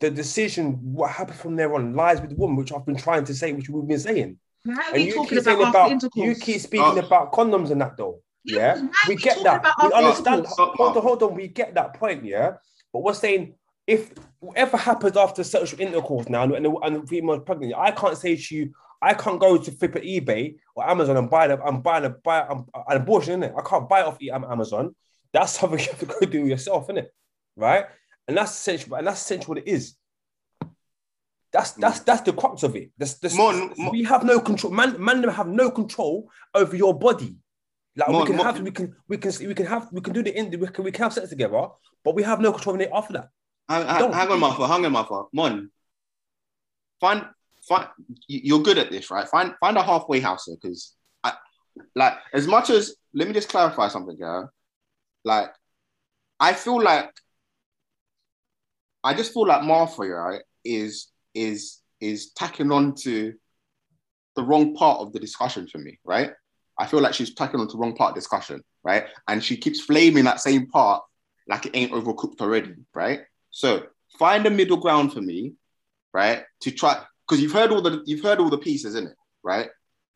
the 0.00 0.10
decision, 0.10 0.74
what 0.94 1.10
happens 1.10 1.40
from 1.40 1.56
there 1.56 1.74
on, 1.74 1.94
lies 1.94 2.20
with 2.20 2.30
the 2.30 2.36
woman, 2.36 2.56
which 2.56 2.72
I've 2.72 2.86
been 2.86 2.96
trying 2.96 3.24
to 3.24 3.34
say, 3.34 3.52
which 3.52 3.68
we've 3.68 3.86
been 3.86 3.98
saying. 3.98 4.38
How 4.64 4.74
are 4.80 4.94
And 4.94 5.00
you 5.02 5.08
you 5.08 5.14
talking 5.14 5.38
keep 5.38 5.46
about, 5.46 5.70
about, 5.70 5.90
intercourse? 5.90 6.24
you 6.24 6.34
keep 6.36 6.60
speaking 6.60 6.86
Oh. 6.86 6.98
about 7.06 7.32
condoms 7.32 7.70
and 7.72 7.80
that 7.80 7.96
though. 7.96 8.20
Yeah, 8.44 8.88
we 9.08 9.16
get 9.16 9.42
that. 9.44 9.64
We 9.82 9.92
understand. 9.92 10.46
Hold 10.46 10.96
on, 10.96 11.02
hold 11.02 11.22
on. 11.22 11.34
We 11.34 11.48
get 11.48 11.74
that 11.74 11.94
point, 11.94 12.24
yeah. 12.24 12.54
But 12.92 13.02
we're 13.02 13.14
saying 13.14 13.54
if 13.86 14.12
whatever 14.40 14.76
happens 14.76 15.16
after 15.16 15.44
sexual 15.44 15.80
intercourse 15.80 16.28
now, 16.28 16.42
and, 16.42 16.54
and, 16.54 16.66
and 16.82 17.08
the 17.08 17.42
pregnant, 17.44 17.74
I 17.76 17.90
can't 17.90 18.16
say 18.16 18.36
to 18.36 18.54
you, 18.54 18.72
I 19.00 19.14
can't 19.14 19.40
go 19.40 19.58
to 19.58 19.70
flip 19.72 19.96
at 19.96 20.02
eBay 20.02 20.56
or 20.76 20.88
Amazon 20.88 21.16
and 21.16 21.28
buy 21.28 21.48
the, 21.48 21.60
I'm 21.60 21.80
buying 21.80 22.04
a 22.04 22.10
buy 22.10 22.46
an 22.48 22.64
abortion, 22.88 23.40
innit? 23.40 23.58
I 23.58 23.68
can't 23.68 23.88
buy 23.88 24.00
it 24.00 24.06
off 24.06 24.18
Amazon. 24.22 24.94
That's 25.32 25.52
something 25.58 25.78
you 25.78 25.86
have 25.86 25.98
to 26.00 26.06
go 26.06 26.20
do 26.20 26.46
yourself, 26.46 26.88
innit? 26.88 27.08
Right? 27.56 27.86
And 28.28 28.36
that's 28.36 28.52
essentially, 28.52 28.98
and 28.98 29.06
that's 29.06 29.20
essentially 29.20 29.48
what 29.48 29.58
it 29.58 29.70
is. 29.70 29.94
That's 31.52 31.72
that's 31.72 31.98
that's 32.00 32.22
the 32.22 32.32
crux 32.32 32.62
of 32.62 32.76
it. 32.76 32.92
That's, 32.96 33.14
that's, 33.14 33.36
Mon- 33.36 33.74
we 33.90 34.04
have 34.04 34.24
no 34.24 34.40
control. 34.40 34.72
Man, 34.72 35.02
man 35.02 35.22
have 35.24 35.48
no 35.48 35.70
control 35.70 36.30
over 36.54 36.74
your 36.74 36.98
body. 36.98 37.36
Like 37.96 38.08
we 38.08 38.24
can 38.26 38.36
Mon- 38.36 38.46
have, 38.46 38.60
we 38.60 38.70
can, 38.70 38.96
we 39.08 39.18
can, 39.18 39.32
we 39.46 39.54
can 39.54 39.66
have, 39.66 39.88
we 39.92 40.00
can 40.00 40.12
do 40.14 40.22
the 40.22 40.36
in, 40.36 40.50
we 40.58 40.66
can, 40.68 40.84
we 40.84 40.92
can 40.92 41.02
have 41.04 41.12
sex 41.12 41.28
together, 41.28 41.68
but 42.04 42.14
we 42.14 42.22
have 42.22 42.40
no 42.40 42.52
control 42.52 42.74
over 42.74 42.82
it 42.84 42.90
after 42.94 43.12
that. 43.14 43.28
Hang, 43.68 43.86
Don't. 43.98 44.12
hang, 44.12 44.20
hang 44.22 44.30
on, 44.32 44.40
Martha. 44.40 44.66
Hang 44.66 44.84
on, 44.86 44.92
Martha. 44.92 45.24
Mon, 45.32 45.70
find, 47.00 47.26
find. 47.68 47.88
you- 48.28 48.40
You're 48.44 48.62
good 48.62 48.78
at 48.78 48.90
this, 48.90 49.10
right? 49.10 49.28
Find, 49.28 49.54
find 49.60 49.76
a 49.76 49.82
halfway 49.82 50.20
house 50.20 50.46
because, 50.48 50.94
I, 51.22 51.34
like, 51.94 52.14
as 52.32 52.46
much 52.46 52.70
as 52.70 52.94
let 53.12 53.28
me 53.28 53.34
just 53.34 53.50
clarify 53.50 53.88
something, 53.88 54.16
yeah. 54.18 54.44
Like, 55.24 55.50
I 56.40 56.54
feel 56.54 56.80
like, 56.82 57.10
I 59.04 59.14
just 59.14 59.32
feel 59.34 59.46
like 59.46 59.62
Martha, 59.64 60.02
right, 60.02 60.42
is 60.64 61.08
is 61.34 61.80
is 62.00 62.32
tacking 62.32 62.72
on 62.72 62.94
to 62.94 63.34
the 64.36 64.42
wrong 64.42 64.74
part 64.74 65.00
of 65.00 65.12
the 65.12 65.20
discussion 65.20 65.68
for 65.68 65.78
me, 65.78 65.98
right? 66.04 66.32
I 66.82 66.86
feel 66.86 67.00
like 67.00 67.14
she's 67.14 67.32
tacking 67.32 67.60
on 67.60 67.68
to 67.68 67.72
the 67.74 67.78
wrong 67.78 67.94
part 67.94 68.10
of 68.10 68.14
discussion, 68.16 68.60
right? 68.82 69.04
And 69.28 69.42
she 69.42 69.56
keeps 69.56 69.80
flaming 69.80 70.24
that 70.24 70.40
same 70.40 70.66
part 70.66 71.04
like 71.46 71.64
it 71.64 71.76
ain't 71.76 71.92
overcooked 71.92 72.40
already, 72.40 72.74
right? 72.92 73.20
So 73.52 73.84
find 74.18 74.44
a 74.46 74.50
middle 74.50 74.78
ground 74.78 75.12
for 75.12 75.20
me, 75.20 75.52
right? 76.12 76.42
To 76.62 76.72
try 76.72 77.00
because 77.28 77.40
you've 77.40 77.52
heard 77.52 77.70
all 77.70 77.82
the 77.82 78.02
you've 78.04 78.24
heard 78.24 78.40
all 78.40 78.50
the 78.50 78.58
pieces 78.58 78.96
in 78.96 79.06
it, 79.06 79.14
right? 79.44 79.68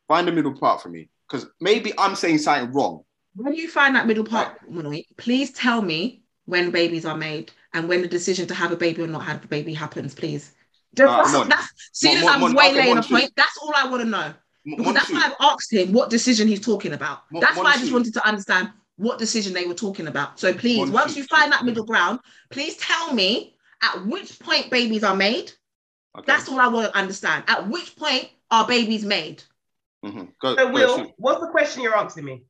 Find 0.08 0.28
a 0.28 0.32
middle 0.32 0.58
part 0.58 0.82
for 0.82 0.88
me 0.88 1.08
because 1.30 1.46
maybe 1.60 1.92
I'm 1.96 2.16
saying 2.16 2.38
something 2.38 2.72
wrong. 2.72 3.04
When 3.36 3.54
you 3.54 3.68
find 3.68 3.94
that 3.94 4.08
middle 4.08 4.24
part, 4.24 4.58
Monoy, 4.68 5.04
please 5.16 5.52
tell 5.52 5.80
me 5.80 6.22
when 6.46 6.72
babies 6.72 7.06
are 7.06 7.16
made 7.16 7.52
and 7.74 7.88
when 7.88 8.02
the 8.02 8.08
decision 8.08 8.48
to 8.48 8.54
have 8.54 8.72
a 8.72 8.76
baby 8.76 9.02
or 9.02 9.06
not 9.06 9.22
have 9.22 9.44
a 9.44 9.46
baby 9.46 9.72
happens, 9.72 10.16
please. 10.16 10.52
Just, 10.96 11.12
Uh, 11.12 11.22
that's, 11.22 11.32
Mon- 11.38 11.48
that's, 11.48 11.72
seeing 11.92 12.20
Mon- 12.20 12.34
as 12.34 12.48
I'm 12.50 12.54
way 12.56 12.74
laying 12.74 12.98
a 12.98 13.02
point, 13.02 13.30
that's 13.36 13.56
all 13.58 13.72
I 13.76 13.86
want 13.88 14.02
to 14.02 14.08
know. 14.08 14.34
M- 14.66 14.76
Because 14.76 14.94
that's 14.94 15.10
why 15.10 15.22
I've 15.26 15.36
asked 15.52 15.72
him 15.72 15.92
what 15.92 16.10
decision 16.10 16.48
he's 16.48 16.60
talking 16.60 16.92
about. 16.92 17.20
Mon- 17.30 17.40
That's 17.40 17.56
why 17.56 17.72
I 17.72 17.76
just 17.78 17.92
wanted 17.92 18.14
to 18.14 18.26
understand 18.26 18.70
what 18.96 19.18
decision 19.18 19.52
they 19.52 19.66
were 19.66 19.74
talking 19.74 20.06
about. 20.08 20.40
So 20.40 20.52
please, 20.52 20.88
Monsu. 20.88 20.92
once 20.92 21.16
you 21.16 21.24
find 21.24 21.52
that 21.52 21.64
middle 21.64 21.84
ground, 21.84 22.18
please 22.50 22.76
tell 22.78 23.12
me 23.12 23.56
at 23.82 24.04
which 24.06 24.38
point 24.40 24.70
babies 24.70 25.04
are 25.04 25.14
made. 25.16 25.52
okay. 26.16 26.24
That's 26.26 26.48
all 26.48 26.58
I 26.58 26.68
want 26.68 26.90
to 26.92 26.98
understand. 26.98 27.44
At 27.46 27.68
which 27.68 27.94
point 27.96 28.28
are 28.50 28.66
babies 28.66 29.04
made? 29.04 29.42
Mm-hmm. 30.04 30.24
Go, 30.40 30.56
So, 30.56 30.72
Will, 30.72 30.96
shoot. 30.98 31.10
what's 31.16 31.40
the 31.40 31.48
question 31.48 31.82
you're 31.82 31.96
asking 31.96 32.24
me? 32.24 32.42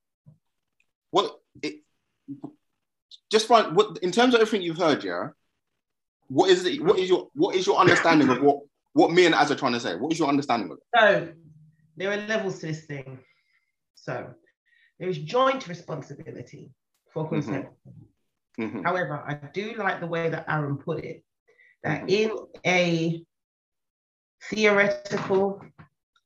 what 1.10 1.38
it, 1.62 1.76
just 3.30 3.46
find 3.46 3.74
what 3.74 3.98
in 4.02 4.10
terms 4.12 4.34
of 4.34 4.40
everything 4.40 4.62
you've 4.62 4.76
heard, 4.76 5.02
yeah. 5.02 5.28
What 6.28 6.50
is 6.50 6.64
it? 6.64 6.82
What 6.82 6.98
is 6.98 7.08
your 7.08 7.28
what 7.34 7.54
is 7.54 7.66
your 7.66 7.76
understanding 7.78 8.28
of 8.28 8.40
what 8.42 8.58
what 8.92 9.12
me 9.12 9.26
and 9.26 9.34
Az 9.34 9.50
are 9.50 9.54
trying 9.54 9.72
to 9.72 9.80
say? 9.80 9.94
What 9.96 10.12
is 10.12 10.18
your 10.18 10.28
understanding 10.28 10.70
of 10.70 10.78
it? 10.78 10.82
So 10.98 11.28
there 11.96 12.12
are 12.12 12.26
levels 12.26 12.60
to 12.60 12.66
this 12.66 12.84
thing. 12.84 13.18
So 13.94 14.34
there 14.98 15.08
is 15.08 15.18
joint 15.18 15.68
responsibility 15.68 16.70
for 17.12 17.28
consent. 17.28 17.68
Mhm. 18.58 18.84
However, 18.84 19.22
I 19.26 19.34
do 19.52 19.74
like 19.74 20.00
the 20.00 20.06
way 20.06 20.28
that 20.30 20.48
Aaron 20.48 20.78
put 20.78 21.04
it 21.04 21.24
that 21.82 22.02
Mhm. 22.02 22.10
in 22.10 22.30
a 22.64 23.26
theoretical, 24.44 25.60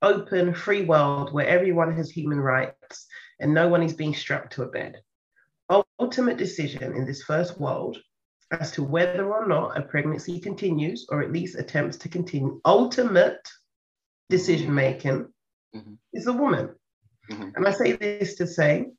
open, 0.02 0.54
free 0.54 0.84
world 0.84 1.32
where 1.32 1.46
everyone 1.46 1.94
has 1.94 2.10
human 2.10 2.40
rights 2.40 3.06
and 3.38 3.52
no 3.54 3.68
one 3.68 3.82
is 3.82 3.94
being 3.94 4.14
strapped 4.14 4.52
to 4.54 4.62
a 4.62 4.68
bed, 4.68 5.02
ultimate 5.98 6.36
decision 6.36 6.94
in 6.94 7.04
this 7.04 7.22
first 7.22 7.60
world 7.60 7.98
as 8.50 8.72
to 8.72 8.82
whether 8.82 9.32
or 9.32 9.46
not 9.46 9.76
a 9.76 9.82
pregnancy 9.82 10.40
continues 10.40 11.06
or 11.10 11.22
at 11.22 11.32
least 11.32 11.58
attempts 11.58 11.96
to 11.98 12.08
continue, 12.08 12.60
ultimate 12.64 13.48
decision 14.28 14.74
making 14.74 15.32
Mhm. 15.74 15.98
is 16.12 16.26
a 16.26 16.32
woman. 16.32 16.74
Mhm. 17.30 17.52
And 17.56 17.66
I 17.66 17.70
say 17.70 17.92
this 17.92 18.34
to 18.36 18.46
say 18.46 18.90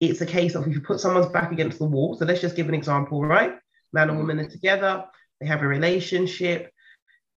it's 0.00 0.20
a 0.20 0.26
case 0.26 0.54
of 0.54 0.66
if 0.66 0.74
you 0.74 0.80
put 0.80 1.00
someone's 1.00 1.32
back 1.32 1.52
against 1.52 1.78
the 1.78 1.86
wall. 1.86 2.16
So 2.16 2.24
let's 2.26 2.40
just 2.40 2.56
give 2.56 2.68
an 2.68 2.74
example, 2.74 3.22
right? 3.24 3.54
Man 3.92 4.10
and 4.10 4.18
woman 4.18 4.40
are 4.40 4.48
together, 4.48 5.04
they 5.40 5.46
have 5.46 5.62
a 5.62 5.66
relationship, 5.66 6.70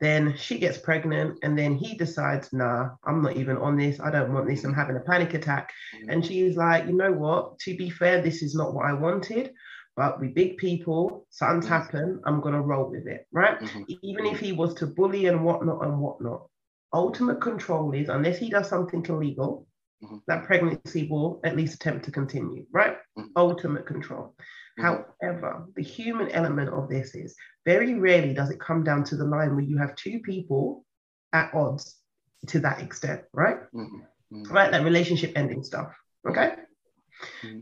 then 0.01 0.35
she 0.37 0.57
gets 0.59 0.77
pregnant, 0.77 1.39
and 1.43 1.57
then 1.57 1.75
he 1.75 1.95
decides, 1.97 2.51
nah, 2.53 2.91
I'm 3.05 3.21
not 3.21 3.35
even 3.35 3.57
on 3.57 3.77
this. 3.77 3.99
I 3.99 4.09
don't 4.11 4.33
want 4.33 4.47
this. 4.47 4.63
I'm 4.63 4.73
having 4.73 4.95
a 4.97 5.01
panic 5.01 5.33
attack. 5.33 5.71
And 6.07 6.25
she's 6.25 6.55
like, 6.55 6.85
you 6.87 6.93
know 6.93 7.11
what? 7.11 7.59
To 7.59 7.75
be 7.77 7.89
fair, 7.89 8.21
this 8.21 8.41
is 8.41 8.55
not 8.55 8.73
what 8.73 8.85
I 8.85 8.93
wanted. 8.93 9.51
But 9.95 10.19
we 10.21 10.29
big 10.29 10.57
people, 10.57 11.27
something's 11.29 11.65
Mhm. 11.65 11.69
happened. 11.69 12.19
I'm 12.25 12.39
gonna 12.39 12.61
roll 12.61 12.89
with 12.89 13.07
it, 13.07 13.27
right? 13.33 13.59
Mhm. 13.59 13.85
Even 14.01 14.25
if 14.25 14.39
he 14.39 14.53
was 14.53 14.73
to 14.75 14.87
bully 14.87 15.25
and 15.25 15.43
whatnot 15.43 15.83
and 15.83 15.99
whatnot, 15.99 16.47
ultimate 16.93 17.41
control 17.41 17.93
is 17.93 18.09
unless 18.09 18.37
he 18.37 18.49
does 18.49 18.69
something 18.69 19.05
illegal, 19.05 19.67
Mhm. 20.03 20.21
that 20.27 20.45
pregnancy 20.45 21.07
will 21.09 21.39
at 21.43 21.55
least 21.55 21.75
attempt 21.75 22.05
to 22.05 22.11
continue, 22.11 22.65
right? 22.71 22.97
Mhm. 23.17 23.31
Ultimate 23.35 23.85
control. 23.85 24.35
Mhm. 24.77 24.83
However, 24.83 25.67
the 25.75 25.83
human 25.83 26.29
element 26.29 26.69
of 26.69 26.89
this 26.89 27.15
is 27.15 27.35
very 27.65 27.95
rarely 27.95 28.33
does 28.33 28.49
it 28.49 28.59
come 28.59 28.83
down 28.83 29.03
to 29.05 29.17
the 29.17 29.25
line 29.25 29.55
where 29.55 29.65
you 29.65 29.77
have 29.77 29.95
two 29.95 30.19
people 30.21 30.85
at 31.33 31.53
odds 31.53 32.01
to 32.47 32.59
that 32.61 32.81
extent, 32.81 33.23
right? 33.33 33.59
Mhm. 33.73 34.07
Mhm. 34.31 34.51
Right, 34.51 34.71
that 34.71 34.83
relationship 34.85 35.33
ending 35.35 35.63
stuff. 35.63 35.93
Okay. 36.25 36.55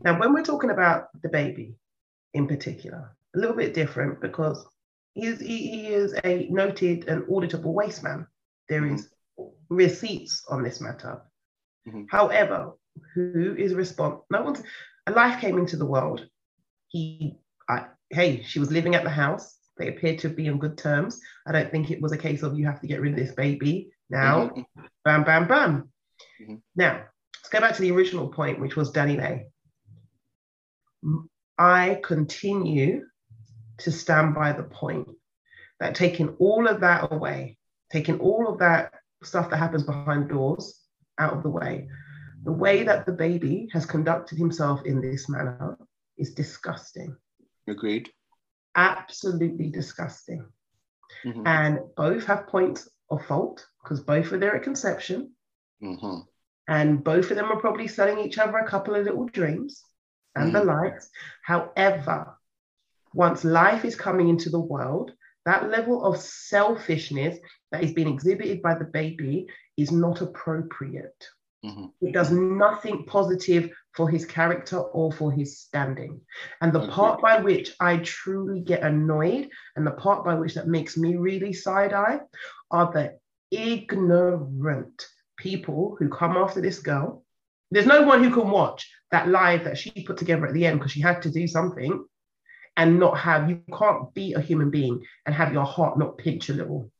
Now, 0.04 0.18
when 0.18 0.32
we're 0.32 0.44
talking 0.44 0.70
about 0.70 1.08
DaBaby 1.22 1.74
in 2.34 2.46
particular, 2.46 3.16
a 3.34 3.38
little 3.38 3.56
bit 3.56 3.74
different 3.74 4.20
because 4.20 4.64
he 5.14 5.26
is, 5.26 5.40
he, 5.40 5.56
he 5.70 5.86
is 5.88 6.14
a 6.24 6.48
noted 6.50 7.08
and 7.08 7.24
auditable 7.24 7.72
waste 7.72 8.04
man. 8.04 8.26
There 8.68 8.84
is 8.84 9.10
receipts 9.68 10.44
on 10.48 10.62
this 10.62 10.80
matter. 10.80 11.22
Mhm. 11.86 12.06
However, 12.10 12.72
who 13.14 13.54
is 13.56 13.74
responsible? 13.74 14.26
No 14.30 14.42
one's. 14.42 14.62
A 15.06 15.12
life 15.12 15.40
came 15.40 15.58
into 15.58 15.76
the 15.76 15.86
world. 15.86 16.26
He, 16.88 17.38
I, 17.68 17.86
hey, 18.10 18.42
she 18.42 18.58
was 18.58 18.70
living 18.70 18.94
at 18.94 19.04
the 19.04 19.10
house. 19.10 19.56
They 19.76 19.88
appeared 19.88 20.18
to 20.20 20.28
be 20.28 20.48
on 20.48 20.58
good 20.58 20.76
terms. 20.76 21.20
I 21.46 21.52
don't 21.52 21.70
think 21.70 21.90
it 21.90 22.00
was 22.02 22.12
a 22.12 22.18
case 22.18 22.42
of 22.42 22.58
you 22.58 22.66
have 22.66 22.80
to 22.80 22.86
get 22.86 23.00
rid 23.00 23.12
of 23.12 23.18
this 23.18 23.34
baby 23.34 23.90
now. 24.10 24.48
Mhm. 24.48 24.64
Bam, 25.04 25.24
bam, 25.24 25.46
bam. 25.48 25.92
Mhm. 26.40 26.62
Now, 26.74 27.04
let's 27.36 27.48
go 27.50 27.60
back 27.60 27.74
to 27.76 27.82
the 27.82 27.92
original 27.92 28.28
point, 28.28 28.60
which 28.60 28.76
was 28.76 28.92
DaniLeigh. 28.92 29.44
I 31.58 32.00
continue 32.02 33.06
to 33.78 33.92
stand 33.92 34.34
by 34.34 34.52
the 34.52 34.64
point 34.64 35.08
that 35.80 35.94
taking 35.94 36.30
all 36.38 36.66
of 36.66 36.80
that 36.80 37.12
away, 37.12 37.56
taking 37.90 38.18
all 38.20 38.48
of 38.48 38.58
that 38.58 38.92
stuff 39.22 39.50
that 39.50 39.56
happens 39.58 39.82
behind 39.82 40.28
doors 40.28 40.82
out 41.18 41.32
of 41.34 41.42
the 41.42 41.50
way, 41.50 41.88
the 42.44 42.52
way 42.52 42.84
that 42.84 43.06
DaBaby 43.06 43.68
has 43.72 43.84
conducted 43.86 44.38
himself 44.38 44.84
in 44.84 45.00
this 45.00 45.28
manner 45.28 45.76
is 46.16 46.34
disgusting, 46.34 47.16
Agreed. 47.66 48.08
absolutely 48.76 49.70
disgusting. 49.70 50.46
Mhm. 51.24 51.46
And 51.46 51.80
both 51.96 52.24
have 52.26 52.46
points 52.46 52.88
of 53.10 53.24
fault 53.26 53.66
because 53.82 54.00
both 54.00 54.32
are 54.32 54.38
there 54.38 54.54
at 54.56 54.62
conception. 54.62 55.34
Mhm. 55.82 56.26
and 56.66 57.02
both 57.02 57.30
of 57.30 57.36
them 57.36 57.50
are 57.50 57.60
probably 57.60 57.88
selling 57.88 58.18
each 58.18 58.36
other 58.36 58.58
a 58.58 58.68
couple 58.68 58.94
of 58.94 59.04
little 59.04 59.24
dreams 59.26 59.82
and 60.34 60.54
the 60.54 60.62
likes. 60.62 61.08
However, 61.42 62.36
once 63.14 63.42
life 63.42 63.86
is 63.86 63.96
coming 63.96 64.28
into 64.28 64.50
the 64.50 64.60
world, 64.60 65.12
that 65.46 65.70
level 65.70 66.04
of 66.04 66.18
selfishness 66.18 67.38
that 67.72 67.84
is 67.84 67.92
being 67.92 68.08
exhibited 68.08 68.62
by 68.62 68.74
DaBaby 68.74 69.46
is 69.76 69.92
not 69.92 70.20
appropriate. 70.20 71.28
Mhm. 71.64 71.92
It 72.00 72.12
does 72.12 72.30
nothing 72.30 73.04
positive 73.04 73.70
for 73.94 74.08
his 74.08 74.24
character 74.24 74.78
or 74.78 75.12
for 75.12 75.32
his 75.32 75.58
standing. 75.58 76.20
And 76.60 76.72
the 76.72 76.86
part 76.86 77.20
by 77.20 77.40
which 77.40 77.74
I 77.80 77.98
truly 77.98 78.60
get 78.60 78.82
annoyed 78.82 79.50
and 79.74 79.86
the 79.86 79.90
part 79.92 80.24
by 80.24 80.34
which 80.34 80.54
that 80.54 80.68
makes 80.68 80.96
me 80.96 81.16
really 81.16 81.52
side 81.52 81.92
eye 81.92 82.20
are 82.70 82.92
the 82.92 83.18
ignorant 83.50 85.06
people 85.36 85.96
who 85.98 86.08
come 86.08 86.36
after 86.36 86.60
this 86.60 86.80
girl. 86.80 87.24
There's 87.70 87.86
no 87.86 88.02
one 88.02 88.22
who 88.22 88.32
can 88.32 88.50
watch 88.50 88.90
that 89.10 89.28
live 89.28 89.64
that 89.64 89.78
she 89.78 89.90
put 90.06 90.16
together 90.16 90.46
at 90.46 90.54
the 90.54 90.64
end 90.64 90.78
because 90.78 90.92
she 90.92 91.00
had 91.00 91.22
to 91.22 91.30
do 91.30 91.46
something 91.46 92.04
and 92.76 93.00
not 93.00 93.18
have, 93.18 93.50
you 93.50 93.60
can't 93.76 94.14
be 94.14 94.34
a 94.34 94.40
human 94.40 94.70
being 94.70 95.04
and 95.26 95.34
have 95.34 95.52
your 95.52 95.64
heart 95.64 95.98
not 95.98 96.18
pinch 96.18 96.48
a 96.50 96.54
little 96.54 96.90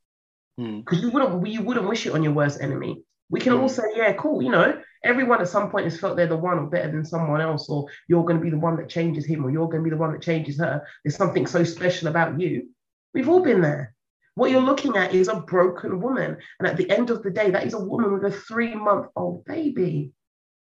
Mhm. 0.59 0.85
because 0.85 1.01
you 1.03 1.11
wouldn't 1.11 1.47
you 1.47 1.63
wouldn't 1.63 1.89
wish 1.89 2.07
it 2.07 2.15
on 2.15 2.23
your 2.23 2.33
worst 2.33 2.61
enemy. 2.61 3.03
We 3.31 3.41
can 3.41 3.53
all 3.53 3.69
Mm. 3.69 3.71
say, 3.71 3.83
yeah, 3.95 4.13
cool, 4.15 4.43
you 4.43 4.51
know, 4.51 4.81
everyone 5.05 5.41
at 5.41 5.49
some 5.49 5.71
point 5.71 5.85
has 5.85 6.01
felt 6.01 6.17
they're 6.17 6.27
the 6.27 6.37
one 6.37 6.59
or 6.59 6.67
better 6.67 6.91
than 6.91 7.05
someone 7.05 7.41
else, 7.43 7.69
or 7.69 7.87
you're 8.09 8.25
going 8.25 8.39
to 8.39 8.43
be 8.43 8.51
the 8.51 8.59
one 8.59 8.77
that 8.77 8.89
changes 8.89 9.27
him, 9.27 9.45
or 9.45 9.51
you're 9.51 9.69
going 9.69 9.83
to 9.85 9.85
be 9.85 9.91
the 9.91 9.97
one 9.99 10.13
that 10.13 10.23
changes 10.23 10.59
her. 10.59 10.83
There's 11.05 11.17
something 11.17 11.47
so 11.47 11.63
special 11.63 12.09
about 12.09 12.41
you. 12.41 12.71
We've 13.13 13.29
all 13.29 13.43
been 13.43 13.61
there. 13.61 13.95
What 14.35 14.51
you're 14.51 14.63
looking 14.63 14.97
at 14.97 15.13
is 15.15 15.29
a 15.29 15.41
broken 15.41 16.01
woman. 16.01 16.39
And 16.59 16.67
at 16.69 16.77
the 16.77 16.89
end 16.91 17.11
of 17.11 17.23
the 17.23 17.31
day, 17.31 17.51
that 17.51 17.67
is 17.67 17.75
a 17.75 17.85
woman 17.85 18.13
with 18.13 18.25
a 18.25 18.31
three 18.31 18.75
month 18.75 19.09
old 19.15 19.45
baby. 19.45 20.13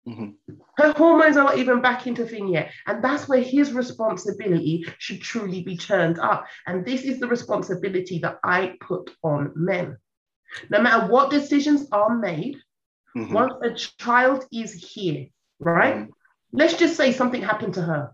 Mhm. 0.07 0.35
Her 0.77 0.91
hormones 0.93 1.37
are 1.37 1.43
not 1.45 1.57
even 1.57 1.81
back 1.81 2.05
into 2.05 2.25
thing 2.25 2.47
yet. 2.47 2.71
And 2.85 3.03
that's 3.03 3.27
where 3.27 3.41
his 3.41 3.73
responsibility 3.73 4.85
should 4.99 5.21
truly 5.21 5.63
be 5.63 5.77
turned 5.77 6.19
up. 6.19 6.45
And 6.67 6.85
this 6.85 7.03
is 7.03 7.19
the 7.19 7.27
responsibility 7.27 8.19
that 8.19 8.39
I 8.43 8.77
put 8.79 9.09
on 9.23 9.51
men. 9.55 9.97
No 10.69 10.81
matter 10.81 11.07
what 11.07 11.31
decisions 11.31 11.87
are 11.91 12.15
made, 12.15 12.57
Mhm. 13.15 13.31
once 13.31 13.53
a 13.63 13.73
child 13.73 14.45
is 14.51 14.73
here, 14.73 15.27
right? 15.59 15.95
Mhm. 15.95 16.09
Let's 16.51 16.77
just 16.77 16.95
say 16.95 17.11
something 17.11 17.41
happened 17.41 17.73
to 17.75 17.81
her. 17.81 18.11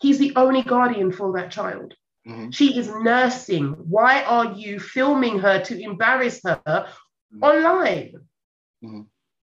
He's 0.00 0.18
the 0.18 0.34
only 0.36 0.62
guardian 0.62 1.12
for 1.12 1.32
that 1.32 1.50
child. 1.50 1.94
Mhm. 2.26 2.52
She 2.54 2.78
is 2.78 2.88
nursing. 2.94 3.74
Why 3.90 4.22
are 4.22 4.52
you 4.54 4.78
filming 4.78 5.38
her 5.40 5.60
to 5.64 5.80
embarrass 5.82 6.40
her 6.44 6.86
online? 7.40 8.28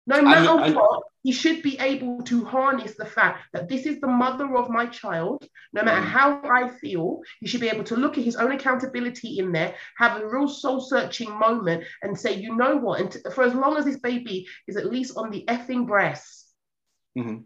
No 0.08 0.16
And- 0.18 0.26
matter 0.26 0.64
and- 0.64 0.76
what, 0.76 1.04
he 1.24 1.34
should 1.34 1.62
be 1.62 1.78
able 1.80 2.24
to 2.24 2.46
harness 2.46 2.96
the 2.96 3.06
fact 3.06 3.40
that 3.52 3.68
this 3.68 3.86
is 3.86 4.00
the 4.00 4.08
mother 4.08 4.56
of 4.56 4.70
my 4.70 4.86
child. 4.86 5.46
No 5.74 5.84
matter 5.84 6.00
Mhm. 6.02 6.10
how 6.10 6.42
I 6.46 6.70
feel, 6.70 7.22
he 7.42 7.48
should 7.48 7.60
be 7.60 7.68
able 7.68 7.84
to 7.86 7.98
look 7.98 8.18
at 8.18 8.24
his 8.24 8.38
own 8.38 8.54
accountability 8.54 9.38
in 9.40 9.52
there, 9.52 9.76
have 9.98 10.22
a 10.22 10.26
real 10.28 10.48
soul 10.48 10.80
searching 10.80 11.30
moment, 11.38 11.84
and 12.02 12.18
say, 12.18 12.34
you 12.36 12.56
know 12.56 12.78
what? 12.78 13.02
And 13.02 13.12
t- 13.12 13.20
for 13.34 13.44
as 13.44 13.54
long 13.54 13.76
as 13.78 13.84
this 13.84 14.00
baby 14.00 14.48
is 14.68 14.78
at 14.78 14.86
least 14.90 15.18
on 15.18 15.30
the 15.30 15.44
effing 15.50 15.86
breast, 15.86 16.54
Mhm. 17.18 17.44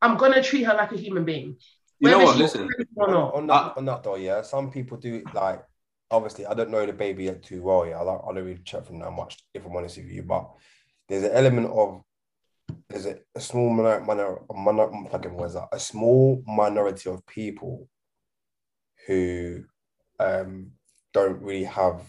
I'm 0.00 0.16
going 0.16 0.32
to 0.32 0.42
treat 0.42 0.62
her 0.62 0.74
like 0.74 0.92
a 0.92 0.96
human 0.96 1.24
being. 1.24 1.58
You 1.98 2.10
know 2.10 2.18
what? 2.20 2.36
Listen. 2.38 2.68
on, 2.96 3.12
on 3.14 3.46
that, 3.48 3.76
on 3.76 3.84
that 3.86 4.02
though, 4.04 4.14
yeah, 4.14 4.42
some 4.42 4.70
people 4.70 4.96
do 4.98 5.22
like. 5.34 5.62
Obviously, 6.12 6.46
I 6.46 6.54
don't 6.54 6.70
know 6.70 6.86
DaBaby 6.86 7.24
yet 7.24 7.42
too 7.42 7.62
well. 7.62 7.86
Yeah, 7.86 8.00
I 8.00 8.04
don't, 8.04 8.22
I 8.24 8.26
don't 8.34 8.44
really 8.44 8.58
chat 8.64 8.86
from 8.86 8.98
that 9.00 9.10
much. 9.10 9.38
If 9.54 9.64
I'm 9.66 9.76
honest 9.76 9.96
with 9.96 10.06
you, 10.06 10.22
but 10.22 10.48
there's 11.10 11.24
an 11.24 11.32
element 11.32 11.66
of 11.66 12.02
there's 12.88 13.06
a, 13.06 13.16
a 13.34 13.40
small 13.40 13.68
minor, 13.68 14.00
minor, 14.00 14.38
minor, 14.54 14.88
fucking 15.10 15.34
what 15.34 15.46
is 15.46 15.54
that? 15.54 15.68
A 15.72 15.80
small 15.80 16.42
minority 16.46 17.10
of 17.10 17.26
people 17.26 17.88
who 19.06 19.64
um 20.20 20.70
don't 21.12 21.42
really 21.42 21.64
have 21.64 22.02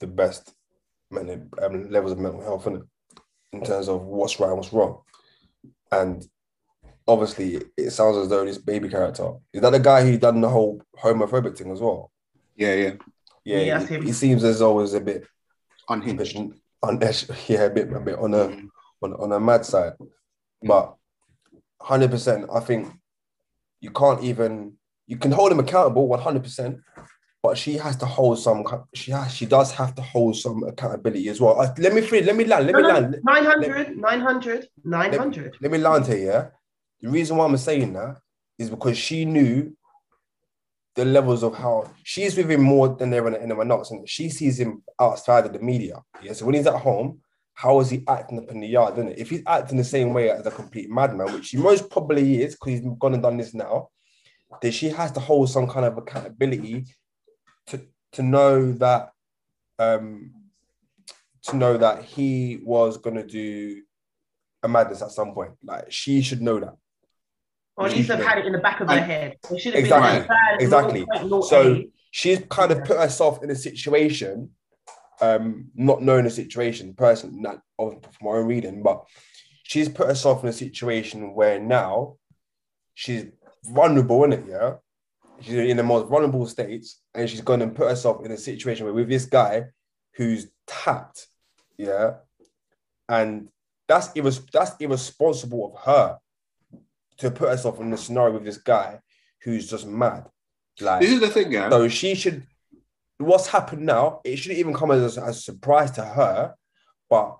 the 0.00 0.08
best 0.08 0.52
mental, 1.10 1.40
um, 1.62 1.88
levels 1.88 2.12
of 2.12 2.18
mental 2.18 2.42
health 2.42 2.66
in, 2.66 2.82
in 3.52 3.62
terms 3.62 3.88
of 3.88 4.02
what's 4.02 4.40
right 4.40 4.48
and 4.48 4.56
what's 4.56 4.72
wrong, 4.72 5.00
and 5.92 6.26
obviously 7.06 7.62
it 7.76 7.90
sounds 7.90 8.16
as 8.16 8.28
though 8.28 8.44
this 8.44 8.58
baby 8.58 8.88
character 8.88 9.34
is 9.52 9.60
that 9.60 9.70
the 9.70 9.78
guy 9.78 10.02
who 10.02 10.18
done 10.18 10.40
the 10.40 10.48
whole 10.48 10.82
homophobic 10.98 11.56
thing 11.56 11.70
as 11.70 11.80
well. 11.80 12.10
Yeah, 12.56 12.74
yeah. 12.74 12.92
Yeah, 13.44 13.58
Yeah, 13.58 13.86
he, 13.86 14.06
he 14.06 14.12
seems 14.12 14.42
as 14.42 14.60
always 14.60 14.94
a 14.94 15.00
bit, 15.00 15.18
a 15.18 15.20
bit 15.20 15.28
Unhinged. 15.88 16.36
On 16.86 17.00
yeah, 17.48 17.64
a 17.64 17.70
bit, 17.70 17.92
a 17.92 18.00
bit 18.00 18.18
on 18.18 18.34
a 18.34 18.48
Mhm. 18.48 18.68
on, 19.02 19.12
on 19.14 19.32
a 19.32 19.40
mad 19.40 19.64
side. 19.64 19.92
But 20.62 20.94
100%, 21.82 22.48
I 22.54 22.60
think 22.60 22.88
you 23.80 23.90
can't 23.90 24.22
even, 24.22 24.74
you 25.06 25.16
can 25.18 25.32
hold 25.32 25.52
him 25.52 25.60
accountable 25.60 26.08
100%, 26.08 26.80
but 27.42 27.58
she 27.58 27.74
has 27.76 27.96
to 27.96 28.06
hold 28.06 28.38
some, 28.38 28.64
she 28.94 29.12
has, 29.12 29.32
she 29.34 29.46
does 29.46 29.70
have 29.72 29.94
to 29.96 30.02
hold 30.02 30.36
some 30.36 30.64
accountability 30.64 31.28
as 31.28 31.40
well. 31.40 31.60
Uh, 31.60 31.72
let 31.78 31.92
me 31.94 32.00
free, 32.00 32.22
let 32.22 32.36
me 32.36 32.44
land, 32.44 32.66
let 32.66 32.74
me 32.74 32.82
land. 32.82 33.20
900, 33.22 33.96
900, 33.98 34.68
900. 34.84 35.58
Let 35.60 35.70
me 35.70 35.78
land 35.78 36.06
here, 36.06 36.16
yeah? 36.16 36.46
The 37.02 37.10
reason 37.10 37.36
why 37.36 37.44
I'm 37.44 37.56
saying 37.58 37.92
that 37.92 38.16
is 38.58 38.70
because 38.70 38.96
she 38.96 39.24
knew 39.26 39.76
the 40.96 41.04
levels 41.04 41.42
of 41.42 41.54
how 41.54 41.90
she's 42.02 42.36
with 42.36 42.50
him 42.50 42.62
more 42.62 42.88
than 42.88 43.12
anyone 43.12 43.70
else, 43.70 43.90
and 43.90 44.08
she 44.08 44.30
sees 44.30 44.58
him 44.58 44.82
outside 44.98 45.44
of 45.44 45.52
the 45.52 45.58
media. 45.58 46.02
Yeah, 46.22 46.32
so 46.32 46.46
when 46.46 46.54
he's 46.54 46.66
at 46.66 46.80
home, 46.80 47.20
how 47.52 47.80
is 47.80 47.90
he 47.90 48.02
acting 48.08 48.38
up 48.38 48.50
in 48.50 48.60
the 48.60 48.66
yard? 48.66 48.94
Isn't 48.94 49.10
it? 49.10 49.18
If 49.18 49.30
he's 49.30 49.42
acting 49.46 49.76
the 49.76 49.84
same 49.84 50.12
way 50.12 50.30
as 50.30 50.46
a 50.46 50.50
complete 50.50 50.90
madman, 50.90 51.32
which 51.32 51.50
he 51.50 51.58
most 51.58 51.90
probably 51.90 52.42
is, 52.42 52.54
because 52.54 52.80
he's 52.80 52.88
gone 52.98 53.14
and 53.14 53.22
done 53.22 53.36
this 53.36 53.54
now, 53.54 53.88
then 54.60 54.72
she 54.72 54.88
has 54.88 55.12
to 55.12 55.20
hold 55.20 55.50
some 55.50 55.68
kind 55.68 55.86
of 55.86 55.98
accountability 55.98 56.86
to 57.68 57.80
to 58.12 58.22
know 58.22 58.72
that 58.72 59.10
um 59.78 60.32
to 61.42 61.56
know 61.56 61.76
that 61.76 62.04
he 62.04 62.60
was 62.64 62.96
gonna 62.96 63.26
do 63.26 63.82
a 64.62 64.68
madness 64.68 65.02
at 65.02 65.10
some 65.10 65.32
point. 65.32 65.52
Like 65.62 65.92
she 65.92 66.22
should 66.22 66.42
know 66.42 66.60
that. 66.60 66.74
Or 67.76 67.86
at 67.86 67.92
least 67.92 68.08
have 68.08 68.24
had 68.24 68.38
it 68.38 68.46
in 68.46 68.52
the 68.52 68.58
back 68.58 68.80
of 68.80 68.88
her 68.88 69.00
head. 69.00 69.36
It 69.50 69.60
should 69.60 69.74
have 69.74 69.84
exactly, 69.84 70.34
exactly. 70.60 71.06
So 71.48 71.82
she's 72.10 72.40
kind 72.48 72.72
of 72.72 72.84
put 72.84 72.98
herself 72.98 73.42
in 73.42 73.50
a 73.50 73.54
situation, 73.54 74.50
um, 75.20 75.66
not 75.74 76.02
knowing 76.02 76.24
the 76.24 76.30
situation 76.30 76.94
personally, 76.94 77.38
not 77.38 77.60
from 77.76 78.00
my 78.22 78.30
own 78.30 78.46
reading, 78.46 78.82
but 78.82 79.04
she's 79.64 79.90
put 79.90 80.06
herself 80.06 80.42
in 80.42 80.48
a 80.48 80.54
situation 80.54 81.34
where 81.34 81.60
now 81.60 82.16
she's 82.94 83.26
vulnerable 83.64 84.24
in 84.24 84.32
it, 84.32 84.44
yeah. 84.48 84.74
She's 85.42 85.54
in 85.54 85.76
the 85.76 85.82
most 85.82 86.08
vulnerable 86.08 86.46
states, 86.46 87.02
and 87.14 87.28
she's 87.28 87.42
going 87.42 87.60
to 87.60 87.66
put 87.68 87.90
herself 87.90 88.24
in 88.24 88.32
a 88.32 88.38
situation 88.38 88.86
where 88.86 88.94
with 88.94 89.10
this 89.10 89.26
guy 89.26 89.64
who's 90.14 90.46
tapped, 90.66 91.26
yeah, 91.76 92.14
and 93.06 93.48
that's 93.86 94.08
irres- 94.14 94.50
that's 94.50 94.72
irresponsible 94.80 95.74
of 95.74 95.82
her 95.84 96.18
to 97.18 97.30
put 97.30 97.48
herself 97.48 97.80
in 97.80 97.90
the 97.90 97.96
scenario 97.96 98.34
with 98.34 98.44
this 98.44 98.58
guy 98.58 98.98
who's 99.42 99.68
just 99.70 99.86
mad. 99.86 100.26
Like 100.80 101.00
This 101.00 101.12
is 101.12 101.20
the 101.20 101.28
thing, 101.28 101.52
yeah. 101.52 101.70
so 101.70 101.88
she 101.88 102.14
should. 102.14 102.46
What's 103.18 103.46
happened 103.46 103.86
now? 103.86 104.20
It 104.24 104.36
shouldn't 104.36 104.58
even 104.58 104.74
come 104.74 104.90
as, 104.90 105.16
as 105.16 105.38
a 105.38 105.40
surprise 105.40 105.90
to 105.92 106.04
her, 106.04 106.54
but 107.08 107.38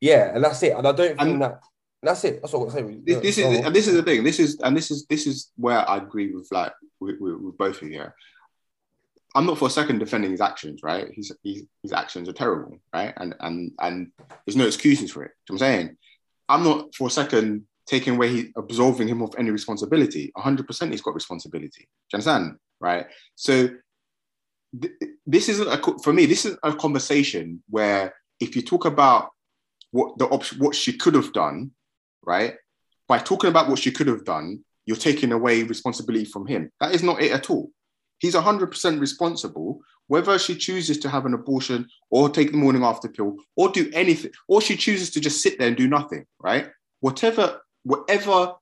yeah, 0.00 0.34
and 0.34 0.42
that's 0.42 0.62
it. 0.62 0.72
And 0.74 0.86
I 0.86 0.92
don't 0.92 1.08
think 1.08 1.20
And- 1.20 1.42
that. 1.42 1.60
That's 2.02 2.24
it. 2.24 2.40
That's 2.40 2.54
what 2.54 2.64
I'm 2.64 2.70
saying. 2.70 3.02
this, 3.04 3.18
this 3.20 3.36
is 3.36 3.58
and 3.58 3.76
this 3.76 3.86
is 3.86 3.92
the 3.94 4.02
thing. 4.02 4.24
This 4.24 4.40
is 4.40 4.58
and 4.60 4.74
this 4.74 4.90
is 4.90 5.04
this 5.04 5.26
is 5.26 5.52
where 5.56 5.86
I 5.86 5.98
agree 5.98 6.32
with 6.34 6.48
like 6.50 6.72
with, 6.98 7.16
with, 7.20 7.34
with 7.34 7.58
both 7.58 7.82
of 7.82 7.88
you. 7.90 7.98
Yeah. 7.98 8.08
I'm 9.34 9.44
not 9.44 9.58
for 9.58 9.68
a 9.68 9.70
second 9.70 9.98
defending 9.98 10.30
his 10.30 10.40
actions, 10.40 10.80
right? 10.82 11.08
His, 11.12 11.30
his 11.44 11.64
his 11.82 11.92
actions 11.92 12.26
are 12.26 12.32
terrible, 12.32 12.78
right? 12.94 13.12
And 13.18 13.34
and 13.40 13.72
and 13.80 14.12
there's 14.46 14.56
no 14.56 14.66
excuses 14.66 15.10
for 15.12 15.24
it. 15.24 15.32
You 15.50 15.56
know 15.56 15.58
what 15.58 15.66
I'm 15.66 15.72
saying? 15.74 15.96
I'm 16.48 16.64
not 16.64 16.94
for 16.94 17.08
a 17.08 17.10
second 17.10 17.66
taking 17.86 18.16
away 18.16 18.28
he 18.28 18.52
absolving 18.56 19.08
him 19.08 19.22
of 19.22 19.34
any 19.38 19.50
responsibility. 19.50 20.32
100% 20.36 20.90
he's 20.90 21.02
got 21.02 21.14
responsibility. 21.14 21.80
Do 21.80 21.86
you 22.12 22.16
understand? 22.16 22.56
Right. 22.80 23.06
So 23.34 23.70
th- 24.80 24.94
this 25.26 25.48
isn't 25.48 25.68
a 25.68 26.00
for 26.02 26.12
me. 26.12 26.26
This 26.26 26.44
is 26.44 26.56
a 26.62 26.74
conversation 26.74 27.62
where 27.68 28.14
if 28.38 28.56
you 28.56 28.62
talk 28.62 28.84
about 28.84 29.30
what 29.90 30.18
the 30.18 30.26
option, 30.26 30.58
what 30.58 30.74
she 30.74 30.92
could 30.92 31.14
have 31.14 31.32
done, 31.32 31.72
right? 32.24 32.54
By 33.08 33.18
talking 33.18 33.50
about 33.50 33.68
what 33.68 33.78
she 33.78 33.90
could 33.90 34.06
have 34.06 34.24
done, 34.24 34.64
you're 34.86 34.96
taking 34.96 35.32
away 35.32 35.62
responsibility 35.62 36.24
from 36.24 36.46
him. 36.46 36.70
That 36.80 36.94
is 36.94 37.02
not 37.02 37.20
it 37.20 37.32
at 37.32 37.50
all. 37.50 37.70
He's 38.18 38.34
100% 38.34 39.00
responsible, 39.00 39.80
whether 40.06 40.38
she 40.38 40.54
chooses 40.54 40.98
to 40.98 41.08
have 41.08 41.26
an 41.26 41.34
abortion 41.34 41.86
or 42.10 42.28
take 42.28 42.50
the 42.50 42.58
morning 42.58 42.84
after 42.84 43.08
pill 43.08 43.36
or 43.56 43.70
do 43.70 43.90
anything, 43.94 44.32
or 44.46 44.60
she 44.60 44.76
chooses 44.76 45.10
to 45.10 45.20
just 45.20 45.42
sit 45.42 45.58
there 45.58 45.68
and 45.68 45.76
do 45.76 45.88
nothing, 45.88 46.26
right? 46.38 46.68
Whatever, 47.00 47.60
whatever 47.84 48.54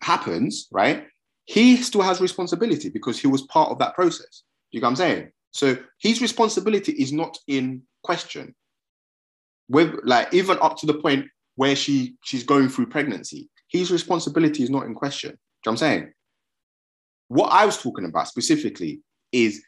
happens, 0.00 0.68
right? 0.70 1.06
He 1.44 1.76
still 1.76 2.02
has 2.02 2.20
responsibility 2.20 2.88
because 2.88 3.18
he 3.18 3.26
was 3.26 3.42
part 3.42 3.70
of 3.70 3.78
that 3.78 3.94
process. 3.94 4.42
You 4.70 4.80
know 4.80 4.86
what 4.86 4.90
I'm 4.90 4.96
saying? 4.96 5.30
So 5.52 5.76
his 6.00 6.20
responsibility 6.20 6.92
is 6.92 7.12
not 7.12 7.38
in 7.46 7.82
question. 8.02 8.54
With 9.68 9.94
like 10.04 10.32
even 10.32 10.58
up 10.60 10.76
to 10.78 10.86
the 10.86 10.94
point 10.94 11.26
where 11.56 11.74
she 11.74 12.16
she's 12.22 12.44
going 12.44 12.68
through 12.68 12.86
pregnancy, 12.86 13.48
his 13.68 13.90
responsibility 13.90 14.62
is 14.62 14.70
not 14.70 14.86
in 14.86 14.94
question. 14.94 15.30
Do 15.30 15.34
you 15.34 15.38
know 15.38 15.42
what 15.62 15.72
I'm 15.72 15.76
saying? 15.76 16.12
What 17.28 17.48
I 17.48 17.66
was 17.66 17.78
talking 17.78 18.04
about 18.04 18.28
specifically 18.28 19.00
is 19.32 19.64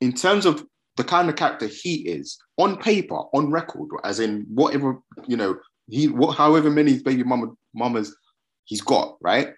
in 0.00 0.12
terms 0.12 0.44
of 0.44 0.66
the 0.96 1.04
kind 1.04 1.28
of 1.28 1.36
character 1.36 1.66
he 1.66 2.06
is 2.08 2.38
on 2.58 2.76
paper, 2.76 3.14
on 3.14 3.50
record, 3.50 3.88
as 4.04 4.20
in 4.20 4.44
whatever, 4.48 4.98
you 5.26 5.36
know, 5.36 5.56
he 5.88 6.08
what 6.08 6.36
however 6.36 6.70
many 6.70 6.98
baby 6.98 7.22
mama 7.22 7.48
mamas 7.74 8.14
he's 8.64 8.80
got, 8.80 9.16
right? 9.20 9.50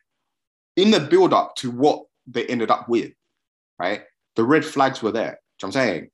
In 0.76 0.90
the 0.90 1.00
build-up 1.00 1.56
to 1.56 1.70
what 1.70 2.04
they 2.26 2.46
ended 2.46 2.70
up 2.70 2.88
with, 2.88 3.12
right? 3.78 4.02
The 4.36 4.44
red 4.44 4.64
flags 4.64 5.02
were 5.02 5.12
there. 5.12 5.38
I'm 5.62 5.72
saying? 5.72 6.10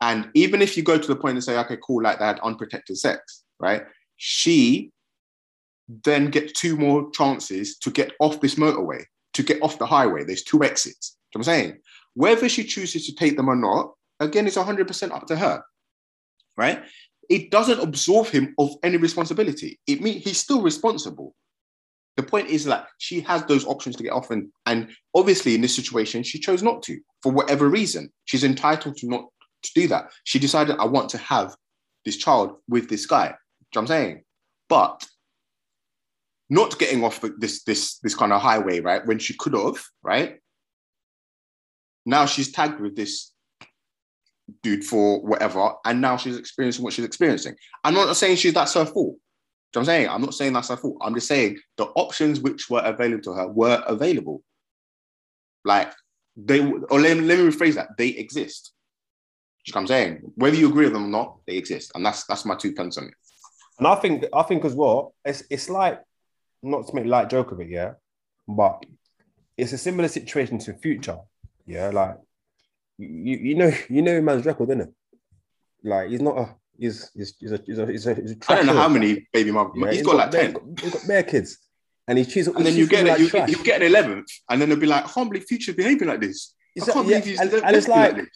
And 0.00 0.30
even 0.34 0.60
if 0.62 0.76
you 0.76 0.82
go 0.82 0.98
to 0.98 1.08
the 1.08 1.16
point 1.16 1.36
and 1.36 1.44
say, 1.44 1.58
okay, 1.58 1.78
cool, 1.82 2.02
like 2.02 2.18
they 2.18 2.26
had 2.26 2.40
unprotected 2.40 2.98
sex, 2.98 3.44
right? 3.58 3.84
She 4.16 4.90
then 6.04 6.30
gets 6.30 6.52
two 6.52 6.76
more 6.76 7.10
chances 7.12 7.78
to 7.78 7.90
get 7.90 8.12
off 8.20 8.40
this 8.40 8.56
motorway, 8.56 9.04
to 9.34 9.42
get 9.42 9.62
off 9.62 9.78
the 9.78 9.86
highway. 9.86 10.24
There's 10.24 10.44
two 10.44 10.62
exits. 10.62 11.16
I'm 11.34 11.42
saying? 11.42 11.78
Whether 12.14 12.48
she 12.48 12.64
chooses 12.64 13.06
to 13.06 13.14
take 13.14 13.36
them 13.36 13.48
or 13.48 13.56
not, 13.56 13.92
again, 14.20 14.46
it's 14.46 14.56
100% 14.56 15.10
up 15.10 15.26
to 15.26 15.36
her, 15.36 15.62
right? 16.56 16.84
It 17.28 17.50
doesn't 17.50 17.80
absolve 17.80 18.28
him 18.28 18.54
of 18.58 18.70
any 18.82 18.96
responsibility. 18.96 19.78
It 19.86 20.00
means 20.00 20.24
he's 20.24 20.38
still 20.38 20.62
responsible. 20.62 21.34
The 22.16 22.22
point 22.22 22.48
is 22.48 22.64
that 22.66 22.88
she 22.98 23.20
has 23.20 23.44
those 23.44 23.66
options 23.66 23.96
to 23.96 24.04
get 24.04 24.12
off, 24.12 24.30
and, 24.30 24.48
and 24.66 24.90
obviously 25.14 25.54
in 25.54 25.60
this 25.60 25.74
situation, 25.74 26.22
she 26.22 26.38
chose 26.38 26.62
not 26.62 26.82
to 26.84 27.00
for 27.22 27.32
whatever 27.32 27.68
reason. 27.68 28.12
She's 28.24 28.44
entitled 28.44 28.96
to 28.98 29.08
not 29.08 29.24
to 29.62 29.70
do 29.74 29.88
that. 29.88 30.12
She 30.22 30.38
decided, 30.38 30.76
I 30.78 30.84
want 30.84 31.08
to 31.10 31.18
have 31.18 31.56
this 32.04 32.16
child 32.16 32.56
with 32.68 32.88
this 32.88 33.06
guy. 33.06 33.26
Do 33.26 33.30
you 33.30 33.34
know 33.34 33.38
what 33.68 33.80
I'm 33.80 33.86
saying? 33.86 34.22
But 34.68 35.06
not 36.50 36.78
getting 36.78 37.02
off 37.02 37.20
this 37.38 37.64
this 37.64 37.98
this 37.98 38.14
kind 38.14 38.32
of 38.32 38.40
highway, 38.40 38.80
right? 38.80 39.04
When 39.04 39.18
she 39.18 39.34
could 39.34 39.54
have, 39.54 39.82
right? 40.02 40.38
Now 42.06 42.26
she's 42.26 42.52
tagged 42.52 42.80
with 42.80 42.94
this 42.94 43.32
dude 44.62 44.84
for 44.84 45.20
whatever, 45.22 45.72
and 45.84 46.00
now 46.00 46.16
she's 46.16 46.36
experiencing 46.36 46.84
what 46.84 46.92
she's 46.92 47.04
experiencing. 47.04 47.54
I'm 47.82 47.94
not 47.94 48.16
saying 48.16 48.36
she's 48.36 48.54
that's 48.54 48.74
her 48.74 48.86
fault. 48.86 49.16
I'm 49.76 49.84
saying? 49.84 50.08
I'm 50.08 50.22
not 50.22 50.34
saying 50.34 50.52
that's 50.52 50.68
her 50.68 50.76
fault. 50.76 50.98
I'm 51.00 51.14
just 51.14 51.26
saying 51.26 51.58
the 51.76 51.86
options 51.86 52.40
which 52.40 52.70
were 52.70 52.80
available 52.80 53.22
to 53.24 53.32
her 53.32 53.48
were 53.48 53.82
available. 53.86 54.42
Like 55.64 55.92
they, 56.36 56.60
or 56.60 57.00
let, 57.00 57.16
let 57.16 57.38
me 57.38 57.50
rephrase 57.50 57.74
that. 57.74 57.96
They 57.96 58.08
exist. 58.08 58.72
You 59.66 59.72
I'm 59.76 59.86
saying? 59.86 60.20
Whether 60.34 60.56
you 60.56 60.68
agree 60.68 60.84
with 60.84 60.92
them 60.92 61.06
or 61.06 61.08
not, 61.08 61.38
they 61.46 61.56
exist, 61.56 61.92
and 61.94 62.04
that's 62.04 62.24
that's 62.26 62.44
my 62.44 62.54
two 62.54 62.74
pence 62.74 62.98
on 62.98 63.04
it. 63.04 63.14
And 63.78 63.86
I 63.88 63.94
think 63.94 64.24
I 64.32 64.42
think 64.42 64.64
as 64.64 64.74
well, 64.74 65.14
it's 65.24 65.42
it's 65.50 65.70
like 65.70 66.00
not 66.62 66.86
to 66.86 66.94
make 66.94 67.06
light 67.06 67.30
joke 67.30 67.50
of 67.50 67.60
it, 67.60 67.68
yeah, 67.68 67.92
but 68.46 68.84
it's 69.56 69.72
a 69.72 69.78
similar 69.78 70.08
situation 70.08 70.58
to 70.58 70.74
Future, 70.74 71.18
yeah. 71.66 71.88
Like 71.88 72.18
you 72.98 73.36
you 73.38 73.54
know 73.54 73.72
you 73.88 74.02
know 74.02 74.20
man's 74.20 74.44
record, 74.46 74.70
isn't 74.70 74.82
it? 74.82 74.92
Like 75.82 76.10
he's 76.10 76.20
not 76.22 76.38
a 76.38 76.54
he's 76.78 77.10
he's, 77.14 77.34
he's 77.38 77.52
a 77.52 77.60
he's 77.66 77.78
a 77.78 77.86
he's 77.86 78.06
a, 78.06 78.14
he's 78.14 78.32
a 78.32 78.36
I 78.48 78.54
don't 78.56 78.66
know 78.66 78.72
trash 78.72 78.76
how 78.76 78.88
talker. 78.88 78.88
many 78.90 79.28
baby 79.32 79.50
mom. 79.50 79.72
Yeah, 79.76 79.90
he's 79.92 80.02
got 80.02 80.16
like 80.16 80.30
bare- 80.30 80.52
ten. 80.52 80.76
He's 80.80 80.92
got 80.92 81.06
bare 81.06 81.22
kids, 81.22 81.58
and 82.08 82.18
he 82.18 82.24
cheats. 82.24 82.48
And 82.48 82.64
then 82.64 82.74
you 82.76 82.86
get 82.86 83.06
it, 83.06 83.18
you, 83.18 83.30
you 83.58 83.64
get 83.64 83.80
an 83.82 83.88
eleventh, 83.88 84.28
and 84.48 84.60
then 84.60 84.68
they'll 84.68 84.78
be 84.78 84.86
like, 84.86 85.04
I 85.04 85.08
can't 85.08 85.30
believe 85.30 85.46
Future's 85.46 85.74
behaving 85.74 86.08
like 86.08 86.20
this. 86.20 86.54
I 86.80 86.84
can't 86.84 87.06
believe 87.06 87.24
he's 87.24 87.40
and, 87.40 87.52
and 87.52 87.76
it's 87.76 87.86
like, 87.88 88.16
this. 88.16 88.26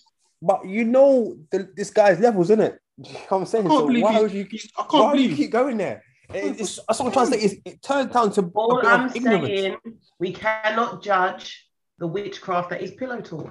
but 0.42 0.64
you 0.66 0.84
know 0.84 1.36
the, 1.50 1.68
this 1.74 1.90
guy's 1.90 2.20
levels, 2.20 2.50
isn't 2.50 2.64
it? 2.64 2.78
You 2.98 3.12
know 3.12 3.18
what 3.28 3.38
I'm 3.38 3.46
saying? 3.46 3.66
I 3.66 3.68
can't 3.70 3.80
So 3.80 3.86
believe 3.86 4.02
why 4.02 4.10
he's- 4.12 4.22
would 4.22 4.32
you 4.32 4.46
I 4.78 4.82
can't 4.90 5.12
would 5.12 5.20
you 5.20 5.36
keep 5.36 5.50
going 5.50 5.76
there? 5.78 6.02
It- 6.34 6.60
it's, 6.60 6.78
that's 6.86 6.98
what 7.00 7.06
I'm 7.06 7.12
trying 7.12 7.26
to 7.32 7.38
say. 7.38 7.44
Is 7.44 7.58
it 7.64 7.82
turns 7.82 8.12
down 8.12 8.30
to 8.32 8.50
All 8.54 8.84
I'm 8.86 9.10
ignorance. 9.14 9.46
saying, 9.46 9.76
we 10.18 10.32
cannot 10.32 11.02
judge 11.02 11.66
the 11.98 12.06
witchcraft 12.06 12.70
that 12.70 12.82
is 12.82 12.90
pillow 12.92 13.20
talk. 13.20 13.50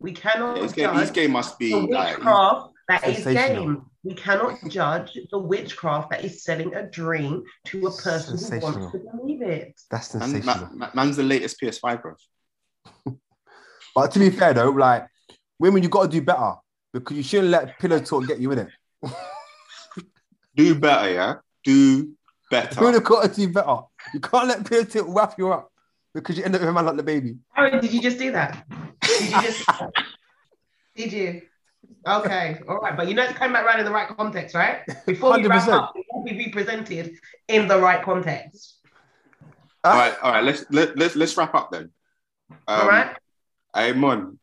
We 0.00 0.12
cannot 0.12 0.56
Yeah, 0.56 0.62
his, 0.62 0.72
game, 0.72 0.94
his 0.94 1.08
judge 1.08 1.14
game 1.14 1.30
must 1.32 1.58
be 1.58 1.70
the 1.70 1.78
like 1.78 2.16
witchcraft 2.16 2.70
that 2.88 3.08
is 3.08 3.24
game. 3.24 3.86
We 4.04 4.14
cannot 4.14 4.58
judge 4.68 5.18
the 5.30 5.38
witchcraft 5.38 6.10
that 6.10 6.24
is 6.24 6.44
selling 6.44 6.74
a 6.74 6.88
dream 6.88 7.42
to 7.66 7.86
a 7.86 7.90
person 7.90 8.38
who 8.38 8.60
wants 8.60 8.92
to 8.92 8.98
believe 8.98 9.42
it. 9.42 9.80
That's 9.90 10.14
man, 10.14 10.30
sensational. 10.30 10.70
man- 10.74 10.90
man's 10.94 11.16
the 11.16 11.22
latest 11.22 11.60
PS5, 11.60 12.02
bro. 12.02 12.14
But 13.94 14.10
to 14.10 14.18
be 14.18 14.28
fair 14.28 14.52
though, 14.52 14.68
like 14.68 15.06
women, 15.58 15.82
you 15.82 15.88
got 15.88 16.02
to 16.02 16.08
do 16.08 16.20
better 16.20 16.56
because 16.92 17.16
you 17.16 17.22
shouldn't 17.22 17.48
let 17.48 17.78
pillow 17.78 17.98
talk 17.98 18.26
get 18.26 18.38
you 18.38 18.52
in 18.52 18.58
it. 18.58 18.68
Do 20.54 20.74
better, 20.74 21.10
yeah. 21.10 21.34
Do 21.64 22.12
better. 22.50 22.80
Women 22.80 22.94
have 22.94 23.04
got 23.04 23.22
to 23.22 23.34
do 23.34 23.52
better. 23.52 23.78
You 24.12 24.20
can't 24.20 24.48
let 24.48 24.68
Pierce 24.68 24.92
talk 24.92 25.06
wrap 25.08 25.38
you 25.38 25.50
up 25.50 25.72
because 26.16 26.38
you 26.38 26.44
end 26.44 26.54
up 26.54 26.60
with 26.60 26.70
a 26.70 26.72
man 26.72 26.86
like 26.86 26.96
the 26.96 27.02
baby. 27.02 27.36
Oh, 27.56 27.68
did 27.68 27.92
you 27.92 28.00
just 28.00 28.18
do 28.18 28.32
that? 28.32 28.66
Did 29.02 29.20
you 29.22 29.42
just? 29.42 29.68
did 30.96 31.12
you? 31.12 31.42
Okay, 32.06 32.60
all 32.68 32.78
right, 32.78 32.96
but 32.96 33.08
you 33.08 33.14
know 33.14 33.24
it's 33.24 33.34
coming 33.34 33.52
back 33.52 33.64
around 33.64 33.80
in 33.80 33.84
the 33.84 33.92
right 33.92 34.08
context, 34.16 34.54
right? 34.54 34.80
Before 35.06 35.36
we 35.36 35.46
wrap 35.46 35.68
up, 35.68 35.92
it 35.94 36.04
will 36.12 36.24
be 36.24 36.44
represented 36.46 37.16
in 37.48 37.68
the 37.68 37.78
right 37.78 38.02
context. 38.02 38.78
all 39.84 39.94
right, 39.94 40.14
all 40.22 40.32
right. 40.32 40.44
Let's 40.44 40.64
let, 40.70 40.96
let's 40.96 41.16
let's 41.16 41.36
wrap 41.36 41.54
up 41.54 41.70
then. 41.70 41.90
Um, 42.50 42.80
all 42.80 42.88
right. 42.88 43.16
Hey, 43.74 43.92
Mon. 43.92 44.38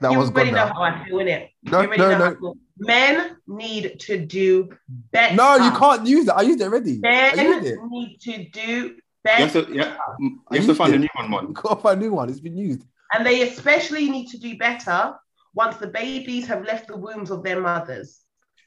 That 0.00 0.10
you 0.12 0.18
was 0.18 0.30
already 0.30 0.50
good 0.50 0.56
know 0.56 0.66
now. 0.66 0.74
how 0.74 0.82
I 0.82 1.04
feel 1.04 1.18
in 1.20 1.28
it. 1.28 1.50
No, 1.62 1.82
you 1.82 1.96
no, 1.96 2.18
no. 2.18 2.24
I. 2.24 2.52
Men 2.78 3.36
need 3.46 4.00
to 4.00 4.18
do 4.26 4.76
better. 5.12 5.34
No, 5.34 5.56
you 5.56 5.70
can't 5.78 6.06
use 6.06 6.26
that. 6.26 6.36
I 6.36 6.42
used 6.42 6.60
it 6.60 6.64
already. 6.64 7.00
I 7.04 7.34
Men 7.34 7.46
used 7.46 7.66
it. 7.66 7.78
need 7.88 8.18
to 8.22 8.44
do 8.50 8.96
You 9.26 9.44
have 9.46 9.52
to, 9.52 9.66
yeah, 9.72 9.96
you 10.18 10.40
I 10.50 10.56
have 10.56 10.64
to 10.64 10.68
used 10.68 10.78
find 10.78 10.94
a 10.94 10.98
new 10.98 11.08
one, 11.14 11.24
You 11.26 11.30
Mon. 11.30 11.52
gotta 11.52 11.80
find 11.80 12.00
a 12.00 12.04
new 12.04 12.12
one. 12.12 12.28
It's 12.30 12.40
been 12.40 12.56
used. 12.56 12.82
And 13.12 13.24
they 13.24 13.42
especially 13.42 14.10
need 14.10 14.28
to 14.28 14.38
do 14.38 14.56
better 14.58 15.14
once 15.54 15.76
the 15.76 15.86
babies 15.86 16.46
have 16.46 16.64
left 16.64 16.88
the 16.88 16.96
wombs 16.96 17.30
of 17.30 17.42
their 17.42 17.60
mothers. 17.60 18.20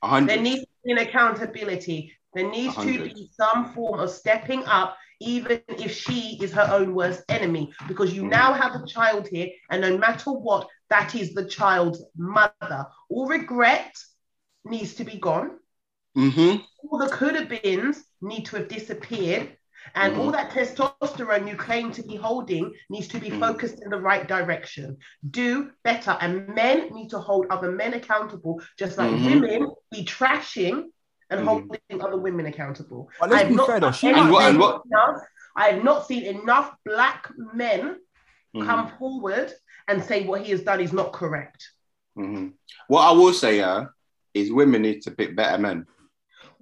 A 0.03 0.21
There 0.25 0.39
needs 0.41 0.61
to 0.61 0.67
be 0.85 0.91
an 0.93 0.97
accountability. 0.99 2.13
There 2.33 2.49
needs 2.49 2.75
to 2.75 3.03
be 3.03 3.29
some 3.35 3.73
form 3.73 3.99
of 3.99 4.09
stepping 4.09 4.63
up, 4.65 4.95
even 5.19 5.61
if 5.67 5.91
she 5.95 6.37
is 6.41 6.51
her 6.53 6.67
own 6.71 6.93
worst 6.93 7.23
enemy, 7.29 7.73
because 7.87 8.13
you 8.13 8.23
Mm. 8.23 8.29
now 8.29 8.53
have 8.53 8.75
a 8.75 8.85
child 8.87 9.27
here, 9.27 9.49
and 9.69 9.81
no 9.81 9.97
matter 9.97 10.31
what, 10.31 10.67
that 10.89 11.15
is 11.15 11.33
the 11.33 11.45
child's 11.45 12.03
mother. 12.15 12.85
All 13.09 13.27
regret 13.27 13.93
needs 14.63 14.93
to 14.95 15.03
be 15.03 15.17
gone. 15.19 15.59
Mm-hmm. 16.17 16.61
All 16.83 16.99
the 16.99 17.09
could 17.09 17.35
have 17.35 17.49
beens 17.49 18.03
need 18.21 18.45
to 18.47 18.57
have 18.57 18.67
disappeared. 18.67 19.55
And 19.95 20.17
all 20.17 20.31
that 20.31 20.51
testosterone 20.51 21.47
you 21.47 21.55
claim 21.55 21.91
to 21.93 22.03
be 22.03 22.15
holding 22.15 22.73
needs 22.89 23.07
to 23.09 23.19
be 23.19 23.29
Mhm. 23.29 23.39
focused 23.39 23.81
in 23.83 23.89
the 23.89 23.99
right 23.99 24.27
direction. 24.27 24.97
Do 25.29 25.71
better. 25.83 26.17
And 26.21 26.47
men 26.49 26.89
need 26.93 27.09
to 27.09 27.19
hold 27.19 27.47
other 27.49 27.71
men 27.71 27.93
accountable, 27.93 28.61
just 28.77 28.97
like 28.97 29.11
Mhm. 29.11 29.25
women 29.25 29.71
be 29.91 30.03
trashing 30.05 30.91
and 31.29 31.41
Mhm. 31.41 31.45
holding 31.45 32.01
other 32.03 32.17
women 32.17 32.45
accountable. 32.45 33.09
But 33.19 33.29
let's 33.29 33.41
I 33.41 33.43
have 33.45 33.49
be 33.49 33.55
not 33.55 33.67
fair 33.67 33.79
though. 33.79 33.91
She 33.91 34.09
And 34.09 34.31
what- 34.31 34.43
and 34.49 34.59
what- 34.59 34.83
enough- 34.85 35.21
I 35.55 35.69
have 35.69 35.83
not 35.83 36.05
seen 36.05 36.23
enough 36.23 36.75
black 36.85 37.31
men 37.37 37.99
Mm-hmm. 38.55 38.65
come 38.65 38.87
forward 38.97 39.51
and 39.87 40.03
say 40.03 40.25
what 40.25 40.41
he 40.41 40.51
has 40.51 40.63
done 40.63 40.79
is 40.81 40.93
not 40.93 41.13
correct. 41.13 41.71
hmm 42.15 42.49
What 42.87 43.01
I 43.07 43.11
will 43.11 43.33
say, 43.33 43.57
yeah, 43.57 43.85
is 44.33 44.51
women 44.51 44.81
need 44.81 45.01
to 45.03 45.11
pick 45.11 45.35
better 45.35 45.57
men. 45.61 45.85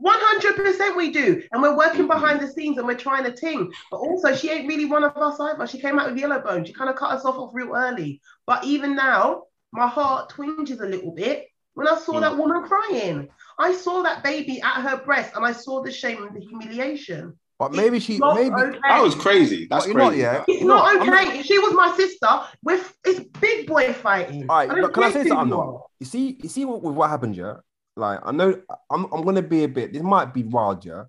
100% 0.04 0.96
we 0.96 1.12
do. 1.12 1.42
And 1.52 1.62
we're 1.62 1.76
working 1.78 2.06
Mhm. 2.06 2.10
behind 2.10 2.40
the 2.40 2.48
scenes 2.48 2.78
and 2.78 2.88
we're 2.88 2.96
trying 2.96 3.24
to 3.26 3.32
ting. 3.32 3.72
But 3.92 3.98
also, 3.98 4.36
she 4.36 4.50
ain't 4.50 4.68
really 4.68 4.86
one 4.86 5.04
of 5.04 5.16
us 5.18 5.40
either. 5.40 5.68
She 5.68 5.80
came 5.80 6.00
out 6.00 6.12
with 6.12 6.20
Yellowbone. 6.22 6.66
She 6.66 6.74
kind 6.74 6.90
of 6.90 6.96
cut 6.96 7.12
us 7.12 7.26
off, 7.26 7.38
off 7.38 7.52
real 7.54 7.76
early. 7.76 8.22
But 8.46 8.64
even 8.64 8.96
now, 8.96 9.44
my 9.72 9.88
heart 9.88 10.30
twinges 10.30 10.80
a 10.80 10.86
little 10.86 11.12
bit 11.12 11.48
when 11.74 11.88
I 11.88 11.98
saw 11.98 12.14
Mm. 12.14 12.22
that 12.22 12.38
woman 12.38 12.64
crying. 12.64 13.28
I 13.60 13.74
saw 13.74 14.04
that 14.04 14.24
baby 14.24 14.62
at 14.62 14.82
her 14.82 14.98
breast 14.98 15.36
and 15.36 15.46
I 15.46 15.52
saw 15.52 15.82
the 15.82 15.92
shame 15.92 16.24
and 16.24 16.36
the 16.36 16.42
humiliation. 16.42 17.38
But 17.60 17.72
maybe 17.74 18.00
she, 18.00 18.14
It's 18.14 18.20
not 18.20 18.36
maybe. 18.36 18.54
okay. 18.54 18.80
That 18.88 19.02
was 19.02 19.16
crazy. 19.16 19.66
That's 19.68 19.86
But 19.86 19.90
you 19.90 19.96
know, 19.96 20.08
crazy. 20.10 20.22
yeah. 20.22 20.44
It's 20.48 20.62
You 20.62 20.68
not 20.68 20.84
what, 21.00 21.10
okay. 21.10 21.40
If 21.40 21.46
she 21.48 21.58
was 21.58 21.74
my 21.74 21.92
sister, 21.98 22.28
with 22.62 22.96
it's 23.04 23.20
big 23.40 23.66
boy 23.66 23.94
fighting. 23.94 24.46
All 24.48 24.58
right, 24.58 24.70
don't 24.70 24.82
but 24.82 24.94
can 24.94 25.04
I 25.04 25.12
say 25.12 25.28
something 25.28 25.50
you. 25.58 25.82
You 26.00 26.06
see, 26.06 26.38
you 26.44 26.50
see 26.50 26.66
what, 26.66 26.84
with 26.84 26.94
what 26.94 27.10
happened, 27.10 27.36
yeah. 27.36 27.56
Like 27.98 28.20
I 28.24 28.32
know, 28.32 28.62
I'm, 28.90 29.06
I'm 29.12 29.24
gonna 29.24 29.42
be 29.42 29.64
a 29.64 29.68
bit. 29.68 29.92
This 29.92 30.04
might 30.04 30.34
be 30.34 30.44
wild, 30.44 30.86
yeah, 30.86 31.06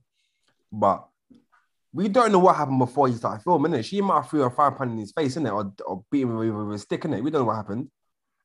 but 0.73 1.06
we 1.93 2.09
don't 2.09 2.32
know 2.32 2.39
what 2.39 2.56
happened 2.56 2.78
before 2.78 3.09
he 3.09 3.15
started 3.15 3.43
filming. 3.43 3.74
It. 3.74 3.85
She 3.85 4.01
might 4.01 4.23
have 4.23 4.31
threw 4.31 4.43
a 4.43 4.51
fire 4.51 4.70
pan 4.70 4.90
in 4.90 4.98
his 4.98 5.12
face, 5.12 5.36
innit, 5.36 5.52
or 5.52 5.73
or 5.86 6.05
beat 6.10 6.23
him 6.23 6.36
with, 6.36 6.51
with 6.51 6.77
a 6.77 6.78
stick, 6.78 7.02
innit. 7.02 7.23
We 7.23 7.31
don't 7.31 7.43
know 7.43 7.47
what 7.47 7.56
happened, 7.56 7.90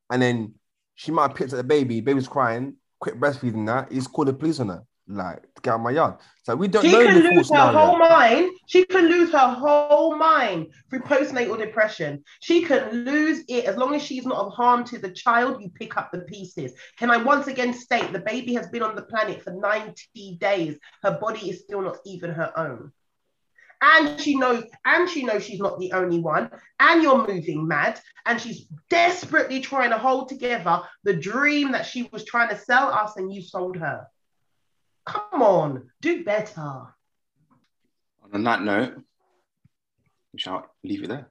and 0.10 0.22
then 0.22 0.56
she 0.96 1.12
might 1.12 1.30
have 1.30 1.36
picked 1.36 1.54
up 1.54 1.58
the 1.58 1.64
baby. 1.64 2.02
Baby's 2.02 2.28
crying, 2.28 2.76
quit 3.00 3.20
breastfeeding. 3.20 3.66
That 3.66 3.92
he's 3.92 4.08
called 4.08 4.28
the 4.28 4.34
police 4.34 4.60
on 4.60 4.70
her, 4.70 4.84
like 5.08 5.44
get 5.62 5.74
out 5.74 5.82
my 5.82 5.92
yard. 5.92 6.16
So 6.44 6.56
we 6.56 6.68
don't 6.68 6.84
She 6.84 6.92
know 6.92 7.04
can 7.04 7.22
the 7.22 7.30
lose 7.30 7.50
her 7.50 7.72
whole 7.72 7.98
mind. 7.98 8.52
She 8.68 8.86
can 8.86 9.08
lose 9.08 9.32
her 9.32 9.54
whole 9.54 10.16
mind 10.16 10.68
through 10.90 11.02
postnatal 11.02 11.58
depression. 11.58 12.24
She 12.42 12.64
can 12.64 13.06
lose 13.06 13.44
it 13.48 13.66
as 13.66 13.78
long 13.78 13.96
as 13.96 14.04
she's 14.04 14.26
not 14.26 14.38
of 14.38 14.54
harm 14.54 14.84
to 14.86 14.98
the 14.98 15.12
child. 15.12 15.62
You 15.62 15.70
pick 15.70 15.98
up 15.98 16.12
the 16.12 16.20
pieces. 16.20 16.74
Can 16.98 17.12
I 17.12 17.18
once 17.18 17.48
again 17.48 17.74
state 17.74 18.12
the 18.12 18.20
baby 18.20 18.54
has 18.54 18.68
been 18.68 18.84
on 18.84 18.96
the 18.96 19.04
planet 19.04 19.42
for 19.42 19.52
90 19.52 20.38
days. 20.40 20.78
Her 21.02 21.18
body 21.20 21.50
is 21.50 21.62
still 21.62 21.82
not 21.82 21.98
even 22.06 22.32
her 22.32 22.58
own. 22.58 22.92
And 23.82 24.18
she 24.18 24.38
knows, 24.38 24.64
and 24.86 25.10
she 25.10 25.26
knows 25.26 25.44
she's 25.44 25.60
not 25.60 25.78
the 25.78 25.92
only 25.92 26.20
one. 26.20 26.50
And 26.80 27.04
you're 27.04 27.28
moving 27.28 27.68
mad. 27.68 28.00
And 28.26 28.40
she's 28.40 28.68
desperately 28.90 29.60
trying 29.60 29.90
to 29.90 29.98
hold 29.98 30.30
together 30.30 30.84
the 31.04 31.14
dream 31.14 31.74
that 31.74 31.86
she 31.86 32.10
was 32.14 32.24
trying 32.24 32.48
to 32.50 32.58
sell 32.58 32.90
us, 32.90 33.18
and 33.18 33.34
you 33.34 33.42
sold 33.42 33.76
her. 33.76 34.08
Come 35.06 35.42
on, 35.42 35.90
do 36.02 36.24
better. 36.24 36.88
On 38.34 38.44
that 38.44 38.64
note, 38.64 38.96
we 40.32 40.40
shall 40.40 40.66
leave 40.84 41.04
it 41.04 41.08
there. 41.08 41.30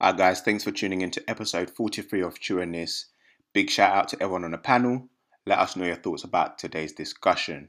All 0.00 0.10
right, 0.10 0.18
guys, 0.18 0.40
thanks 0.40 0.64
for 0.64 0.70
tuning 0.70 1.02
in 1.02 1.10
to 1.10 1.30
episode 1.30 1.70
43 1.70 2.22
of 2.22 2.38
Chewing 2.40 2.72
This. 2.72 3.06
Big 3.52 3.68
shout 3.68 3.94
out 3.94 4.08
to 4.08 4.22
everyone 4.22 4.44
on 4.44 4.52
the 4.52 4.58
panel. 4.58 5.08
Let 5.44 5.58
us 5.58 5.76
know 5.76 5.86
your 5.86 5.96
thoughts 5.96 6.24
about 6.24 6.58
today's 6.58 6.92
discussion. 6.92 7.68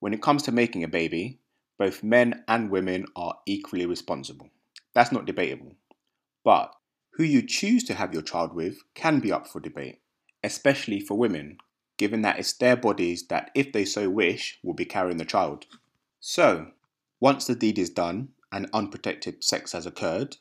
When 0.00 0.14
it 0.14 0.22
comes 0.22 0.44
to 0.44 0.52
making 0.52 0.84
a 0.84 0.88
baby, 0.88 1.40
both 1.78 2.02
men 2.02 2.44
and 2.48 2.70
women 2.70 3.06
are 3.16 3.38
equally 3.46 3.86
responsible. 3.86 4.48
That's 4.94 5.12
not 5.12 5.26
debatable. 5.26 5.74
But 6.44 6.72
who 7.12 7.24
you 7.24 7.42
choose 7.42 7.84
to 7.84 7.94
have 7.94 8.14
your 8.14 8.22
child 8.22 8.54
with 8.54 8.78
can 8.94 9.18
be 9.18 9.32
up 9.32 9.48
for 9.48 9.60
debate, 9.60 10.00
especially 10.44 11.00
for 11.00 11.18
women, 11.18 11.58
given 11.98 12.22
that 12.22 12.38
it's 12.38 12.54
their 12.54 12.76
bodies 12.76 13.26
that, 13.26 13.50
if 13.54 13.72
they 13.72 13.84
so 13.84 14.08
wish, 14.08 14.58
will 14.62 14.72
be 14.72 14.84
carrying 14.86 15.18
the 15.18 15.24
child. 15.24 15.66
So, 16.20 16.70
once 17.20 17.46
the 17.46 17.54
deed 17.54 17.78
is 17.78 17.90
done 17.90 18.28
and 18.50 18.70
unprotected 18.72 19.44
sex 19.44 19.72
has 19.72 19.84
occurred, 19.84 20.36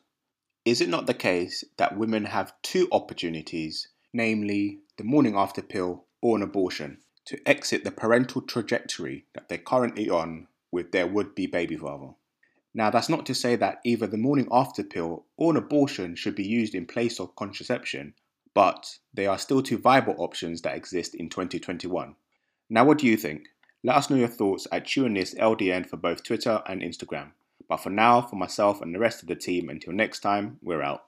is 0.64 0.82
it 0.82 0.90
not 0.90 1.08
the 1.08 1.14
case 1.14 1.64
that 1.78 1.98
women 1.98 2.26
have 2.26 2.54
two 2.62 2.88
opportunities, 2.92 3.90
namely 4.14 4.80
the 4.98 5.04
morning 5.04 5.36
after 5.36 5.62
pill 5.62 6.06
or 6.22 6.38
an 6.38 6.44
abortion, 6.44 7.00
to 7.26 7.40
exit 7.48 7.84
the 7.84 7.92
parental 7.92 8.42
trajectory 8.42 9.26
that 9.34 9.50
they're 9.50 9.58
currently 9.58 10.10
on 10.10 10.48
with 10.72 10.92
their 10.92 11.08
would 11.08 11.36
be 11.36 11.48
baby 11.48 11.76
father? 11.76 12.14
Now, 12.74 12.92
that's 12.92 13.10
not 13.10 13.26
to 13.26 13.34
say 13.34 13.56
that 13.56 13.82
either 13.84 14.06
the 14.06 14.18
morning 14.18 14.48
after 14.52 14.84
pill 14.84 15.26
or 15.36 15.52
an 15.52 15.58
abortion 15.58 16.16
should 16.16 16.36
be 16.36 16.48
used 16.48 16.76
in 16.76 16.86
place 16.86 17.20
of 17.20 17.36
contraception, 17.36 18.14
but 18.58 18.98
they 19.14 19.28
are 19.28 19.38
still 19.38 19.62
two 19.62 19.78
viable 19.78 20.16
options 20.18 20.64
that 20.64 20.76
exist 20.76 21.14
in 21.14 21.30
2021. 21.30 22.16
Now, 22.72 22.86
what 22.86 22.98
do 22.98 23.06
you 23.06 23.16
think? 23.16 23.50
Let 23.84 23.98
us 23.98 24.10
know 24.10 24.16
your 24.16 24.28
thoughts 24.28 24.66
at 24.72 24.92
This 24.96 25.36
LDN 25.36 25.88
for 25.88 25.98
both 25.98 26.24
Twitter 26.24 26.64
and 26.66 26.82
Instagram. 26.82 27.34
But 27.70 27.78
for 27.78 27.92
now, 27.92 28.20
for 28.24 28.36
myself 28.36 28.82
and 28.82 28.96
the 28.96 29.00
rest 29.00 29.22
of 29.22 29.28
the 29.28 29.36
team, 29.36 29.70
until 29.70 29.94
next 29.94 30.22
time, 30.22 30.58
we're 30.64 30.82
out. 30.82 31.04